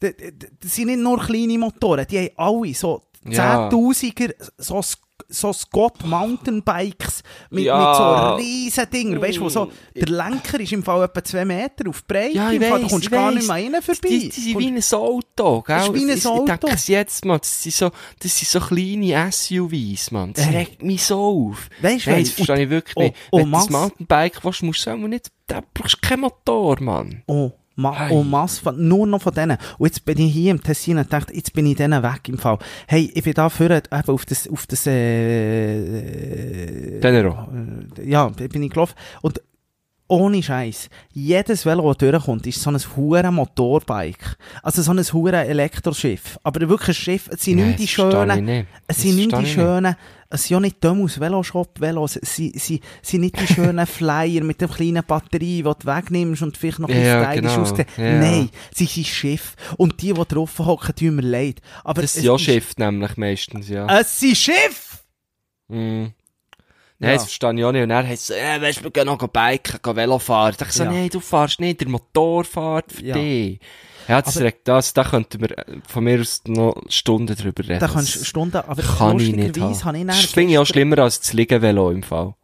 das 0.01 0.75
sind 0.75 0.87
nicht 0.87 0.99
nur 1.01 1.19
kleine 1.21 1.59
Motoren, 1.59 2.07
die 2.09 2.19
haben 2.19 2.31
alle 2.37 2.75
so 2.75 3.03
Ja. 3.25 3.69
Zehntausiger, 3.69 4.33
so, 4.57 4.81
so 5.29 5.53
Scott 5.53 6.05
Mountainbikes 6.05 7.23
mit, 7.51 7.65
Ja. 7.65 7.79
mit 7.79 7.97
so 7.97 8.47
riesen 8.49 8.91
Dinger, 8.91 9.21
weißt 9.21 9.39
du, 9.39 9.41
wo 9.43 9.49
so, 9.49 9.71
der 9.95 10.09
Lenker 10.09 10.61
ist 10.61 10.73
im 10.73 10.83
Fall 10.83 11.05
etwa 11.05 11.23
zwei 11.25 11.45
Meter 11.45 11.89
auf 11.89 12.07
Breite, 12.07 12.35
Ja, 12.37 12.51
ich 12.51 12.57
im 12.57 12.63
Fall, 12.63 12.79
du 12.79 12.85
weiss, 12.85 12.93
kommst 12.93 13.05
ich 13.07 13.11
gar 13.11 13.27
weiss. 13.27 13.35
nicht 13.35 13.49
mehr 13.49 13.57
rein 13.75 13.83
vorbei. 13.83 14.09
Die, 14.09 14.29
die 14.29 14.41
sind 14.41 14.59
wie 14.59 14.67
ein 14.69 14.83
Auto, 14.93 15.63
gell? 15.63 15.77
Das 15.77 15.89
ist 15.89 15.95
wie 15.95 16.11
ein 16.13 16.27
Auto. 16.27 16.41
Ich 16.53 16.59
denke 16.61 16.75
es 16.75 16.87
jetzt, 16.89 17.25
Mann. 17.25 17.39
Das 17.41 17.63
sind 17.63 17.75
so, 17.75 17.91
das 18.21 18.39
sind 18.39 18.49
so 18.49 18.61
kleine 18.61 19.33
SUVs, 19.33 20.11
Mann. 20.11 20.33
Das 20.33 20.47
Hey. 20.47 20.57
regt 20.57 20.83
mich 20.83 21.03
so 21.05 21.51
auf. 21.51 21.69
Weisst 21.81 22.07
du, 22.07 22.11
was? 22.13 22.19
das 22.21 22.31
verstehe 22.31 22.65
ich 22.65 22.71
wirklich 22.71 22.97
Oh, 22.97 23.03
nicht. 23.03 23.15
oh, 23.31 23.39
Wenn 23.39 23.51
du 23.51 23.57
das. 23.59 23.71
Mountainbike 23.71 24.45
willst, 24.45 24.63
musst 24.63 24.81
du 24.81 24.85
sagen, 24.91 25.09
nicht, 25.09 25.31
da 25.47 25.63
brauchst 25.75 25.97
du 26.03 26.09
keinen 26.09 26.21
Motor, 26.21 26.81
Mann. 26.81 27.23
Oh, 27.27 27.53
ma 27.79 27.99
Hey. 27.99 28.11
oh 28.13 28.23
Mass 28.25 28.59
von, 28.59 28.89
nur 28.89 29.07
noch 29.07 29.23
von 29.23 29.33
denen. 29.33 29.57
Und 29.79 29.87
jetzt 29.87 30.05
bin 30.05 30.19
ich 30.19 30.33
hier 30.33 30.51
im 30.51 30.63
Tessin 30.63 30.99
und 30.99 31.13
dachte, 31.13 31.35
jetzt 31.35 31.53
bin 31.53 31.67
ich 31.67 31.77
denen 31.77 32.03
weg 32.03 32.29
im 32.29 32.39
Fall. 32.39 32.59
Hey, 32.87 33.11
ich 33.15 33.23
bin 33.23 33.35
da 33.35 33.49
für 33.49 33.71
eben 33.71 34.09
auf 34.09 34.27
das, 34.27 34.49
auf 34.49 34.67
das, 34.67 34.87
äh, 34.87 36.99
Tenero. 37.01 37.49
ja, 38.05 38.29
bin 38.29 38.63
ich 38.63 38.71
gelaufen. 38.71 38.95
Und 39.23 39.41
ohne 40.09 40.43
Scheiß, 40.43 40.89
jedes 41.13 41.67
Velo, 41.67 41.93
das 41.93 41.99
durchkommt, 41.99 42.47
ist 42.47 42.61
so 42.63 42.71
ein 42.71 42.79
hure 42.97 43.31
Motorbike. 43.31 44.37
Also 44.63 44.83
so 44.83 44.93
ein 44.93 44.99
hure 45.01 45.45
Elektroschiff. 45.47 46.39
Aber 46.43 46.67
wirklich 46.69 46.89
ein 46.97 47.01
Schiff, 47.03 47.29
es 47.31 47.43
sind 47.45 47.59
Nein, 47.59 47.69
nicht 47.69 47.81
die 47.81 47.89
schönen, 47.89 48.67
es 48.87 49.03
sind 49.03 49.17
nicht 49.17 49.37
die 49.37 49.47
schönen, 49.47 49.97
es 50.31 50.43
sind 50.45 50.51
ja 50.57 50.61
nicht 50.61 50.83
Dömus 50.83 51.21
Veloshop 51.21 51.81
Velos, 51.81 52.17
es 52.17 52.37
sind, 52.37 52.53
nicht 53.21 53.41
die 53.41 53.47
schönen 53.55 53.87
Flyer 53.87 54.43
mit 54.45 54.61
der 54.61 54.69
kleinen 54.69 55.05
Batterie, 55.05 55.63
die 55.63 55.63
du 55.63 55.75
wegnimmst 55.85 56.43
und 56.43 56.57
vielleicht 56.57 56.79
noch 56.81 56.89
ein 56.89 57.03
Ja, 57.05 57.25
bisschen 57.33 57.49
stylisch 57.49 57.53
genau. 57.53 57.63
aussehen. 57.63 57.87
Ja. 57.99 58.19
Nein, 58.21 58.51
sie 58.75 58.87
sind 58.87 59.07
Schiff. 59.07 59.57
Und 59.77 60.01
die, 60.03 60.13
die 60.13 60.25
drauf 60.27 60.59
hocken, 60.59 60.95
tun 60.95 61.17
mir 61.17 61.23
leid. 61.23 61.61
Aber 61.85 62.01
Das 62.03 62.11
es 62.11 62.23
sind 62.23 62.25
ja 62.25 62.39
Schiff 62.39 62.77
nämlich 62.79 63.17
meistens, 63.17 63.69
ja. 63.69 63.87
Es 64.01 64.19
sind 64.21 64.37
Schiff! 64.37 65.05
Mm. 65.69 66.07
Ja. 67.01 67.07
Nein, 67.09 67.17
das 67.17 67.25
verstehe 67.25 67.55
ich 67.57 67.65
auch 67.65 67.73
nicht. 67.73 67.83
Und 67.83 67.89
dann 67.91 68.07
heisst 68.07 68.31
es, 68.31 68.37
äh, 68.37 68.61
weißt 68.61 68.81
du, 68.81 68.85
wir 68.85 68.91
gehen 68.91 69.07
noch 69.07 69.19
biken, 69.19 69.79
gehen 69.83 69.97
Velo 69.97 70.19
fahren. 70.19 70.57
Ich 70.61 70.73
so, 70.73 70.83
Ja. 70.85 70.91
nein, 70.91 71.09
du 71.11 71.21
fahrst 71.21 71.61
nicht, 71.61 71.81
der 71.81 71.89
Motor 71.89 72.45
fährt 72.45 72.93
für 72.93 73.05
Ja. 73.05 73.15
dich. 73.15 73.61
Ja, 74.09 74.23
das, 74.23 74.37
Aber- 74.37 74.47
regt 74.47 74.67
das, 74.67 74.95
da 74.95 75.05
könnten 75.05 75.41
wir 75.41 75.57
äh, 75.59 75.65
von 75.87 76.03
mir 76.03 76.21
aus 76.21 76.43
noch 76.47 76.75
Stunden 76.89 77.37
drüber 77.37 77.63
reden. 77.63 77.79
Da 77.79 77.89
kannst 77.89 78.17
du 78.21 78.25
Stunden, 78.25 78.57
aber 78.57 78.83
kann 78.83 79.21
ich 79.21 79.35
nicht 79.37 79.61
haben. 79.61 79.85
habe 79.85 79.99
ich 79.99 80.07
Das 80.07 80.25
finde 80.25 80.53
ich 80.55 80.59
auch 80.59 80.65
schlimmer 80.65 80.99
als 81.01 81.21
das 81.21 81.33
Liegenvelo 81.35 81.91
im 81.91 82.03
Fall. 82.03 82.35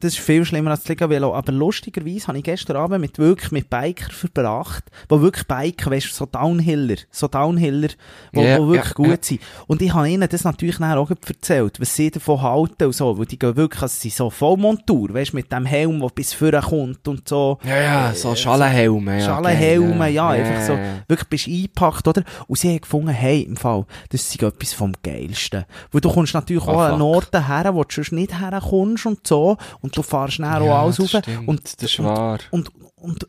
Das 0.00 0.14
ist 0.14 0.20
viel 0.20 0.44
schlimmer 0.44 0.70
als 0.72 0.80
das 0.80 0.88
Liga-Velo. 0.88 1.34
Aber 1.34 1.52
lustigerweise 1.52 2.26
habe 2.28 2.38
ich 2.38 2.44
gestern 2.44 2.76
Abend 2.76 3.00
mit, 3.00 3.18
wirklich 3.18 3.52
mit 3.52 3.70
Biker 3.70 4.10
verbracht, 4.12 4.84
die 5.10 5.20
wirklich 5.20 5.46
Biker, 5.46 5.90
weißt 5.90 6.10
du, 6.10 6.14
so 6.14 6.26
Downhiller, 6.26 6.96
so 7.10 7.28
Downhiller, 7.28 7.88
die 8.34 8.40
die 8.40 8.42
wirklich 8.44 8.84
ja, 8.84 8.92
gut 8.92 9.24
sind. 9.24 9.40
Und 9.66 9.80
ich 9.82 9.92
habe 9.94 10.08
ihnen 10.08 10.28
das 10.28 10.44
natürlich 10.44 10.78
nachher 10.78 10.98
auch 10.98 11.10
erzählt, 11.10 11.80
was 11.80 11.94
sie 11.94 12.10
davon 12.10 12.42
halten 12.42 12.84
und 12.84 12.94
so, 12.94 13.16
weil 13.18 13.26
die 13.26 13.38
gehen 13.38 13.56
wirklich, 13.56 13.82
also 13.82 13.94
sie 13.98 14.10
so 14.10 14.30
Vollmontur, 14.30 15.14
weißt 15.14 15.32
du, 15.32 15.36
mit 15.36 15.50
dem 15.52 15.64
Helm, 15.66 16.00
der 16.00 16.08
bis 16.08 16.32
vorne 16.34 16.60
kommt 16.60 17.06
und 17.08 17.28
so. 17.28 17.58
Ja, 17.64 17.80
ja, 17.80 18.14
so 18.14 18.34
Schalenhelme. 18.34 19.18
Ja, 19.18 19.24
Schalenhelme, 19.24 20.10
ja, 20.10 20.28
einfach 20.28 20.66
so, 20.66 20.78
wirklich 21.08 21.28
bist 21.28 21.48
eingepackt, 21.48 22.06
oder? 22.08 22.22
Und 22.46 22.58
sie 22.58 22.70
haben 22.70 22.80
gefunden, 22.80 23.08
hey, 23.08 23.42
im 23.42 23.56
Fall, 23.56 23.86
das 24.10 24.22
ist 24.22 24.42
etwas 24.42 24.72
vom 24.72 24.92
Geilsten. 25.02 25.64
Weil 25.92 26.00
du 26.00 26.10
kommst 26.12 26.34
natürlich 26.34 26.64
Ah, 26.64 26.70
auch 26.70 26.78
an 26.80 26.84
fuck. 26.86 26.92
einen 26.94 27.02
Ort 27.02 27.48
her, 27.48 27.74
wo 27.74 27.82
du 27.84 27.94
sonst 27.94 28.12
nicht 28.12 28.38
herkommst 28.38 29.06
und 29.06 29.26
so, 29.26 29.56
und 29.80 29.93
du 29.94 30.02
fahrst 30.02 30.38
dann 30.40 30.62
auch 30.62 30.82
alles 30.82 31.00
rauf. 31.00 31.08
stimmt, 31.08 31.48
Und, 31.48 31.82
das 31.82 31.90
ist 31.90 31.98
und, 31.98 32.04
wahr. 32.06 32.38
Und, 32.50 32.70
und, 32.96 33.26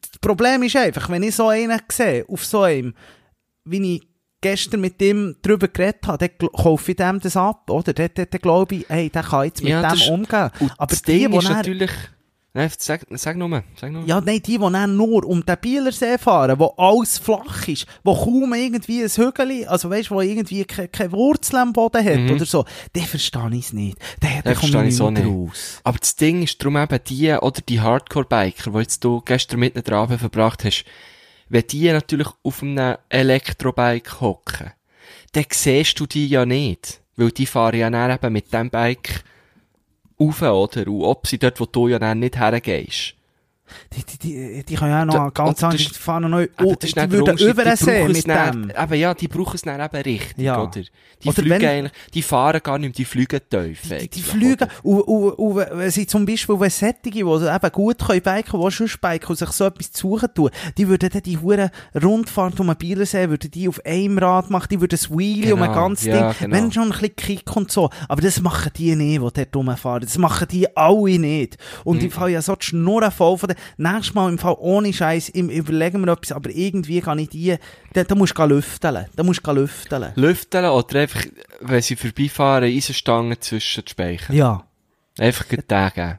das 0.00 0.18
Problem 0.20 0.62
ist 0.62 0.76
einfach, 0.76 1.08
wenn 1.10 1.22
ich 1.22 1.34
so 1.34 1.48
einen 1.48 1.78
sehe, 1.90 2.24
auf 2.28 2.44
so 2.44 2.62
einem, 2.62 2.94
wie 3.64 3.96
ich 3.96 4.08
gestern 4.40 4.80
mit 4.80 5.00
dem 5.00 5.36
drüber 5.42 5.68
geredet 5.68 6.06
habe, 6.06 6.28
dann 6.28 6.48
kaufe 6.52 6.90
ich 6.92 6.96
dem 6.96 7.18
das 7.20 7.36
ab, 7.36 7.68
oder? 7.70 7.92
Dann, 7.92 8.10
dann, 8.14 8.26
dann 8.30 8.40
glaube 8.40 8.76
ich, 8.76 8.84
hey, 8.88 9.10
der 9.10 9.22
kann 9.22 9.44
jetzt 9.46 9.62
mit 9.62 9.70
Ja, 9.72 9.82
dem 9.82 9.94
ist- 9.98 10.08
umgehen. 10.08 10.50
Und 10.60 10.72
Aber 10.78 10.86
das 10.86 11.02
die, 11.02 11.18
Ding 11.20 11.30
die 11.32 11.38
ist 11.38 11.48
natürlich... 11.48 11.90
Nein, 12.56 12.70
sag, 12.78 13.04
sag 13.10 13.36
nur, 13.36 13.62
sag 13.78 13.92
nur. 13.92 14.04
Ja, 14.06 14.20
nein, 14.20 14.40
die, 14.42 14.56
die 14.56 14.58
dann 14.58 14.96
nur 14.96 15.24
um 15.26 15.44
den 15.44 15.56
Bielersee 15.60 16.16
fahren, 16.16 16.58
wo 16.58 16.74
alles 16.78 17.18
flach 17.18 17.68
ist, 17.68 17.86
wo 18.02 18.14
kaum 18.14 18.54
irgendwie 18.54 19.02
ein 19.02 19.10
Hügel, 19.10 19.66
also 19.68 19.90
weißt 19.90 20.08
du, 20.10 20.14
wo 20.14 20.20
irgendwie 20.22 20.64
keine 20.64 20.88
ke 20.88 21.12
Wurzel 21.12 21.56
am 21.56 21.72
Boden 21.74 22.02
hat 22.04 22.16
Mhm. 22.18 22.30
oder 22.30 22.46
so, 22.46 22.64
den 22.94 23.04
verstehe 23.04 23.50
ich 23.52 23.72
nicht. 23.74 23.98
Den, 24.22 24.30
den 24.30 24.42
Den 24.42 24.54
komme 24.54 24.88
ich 24.88 24.96
so 24.96 25.10
nicht 25.10 25.22
nicht. 25.24 25.32
raus. 25.34 25.80
Aber 25.84 25.98
das 25.98 26.16
Ding 26.16 26.42
ist 26.42 26.60
darum 26.62 26.78
eben 26.78 26.98
die, 27.06 27.30
oder 27.32 27.60
die 27.60 27.80
Hardcore-Biker, 27.80 28.70
die 28.70 28.78
jetzt 28.78 29.04
du 29.04 29.20
gestern 29.20 29.60
mit 29.60 29.76
den 29.76 29.94
Abend 29.94 30.18
verbracht 30.20 30.64
hast, 30.64 30.84
wenn 31.50 31.66
die 31.66 31.92
natürlich 31.92 32.28
auf 32.42 32.62
einem 32.62 32.96
Elektrobike 33.10 34.20
hocken, 34.20 34.72
dann 35.32 35.44
siehst 35.50 36.00
du 36.00 36.06
die 36.06 36.26
ja 36.26 36.46
nicht. 36.46 37.00
Weil 37.16 37.30
die 37.30 37.46
fahren 37.46 37.78
ja 37.78 37.90
dann 37.90 38.10
eben 38.10 38.32
mit 38.32 38.52
dem 38.52 38.70
Bike 38.70 39.22
rauf, 40.20 40.42
oder? 40.42 40.86
Und 40.86 41.02
ob 41.02 41.26
sie 41.26 41.38
dort, 41.38 41.60
wo 41.60 41.66
du 41.66 41.88
ja 41.88 41.98
dann 41.98 42.20
nicht 42.20 42.36
hergehst. 42.36 43.15
Die, 43.94 44.04
die, 44.04 44.18
die, 44.18 44.64
die 44.64 44.74
können 44.76 44.90
ja 44.90 45.02
auch 45.02 45.06
noch 45.06 45.14
Da- 45.14 45.30
ganz 45.44 45.62
anders 45.62 45.86
fahren. 45.96 46.30
Noch, 46.30 46.38
Aber 46.38 46.48
oh, 46.64 46.74
das 46.78 46.90
die 46.90 46.96
würden 46.96 47.20
Unterschied. 47.20 47.48
über 47.48 47.62
Die 47.64 47.68
den 47.70 47.76
See 47.76 47.98
brauchen 48.00 48.10
es 48.16 48.26
mit 48.26 48.36
dem. 48.36 48.72
Eben, 48.82 48.94
ja, 49.00 49.14
die 49.14 49.28
brauchen 49.28 49.54
es 49.56 49.62
dann 49.62 49.80
eben 49.80 49.96
richtig, 50.02 50.38
Ja. 50.44 50.62
oder? 50.62 50.70
Die 50.70 51.28
Oder 51.28 51.32
fliegen 51.42 51.60
wenn- 51.62 51.90
die 52.14 52.22
fahren 52.22 52.60
gar 52.62 52.78
nicht 52.78 52.88
mehr, 52.88 52.94
die 52.96 53.04
fliegen 53.04 53.40
tief. 53.48 53.80
Die, 54.00 54.08
die 54.08 54.22
fliegen, 54.22 54.68
und, 54.82 55.00
und, 55.02 55.30
und 55.32 55.56
wenn 55.56 55.90
sie 55.90 56.06
zum 56.06 56.26
Beispiel, 56.26 56.58
wenn 56.60 56.70
Sättige, 56.70 57.18
die 57.18 57.20
eben 57.24 57.72
gut 57.72 57.98
können 57.98 58.20
biken, 58.22 58.60
die 58.60 58.70
schon 58.70 58.88
biken 59.00 59.28
und 59.28 59.36
sich 59.36 59.50
so 59.50 59.64
etwas 59.64 59.92
zu 59.92 60.08
suchen 60.08 60.28
tun, 60.34 60.50
die 60.76 60.86
würden 60.88 61.08
dann 61.10 61.22
die 61.22 61.38
hure 61.38 61.70
Rundfahrt 62.02 62.60
um 62.60 62.66
den 62.68 62.76
Bielersee, 62.76 63.28
würden 63.28 63.50
die 63.50 63.68
auf 63.68 63.80
einem 63.84 64.18
Rad 64.18 64.50
machen, 64.50 64.68
die 64.70 64.80
würden 64.80 64.90
das 64.90 65.10
Wheelie 65.10 65.54
um 65.54 65.62
ein 65.62 65.70
Genau, 65.70 65.80
ganzes 65.80 66.06
ja, 66.06 66.28
Ding, 66.32 66.38
genau. 66.50 66.56
wenn 66.56 66.72
schon 66.72 66.84
ein 66.84 66.90
bisschen 66.90 67.16
Kick 67.16 67.56
und 67.56 67.70
so, 67.72 67.90
aber 68.08 68.22
das 68.22 68.40
machen 68.40 68.70
die 68.76 68.94
nicht, 68.94 69.20
die 69.22 69.44
dort 69.44 69.56
rumfahren, 69.56 70.02
das 70.02 70.18
machen 70.18 70.46
die 70.50 70.76
alle 70.76 71.18
nicht. 71.18 71.56
Und 71.84 71.98
Mhm. 71.98 72.04
im 72.04 72.10
Fall 72.10 72.30
ja 72.30 72.42
so 72.42 72.54
die 72.56 72.66
Schnurren 72.66 73.10
voll 73.10 73.38
von 73.38 73.52
nächstes 73.76 74.14
Mal 74.14 74.30
im 74.30 74.38
Fall 74.38 74.56
ohne 74.58 74.92
Scheiß, 74.92 75.28
im, 75.30 75.50
überlegen 75.50 76.04
wir 76.04 76.12
etwas, 76.12 76.32
aber 76.32 76.50
irgendwie 76.50 77.00
kann 77.00 77.18
ich 77.18 77.30
die, 77.30 77.56
da, 77.92 78.04
da 78.04 78.14
musst 78.14 78.38
du 78.38 78.44
lüfteln, 78.44 79.06
da 79.14 79.22
musst 79.22 79.46
du 79.46 79.52
lüfteln. 79.52 80.12
Lüfteln 80.16 80.64
oder 80.66 81.00
einfach, 81.00 81.24
wenn 81.60 81.82
sie 81.82 81.96
vorbeifahren, 81.96 82.64
Eisenstangen 82.64 83.40
zwischen 83.40 83.84
die 83.84 83.90
Speicher. 83.90 84.32
Ja. 84.32 84.64
Einfach 85.18 85.44
den 85.46 85.66
geben. 85.66 86.18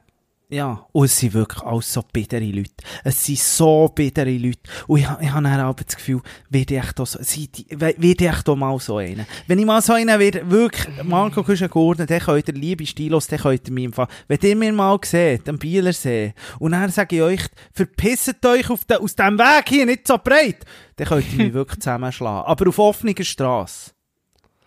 Ja, 0.50 0.86
und 0.92 1.04
es 1.04 1.18
sind 1.18 1.34
wirklich 1.34 1.62
alles 1.62 1.92
so 1.92 2.02
bittere 2.10 2.46
Leute. 2.46 2.72
Es 3.04 3.22
sind 3.22 3.38
so 3.38 3.86
bittere 3.94 4.30
Leute. 4.30 4.60
Und 4.86 5.00
ich, 5.00 5.04
ich 5.20 5.30
habe 5.30 5.42
dann 5.42 5.60
aber 5.60 5.84
das 5.84 5.94
Gefühl, 5.94 6.22
werde 6.48 6.76
ich 6.76 6.92
da 6.92 7.04
so, 7.04 7.18
werde 7.18 8.06
ich 8.08 8.42
da 8.42 8.54
mal 8.54 8.78
so 8.80 8.96
einen. 8.96 9.26
Wenn 9.46 9.58
ich 9.58 9.66
mal 9.66 9.82
so 9.82 9.92
einen 9.92 10.18
werde, 10.18 10.50
wirklich, 10.50 10.86
Marco 11.04 11.42
Kuschen-Gordon, 11.42 12.06
dann 12.06 12.20
könnt 12.20 12.48
ihr, 12.48 12.54
liebe 12.54 12.86
Stilos, 12.86 13.26
dann 13.26 13.40
könnt 13.40 13.68
ihr 13.68 13.74
mir 13.74 13.84
im 13.84 13.92
Fall, 13.92 14.08
wenn 14.26 14.38
ihr 14.40 14.56
mir 14.56 14.72
mal 14.72 14.98
seht, 15.04 15.46
am 15.50 15.58
Bielersee, 15.58 16.32
und 16.58 16.72
dann 16.72 16.90
sage 16.90 17.16
ich 17.16 17.22
euch, 17.22 17.42
verpisst 17.74 18.46
euch 18.46 18.70
auf 18.70 18.86
de, 18.86 18.96
aus 18.96 19.14
dem 19.16 19.38
Weg 19.38 19.68
hier, 19.68 19.84
nicht 19.84 20.08
so 20.08 20.16
breit, 20.16 20.64
dann 20.96 21.08
könnt 21.08 21.30
ihr 21.30 21.44
mich 21.44 21.52
wirklich 21.52 21.80
zusammenschlagen. 21.80 22.46
Aber 22.46 22.68
auf 22.70 22.78
offener 22.78 23.12
Strasse. 23.22 23.90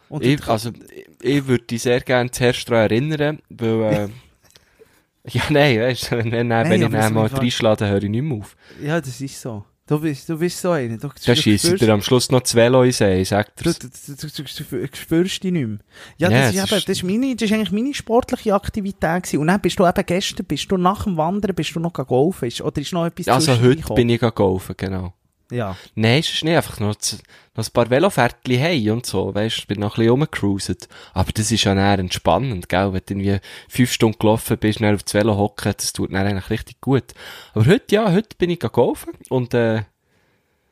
Und 0.09 0.23
Ich, 0.23 0.47
also, 0.47 0.69
ich, 0.69 1.07
ich 1.21 1.47
würde 1.47 1.63
dich 1.63 1.81
sehr 1.81 2.01
gerne 2.01 2.29
zuerst 2.29 2.69
daran 2.69 2.91
erinnern, 2.91 3.39
weil, 3.49 3.81
äh, 3.93 4.09
ja, 5.29 5.43
nein, 5.49 5.79
weißt 5.79 6.11
du, 6.11 6.17
wenn, 6.17 6.31
wenn, 6.31 6.47
Nein, 6.47 6.69
wenn 6.69 6.81
ich 6.81 7.03
so 7.03 7.13
mal 7.13 7.27
reinschlage, 7.27 7.87
höre 7.87 8.03
ich 8.03 8.09
nicht 8.09 8.21
mehr 8.23 8.37
auf. 8.37 8.55
ja, 8.81 8.99
das 8.99 9.21
ist 9.21 9.39
so. 9.41 9.65
Du 9.87 9.99
bist, 9.99 10.29
du 10.29 10.37
bist 10.37 10.61
so 10.61 10.71
einer. 10.71 10.95
Du, 10.97 11.09
du 11.09 11.35
schießt 11.35 11.81
dir 11.81 11.89
am 11.89 12.01
Schluss 12.01 12.31
noch 12.31 12.39
das 12.39 12.55
Velo 12.55 12.83
in 12.83 12.93
See, 12.93 13.23
sagt 13.25 13.65
Du, 13.65 13.69
er. 13.69 13.73
du, 13.73 13.89
du, 13.89 14.15
du, 14.15 14.27
du, 14.27 14.87
du 14.87 14.95
spürst 14.95 15.43
dich 15.43 15.51
nicht 15.51 15.67
mehr. 15.67 15.79
Ja, 16.17 16.29
das, 16.29 16.55
ist 16.55 16.63
eben, 16.63 16.81
das, 16.85 16.89
ist 16.89 17.03
meine, 17.03 17.35
das 17.35 17.49
ist 17.49 17.53
eigentlich 17.53 17.71
meine 17.73 17.93
sportliche 17.93 18.55
Aktivität 18.55 19.23
gewesen. 19.23 19.39
Und 19.39 19.47
dann 19.47 19.59
bist 19.59 19.77
du 19.77 19.85
eben 19.85 20.05
gestern, 20.05 20.45
bist 20.45 20.71
du 20.71 20.77
nach 20.77 21.03
dem 21.03 21.17
Wandern, 21.17 21.53
bist 21.55 21.75
du 21.75 21.81
noch 21.81 21.91
golfen, 21.91 22.49
oder 22.61 22.79
ist 22.79 22.93
noch 22.93 23.05
etwas 23.05 23.27
Also 23.27 23.59
heute 23.59 23.93
bin 23.93 24.07
ich 24.07 24.21
golfen, 24.21 24.75
genau. 24.77 25.13
Ja. 25.51 25.75
Nein, 25.95 26.19
es 26.21 26.33
ist 26.33 26.43
nicht 26.43 26.55
einfach 26.55 26.79
noch, 26.79 26.95
z- 26.95 27.21
noch 27.55 27.65
ein 27.67 27.71
paar 27.73 27.89
Velofährtchen 27.89 28.57
hey 28.57 28.89
und 28.89 29.05
so, 29.05 29.35
weißt 29.35 29.57
du, 29.57 29.59
ich 29.59 29.67
bin 29.67 29.79
noch 29.81 29.91
ein 29.93 29.95
bisschen 29.97 30.09
rumgecruiset. 30.11 30.87
Aber 31.13 31.31
das 31.33 31.51
ist 31.51 31.63
ja 31.65 31.75
dann 31.75 31.99
entspannend, 31.99 32.69
gell, 32.69 32.93
wenn 32.93 33.01
du 33.05 33.13
irgendwie 33.13 33.39
fünf 33.67 33.91
Stunden 33.91 34.17
gelaufen 34.17 34.57
bist, 34.57 34.79
dann 34.81 34.95
auf 34.95 35.03
das 35.03 35.13
Velo 35.13 35.35
hocken, 35.37 35.73
das 35.77 35.93
tut 35.93 36.13
dann 36.13 36.25
eigentlich 36.25 36.49
richtig 36.49 36.79
gut. 36.81 37.03
Aber 37.53 37.65
heute, 37.65 37.93
ja, 37.95 38.11
heute 38.11 38.35
bin 38.37 38.49
ich 38.49 38.59
golfen 38.59 39.11
und, 39.29 39.53
äh, 39.53 39.83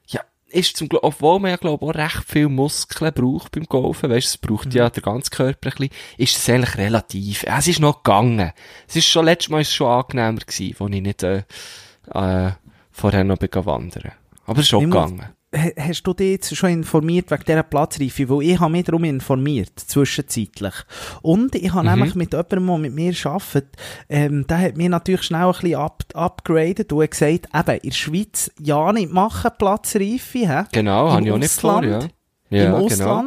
ja, 0.08 0.22
ist 0.48 0.78
zum 0.78 0.88
Glo 0.88 1.00
obwohl 1.04 1.40
man 1.40 1.52
ja, 1.52 1.58
glaube 1.58 1.86
auch 1.86 1.94
recht 1.94 2.24
viel 2.26 2.48
Muskeln 2.48 3.14
braucht 3.14 3.52
beim 3.52 3.66
Golfen, 3.66 4.10
weißt 4.10 4.28
du, 4.28 4.30
es 4.30 4.38
braucht 4.38 4.74
ja 4.74 4.90
der 4.90 5.04
ganze 5.04 5.30
Körper 5.30 5.70
ein 5.70 5.78
bisschen, 5.78 5.90
ist 6.18 6.38
es 6.38 6.50
eigentlich 6.50 6.78
relativ, 6.78 7.44
ja, 7.44 7.60
es 7.60 7.68
ist 7.68 7.80
noch 7.82 8.02
gegangen. 8.04 8.54
Es 8.88 8.96
ist 8.96 9.06
schon, 9.08 9.26
letztes 9.26 9.50
Mal 9.50 9.62
ist 9.62 9.68
es 9.68 9.76
schon 9.76 9.88
angenehmer 9.92 10.40
gewesen, 10.40 10.76
wo 10.80 10.88
ich 10.88 11.02
nicht, 11.02 11.24
äh, 11.24 11.44
äh, 12.14 12.52
vorher 12.92 13.24
noch 13.26 13.38
bin 13.38 13.50
wandern. 13.54 14.14
Aber 14.50 14.60
es 14.60 14.66
ist 14.68 14.74
auch 14.74 14.80
gegangen. 14.82 15.24
Ha- 15.56 15.72
Hast 15.80 16.04
du 16.04 16.14
dich 16.14 16.32
jetzt 16.34 16.56
schon 16.56 16.70
informiert 16.70 17.32
wegen 17.32 17.44
dieser 17.44 17.64
Platzreife? 17.64 18.30
Weil 18.30 18.44
ich 18.44 18.60
habe 18.60 18.72
mich 18.72 18.84
darum 18.86 19.04
informiert, 19.04 19.72
zwischenzeitlich. 19.80 20.74
Und 21.24 21.56
ich 21.56 21.74
habe 21.74 21.90
Mhm. 21.90 21.96
nämlich 21.96 22.16
mit 22.16 22.34
jemandem, 22.34 22.68
der 22.68 22.78
mit 22.78 22.94
mir 22.94 23.14
arbeitet, 23.26 23.76
ähm, 24.10 24.46
der 24.48 24.58
hat 24.60 24.78
mir 24.78 24.90
natürlich 24.90 25.24
schnell 25.24 25.46
ein 25.48 25.52
bisschen 25.54 25.76
up, 25.76 26.04
upgraded 26.14 26.94
und 26.94 27.10
gesagt, 27.10 27.48
eben, 27.54 27.78
in 27.82 27.90
der 27.90 27.96
Schweiz 27.96 28.52
ja 28.60 28.94
nicht 28.94 29.12
machen 29.12 29.50
Platzreife, 29.58 30.38
hä? 30.40 30.64
Genau, 30.72 31.08
Im 31.08 31.12
habe 31.14 31.26
ich 31.26 31.32
auch 31.32 31.38
nicht 31.40 31.52
vor, 31.52 31.84
ja. 31.84 31.96
Ausland. 31.98 32.14
Ja, 32.52 32.66
im 32.82 32.88
genau. 32.88 33.24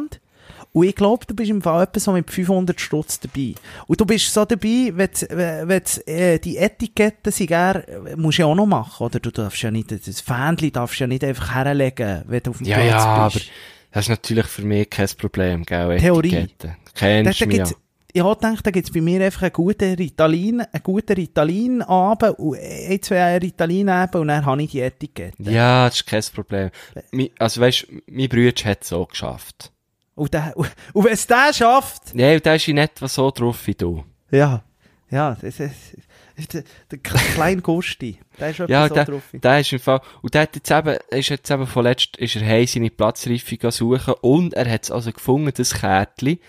Und 0.73 0.87
ich 0.87 0.95
glaube, 0.95 1.25
du 1.27 1.35
bist 1.35 1.51
im 1.51 1.61
Fall 1.61 1.83
etwa 1.83 1.99
so 1.99 2.11
mit 2.11 2.29
500 2.31 2.81
Stutz 2.81 3.19
dabei. 3.19 3.53
Und 3.85 4.01
du 4.01 4.05
bist 4.05 4.33
so 4.33 4.43
dabei, 4.43 4.91
wenn, 4.93 5.09
wenn 5.67 5.81
äh, 6.07 6.39
die 6.39 6.57
Etiketten 6.57 7.31
sind, 7.31 7.51
äh, 7.51 8.15
musst 8.17 8.39
du 8.39 8.41
ja 8.41 8.47
auch 8.47 8.55
noch 8.55 8.65
machen, 8.65 9.05
oder? 9.05 9.19
Du 9.19 9.29
darfst 9.29 9.61
ja 9.61 9.69
nicht, 9.69 9.91
das 9.91 10.21
Fähnchen 10.21 10.71
darfst 10.71 10.99
du 10.99 11.03
ja 11.03 11.07
nicht 11.07 11.23
einfach 11.23 11.53
herlegen, 11.53 12.23
wenn 12.25 12.41
du 12.41 12.49
auf 12.49 12.57
dem 12.57 12.65
Ja, 12.65 12.77
Platz 12.77 12.89
ja, 12.89 13.05
aber 13.05 13.33
bist. 13.33 13.49
das 13.91 14.05
ist 14.05 14.09
natürlich 14.09 14.47
für 14.47 14.63
mich 14.63 14.89
kein 14.89 15.09
Problem, 15.15 15.63
gell, 15.63 15.97
Theorie. 15.99 16.33
Etiketten. 16.35 16.75
Kennst 16.95 17.41
da 17.41 17.45
mich 17.45 17.55
ja. 17.57 17.63
gibt's, 17.65 17.79
ich 18.15 18.21
gedacht, 18.23 18.65
da 18.65 18.71
gibt 18.71 18.87
es 18.87 18.93
bei 18.93 19.01
mir 19.01 19.23
einfach 19.25 19.41
einen 19.43 19.53
guten 19.53 19.93
Ritalin, 19.95 20.61
einen 20.61 20.83
guten 20.83 21.13
Ritalin-Abend 21.13 22.37
und 22.37 22.57
ein, 22.59 23.01
zwei 23.01 23.37
Ritalin-Abend 23.37 24.15
und 24.15 24.27
dann 24.27 24.45
habe 24.45 24.61
ich 24.63 24.71
die 24.71 24.81
Etikette. 24.81 25.51
Ja, 25.51 25.87
das 25.87 25.97
ist 25.97 26.05
kein 26.05 26.23
Problem. 26.33 26.69
Also 27.39 27.61
weißt, 27.61 27.87
mein 28.07 28.29
Bruder 28.29 28.63
hat 28.65 28.83
es 28.83 28.93
auch 28.93 29.07
geschafft. 29.07 29.71
Und, 30.15 30.33
der, 30.33 30.53
und, 30.55 30.69
und 30.93 31.05
wenn 31.05 31.13
es 31.13 31.27
der 31.27 31.53
schafft, 31.53 32.13
Ja, 32.13 32.33
und 32.33 32.45
der 32.45 32.55
ist 32.55 32.67
in 32.67 32.77
etwa 32.77 33.07
so 33.07 33.31
drauf 33.31 33.65
wie 33.67 33.75
du. 33.75 34.03
ja, 34.31 34.63
ja, 35.09 35.37
das 35.39 35.59
ist, 35.59 36.53
der, 36.53 36.63
der 36.89 36.97
kleine 36.99 37.61
Gusti, 37.61 38.17
der 38.39 38.49
ist 38.49 38.59
Ja, 38.67 38.87
so 38.87 38.93
der, 38.95 39.05
drauf. 39.05 39.21
der 39.31 39.59
ist 39.59 39.71
im 39.73 39.79
Fall, 39.79 40.01
und 40.23 40.33
der 40.33 40.41
hat 40.43 40.55
jetzt 40.55 40.71
eben, 40.71 40.97
ist 41.11 41.29
jetzt 41.29 41.51
eben 41.51 41.67
vorletzt, 41.67 42.17
ist 42.17 42.35
er 42.35 42.45
heim 42.47 42.65
seine 42.65 42.89
Platzreife 42.89 43.71
suchen 43.71 44.15
und 44.21 44.53
er 44.55 44.69
hat 44.71 44.83
es 44.85 44.91
also 44.91 45.11
gefunden, 45.11 45.51
das 45.55 45.75
Kärtchen. 45.75 46.39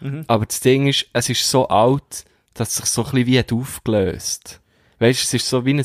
Mhm. 0.00 0.24
Aber 0.26 0.44
das 0.44 0.60
Ding 0.60 0.86
ist, 0.88 1.06
es 1.14 1.30
ist 1.30 1.48
so 1.48 1.68
alt, 1.68 2.24
dass 2.54 2.70
es 2.70 2.76
sich 2.76 2.84
so 2.86 3.02
ein 3.04 3.10
bisschen 3.12 3.26
wie 3.28 3.38
hat 3.38 3.52
aufgelöst. 3.52 4.60
Weißt 4.98 5.20
du, 5.20 5.24
es 5.24 5.34
ist 5.34 5.48
so 5.48 5.64
wie 5.64 5.72
ein 5.74 5.84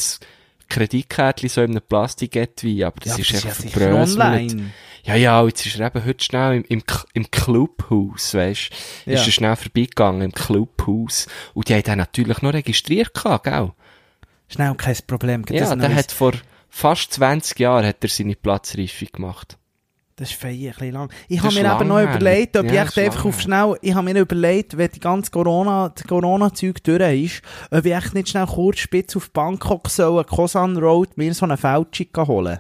Kreditkärtchen 0.68 1.50
so 1.50 1.62
in 1.62 1.72
einem 1.72 1.82
Plastiketui, 1.82 2.84
aber 2.84 3.00
das 3.00 3.18
Ja, 3.18 3.22
ist 3.22 3.46
echt 3.46 3.56
sicher 3.56 3.70
verbröselt. 3.70 4.62
Ja, 5.04 5.16
ja, 5.16 5.46
jetzt 5.46 5.66
ist 5.66 5.80
er 5.80 5.88
eben 5.88 6.06
heute 6.06 6.24
schnell 6.24 6.58
im, 6.58 6.64
im, 6.68 6.84
im 7.14 7.32
Clubhaus, 7.32 8.34
weisst 8.34 8.72
Ja. 9.06 9.14
Ist 9.14 9.26
er 9.26 9.32
schnell 9.32 9.56
vorbeigegangen 9.56 10.22
im 10.22 10.32
Clubhaus. 10.34 11.28
Und 11.54 11.70
die 11.70 11.74
haben 11.74 11.84
den 11.84 11.98
natürlich 11.98 12.42
noch 12.42 12.54
registriert 12.54 13.14
gehabt, 13.14 13.46
gell? 13.46 13.72
Schnell, 14.50 14.76
kein 14.76 14.98
Problem. 15.08 15.46
gibt 15.46 15.60
Ja, 15.60 15.76
der 15.76 15.96
hat 15.96 16.12
vor 16.12 16.34
fast 16.70 17.14
20 17.14 17.60
Jahren 17.60 17.86
hat 17.86 17.98
er 18.02 18.10
seine 18.10 18.36
Platzreife 18.36 19.06
gemacht. 19.06 19.58
Das 20.20 20.32
ist 20.32 20.40
fein, 20.40 20.54
ein 20.56 20.72
bisschen 20.72 20.94
lang. 20.94 21.12
Ich 21.28 21.44
habe 21.44 21.54
mir 21.54 21.60
eben 21.60 21.68
lang 21.70 21.88
noch 21.88 22.00
her. 22.00 22.10
überlegt, 22.10 22.58
ob 22.58 22.66
Ja, 22.66 22.72
ich 22.72 22.80
echt 22.80 22.98
einfach 22.98 23.26
auf 23.26 23.40
schnell, 23.40 23.76
ich 23.84 23.94
habe 23.94 24.12
mir 24.12 24.20
überlegt, 24.20 24.76
wenn 24.76 24.90
die 24.90 25.00
ganze 25.00 25.30
Corona, 25.30 25.90
das 25.90 26.06
Corona-Zeug 26.06 26.84
durch 26.84 27.24
ist, 27.24 27.42
ob 27.70 27.86
ich 27.86 27.94
echt 27.94 28.16
nicht 28.16 28.30
schnell 28.30 28.48
kurz 28.48 28.80
spitz 28.80 29.16
auf 29.16 29.30
Bangkok 29.30 29.88
soll, 29.92 30.24
Kosan 30.24 30.76
Road, 30.78 31.16
mir 31.18 31.32
so 31.36 31.46
einen 31.46 31.56
Feldchick 31.56 32.18
holen. 32.18 32.60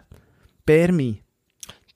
Bermi. 0.68 1.24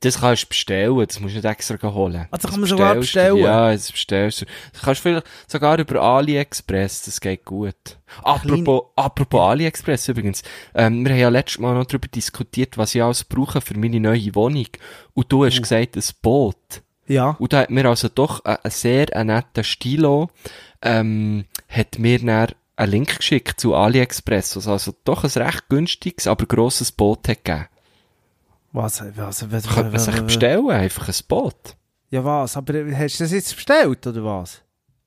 Das 0.02 0.20
kannst 0.20 0.43
du 0.43 0.47
bestellen, 0.49 0.97
das 1.08 1.20
musst 1.20 1.34
du 1.36 1.38
nicht 1.38 1.45
extra 1.45 1.93
holen. 1.93 2.28
Also 2.32 2.41
Das 2.43 2.52
kann 2.52 2.60
man 2.60 2.70
sogar 2.70 2.95
bestellen? 2.95 3.38
Ja, 3.38 3.72
das 3.72 3.91
bestellst 3.91 4.41
du. 4.41 4.45
Das 4.74 4.82
kannst 4.82 4.99
du 4.99 5.10
vielleicht 5.10 5.28
sogar 5.47 5.78
über 5.80 6.02
AliExpress, 6.02 7.04
das 7.04 7.22
geht 7.22 7.45
gut. 7.45 7.76
Apropos, 8.24 8.84
apropos 8.95 9.39
AliExpress 9.41 10.08
übrigens, 10.10 10.41
ähm, 10.74 11.06
wir 11.06 11.12
haben 11.12 11.20
ja 11.20 11.30
letztes 11.30 11.60
Mal 11.60 11.76
noch 11.76 11.86
darüber 11.86 12.08
diskutiert, 12.08 12.78
was 12.78 12.95
ich 12.95 13.04
alles 13.04 13.24
brauche 13.24 13.62
für 13.62 13.78
meine 13.78 13.99
neue 13.99 14.34
Wohnung. 14.36 14.68
Und 15.14 15.32
du 15.32 15.45
hast 15.45 15.60
Oh. 15.60 15.62
gesagt, 15.62 15.95
ein 15.95 16.04
Boot. 16.22 16.82
Ja. 17.08 17.36
Und 17.39 17.54
da 17.54 17.60
hat 17.62 17.70
mir 17.70 17.86
also 17.86 18.10
doch 18.10 18.43
ein, 18.45 18.58
ein 18.64 18.72
sehr 18.72 19.16
ein 19.16 19.28
netter 19.28 19.64
Stilo, 19.64 20.30
ähm, 20.82 21.45
hat 21.70 21.99
mir 21.99 22.20
dann 22.20 22.47
einen 22.76 22.91
Link 22.91 23.18
geschickt 23.18 23.60
zu 23.60 23.76
AliExpress, 23.76 24.56
was 24.56 24.68
also 24.68 24.93
doch 25.04 25.24
ein 25.24 25.30
recht 25.30 25.70
günstiges, 25.70 26.26
aber 26.26 26.45
grosses 26.47 26.91
Boot 26.91 27.28
hat 27.28 27.43
gegeben. 27.45 27.68
Was, 28.74 29.03
was, 29.15 29.51
was, 29.51 29.67
Könnte 29.67 29.91
man 29.91 29.99
sich 29.99 30.22
bestellen, 30.22 30.69
einfach 30.69 31.07
ein 31.07 31.15
Boot. 31.28 31.76
Ja, 32.09 32.24
was? 32.24 32.55
Aber 32.57 32.74
hast 32.95 33.19
du 33.19 33.24
das 33.24 33.32
jetzt 33.32 33.55
bestellt, 33.55 34.05
oder 34.07 34.24
was? 34.24 34.61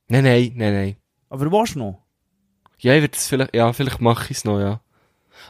Nein, 0.07 0.23
nein, 0.23 0.53
nein, 0.55 0.73
nein. 0.73 0.95
Aber 1.29 1.51
was 1.51 1.75
noch? 1.75 2.03
Ja, 2.79 2.93
ich 2.93 3.01
würde 3.01 3.15
es 3.17 3.27
vielleicht, 3.27 3.55
ja, 3.55 3.71
vielleicht 3.73 4.01
mache 4.01 4.25
ich 4.31 4.37
es 4.37 4.45
noch, 4.45 4.59
ja. 4.59 4.81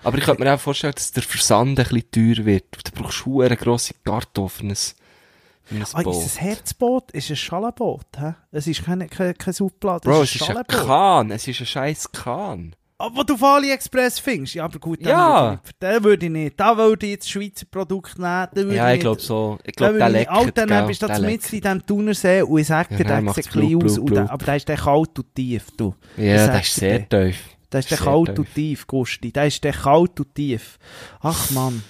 Aber 0.03 0.17
ich 0.17 0.23
könnte 0.23 0.43
mir 0.43 0.53
auch 0.53 0.59
vorstellen, 0.59 0.93
dass 0.93 1.11
der 1.11 1.23
Versand 1.23 1.79
ein 1.79 1.85
bisschen 1.85 2.11
teuer 2.11 2.45
wird. 2.45 2.65
Da 2.83 2.91
brauchst 2.93 3.25
du 3.25 3.41
eine 3.41 3.57
grosse 3.57 3.93
Karte 4.03 4.47
für 4.47 4.63
ein, 4.63 4.75
Ah, 5.93 6.03
Boot. 6.03 6.15
ist 6.15 6.25
es 6.25 6.37
ein 6.37 6.43
Herzboot? 6.45 7.11
Ist 7.11 7.29
ein 7.31 7.35
Schalenboot? 7.35 8.05
Hä? 8.17 8.33
Es 8.51 8.67
ist 8.67 8.83
kein, 8.83 9.09
kein, 9.09 9.35
kein 9.35 9.53
Subplat, 9.53 10.03
Bro, 10.03 10.21
es 10.21 10.35
ist 10.35 10.49
ein. 10.49 10.63
Kahn. 10.67 11.31
Es 11.31 11.47
ist 11.47 11.59
ein 11.59 11.65
scheiß 11.65 12.11
Kahn. 12.11 12.75
Aber 12.97 13.25
du 13.25 13.33
auf 13.33 13.43
AliExpress 13.43 14.19
findest? 14.19 14.53
Ja, 14.53 14.63
aber 14.65 14.79
gut, 14.79 14.99
dann 15.05 15.09
Ja. 15.09 15.49
würde 15.51 15.55
ich 15.57 15.61
nicht, 15.65 15.81
den 15.81 16.03
würde 16.05 16.25
ich 16.27 16.31
nicht. 16.31 16.59
Da 16.59 16.77
würde 16.77 17.05
ich 17.05 17.11
jetzt 17.11 17.29
Schweizer 17.29 17.65
Produkt 17.69 18.17
nehmen. 18.17 18.47
den 18.55 18.63
würde 18.67 18.75
Ja, 18.77 18.87
ich 18.87 18.93
nicht- 18.93 19.01
glaube 19.01 19.21
so. 19.21 19.57
Ich 19.65 19.73
den 19.73 19.75
glaube, 19.75 19.97
der 19.97 20.09
leckert, 20.09 20.33
Alter, 20.33 20.51
dann 20.53 20.67
gell? 20.69 20.87
bist 20.87 21.01
du 21.01 21.07
Der 21.07 21.19
da 21.19 21.25
mit 21.27 21.53
in 21.53 21.61
diesem 21.61 21.85
Thunersee 21.85 22.41
und 22.43 22.59
ich 22.59 22.67
sag 22.67 22.91
Ja, 22.91 22.97
dir, 22.97 23.03
dann 23.03 23.25
der 23.25 23.33
sieht 23.33 23.49
klein 23.49 23.83
aus. 23.83 23.97
und 23.97 24.09
der- 24.11 24.15
blub. 24.21 24.31
Aber 24.31 24.45
der 24.45 24.55
ist 24.55 24.69
der 24.69 24.77
kalt 24.77 25.19
und 25.19 25.35
tief, 25.35 25.63
du. 25.75 25.93
Ja, 26.15 26.33
Das 26.35 26.45
der 26.51 26.59
ist 26.61 26.73
sehr 26.75 26.99
dir. 26.99 27.09
tief. 27.31 27.39
Der 27.71 27.79
ist 27.81 27.91
der 27.91 27.97
kalt 27.97 28.25
tief. 28.27 28.39
und 28.39 28.53
tief, 28.55 28.87
Gusti. 28.87 29.31
Der 29.33 29.47
ist 29.47 29.63
der 29.63 29.73
kalt 29.73 30.19
und 30.19 30.33
tief. 30.35 30.77
Ach, 31.19 31.51
Mann. 31.51 31.83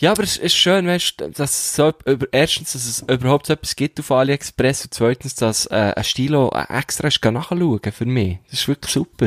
Ja, 0.00 0.12
aber 0.12 0.22
es 0.22 0.36
ist 0.36 0.54
schön, 0.54 0.86
weißt 0.86 1.20
du, 1.20 1.30
dass 1.30 1.50
es 1.50 1.74
so, 1.74 1.92
über, 2.06 2.26
erstens, 2.30 2.74
dass 2.74 2.86
es 2.86 3.02
überhaupt 3.08 3.46
so 3.46 3.54
etwas 3.54 3.74
gibt 3.74 3.98
auf 3.98 4.12
AliExpress 4.12 4.84
und 4.84 4.94
zweitens, 4.94 5.34
dass 5.34 5.66
äh, 5.66 5.94
ein 5.96 6.04
Stilo 6.04 6.52
äh, 6.54 6.72
extra 6.78 7.08
ist 7.08 7.24
nachschauen 7.24 7.80
für 7.90 8.06
mich. 8.06 8.38
Das 8.48 8.60
ist 8.60 8.68
wirklich 8.68 8.92
super. 8.92 9.26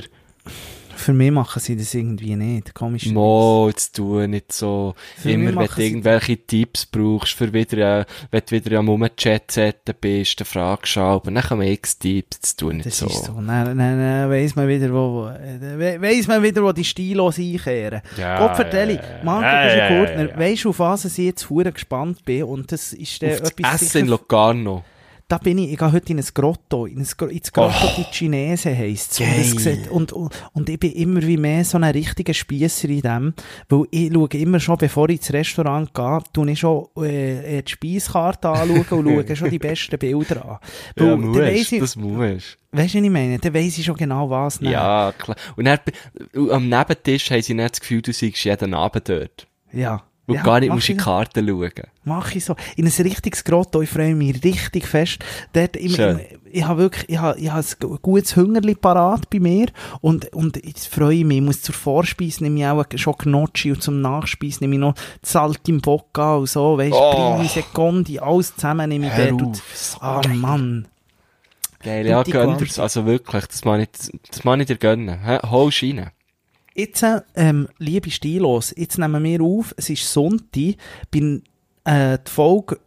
Für 1.01 1.13
mich 1.13 1.31
machen 1.31 1.59
sie 1.59 1.75
das 1.75 1.93
irgendwie 1.93 2.35
nicht. 2.35 2.73
Komisch. 2.75 3.07
Mo, 3.07 3.67
jetzt 3.69 3.95
tu 3.95 4.19
nicht 4.27 4.51
so. 4.53 4.93
Für 5.17 5.31
Immer, 5.31 5.55
wenn 5.55 5.67
du 5.67 5.81
irgendwelche 5.81 6.37
Tipps 6.37 6.85
brauchst, 6.85 7.33
für 7.33 7.51
wieder, 7.51 8.01
äh, 8.01 8.05
wenn 8.29 8.41
du 8.47 8.51
wieder 8.55 8.77
am 8.79 8.87
Rumchat-Setten 8.89 9.95
bist, 9.99 10.39
eine 10.39 10.45
Frage 10.45 10.85
schreiben, 10.87 11.33
dann 11.35 11.43
kommen 11.43 11.67
x 11.67 11.97
Tipps, 11.97 12.37
jetzt 12.37 12.57
tu 12.59 12.71
nicht 12.71 12.85
Das 12.85 12.97
so. 12.99 13.07
ist 13.07 13.25
so. 13.25 13.33
Dann, 13.33 13.47
dann, 13.47 13.77
dann 13.77 14.29
weiss 14.29 14.55
man 14.55 14.67
wieder, 14.67 14.93
wo, 14.93 15.27
äh, 15.27 15.59
we- 15.79 16.01
weiss 16.01 16.27
man 16.27 16.43
wieder, 16.43 16.61
wo 16.63 16.71
die 16.71 16.83
Stilos 16.83 17.37
einkehren. 17.39 18.01
Ja, 18.17 18.37
Gott 18.39 18.55
vertelle. 18.55 19.01
Marco 19.23 19.43
Ja, 19.43 19.67
ja, 19.67 19.75
ja, 19.75 19.87
Kuschel-Gurtner, 19.87 20.29
ja. 20.31 20.39
weisst 20.39 20.63
du, 20.65 20.69
auf 20.69 20.79
was 20.79 21.05
ich 21.05 21.17
jetzt 21.25 21.47
gespannt 21.73 22.23
bin? 22.25 22.43
Und 22.43 22.71
das 22.71 22.93
ist 22.93 23.21
äh, 23.23 23.37
das 23.39 23.49
etwas 23.51 23.81
Essen 23.81 24.01
in 24.01 24.07
Locarno. 24.07 24.83
Da 25.31 25.37
bin 25.37 25.59
ich, 25.59 25.71
ich 25.71 25.77
gehe 25.77 25.91
heute 25.91 26.11
in 26.11 26.19
ein 26.19 26.25
Grotto, 26.33 26.85
in 26.85 26.97
ein, 26.97 27.29
ins 27.29 27.53
Grotto 27.53 27.87
die 27.97 28.03
Chinese 28.11 28.75
heisst 28.75 29.21
Oh. 29.21 29.59
Sieht, 29.59 29.89
und, 29.89 30.11
und, 30.11 30.33
und 30.53 30.69
ich 30.69 30.79
bin 30.79 30.91
immer 30.91 31.21
wie 31.21 31.37
mehr 31.37 31.63
so 31.63 31.77
ein 31.77 31.85
richtiger 31.85 32.33
Spiesser 32.33 32.89
in 32.89 33.01
dem, 33.01 33.33
weil 33.69 33.85
ich 33.91 34.11
schaue 34.11 34.27
immer 34.33 34.59
schon, 34.59 34.77
bevor 34.77 35.07
ich 35.09 35.17
ins 35.17 35.31
Restaurant 35.31 35.93
gehe, 35.93 36.19
tue 36.33 36.51
ich 36.51 36.59
schon 36.59 36.87
äh, 36.97 37.61
die 37.61 37.71
Speiskarte 37.71 38.49
anschauen 38.49 39.07
und 39.07 39.27
schaue 39.27 39.35
schon 39.35 39.49
die 39.49 39.59
besten 39.59 39.97
Bilder 39.97 40.45
an. 40.45 40.57
Weil, 40.97 41.07
Ja, 41.07 41.15
musst, 41.15 41.39
weiss 41.39 41.71
ich, 41.71 41.79
das 41.79 41.95
musst. 41.95 42.57
Weißt 42.71 42.93
du, 42.93 42.97
was 42.97 43.05
ich 43.05 43.09
meine? 43.09 43.39
Dann 43.39 43.53
weiss 43.53 43.77
ich 43.77 43.85
schon 43.85 43.95
genau, 43.95 44.29
was 44.29 44.59
nehmen. 44.59 44.73
Ja, 44.73 45.13
klar. 45.17 45.37
Und 45.55 45.65
dann, 45.65 45.79
am 46.49 46.67
Nebentisch 46.67 47.31
haben 47.31 47.41
sie 47.41 47.53
nicht 47.53 47.71
das 47.71 47.79
Gefühl, 47.79 48.01
du 48.01 48.11
seist 48.11 48.43
jeden 48.43 48.73
Abend 48.73 49.07
dort. 49.07 49.47
Ja. 49.71 50.03
Und 50.31 50.37
ja, 50.37 50.43
gar 50.43 50.59
nicht 50.59 50.71
musst 50.73 50.89
in 50.89 50.93
ich 50.95 50.97
die 50.97 51.03
so. 51.03 51.09
Karte 51.09 51.45
schauen. 51.47 51.71
Mach 52.03 52.33
ich 52.35 52.43
so. 52.43 52.55
In 52.75 52.85
ein 52.87 52.91
richtiges 53.03 53.43
Grotto. 53.43 53.81
Ich 53.81 53.89
freue 53.89 54.15
mich 54.15 54.43
richtig 54.43 54.87
fest. 54.87 55.19
Dort, 55.53 55.75
ich, 55.75 55.95
Schön. 55.95 56.19
ich, 56.19 56.59
ich 56.59 56.63
habe 56.65 56.81
wirklich, 56.81 57.09
ich 57.09 57.17
habe, 57.17 57.39
ich 57.39 57.49
habe 57.49 57.63
ein 57.63 57.75
gu- 57.79 57.97
gutes 58.01 58.35
Hüngerli 58.35 58.75
parat 58.75 59.29
bei 59.29 59.39
mir. 59.39 59.67
Und, 60.01 60.33
und 60.33 60.63
jetzt 60.65 60.87
freue 60.87 61.15
ich 61.17 61.25
mich. 61.25 61.37
Ich 61.37 61.43
muss 61.43 61.61
zur 61.61 61.75
Vorspeise 61.75 62.43
nehme 62.43 62.59
ich 62.59 62.65
auch 62.67 62.83
schon 62.95 63.13
Gnocchi 63.17 63.71
und 63.71 63.81
zum 63.83 64.01
Nachspeise 64.01 64.59
nehme 64.61 64.75
ich 64.75 64.81
noch 64.81 64.95
Salt 65.23 65.67
im 65.69 65.79
Bocca 65.81 66.35
und 66.37 66.49
so. 66.49 66.77
Weißt 66.77 66.91
du, 66.93 66.97
Oh. 66.97 67.35
Primi, 67.35 67.47
Secondi, 67.47 68.19
alles 68.19 68.55
zusammen 68.55 68.89
nehme 68.89 69.07
ich 69.07 69.13
dort. 69.13 69.41
Und- 69.41 69.61
Ah, 69.99 70.21
geil. 70.21 70.33
Mann. 70.35 70.87
Geil, 71.83 72.05
ja, 72.05 72.21
gönn 72.21 72.57
dir's. 72.57 72.77
Also 72.77 73.05
wirklich, 73.07 73.45
das 73.47 73.65
mag 73.65 73.81
ich, 73.81 73.89
das 74.29 74.43
mag 74.43 74.59
ich 74.59 74.67
dir 74.67 74.75
gönnen. 74.77 75.19
Holst 75.49 75.81
rein. 75.81 76.11
Jetzt, 76.73 77.05
ähm, 77.35 77.67
liebe 77.79 78.09
Stilos, 78.09 78.73
jetzt 78.77 78.97
nehmen 78.97 79.23
wir 79.23 79.41
auf, 79.41 79.73
es 79.75 79.89
ist 79.89 80.11
Sonntag, 80.11 80.75
bin, 81.09 81.43
äh, 81.83 82.17
die 82.25 82.31
Folge 82.31 82.79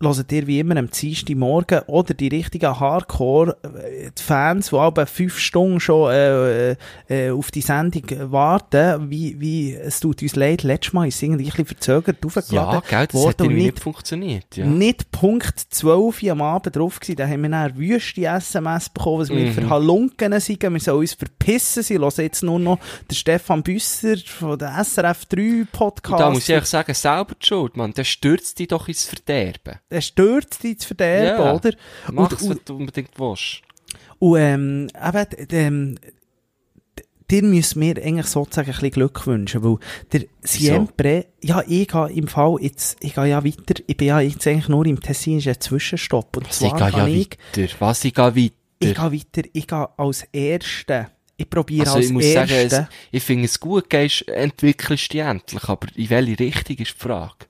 hört 0.00 0.32
ihr 0.32 0.46
wie 0.46 0.60
immer 0.60 0.76
am 0.76 0.88
Dienstagmorgen 0.90 1.80
oder 1.86 2.14
die 2.14 2.28
richtigen 2.28 2.78
Hardcore-Fans, 2.78 4.70
die 4.70 4.76
aber 4.76 5.06
fünf 5.06 5.38
Stunden 5.38 5.80
schon 5.80 6.10
äh, 6.12 6.76
äh, 7.08 7.30
auf 7.30 7.50
die 7.50 7.60
Sendung 7.60 8.04
warten, 8.30 9.10
wie, 9.10 9.40
wie, 9.40 9.74
es 9.74 10.00
tut 10.00 10.22
uns 10.22 10.36
leid, 10.36 10.62
letztes 10.62 10.92
Mal 10.92 11.08
ist 11.08 11.16
es 11.16 11.22
irgendwie 11.22 11.44
ein 11.44 11.50
bisschen 11.50 11.66
verzögert 11.66 12.24
aufgeladen 12.24 12.54
Ja, 12.74 12.82
gell, 12.88 13.06
das 13.10 13.26
hat 13.26 13.40
irgendwie 13.40 13.56
nicht 13.62 13.74
nicht 13.74 13.80
funktioniert, 13.82 14.56
ja. 14.56 14.66
nicht 14.66 15.10
Punkt 15.10 15.58
12 15.70 16.22
Uhr 16.22 16.32
am 16.32 16.42
Abend 16.42 16.76
drauf 16.76 17.00
gewesen. 17.00 17.16
Da 17.16 17.26
haben 17.26 17.42
wir 17.42 17.48
dann 17.50 17.76
wüste 17.76 18.24
SMS 18.24 18.88
bekommen, 18.88 19.20
was 19.20 19.28
wir 19.30 19.38
Mhm. 19.46 19.52
für 19.52 19.68
Halunken 19.70 20.40
sind. 20.40 20.62
Wir 20.62 20.80
sollen 20.80 21.00
uns 21.00 21.14
verpissen. 21.14 21.82
Sie 21.82 21.98
hören 21.98 22.12
jetzt 22.18 22.42
nur 22.42 22.58
noch 22.58 22.78
den 23.10 23.14
Stefan 23.14 23.62
Büsser 23.62 24.16
von 24.18 24.58
der 24.58 24.74
SRF 24.84 25.26
3 25.26 25.66
Podcast. 25.70 26.12
Und 26.12 26.20
da 26.20 26.30
muss 26.30 26.48
ich 26.48 26.54
euch 26.54 26.64
sagen, 26.66 26.94
selber 26.94 27.34
die 27.40 27.46
Schuld, 27.46 27.76
Mann. 27.76 27.92
Der 27.92 28.04
stürzt 28.04 28.58
dich 28.58 28.68
doch 28.68 28.88
ins 28.88 29.04
Verderben. 29.04 29.78
Er 29.90 30.00
stürzt 30.02 30.62
dich 30.62 30.78
zu 30.80 30.88
verderben, 30.88 31.44
Ja. 31.44 31.54
oder? 31.54 31.70
Mach's, 32.12 32.42
und, 32.42 32.50
was 32.50 32.64
du 32.64 32.76
unbedingt 32.76 33.10
willst. 33.18 33.62
und, 34.18 34.38
ähm, 34.38 34.88
eben, 34.94 35.46
ähm, 35.52 35.98
dir 37.30 37.42
müssen 37.42 37.80
wir 37.82 37.96
eigentlich 38.02 38.26
sozusagen 38.26 38.68
ein 38.68 38.72
bisschen 38.74 38.90
Glück 38.90 39.26
wünschen, 39.26 39.62
weil 39.62 39.76
der 40.12 40.24
Siempre, 40.40 41.26
ja, 41.42 41.62
ich 41.66 41.88
gehe 41.88 42.10
im 42.10 42.28
Fall 42.28 42.56
jetzt, 42.60 42.96
ich 43.00 43.14
gehe 43.14 43.26
ja 43.26 43.44
weiter, 43.44 43.82
ich 43.86 43.96
bin 43.96 44.08
ja 44.08 44.20
jetzt 44.20 44.46
eigentlich 44.46 44.68
nur 44.68 44.86
im 44.86 45.00
Tessin, 45.00 45.38
ist 45.38 45.48
ein 45.48 45.60
Zwischenstopp. 45.60 46.36
Und 46.36 46.48
Was, 46.48 46.60
ich 46.62 46.68
zwar 46.70 46.90
gehe 46.90 46.98
ja 47.00 47.06
ich, 47.06 47.30
weiter. 47.56 47.74
Was, 47.80 48.04
ich 48.04 48.14
gehe 48.14 48.24
weiter. 48.24 48.54
Ich 48.80 48.94
gehe 48.94 49.12
weiter, 49.12 49.48
ich 49.52 49.66
gehe 49.66 49.88
als 49.98 50.22
Erster. 50.32 51.10
Ich 51.36 51.48
probiere 51.48 51.86
Also 51.86 51.96
als 51.98 52.06
ich 52.06 52.12
muss 52.12 52.32
sagen, 52.32 52.50
es, 52.52 52.80
ich 53.12 53.22
finde 53.22 53.44
es 53.44 53.60
gut, 53.60 53.88
gehst, 53.90 54.26
entwickelst 54.28 55.12
dich 55.12 55.20
endlich, 55.20 55.64
aber 55.68 55.86
in 55.94 56.10
welche 56.10 56.38
Richtung 56.40 56.76
ist 56.78 56.94
die 56.94 56.98
Frage? 56.98 57.46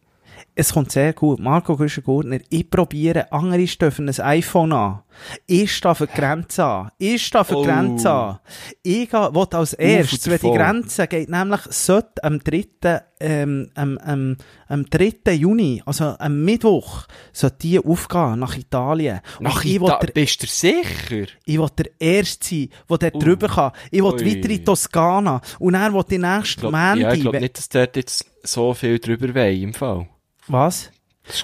Es 0.61 0.72
kommt 0.72 0.90
sehr 0.90 1.12
gut. 1.12 1.38
Marco 1.38 1.76
Güschen-Gurtner, 1.76 2.40
ich 2.50 2.68
probiere, 2.68 3.30
andere 3.30 3.64
dürfen 3.64 4.09
ein 4.09 4.20
iPhone 4.20 4.72
an. 4.72 5.02
Ich 5.46 5.72
stehe 5.72 5.94
für 5.94 6.09
die 6.09 6.14
Grenze 6.14 6.64
an. 6.64 6.90
Ich 6.98 7.24
stehe 7.26 7.44
für 7.44 7.54
die 7.54 7.61
Oh. 7.61 7.62
Grenze 7.62 8.11
an. 8.11 8.38
Ich 8.82 9.09
gehe, 9.09 9.34
will 9.34 9.46
als 9.52 9.74
erstes, 9.74 10.28
wenn 10.28 10.38
die. 10.40 10.56
Grenze 10.59 11.06
geht, 11.06 11.28
nämlich 11.28 11.61
sollte 11.70 12.24
am 12.24 12.40
3., 12.40 13.02
ähm, 13.20 13.70
am, 13.76 13.98
am, 13.98 14.36
am 14.66 14.84
3. 14.90 15.32
Juni, 15.34 15.80
also 15.86 16.16
am 16.18 16.44
Mittwoch, 16.44 17.06
sollte 17.32 17.59
die 17.59 17.78
aufgehen 17.78 18.40
nach 18.40 18.56
Italien. 18.59 19.20
Nach 19.38 19.64
ich 19.64 19.80
will 19.80 19.86
Ita 19.86 20.00
der 20.00 20.12
Bist 20.12 20.42
du 20.42 20.48
sicher? 20.48 21.26
Ich 21.44 21.56
will 21.56 21.68
der 21.78 21.86
Erste 22.00 22.44
sein, 22.44 22.68
der 22.90 23.11
dort 23.12 23.22
drüber 23.22 23.46
kann. 23.46 23.72
Ich 23.92 24.02
will 24.02 24.12
Ui. 24.12 24.26
weiter 24.26 24.50
in 24.50 24.64
Toskana. 24.64 25.40
Und 25.61 25.74
dann 25.74 25.94
will 25.94 26.04
Ich 26.09 26.56
glaub, 26.56 26.72
Montag... 26.72 26.98
ja, 26.98 27.12
ich 27.12 27.20
glaube 27.20 27.38
nicht, 27.38 27.59
dass 27.59 27.68
dort 27.68 27.94
jetzt 27.94 28.26
so 28.42 28.74
viel 28.74 28.98
drüber 28.98 29.32
wollen, 29.32 29.62
im 29.62 29.72
Fall. 29.72 30.09
Was? 30.49 30.90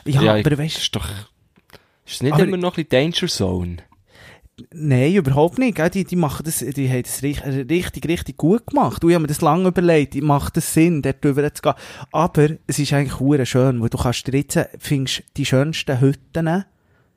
Ja, 0.06 0.36
ich- 0.36 0.46
aber 0.46 0.58
weißt 0.58 0.78
ist 0.78 0.96
doch, 0.96 1.08
ist 1.08 2.14
es 2.16 2.22
nicht 2.22 2.32
Aber- 2.32 2.44
immer 2.44 2.56
noch 2.56 2.76
ein 2.76 2.84
bisschen 2.84 3.12
Danger 3.12 3.28
Zone? 3.28 3.76
Nein, 4.72 5.14
überhaupt 5.14 5.58
nicht. 5.58 5.74
Gell? 5.74 5.90
Die, 5.90 6.04
die 6.04 6.14
machen 6.14 6.44
das, 6.44 6.58
die 6.60 6.88
haben 6.88 7.02
das 7.02 7.22
richtig, 7.24 8.06
richtig, 8.08 8.36
gut 8.36 8.68
gemacht. 8.68 9.02
Und 9.02 9.10
ich 9.10 9.14
habe 9.14 9.22
mir 9.22 9.28
das 9.28 9.40
lange 9.40 9.66
überlegt. 9.68 10.14
Macht 10.22 10.56
das 10.56 10.72
Sinn, 10.72 11.02
dort 11.02 11.24
drüber 11.24 11.52
zu 11.52 11.60
gehen? 11.60 11.74
Aber 12.12 12.50
es 12.68 12.78
ist 12.78 12.92
eigentlich 12.92 13.18
hure 13.18 13.46
schön, 13.46 13.82
weil 13.82 13.88
du 13.88 13.98
kannst 13.98 14.28
dir 14.28 14.36
jetzt, 14.38 14.58
findest 14.78 15.24
die 15.36 15.44
schönsten 15.44 16.00
Hütten, 16.00 16.64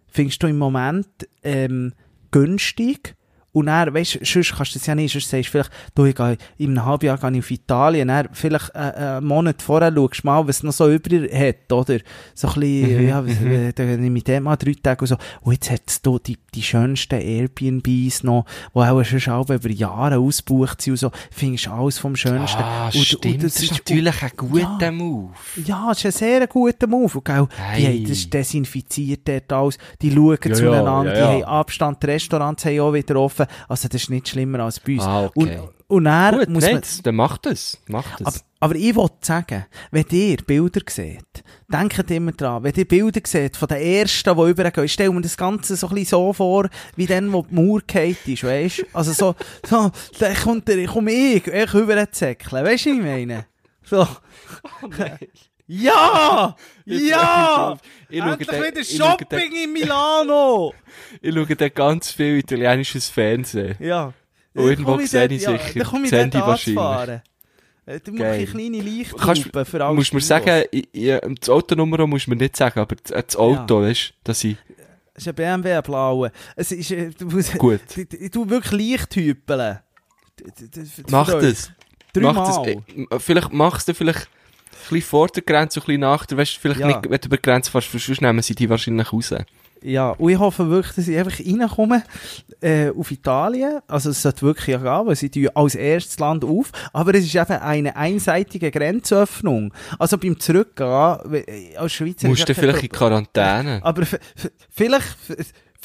findest 0.07 0.41
du 0.41 0.47
im 0.47 0.57
Moment, 0.57 1.07
ähm, 1.43 1.93
günstig. 2.31 3.15
Und 3.57 3.65
dann, 3.67 3.93
weißt 3.93 4.15
du, 4.15 4.25
sonst 4.25 4.55
kannst 4.55 4.75
du 4.75 4.79
das 4.79 4.85
ja 4.87 4.95
nicht, 4.95 5.11
sonst 5.13 5.29
sagst 5.29 5.47
du 5.47 5.51
vielleicht, 5.51 5.71
du, 5.95 6.05
ich 6.05 6.15
gehe, 6.15 6.37
in 6.57 6.71
einem 6.77 6.85
halben 6.85 7.05
Jahr 7.07 7.17
gehe 7.17 7.31
ich 7.31 7.39
auf 7.39 7.51
Italien, 7.51 8.07
dann 8.09 8.29
vielleicht 8.33 8.69
äh, 8.75 8.77
einen 8.77 9.25
Monat 9.25 9.61
vorher 9.61 9.93
schaust 9.93 10.23
du 10.23 10.27
mal, 10.27 10.47
was 10.47 10.63
noch 10.63 10.73
so 10.73 10.89
über 10.91 11.09
hat, 11.33 11.71
oder? 11.71 11.99
So 12.35 12.47
ein 12.49 12.53
bisschen, 12.59 12.97
Mhm, 13.01 13.07
ja, 13.07 13.25
was, 13.25 13.41
äh, 13.41 13.73
dann 13.73 13.99
nehme 13.99 14.17
ich 14.17 14.23
den 14.23 14.43
mal 14.43 14.55
drei 14.55 14.75
Tage 14.81 15.01
und 15.01 15.07
so. 15.07 15.17
Und 15.41 15.53
jetzt 15.53 15.71
hat 15.71 15.81
es 15.87 16.01
da 16.01 16.15
die, 16.23 16.37
die 16.53 16.61
schönsten 16.61 17.19
Airbnbs 17.19 18.23
noch, 18.23 18.45
die 18.75 18.79
auch 18.79 19.03
schon 19.03 19.33
auch 19.33 19.49
über 19.49 19.69
Jahre 19.69 20.19
ausgebucht 20.19 20.81
sind 20.81 20.93
und 20.93 20.97
so. 20.97 21.11
Findest 21.31 21.65
du 21.65 21.71
alles 21.71 21.97
vom 21.97 22.15
Schönsten. 22.15 22.59
Ah, 22.61 22.85
Und- 22.87 22.95
und 22.95 23.05
stimmt. 23.05 23.43
Das 23.43 23.61
ist 23.61 23.71
natürlich 23.71 24.21
ein 24.23 24.31
guter 24.37 24.77
Ja. 24.85 24.91
Move. 24.91 25.33
ja, 25.65 25.85
das 25.89 25.99
ist 25.99 26.05
ein 26.05 26.11
sehr 26.11 26.47
guter 26.47 26.87
Move. 26.87 27.17
Und, 27.17 27.25
gell, 27.25 27.47
die 27.49 27.61
Hey. 27.61 27.97
haben 27.99 28.09
das 28.09 28.29
desinfiziert 28.29 29.21
dort 29.27 29.51
alles. 29.51 29.77
Die 30.01 30.11
schauen 30.11 30.37
Ja, 30.45 30.53
zueinander, 30.53 31.17
ja, 31.17 31.35
die 31.37 31.43
haben 31.43 31.49
Abstand, 31.49 32.03
die 32.03 32.07
Restaurants 32.07 32.65
haben 32.65 32.79
auch 32.79 32.93
wieder 32.93 33.15
offen. 33.17 33.46
Also 33.67 33.87
das 33.87 34.03
ist 34.03 34.09
nicht 34.09 34.27
schlimmer 34.29 34.59
als 34.61 34.79
bei 34.79 34.93
uns. 34.93 35.03
Ah, 35.03 35.25
okay. 35.25 35.59
Und, 35.59 35.69
und 35.87 36.03
dann 36.05 36.39
Gut, 36.39 36.49
muss 36.49 36.63
nein, 36.63 36.81
das- 36.81 37.01
dann 37.01 37.15
macht 37.15 37.45
das. 37.45 37.77
Macht 37.87 38.15
Aber, 38.21 38.23
das. 38.31 38.43
aber 38.59 38.75
ich 38.75 38.93
wollte 38.95 39.15
sagen, 39.21 39.65
wenn 39.91 40.05
ihr 40.11 40.37
Bilder 40.37 40.81
seht, 40.89 41.43
denkt 41.71 42.11
immer 42.11 42.31
dran, 42.33 42.63
wenn 42.63 42.73
ihr 42.75 42.87
Bilder 42.87 43.21
seht 43.25 43.55
von 43.55 43.67
den 43.69 43.77
ersten, 43.81 44.35
die 44.35 44.49
übergehen, 44.49 44.83
ich 44.85 44.93
stelle 44.93 45.11
mir 45.13 45.21
das 45.21 45.37
Ganze 45.37 45.75
so 45.75 45.87
ein 45.87 45.95
bisschen 45.95 46.09
so 46.09 46.33
vor, 46.33 46.67
wie 46.95 47.05
dann, 47.05 47.31
wo 47.31 47.43
die 47.43 47.55
Mauer 47.55 47.81
gefallen 47.87 48.17
ist, 48.25 48.43
weisst 48.43 48.85
Also 48.93 49.13
so, 49.13 49.35
so, 49.67 49.91
dann 50.19 50.35
kommt 50.35 50.67
der, 50.67 50.85
komm 50.87 51.07
ich, 51.07 51.47
ich 51.47 51.73
über 51.73 52.11
zäckeln, 52.11 52.65
weisst 52.65 52.85
du, 52.85 52.89
was 52.91 52.97
ich 52.97 53.03
meine? 53.03 53.45
So. 53.83 53.97
Ja! 54.97 55.17
Jetzt 55.19 55.49
Ja! 55.67 56.55
ich. 56.85 57.01
Ich 57.03 57.13
schaue 57.13 57.77
Endlich 58.09 58.47
den- 58.47 58.63
wieder 58.63 58.79
ich 58.81 58.95
Shopping 58.97 59.51
in 59.63 59.73
Milano! 59.73 60.73
Ich 61.21 61.33
schaue 61.33 61.55
dann 61.55 61.71
ganz 61.73 62.11
viel 62.11 62.37
italienisches 62.39 63.09
Fernsehen. 63.09 63.75
Ja. 63.79 64.13
Und 64.53 64.63
irgendwo 64.69 64.91
Dann 64.91 64.99
komm 64.99 65.07
sehe 65.07 65.27
ich 65.27 65.41
ja, 65.43 65.51
sicher 65.51 65.79
Dann 65.79 65.87
komme 65.87 66.05
ich 66.05 66.11
dort 66.11 66.33
wahrscheinlich. 66.33 66.77
anzufahren. 66.79 67.21
Äh, 67.85 67.99
Du 68.01 68.11
musst 68.11 68.21
Geil. 68.23 68.33
eine 68.33 68.45
kleine 68.47 68.81
Leichthupe 68.81 69.65
für 69.65 69.81
alle 69.85 69.89
Du 69.93 69.95
musst 69.95 70.13
mir 70.13 70.21
sagen, 70.21 70.63
ich, 70.71 70.87
ich, 70.91 71.19
das 71.39 71.49
Autonummer 71.49 72.05
musst 72.07 72.25
du 72.27 72.31
mir 72.31 72.35
nicht 72.37 72.55
sagen, 72.57 72.79
aber 72.79 72.95
das, 72.95 73.35
Auto, 73.35 73.81
weißt 73.81 74.09
du, 74.09 74.13
dass 74.25 74.43
ich, 74.43 74.57
Es 75.13 75.23
ist 75.23 75.27
ein 75.29 75.35
BMW, 75.35 75.73
ein 75.73 75.83
blauer. 75.83 76.31
Es 76.55 76.71
ist, 76.71 76.91
äh, 76.91 77.09
du 77.11 77.25
musst, 77.25 77.57
Gut. 77.57 77.81
Du, 77.95 78.29
du 78.29 78.49
wirklich 78.49 78.91
leicht 78.99 79.15
hüpeln. 79.15 79.79
D- 80.39 80.43
d- 80.59 80.67
d- 80.67 80.85
für- 80.85 81.03
mach 81.09 81.29
das. 81.31 81.71
Dreimal. 82.13 82.33
Mach 82.33 82.63
das. 82.65 82.67
Äh, 82.67 83.19
Vielleicht 83.19 83.53
machst 83.53 83.87
du 83.87 83.93
vielleicht 83.93 84.29
bisschen 84.89 85.09
vor 85.09 85.27
der 85.27 85.43
Grenze, 85.43 85.79
ein 85.79 85.85
bisschen 85.85 86.01
nach 86.01 86.25
der, 86.25 86.37
weißt 86.37 86.55
du, 86.55 86.59
vielleicht 86.59 86.79
Ja. 86.81 86.87
nicht, 86.87 87.03
wenn 87.03 87.19
du 87.19 87.27
über 87.27 87.37
die 87.37 87.41
Grenze 87.41 87.71
fährst, 87.71 87.91
sonst 87.91 88.21
nehmen 88.21 88.41
sie 88.41 88.55
die 88.55 88.69
wahrscheinlich 88.69 89.11
raus. 89.13 89.33
Ja, 89.83 90.09
und 90.09 90.31
ich 90.31 90.39
hoffe 90.39 90.67
wirklich, 90.71 90.95
dass 90.95 91.07
ich 91.07 91.17
einfach 91.19 91.39
reinkomme 91.39 92.01
äh, 92.61 92.89
auf 92.89 93.11
Italien. 93.11 93.79
Also 93.87 94.09
es 94.09 94.23
sollte 94.23 94.41
wirklich 94.41 94.67
ja 94.69 94.77
gehen, 94.79 95.07
weil 95.07 95.15
sie 95.15 95.29
tun 95.29 95.49
als 95.53 95.75
erstes 95.75 96.17
Land 96.17 96.43
auf. 96.43 96.71
Aber 96.93 97.13
es 97.13 97.23
ist 97.25 97.35
eben 97.35 97.51
eine 97.61 97.95
einseitige 97.95 98.71
Grenzöffnung. 98.71 99.71
Also 99.99 100.17
beim 100.17 100.39
Zurückgehen, 100.39 101.17
we- 101.25 101.45
als 101.77 101.93
Schweizer... 101.93 102.27
Musst 102.27 102.49
du 102.49 102.55
vielleicht 102.55 102.81
in 102.83 102.89
Quarantäne. 102.89 103.79
Aber 103.83 104.03
vielleicht... 104.71 105.07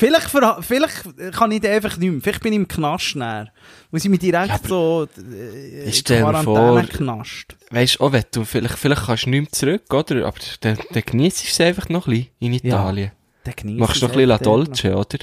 Vielleicht, 0.02 0.64
vielleicht 0.64 1.32
kann 1.32 1.52
ich 1.52 1.60
den 1.60 1.72
einfach 1.72 1.96
nicht 1.96 2.10
mehr. 2.10 2.20
Vielleicht 2.20 2.42
bin 2.42 2.52
ich 2.52 2.56
im 2.58 2.66
Knast 2.68 3.14
näher. 3.14 3.52
Muss 3.90 4.04
ich 4.04 4.10
mich 4.10 4.18
direkt 4.18 4.48
Ja, 4.48 4.58
so 4.66 5.06
äh, 5.16 5.84
mir 5.86 6.42
vor- 6.42 6.82
knast. 6.82 7.56
Weißt 7.70 7.96
du, 8.00 8.04
auch 8.04 8.12
wenn 8.12 8.24
du, 8.32 8.44
vielleicht, 8.44 8.78
vielleicht 8.78 9.06
kannst 9.06 9.26
du 9.26 9.30
nicht 9.30 9.40
mehr 9.42 9.52
zurück, 9.52 9.94
oder? 9.94 10.26
Aber 10.26 10.38
dann, 10.60 10.78
dann 10.90 11.02
genießt 11.04 11.44
du 11.44 11.48
es 11.48 11.60
einfach 11.60 11.88
noch 11.88 12.06
ein 12.08 12.10
bisschen 12.14 12.28
in 12.40 12.52
Italien. 12.54 13.12
Dann 13.44 13.54
genieße 13.56 13.78
Machst 13.80 14.02
du 14.02 14.06
noch 14.06 14.12
ein 14.12 14.16
bisschen 14.16 14.28
La. 14.28 14.38
Dolce, 14.38 14.94
oder? 14.96 15.18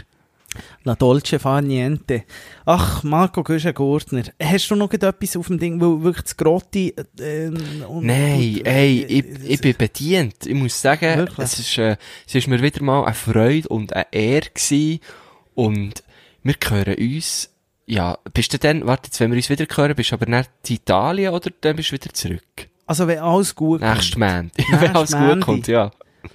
La 0.90 0.96
Dolce 0.96 1.38
fa 1.38 1.62
niente. 1.62 2.24
Ach, 2.66 3.04
Marco 3.04 3.44
Güschen-Gurtner, 3.44 4.24
hast 4.42 4.72
du 4.72 4.76
noch 4.76 4.92
etwas 4.92 5.38
auf 5.38 5.46
dem 5.46 5.60
Ding, 5.60 5.80
weil 5.80 6.02
wirklich 6.02 6.24
das 6.24 6.36
Grotti... 6.36 6.96
Äh, 7.20 7.50
und, 7.88 8.08
Nein, 8.08 8.62
ey, 8.64 9.04
äh, 9.04 9.06
ich, 9.06 9.26
ich 9.48 9.62
bin 9.62 9.76
bedient. 9.78 10.48
Ich 10.48 10.56
muss 10.56 10.82
sagen, 10.82 11.16
Wirklich? 11.16 11.38
es 11.38 11.60
ist, 11.60 11.78
äh, 11.78 11.96
es 12.26 12.34
ist 12.34 12.48
mir 12.48 12.60
wieder 12.64 12.82
mal 12.82 13.06
eine 13.06 13.14
Freude 13.14 13.68
und 13.68 13.94
eine 13.94 14.08
Ehre 14.12 14.50
gewesen. 14.52 15.00
Und 15.54 16.02
wir 16.42 16.56
hören 16.68 16.96
uns, 16.96 17.52
ja, 17.86 18.18
bist 18.34 18.52
du 18.54 18.58
dann, 18.58 18.88
warte, 18.88 19.10
jetzt, 19.10 19.20
wenn 19.20 19.30
wir 19.30 19.38
uns 19.38 19.52
wieder 19.52 19.68
hören, 19.72 19.96
bist 19.96 20.10
du 20.10 20.16
aber 20.16 20.26
nicht 20.26 20.50
in 20.70 20.76
Italien 20.78 21.36
oder 21.36 21.52
dann 21.62 21.76
bist 21.76 21.90
du 21.92 21.94
wieder 21.98 22.12
zurück? 22.12 22.68
Also 22.88 23.06
wenn 23.06 23.20
alles 23.20 23.54
gut 23.54 23.82
kommt, 23.82 23.94
Nächsten 23.94 24.20
Monat. 24.22 24.58
Nächsten 24.58 24.82
wenn 24.82 24.96
alles 24.96 25.12
gut 25.12 25.22
Montag. 25.22 25.46
kommt, 25.46 25.68
ja. 25.68 25.92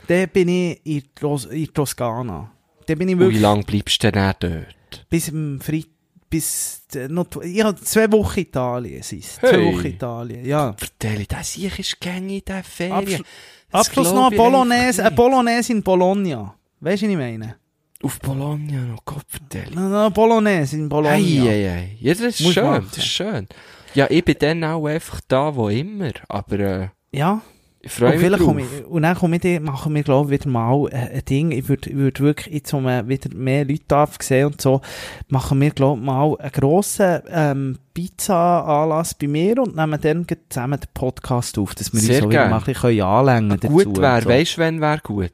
dann 0.06 0.28
bin 0.28 0.48
ich 0.48 0.80
in, 0.86 1.02
Tos 1.12 1.46
in 1.46 1.74
Toskana. 1.74 2.52
Dann 2.86 2.98
bin 2.98 3.08
ich 3.08 3.14
Und 3.14 3.20
wie 3.20 3.24
wirklich 3.24 3.40
lange 3.42 3.62
bleibst 3.64 4.02
du 4.02 4.12
denn 4.12 4.34
dort? 4.40 5.06
bis 5.10 5.28
im 5.28 5.60
Freit... 5.60 5.86
Bis... 6.30 6.82
äh, 6.94 7.06
Noch, 7.08 7.26
ich 7.42 7.62
habe 7.62 7.80
zwei 7.80 8.10
Wochen 8.12 8.40
Italien. 8.40 9.02
Zwei 9.02 9.48
Hey. 9.52 9.66
Wochen 9.74 9.86
Italien, 9.86 10.44
ja. 10.44 10.72
Vertell, 10.76 11.24
das 11.26 11.52
Sieg 11.52 11.78
ist 11.78 12.00
gängig 12.00 12.38
in 12.48 12.54
der 12.54 12.64
Ferien. 12.64 13.22
Das 13.70 13.86
Abschluss 13.88 14.12
noch 14.12 14.28
eine 14.28 14.36
Bolognese, 14.36 15.02
eine 15.02 15.10
nicht. 15.10 15.16
Bolognese 15.16 15.72
in 15.72 15.82
Bologna. 15.82 16.54
Weißt 16.80 17.02
du, 17.02 17.06
was 17.06 17.12
ich 17.12 17.18
meine? 17.18 17.56
Auf 18.02 18.18
Bologna 18.20 18.80
noch, 18.82 19.04
Gott 19.04 19.24
vertell. 19.28 19.68
Eine 19.76 20.10
Bolognese 20.10 20.76
in 20.76 20.88
Bologna. 20.88 21.14
Ei, 21.16 21.40
ei, 21.42 21.70
ei. 21.70 21.96
Ja, 22.00 22.12
das 22.14 22.20
ist 22.22 22.40
Muss 22.40 22.54
schön, 22.54 22.64
machen. 22.64 22.86
das 22.90 22.98
ist 22.98 23.06
schön. 23.06 23.48
Ja, 23.94 24.06
ich 24.10 24.24
bin 24.24 24.36
dann 24.40 24.64
auch 24.64 24.86
einfach 24.86 25.20
da, 25.28 25.54
wo 25.54 25.68
immer. 25.68 26.10
Aber 26.28 26.58
äh, 26.58 26.88
Ja. 27.12 27.42
Ich 27.84 27.92
freue 27.92 28.18
mich 28.18 28.40
drauf. 28.40 28.56
ich, 28.58 28.86
und 28.86 29.02
dann 29.02 29.14
komme 29.14 29.36
ich, 29.36 29.60
machen 29.60 29.94
wir, 29.94 30.02
glaube 30.02 30.34
ich, 30.34 30.40
wieder 30.40 30.50
mal 30.50 30.88
äh, 30.90 31.16
ein 31.16 31.24
Ding. 31.26 31.50
Ich 31.50 31.68
würde 31.68 31.92
würd 31.92 32.18
wirklich, 32.20 32.54
jetzt, 32.54 32.72
wo 32.72 32.80
man 32.80 33.08
wieder 33.08 33.28
mehr 33.34 33.66
Leute 33.66 33.84
darf 33.86 34.16
sehen 34.22 34.46
und 34.46 34.60
so, 34.60 34.80
machen 35.28 35.60
wir, 35.60 35.70
glaube 35.70 36.00
ich, 36.00 36.06
mal 36.06 36.34
einen 36.38 36.50
grossen 36.50 37.20
ähm, 37.28 37.78
Pizza-Anlass 37.92 39.14
bei 39.14 39.28
mir 39.28 39.58
und 39.62 39.76
nehmen 39.76 40.00
dann 40.00 40.26
zusammen 40.48 40.80
den 40.80 40.88
Podcast 40.94 41.58
auf, 41.58 41.74
dass 41.74 41.92
wir 41.92 42.00
Sehr 42.00 42.16
uns 42.16 42.24
so 42.24 42.30
wieder 42.30 42.48
mal 42.48 42.58
ein 42.58 42.64
bisschen 42.64 43.02
anlängen 43.02 43.60
dazu. 43.60 43.68
Gut 43.68 44.00
wäre, 44.00 44.22
so. 44.22 44.28
weisst 44.30 44.56
du, 44.56 44.60
wenn 44.62 44.80
wäre 44.80 45.00
gut? 45.02 45.32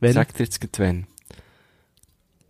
Wenn? 0.00 0.12
Sag 0.14 0.34
dir 0.34 0.44
jetzt 0.44 0.78
wenn. 0.80 1.06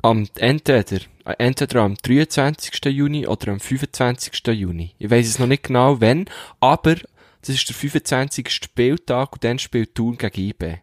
Am, 0.00 0.26
entweder, 0.36 1.00
entweder 1.38 1.82
am 1.82 1.96
23. 1.96 2.84
Juni 2.86 3.26
oder 3.26 3.52
am 3.52 3.60
25. 3.60 4.32
Juni. 4.48 4.94
Ich 4.98 5.10
weiss 5.10 5.28
es 5.28 5.38
noch 5.38 5.46
nicht 5.46 5.64
genau 5.64 6.00
wenn, 6.00 6.24
aber 6.60 6.96
das 7.46 7.56
ist 7.56 7.68
der 7.68 7.76
25. 7.76 8.48
Spieltag 8.50 9.32
und 9.32 9.44
dann 9.44 9.58
spielt 9.58 9.94
Thun 9.94 10.16
gegen 10.16 10.40
IB. 10.40 10.76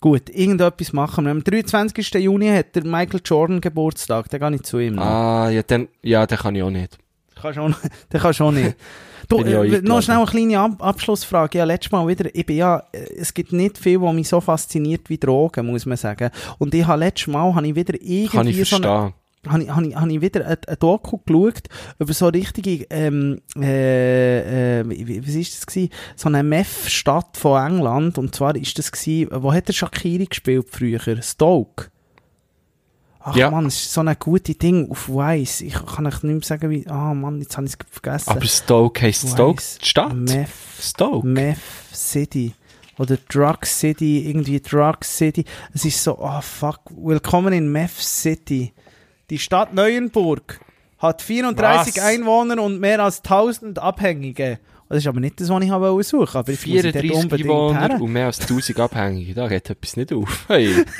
Gut, 0.00 0.28
irgendetwas 0.30 0.92
machen 0.92 1.24
wir. 1.24 1.30
Am 1.30 1.42
23. 1.42 2.14
Juni 2.14 2.48
hat 2.48 2.74
der 2.74 2.84
Michael 2.84 3.20
Jordan 3.24 3.60
Geburtstag, 3.60 4.28
dann 4.30 4.40
gehe 4.40 4.54
ich 4.56 4.62
zu 4.62 4.78
ihm. 4.78 4.96
noch. 4.96 5.04
Ah, 5.04 5.50
ja, 5.50 5.62
dann, 5.62 5.88
ja, 6.02 6.26
den 6.26 6.38
kann 6.38 6.54
ich 6.54 6.62
auch 6.62 6.70
nicht. 6.70 6.98
Kannst 7.34 7.58
auch, 7.58 7.70
den 8.12 8.20
kannst 8.20 8.40
du 8.40 8.44
auch 8.44 8.52
nicht. 8.52 8.76
Du, 9.28 9.38
äh, 9.42 9.82
noch 9.82 10.02
schnell 10.02 10.18
eine 10.18 10.26
kleine 10.26 10.60
Ab 10.60 10.76
Abschlussfrage. 10.78 11.58
Ja, 11.58 11.64
letztes 11.64 11.92
Mal 11.92 12.06
wieder, 12.06 12.34
ich 12.34 12.46
bin 12.46 12.56
ja, 12.56 12.82
äh, 12.92 12.98
es 13.18 13.34
gibt 13.34 13.52
nicht 13.52 13.78
viel, 13.78 14.00
was 14.00 14.14
mich 14.14 14.28
so 14.28 14.40
fasziniert 14.40 15.08
wie 15.08 15.18
Drogen, 15.18 15.66
muss 15.66 15.86
man 15.86 15.96
sagen. 15.96 16.30
Und 16.58 16.74
ich 16.74 16.86
habe 16.86 17.00
letztes 17.00 17.28
Mal, 17.28 17.54
habe 17.54 17.66
ich 17.66 17.74
wieder 17.74 17.94
irgendwie 17.94 18.28
Kann 18.28 18.46
ich 18.48 18.68
so 18.68 18.76
eine, 18.76 18.84
verstehen. 18.84 19.14
Habe 19.48 19.62
ich, 19.62 19.70
habe 19.70 19.86
ich, 19.86 19.96
habe 19.96 20.12
ich 20.12 20.20
wieder 20.20 20.46
ein, 20.46 20.56
ein 20.66 20.76
Doku 20.78 21.18
geschaut 21.24 21.68
über 21.98 22.12
so 22.12 22.28
richtige, 22.28 22.86
ähm, 22.90 23.40
äh, 23.58 24.80
äh, 24.80 24.84
wie, 24.88 25.26
was 25.26 25.34
ist 25.34 25.54
das 25.54 25.66
gewesen? 25.66 25.90
So 26.16 26.28
eine 26.28 26.42
Meth-Stadt 26.42 27.36
von 27.36 27.64
England. 27.64 28.18
Und 28.18 28.34
zwar 28.34 28.56
ist 28.56 28.78
das 28.78 28.92
gewesen, 28.92 29.28
wo 29.32 29.52
hat 29.52 29.68
der 29.68 29.72
Shakiri 29.72 30.26
gespielt 30.26 30.66
früher? 30.70 31.00
Stoke. 31.22 31.90
Ach 33.20 33.34
Ja. 33.34 33.50
Mann, 33.50 33.66
es 33.66 33.74
ist 33.74 33.92
so 33.92 34.02
ein 34.02 34.16
gutes 34.20 34.56
Ding 34.58 34.88
auf 34.88 35.08
Weiss. 35.08 35.60
Ich 35.60 35.74
kann 35.74 36.06
euch 36.06 36.22
nicht 36.22 36.32
mehr 36.32 36.42
sagen, 36.42 36.70
wie, 36.70 36.86
ah 36.86 37.12
Mann, 37.12 37.40
jetzt 37.40 37.56
habe 37.56 37.66
ich 37.66 37.72
es 37.72 37.78
vergessen. 37.90 38.30
Aber 38.30 38.46
Stoke 38.46 39.02
heisst 39.02 39.28
Stoke 39.28 39.60
die 39.82 39.84
Stadt? 39.84 40.14
Meth, 40.14 40.48
Stoke? 40.80 41.26
Meth 41.26 41.58
City. 41.92 42.54
Oder 42.98 43.18
Drug 43.28 43.66
City, 43.66 44.28
irgendwie 44.28 44.60
Drug 44.60 44.98
City. 45.02 45.44
Es 45.74 45.84
ist 45.84 46.02
so, 46.02 46.16
oh 46.20 46.40
fuck, 46.40 46.80
willkommen 46.96 47.52
in 47.52 47.70
Meth 47.70 47.98
City. 47.98 48.72
Die 49.30 49.38
Stadt 49.38 49.74
Neuenburg 49.74 50.60
hat 50.98 51.20
34 51.22 51.96
Was? 51.96 52.02
Einwohner 52.02 52.62
und 52.62 52.80
mehr 52.80 53.02
als 53.02 53.18
1000 53.18 53.78
Abhängige. 53.78 54.58
Das 54.88 54.98
ist 54.98 55.06
aber 55.08 55.18
nicht 55.18 55.40
das, 55.40 55.48
was 55.48 55.64
ich 55.64 55.70
habe 55.70 56.02
suchen 56.04 56.36
aber 56.38 56.52
muss 56.52 56.64
ich 56.64 56.82
dort 56.82 56.96
34 56.96 57.12
unbedingt 57.12 57.50
Einwohner 57.50 57.88
her. 57.88 58.00
und 58.00 58.12
mehr 58.12 58.26
als 58.26 58.40
1000 58.40 58.78
Abhängige. 58.78 59.34
Da 59.34 59.48
geht 59.48 59.68
etwas 59.68 59.96
nicht 59.96 60.12
auf. 60.12 60.44
Hey. 60.48 60.84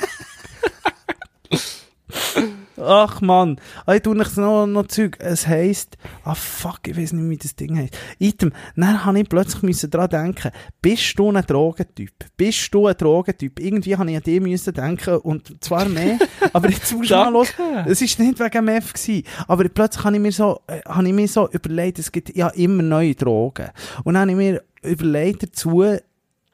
Ach 2.79 3.21
man, 3.21 3.59
ah, 3.85 3.95
ich 3.95 4.03
tu 4.03 4.13
noch, 4.13 4.35
noch, 4.35 4.67
noch 4.67 4.87
Zeug. 4.87 5.17
Es 5.19 5.47
heisst, 5.47 5.97
ah 6.23 6.35
fuck, 6.35 6.87
ich 6.87 6.95
weiß 6.95 7.13
nicht, 7.13 7.29
wie 7.29 7.37
das 7.37 7.55
Ding 7.55 7.77
heisst. 7.77 7.97
Item, 8.19 8.53
dann 8.75 9.03
habe 9.03 9.19
ich 9.19 9.27
plötzlich 9.27 9.63
müssen 9.63 9.89
dran 9.89 10.09
denken, 10.09 10.51
bist 10.81 11.17
du 11.17 11.31
ein 11.31 11.43
Drogentyp? 11.45 12.13
Bist 12.37 12.73
du 12.73 12.87
ein 12.87 12.95
Drogentyp? 12.95 13.59
Irgendwie 13.59 13.97
habe 13.97 14.09
ich 14.11 14.17
an 14.17 14.23
dich 14.23 14.41
müssen 14.41 14.73
denken 14.73 15.17
und 15.17 15.63
zwar 15.63 15.89
mehr, 15.89 16.19
aber 16.53 16.69
jetzt 16.69 16.93
musst 16.93 17.09
du 17.09 17.15
mal 17.15 17.31
los. 17.31 17.53
Es 17.87 18.01
ist 18.01 18.19
nicht 18.19 18.39
wegen 18.39 18.65
Meth 18.65 18.93
gewesen, 18.93 19.23
aber 19.47 19.67
plötzlich 19.69 20.05
habe 20.05 20.15
ich 20.15 20.21
mir 20.21 20.31
so, 20.31 20.61
äh, 20.67 20.81
habe 20.87 21.07
ich 21.07 21.13
mir 21.13 21.27
so 21.27 21.49
überlegt, 21.49 21.99
es 21.99 22.11
gibt 22.11 22.35
ja 22.35 22.49
immer 22.49 22.83
neue 22.83 23.15
Drogen. 23.15 23.69
Und 24.03 24.13
dann 24.13 24.29
habe 24.29 24.31
ich 24.31 24.37
mir 24.37 24.63
überlegt 24.83 25.43
dazu, 25.43 25.83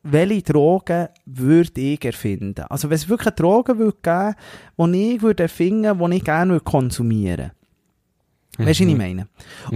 welche 0.04 0.42
Drogen 0.44 1.08
würde 1.26 1.82
ich 1.82 2.04
erfinden? 2.06 2.66
Also, 2.70 2.90
wenn 2.90 2.96
es 2.96 3.08
wirklich 3.10 3.28
eine 3.28 3.36
Droge 3.36 3.78
würde 3.78 3.98
geben, 4.02 4.94
die 4.94 5.16
ich 5.16 5.22
würde 5.22 5.44
erfinden, 5.44 5.98
die 6.12 6.18
ich 6.18 6.24
gerne 6.24 6.52
würde 6.54 6.64
konsumieren 6.66 7.52
Weißt 8.60 8.82
du, 8.82 8.84
was 8.84 8.92
ich 8.92 8.98
meine? 8.98 9.28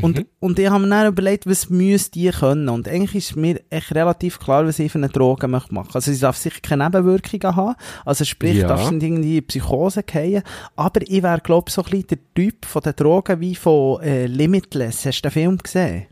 Und, 0.04 0.18
Mhm. 0.20 0.26
und 0.40 0.60
ich 0.60 0.70
habe 0.70 0.84
mir 0.84 0.90
dann 0.90 1.08
überlegt, 1.08 1.48
was 1.48 1.68
müsste 1.72 2.12
die 2.12 2.30
können. 2.30 2.70
Und 2.70 2.88
eigentlich 2.88 3.16
ist 3.16 3.36
mir 3.36 3.60
echt 3.72 3.96
relativ 3.96 4.38
klar, 4.40 4.68
was 4.68 4.78
ich 4.78 4.92
für 4.92 5.00
eine 5.00 5.10
Droge 5.10 5.48
möchte 5.48 5.74
machen. 5.74 5.90
Also, 5.96 6.12
sie 6.12 6.20
darf 6.20 6.38
sicher 6.38 6.60
keine 6.62 6.84
Nebenwirkungen 6.84 7.56
haben. 7.56 7.76
Also, 8.06 8.24
sprich, 8.24 8.58
Ja. 8.58 8.68
darfst 8.68 8.92
du 8.92 8.94
nicht 8.94 9.04
irgendwie 9.04 9.38
in 9.40 9.48
Psychose 9.48 10.04
fallen. 10.08 10.44
Aber 10.76 11.02
ich 11.02 11.24
wäre, 11.24 11.40
glaube 11.42 11.70
ich, 11.70 11.74
so 11.74 11.82
ein 11.82 11.90
bisschen 11.90 12.08
der 12.10 12.18
Typ 12.36 12.66
von 12.66 12.84
den 12.84 12.96
Drogen 12.96 13.40
wie 13.40 13.56
von 13.56 14.00
äh, 14.04 14.28
Limitless. 14.28 15.08
Hast 15.08 15.22
du 15.24 15.30
den 15.30 15.32
Film 15.32 15.58
gesehen? 15.58 16.06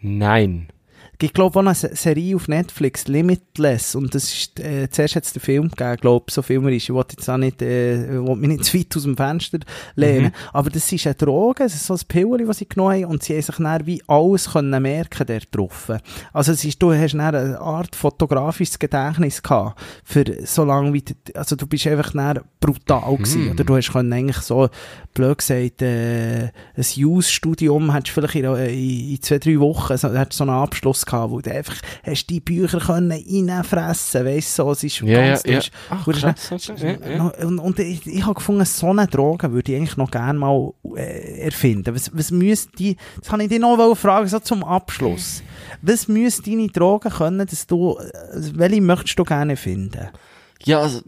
Nein. 0.00 0.68
Ich 1.20 1.32
glaube 1.32 1.58
auch 1.58 1.62
eine 1.64 1.74
Se- 1.74 1.90
Serie 1.96 2.36
auf 2.36 2.46
Netflix, 2.46 3.08
Limitless. 3.08 3.96
Und 3.96 4.14
das 4.14 4.24
ist, 4.32 4.60
äh, 4.60 4.88
zuerst 4.88 5.16
hat 5.16 5.24
es 5.24 5.32
den 5.32 5.40
Film 5.40 5.68
gegeben, 5.68 5.96
glaube 6.00 6.30
so 6.30 6.42
filmerisch. 6.42 6.84
Ich 6.84 6.94
wollte 6.94 7.16
jetzt 7.18 7.28
auch 7.28 7.36
nicht, 7.38 7.60
äh, 7.60 8.08
will 8.24 8.36
mich 8.36 8.48
nicht 8.48 8.64
zu 8.66 8.78
weit 8.78 8.96
aus 8.96 9.02
dem 9.02 9.16
Fenster 9.16 9.58
lehnen. 9.96 10.30
Aber 10.52 10.70
das 10.70 10.92
ist 10.92 11.06
eine 11.08 11.16
Droge, 11.16 11.64
es 11.64 11.74
ist 11.74 11.86
so 11.86 11.94
ein 11.94 12.00
Pillen, 12.06 12.46
das 12.46 12.58
sie 12.58 12.68
genommen 12.68 12.92
haben. 13.02 13.04
Und 13.06 13.24
sie 13.24 13.34
haben 13.34 13.42
sich 13.42 13.56
dann 13.56 13.86
wie 13.86 14.00
alles 14.06 14.52
können 14.52 14.80
merken, 14.82 15.26
der 15.26 15.40
drauf. 15.50 15.90
Also 16.32 16.52
es 16.52 16.64
ist, 16.64 16.80
du 16.80 16.92
hast 16.92 17.14
dann 17.14 17.20
eine 17.34 17.58
Art 17.58 17.96
fotografisches 17.96 18.78
Gedächtnis 18.78 19.42
gehabt. 19.42 19.80
Für 20.04 20.24
so 20.46 20.64
lange 20.64 20.92
wie, 20.92 21.02
also 21.34 21.56
du 21.56 21.66
bist 21.66 21.84
einfach 21.88 22.12
dann 22.12 22.40
brutal 22.60 23.16
gewesen. 23.16 23.50
Oder 23.50 23.64
du 23.64 23.76
hast 23.76 23.90
können 23.92 24.12
eigentlich 24.12 24.38
so, 24.38 24.68
blöd 25.14 25.38
gesagt, 25.38 25.82
äh, 25.82 26.44
ein 26.44 26.84
Use-Studium 26.96 27.92
hättest 27.92 28.16
du 28.16 28.20
vielleicht 28.20 28.36
in, 28.36 28.44
in, 28.44 29.10
in 29.14 29.22
zwei, 29.22 29.38
drei 29.38 29.58
Wochen, 29.58 29.96
so, 29.96 30.12
hättest 30.14 30.38
so 30.38 30.44
einen 30.44 30.52
Abschluss 30.52 31.04
gehabt, 31.08 31.30
wo 31.30 31.40
du 31.40 31.52
einfach 31.52 31.76
hast 32.04 32.26
die 32.26 32.40
Bücher 32.40 32.78
können 32.78 33.10
reinfressen, 33.12 34.24
weißt 34.24 34.58
du, 34.58 34.62
so, 34.62 34.72
es 34.72 34.84
ist 34.84 35.00
Ja, 35.00 35.28
ganz, 35.28 35.42
ja, 35.44 35.52
ja. 35.52 35.60
du 35.60 35.66
Ach, 35.90 36.06
krass, 36.06 36.52
okay, 36.70 36.98
ja. 37.16 37.24
Und, 37.46 37.58
und 37.58 37.78
ich, 37.78 38.06
ich 38.06 38.24
habe 38.24 38.34
gefunden, 38.34 38.64
so 38.64 38.90
eine 38.90 39.06
Droge 39.06 39.52
würde 39.52 39.72
ich 39.72 39.78
eigentlich 39.78 39.96
noch 39.96 40.10
gerne 40.10 40.38
mal 40.38 40.72
äh, 40.96 41.40
erfinden. 41.40 41.94
Was, 41.94 42.10
was 42.16 42.30
müsste 42.30 42.70
die, 42.76 42.96
das 43.18 43.28
kann 43.28 43.40
ich 43.40 43.48
dich 43.48 43.58
noch 43.58 43.94
fragen, 43.96 44.28
so 44.28 44.38
zum 44.38 44.64
Abschluss. 44.64 45.42
Was 45.82 46.08
müsste 46.08 46.50
deine 46.50 46.68
Droge 46.68 47.10
können, 47.10 47.46
dass 47.46 47.66
du, 47.66 47.98
äh, 47.98 48.10
welche 48.54 48.80
möchtest 48.80 49.18
du 49.18 49.24
gerne 49.24 49.56
finden? 49.56 50.08
Ja, 50.64 50.80
also, 50.80 51.00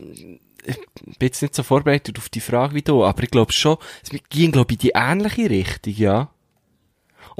ich 0.64 0.76
bin 1.18 1.26
jetzt 1.26 1.42
nicht 1.42 1.54
so 1.54 1.62
vorbereitet 1.62 2.18
auf 2.18 2.28
die 2.28 2.40
Frage 2.40 2.74
wie 2.74 2.82
du, 2.82 3.04
aber 3.04 3.22
ich 3.22 3.30
glaube 3.30 3.52
schon, 3.52 3.76
es 4.02 4.10
ging, 4.28 4.52
glaube 4.52 4.72
ich, 4.74 4.84
in 4.84 4.88
die 4.88 4.92
ähnliche 4.94 5.50
Richtung, 5.50 5.94
ja. 5.94 6.30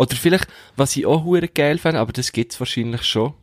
Oder 0.01 0.16
vielleicht, 0.16 0.47
was 0.77 0.97
ich 0.97 1.05
auch 1.05 1.24
hure 1.24 1.47
geil 1.47 1.77
fände, 1.77 2.01
aber 2.01 2.10
das 2.14 2.32
gibt's 2.32 2.59
wahrscheinlich 2.59 3.02
schon. 3.02 3.35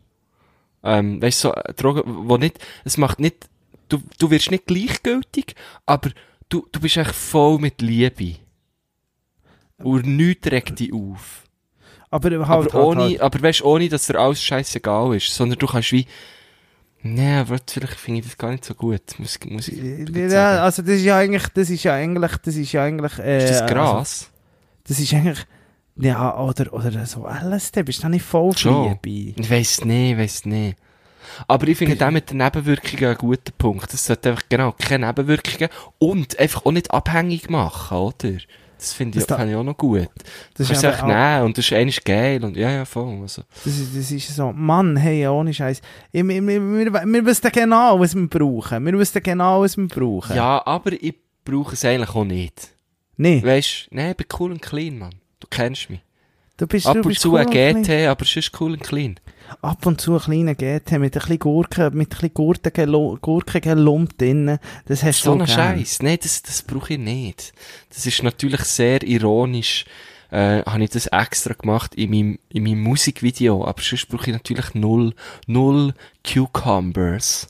Ähm, 0.84 1.22
weißt 1.22 1.44
du, 1.44 1.50
so 1.50 1.54
äh, 1.54 1.72
Drogen, 1.76 2.02
wo 2.28 2.38
nicht, 2.38 2.58
es 2.84 2.98
macht 2.98 3.20
nicht, 3.20 3.48
du, 3.90 4.02
du 4.18 4.32
wirst 4.32 4.50
nicht 4.50 4.66
gleichgültig, 4.66 5.54
aber 5.86 6.10
du, 6.50 6.68
du 6.72 6.80
bist 6.80 6.98
echt 6.98 7.14
voll 7.14 7.60
mit 7.60 7.80
Liebe. 7.84 8.38
Und 9.78 10.08
nichts 10.08 10.50
regt 10.50 10.80
dich 10.80 10.92
auf. 10.92 11.44
Aber 12.10 12.32
halt, 12.32 12.42
aber 12.42 12.48
halt, 12.48 12.74
ohne, 12.74 13.04
halt. 13.04 13.22
aber 13.22 13.42
weißt, 13.44 13.62
ohne, 13.64 13.88
dass 13.88 14.08
dir 14.08 14.18
alles 14.18 14.42
scheißegal 14.42 15.16
ist, 15.16 15.32
sondern 15.32 15.60
du 15.60 15.68
kannst 15.68 15.92
wie, 15.92 16.08
nee, 17.04 17.36
aber 17.36 17.60
vielleicht 17.70 18.00
finde 18.00 18.22
ich 18.22 18.26
das 18.26 18.38
gar 18.40 18.50
nicht 18.50 18.66
so 18.66 18.74
gut, 18.74 19.04
muss, 19.20 19.38
muss 19.46 19.68
ich 19.68 20.10
Ja, 20.10 20.64
also 20.64 20.82
das 20.82 20.94
ist 20.96 21.04
ja 21.04 21.18
eigentlich, 21.18 21.50
das 21.50 21.70
ist 21.70 21.84
ja 21.84 21.94
eigentlich, 21.94 22.36
das 22.38 22.56
ist 22.56 22.72
ja 22.72 22.84
eigentlich, 22.84 23.20
äh, 23.20 23.44
Ist 23.44 23.52
das 23.52 23.62
Also, 23.62 23.74
Gras? 23.76 24.32
das 24.86 25.00
ist 25.00 25.14
eigentlich, 25.14 25.46
ja, 26.00 26.38
oder, 26.40 26.74
oder 26.74 27.06
so 27.06 27.28
LSD, 27.28 27.84
bist 27.84 28.00
du 28.00 28.04
da 28.04 28.10
nicht 28.10 28.26
voll 28.26 28.56
Schon. 28.58 28.98
Liebe? 29.04 29.42
Ich 29.42 29.50
weiss 29.50 29.84
nicht, 29.84 30.12
ich 30.14 30.18
weiss 30.18 30.46
nicht. 30.46 30.78
Aber 31.48 31.68
ich 31.68 31.78
finde 31.78 32.06
auch 32.06 32.12
mit 32.12 32.32
den 32.32 32.38
Nebenwirkungen 32.38 33.06
einen 33.06 33.18
guten 33.18 33.52
Punkt. 33.58 33.92
Das 33.92 34.06
sollte 34.06 34.30
einfach, 34.30 34.44
genau, 34.50 34.74
keine 34.78 35.08
Nebenwirkungen 35.08 35.70
und 36.00 36.40
einfach 36.40 36.66
auch 36.66 36.72
nicht 36.72 36.92
abhängig 36.92 37.50
machen, 37.50 37.98
oder? 37.98 38.38
Das 38.78 38.94
finde 38.94 39.18
ich, 39.18 39.26
Das 39.26 39.44
ich 39.44 39.56
auch 39.56 39.64
noch 39.64 39.76
gut. 39.76 40.08
Das 40.56 40.70
ist 40.70 40.86
einfach 40.86 41.08
nehmen 41.08 41.46
und 41.46 41.58
das 41.58 41.66
ist 41.66 41.74
eigentlich 41.74 42.04
geil 42.04 42.44
und 42.44 42.56
ja, 42.56 42.70
ja, 42.70 42.86
voll. 42.86 43.22
Also. 43.22 43.42
Das 43.64 43.76
ist, 43.76 43.98
das 43.98 44.12
ist 44.12 44.36
so, 44.36 44.52
Mann, 44.54 44.96
hey, 44.98 45.26
ohne 45.28 45.52
Scheiß. 45.52 45.82
Wir, 46.12 46.28
wir, 46.28 46.46
wir, 46.46 46.94
wir, 46.94 47.26
wissen 47.26 47.52
genau, 47.52 48.00
was 48.00 48.14
wir 48.14 48.28
brauchen. 48.28 48.86
Wir 48.86 48.98
wissen 49.00 49.24
genau, 49.24 49.62
was 49.62 49.78
wir 49.78 49.88
brauchen. 49.88 50.36
Ja, 50.36 50.62
aber 50.64 50.92
ich 50.94 51.16
brauche 51.44 51.74
es 51.74 51.84
eigentlich 51.86 52.16
auch 52.16 52.24
nicht. 52.24 52.76
Nee, 53.16 53.42
Weißt 53.44 53.88
du, 53.90 53.96
nee, 53.96 54.12
ich 54.12 54.18
bin 54.18 54.28
cool 54.40 54.52
und 54.52 54.62
clean, 54.62 55.00
Mann. 55.00 55.16
Du 55.50 55.58
kennst 55.58 55.90
mich. 55.90 56.00
du 56.58 56.68
bist, 56.68 56.86
Ab 56.88 56.94
du 56.94 57.00
und 57.02 57.08
bist 57.08 57.22
zu 57.22 57.34
cool 57.34 57.40
ein 57.40 57.48
GT, 57.50 57.84
klein. 57.86 58.08
aber 58.10 58.26
sonst 58.26 58.60
cool 58.60 58.74
und 58.74 58.84
clean. 58.84 59.20
Ab 59.62 59.86
und 59.86 60.02
zu 60.02 60.14
ein 60.16 60.20
kleiner 60.20 60.56
GT 60.56 60.94
mit 61.00 61.16
ein 61.16 61.20
bisschen 61.22 61.40
Gurken, 61.40 61.96
mit 61.98 62.08
ein 62.08 62.10
bisschen 62.10 62.34
Gurken, 62.34 63.22
Gurkengelump 63.22 64.18
drinnen. 64.18 64.60
Das 64.86 65.04
hast 65.04 65.22
So 65.22 65.34
du 65.36 65.42
ein 65.42 65.46
gern. 65.46 65.78
Scheiß. 65.78 66.02
Nee, 66.02 66.18
das, 66.18 66.42
das 66.42 66.64
brauche 66.64 66.94
ich 66.94 67.00
nicht. 67.00 67.54
Das 67.90 68.06
ist 68.06 68.24
natürlich 68.24 68.62
sehr 68.62 69.04
ironisch. 69.04 69.86
Äh, 70.30 70.64
habe 70.64 70.84
ich 70.84 70.90
das 70.90 71.08
extra 71.08 71.54
gemacht 71.54 71.96
in 71.96 72.10
meinem, 72.10 72.40
in 72.50 72.64
meinem 72.64 72.82
Musikvideo. 72.82 73.64
Aber 73.66 73.82
sonst 73.82 74.10
brauche 74.10 74.28
ich 74.30 74.34
natürlich 74.34 74.74
null, 74.74 75.14
null 75.46 75.94
Cucumbers. 76.26 77.48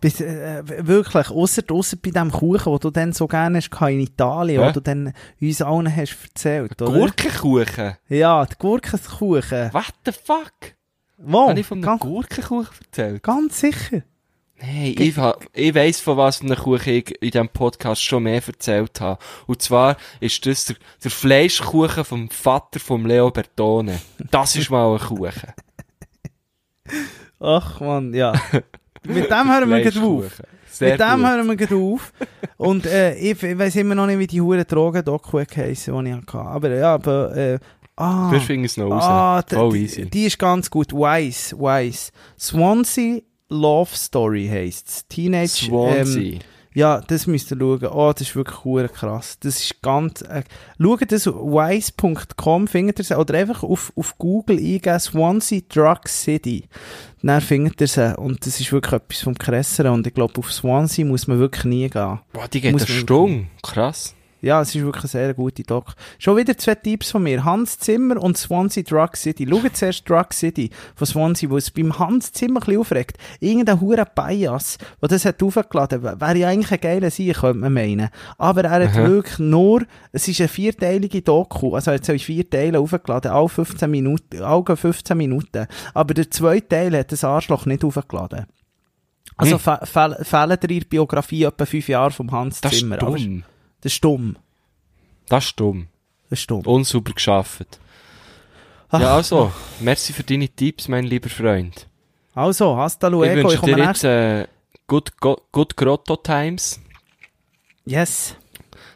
Bis, 0.00 0.20
äh, 0.20 0.62
wirklich, 0.86 1.30
ausser, 1.30 1.62
ausser 1.70 1.96
bei 2.02 2.10
dem 2.10 2.30
Kuchen, 2.30 2.72
den 2.72 2.80
du 2.80 2.90
dann 2.90 3.12
so 3.12 3.26
gerne 3.26 3.58
hast 3.58 3.70
in 3.82 4.00
Italien, 4.00 4.62
Hä? 4.62 4.68
wo 4.68 4.72
du 4.72 4.80
dann 4.80 5.12
uns 5.40 5.62
allen 5.62 5.94
hast 5.94 6.16
erzählt, 6.22 6.80
oder? 6.80 6.92
Gurkenkuchen? 6.92 7.96
Ja, 8.08 8.44
die 8.46 8.54
Gurkenkuchen. 8.58 9.72
What 9.72 9.94
the 10.04 10.12
fuck? 10.12 10.74
Wo? 11.18 11.48
Habe 11.48 11.60
ich 11.60 11.66
von 11.66 11.78
einem 11.78 11.84
ganz, 11.84 12.00
Gurkenkuchen 12.00 12.76
erzählt? 12.86 13.22
ganz 13.22 13.60
sicher. 13.60 14.02
Hey, 14.62 14.90
ich, 14.90 15.16
ich 15.54 15.74
weiss, 15.74 16.00
von 16.00 16.18
was 16.18 16.38
für 16.38 16.44
einem 16.44 16.56
Kuchen 16.56 16.92
ich 16.92 17.22
in 17.22 17.30
diesem 17.30 17.48
Podcast 17.48 18.02
schon 18.02 18.24
mehr 18.24 18.42
erzählt 18.46 19.00
habe. 19.00 19.18
Und 19.46 19.62
zwar 19.62 19.96
ist 20.20 20.44
das 20.44 20.66
der, 20.66 20.76
der 21.02 21.10
Fleischkuchen 21.10 22.04
vom 22.04 22.28
Vater 22.28 22.78
von 22.78 23.06
Leo 23.06 23.30
Bertone. 23.30 24.00
Das 24.30 24.56
ist 24.56 24.70
mal 24.70 24.92
ein 24.92 24.98
Kuchen. 24.98 25.52
Ach 27.40 27.80
man, 27.80 28.12
ja. 28.12 28.34
Mit 29.04 29.30
dem 29.30 29.52
hören 29.52 29.68
wir 29.70 29.80
gleich 29.80 30.02
auf. 30.02 30.42
Sehr 30.70 30.92
Mit 30.92 31.00
dem 31.00 31.16
gut. 31.20 31.26
hören 31.28 31.46
wir 31.48 31.56
gleich 31.56 31.72
auf. 31.72 32.12
Und 32.56 32.86
äh, 32.86 33.14
ich, 33.16 33.42
ich 33.42 33.58
weiss 33.58 33.74
immer 33.76 33.94
noch 33.94 34.06
nicht, 34.06 34.18
wie 34.18 34.26
die 34.26 34.40
hure 34.40 34.64
Drogen-Doku 34.64 35.42
geheissen, 35.48 36.04
die 36.04 36.10
ich 36.10 36.16
hatte. 36.16 36.38
Aber 36.38 36.70
ja, 36.74 36.94
aber... 36.94 37.36
Äh, 37.36 37.58
ah, 37.96 38.30
Wir 38.30 38.40
finden 38.40 38.66
es 38.66 38.76
noch 38.76 38.90
raus. 38.90 39.02
ah, 39.04 39.42
d- 39.42 39.56
Voll 39.56 39.72
die, 39.72 39.84
easy. 39.84 40.06
die 40.08 40.24
ist 40.26 40.38
ganz 40.38 40.70
gut. 40.70 40.92
Wise, 40.92 41.56
Wise. 41.58 42.10
Swansea 42.38 43.20
Love 43.48 43.90
Story 43.94 44.48
heisst's. 44.50 45.06
Teenage... 45.08 45.68
Ähm, 45.70 45.70
Swansea. 46.04 46.38
Ja, 46.72 47.00
das 47.00 47.26
müsst 47.26 47.50
ihr 47.50 47.58
schauen. 47.58 47.86
Oh, 47.86 48.12
das 48.12 48.22
ist 48.22 48.36
wirklich 48.36 48.92
krass. 48.92 49.38
Das 49.40 49.60
ist 49.60 49.82
ganz... 49.82 50.22
Äh, 50.22 50.44
schaut 50.80 51.10
das 51.10 51.26
wise.com, 51.26 52.68
findet 52.68 52.98
ihr 53.00 53.04
sie. 53.04 53.18
Oder 53.18 53.38
einfach 53.38 53.62
auf, 53.62 53.92
auf 53.96 54.16
Google 54.18 54.58
eingeben, 54.58 55.00
Swansea 55.00 55.60
Drug 55.68 56.06
City. 56.06 56.68
Dann 57.22 57.40
findet 57.40 57.80
ihr 57.80 57.88
sie. 57.88 58.16
Und 58.16 58.46
das 58.46 58.60
ist 58.60 58.72
wirklich 58.72 58.94
etwas 58.94 59.22
vom 59.22 59.36
Krasseren. 59.36 59.92
Und 59.92 60.06
ich 60.06 60.14
glaube, 60.14 60.38
auf 60.38 60.52
Swansea 60.52 61.04
muss 61.04 61.26
man 61.26 61.38
wirklich 61.38 61.64
nie 61.64 61.88
gehen. 61.88 62.20
Boah, 62.32 62.48
die 62.52 62.60
geht 62.60 62.74
eine 62.74 62.86
Stunde. 62.86 63.46
Krass. 63.62 64.14
Ja, 64.42 64.60
es 64.62 64.74
ist 64.74 64.82
wirklich 64.82 65.04
eine 65.04 65.08
sehr 65.08 65.34
gute 65.34 65.62
Doc. 65.62 65.94
Schon 66.18 66.36
wieder 66.36 66.56
zwei 66.56 66.74
Tipps 66.74 67.10
von 67.10 67.22
mir. 67.22 67.44
Hans 67.44 67.78
Zimmer 67.78 68.20
und 68.22 68.38
Swansea 68.38 68.82
Drug 68.82 69.16
City. 69.16 69.46
Schaut 69.48 69.76
zuerst 69.76 70.08
Drug 70.08 70.32
City 70.32 70.70
von 70.94 71.06
Swansea, 71.06 71.50
wo 71.50 71.56
es 71.56 71.70
beim 71.70 71.98
Hans 71.98 72.32
Zimmer 72.32 72.60
ein 72.60 72.64
bisschen 72.64 72.80
aufregt. 72.80 73.18
Irgendein 73.40 73.80
hure 73.80 74.04
Bias, 74.14 74.78
der 75.00 75.08
das 75.08 75.24
hat 75.24 75.42
aufgeladen 75.42 76.02
hat, 76.02 76.20
wäre 76.20 76.38
ja 76.38 76.48
eigentlich 76.48 76.72
ein 76.72 76.80
geiler 76.80 77.10
Sieg, 77.10 77.36
könnte 77.36 77.58
man 77.58 77.72
meinen. 77.72 78.08
Aber 78.38 78.64
er 78.64 78.70
hat 78.70 78.96
Aha. 78.96 79.06
wirklich 79.06 79.38
nur, 79.38 79.82
es 80.12 80.26
ist 80.28 80.40
eine 80.40 80.48
vierteilige 80.48 81.22
Doku, 81.22 81.74
also 81.74 81.90
er 81.90 81.96
hat 81.96 82.04
so 82.04 82.12
in 82.12 82.18
vier 82.18 82.48
Teile 82.48 82.78
aufgeladen, 82.80 83.30
alle 83.30 83.48
15 83.48 83.90
Minuten, 83.90 84.42
alle 84.42 84.76
15 84.76 85.16
Minuten. 85.16 85.66
Aber 85.94 86.14
der 86.14 86.30
zweite 86.30 86.68
Teil 86.68 86.96
hat 86.98 87.12
das 87.12 87.24
Arschloch 87.24 87.66
nicht 87.66 87.84
aufgeladen. 87.84 88.46
Also 89.36 89.54
Hm. 89.54 89.58
fe 89.60 89.78
fehl 89.84 90.16
fehlen 90.22 90.58
dir 90.60 90.80
der 90.80 90.86
Biografie 90.88 91.44
etwa 91.44 91.64
fünf 91.64 91.88
Jahre 91.88 92.10
vom 92.10 92.30
Hans 92.30 92.60
Das 92.60 92.72
ist 92.72 92.80
Zimmer. 92.80 93.02
Aber 93.02 93.16
dumm. 93.16 93.42
Das 93.80 93.92
ist 93.92 94.04
dumm. 94.04 94.36
Das 95.28 95.46
ist 95.46 95.60
dumm. 95.60 95.88
Das 96.28 96.40
ist 96.40 96.50
dumm. 96.50 96.66
Unsauber 96.66 97.12
geschafft. 97.12 97.78
Ja, 98.92 99.14
also, 99.14 99.52
merci 99.78 100.12
für 100.12 100.24
deine 100.24 100.48
Tipps, 100.48 100.88
mein 100.88 101.04
lieber 101.04 101.28
Freund. 101.28 101.86
Also, 102.34 102.76
hasta 102.76 103.06
Ich 103.06 103.12
luego. 103.12 103.38
Ich, 103.38 103.44
wünsche 103.44 103.58
komme 103.58 103.74
dir 103.76 103.84
jetzt 103.84 104.04
äh, 104.04 104.46
good, 104.86 105.16
good, 105.20 105.40
good 105.52 105.76
Grotto 105.76 106.16
Times. 106.16 106.80
Yes, 107.84 108.36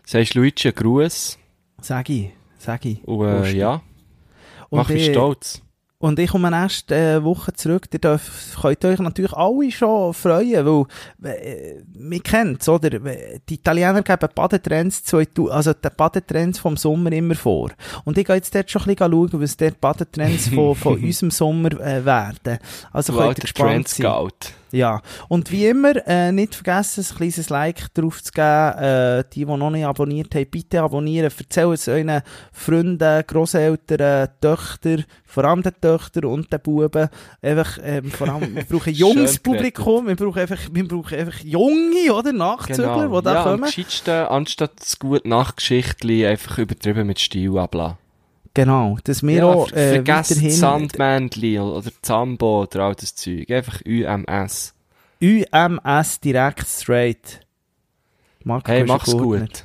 Sagst 0.07 0.35
Luigi 0.35 0.69
einen 0.69 0.75
Gruß. 0.77 1.39
sag 1.81 2.11
ich. 2.11 2.31
Sag 2.59 2.85
ich. 2.85 3.03
Und 3.05 3.45
äh, 3.45 3.53
ja, 3.53 3.83
mach 4.71 4.89
mich 4.89 5.09
ich, 5.09 5.13
stolz. 5.13 5.63
Und 6.05 6.19
ich 6.19 6.33
komme 6.33 6.51
nächste 6.51 6.95
äh, 6.95 7.25
Woche 7.25 7.55
zurück. 7.55 7.89
Ihr 7.91 7.99
dürft, 7.99 8.61
könnt 8.61 8.85
euch 8.85 8.99
natürlich 8.99 9.33
alle 9.33 9.71
schon 9.71 10.13
freuen, 10.13 10.67
weil, 10.67 11.33
äh, 11.33 11.77
wir 11.95 12.21
kennt's, 12.21 12.69
oder? 12.69 12.91
Die 12.91 13.55
Italiener 13.55 14.03
geben 14.03 14.29
Badetrends, 14.35 15.03
2000 15.05 15.51
also 15.51 15.73
die 15.73 15.89
Badetrends 15.97 16.59
vom 16.59 16.77
Sommer 16.77 17.11
immer 17.11 17.35
vor. 17.35 17.71
Und 18.05 18.19
ich 18.19 18.27
gehe 18.27 18.37
jetzt 18.37 18.55
dort 18.55 18.71
schon 18.71 18.83
ein 18.83 18.97
bisschen 18.97 19.13
schauen, 19.13 19.41
was 19.41 19.57
dort 19.57 19.81
Badetrends 19.81 20.49
von, 20.49 20.75
von 20.75 20.95
unserem 21.03 21.31
Sommer 21.31 21.73
äh, 21.81 22.05
werden. 22.05 22.59
Also 22.93 23.15
Du 23.15 23.21
könnt 23.21 23.39
ihr 23.39 23.43
gespannt 23.43 23.89
sein. 23.89 24.05
Scout. 24.05 24.53
Ja, 24.75 25.03
und 25.29 25.53
wie 25.53 25.69
immer, 25.69 25.95
äh, 26.05 26.33
nicht 26.33 26.57
vergessen, 26.57 27.07
ein 27.09 27.17
kleines 27.17 27.49
Like 27.49 27.95
drauf 27.95 28.21
zu 28.25 28.33
geben. 28.33 28.79
Äh, 28.79 29.25
die, 29.33 29.45
die 29.45 29.57
noch 29.57 29.71
nicht 29.71 29.85
abonniert 29.85 30.35
haben, 30.35 30.51
bitte 30.51 30.83
abonnieren. 30.83 31.31
Erzählt 31.31 31.75
es 31.75 31.87
euren 31.87 32.23
Freunden, 32.53 33.23
Grosseltern, 33.25 34.31
Töchtern, 34.41 35.05
vor 35.25 35.45
allem 35.45 35.63
den 35.63 35.75
Töchtern 35.81 36.25
und 36.25 36.53
den 36.53 36.61
Buben. 36.61 37.09
Einfach, 37.41 37.79
ähm, 37.85 38.11
vor 38.11 38.29
allem, 38.29 38.57
wir 38.57 38.65
brauchen 38.65 38.89
ein 38.89 38.95
junges 38.97 39.39
Publikum. 39.39 40.09
Wir 40.09 40.17
brauchen 40.17 40.41
einfach, 40.41 40.61
wir 40.73 40.89
brauchen 40.89 41.19
einfach 41.21 41.39
junge, 41.45 42.13
oder? 42.13 42.33
Nachzügler, 42.33 43.09
die 43.09 43.25
da 43.25 43.35
ja, 43.35 43.43
kommen. 43.45 43.63
gescheitsten, 43.63 44.27
anstatt 44.27 44.73
das 44.81 44.99
gute 44.99 45.29
Nachgeschichtli 45.29 46.27
einfach 46.27 46.59
übertrieben 46.59 47.07
mit 47.07 47.21
Stil 47.21 47.57
ablassen. 47.57 48.04
Genau, 48.55 48.97
dass 49.03 49.23
wir 49.25 49.37
Ja, 49.37 49.47
auch, 49.47 49.69
ver 49.69 49.77
äh, 49.77 49.93
vergesst 49.95 50.31
weiterhin 50.31 50.51
Sandmännli 50.53 51.59
oder 51.59 51.91
Zambo 52.03 52.63
oder 52.63 52.85
all 52.85 52.95
das 52.95 53.15
Zeug. 53.17 53.51
Einfach 53.51 53.81
UMS. 53.85 54.75
UMS 55.21 56.21
direkt 56.21 56.67
straight. 56.69 57.41
Marco 58.45 58.69
Hey, 58.71 58.85
mach's 58.85 59.11
gut. 59.11 59.65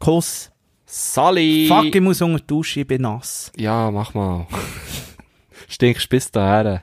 Kuss. 0.00 0.50
Sally! 0.84 1.66
Fuck, 1.68 1.94
ich 1.94 2.00
muss 2.00 2.20
unter 2.20 2.38
die 2.40 2.46
Dusche, 2.46 2.80
ich 2.80 2.86
bin 2.86 3.02
nass. 3.02 3.50
Ja, 3.56 3.90
mach 3.90 4.12
mal. 4.12 4.46
Stinkst 5.68 6.08
bis 6.08 6.30
daher. 6.30 6.82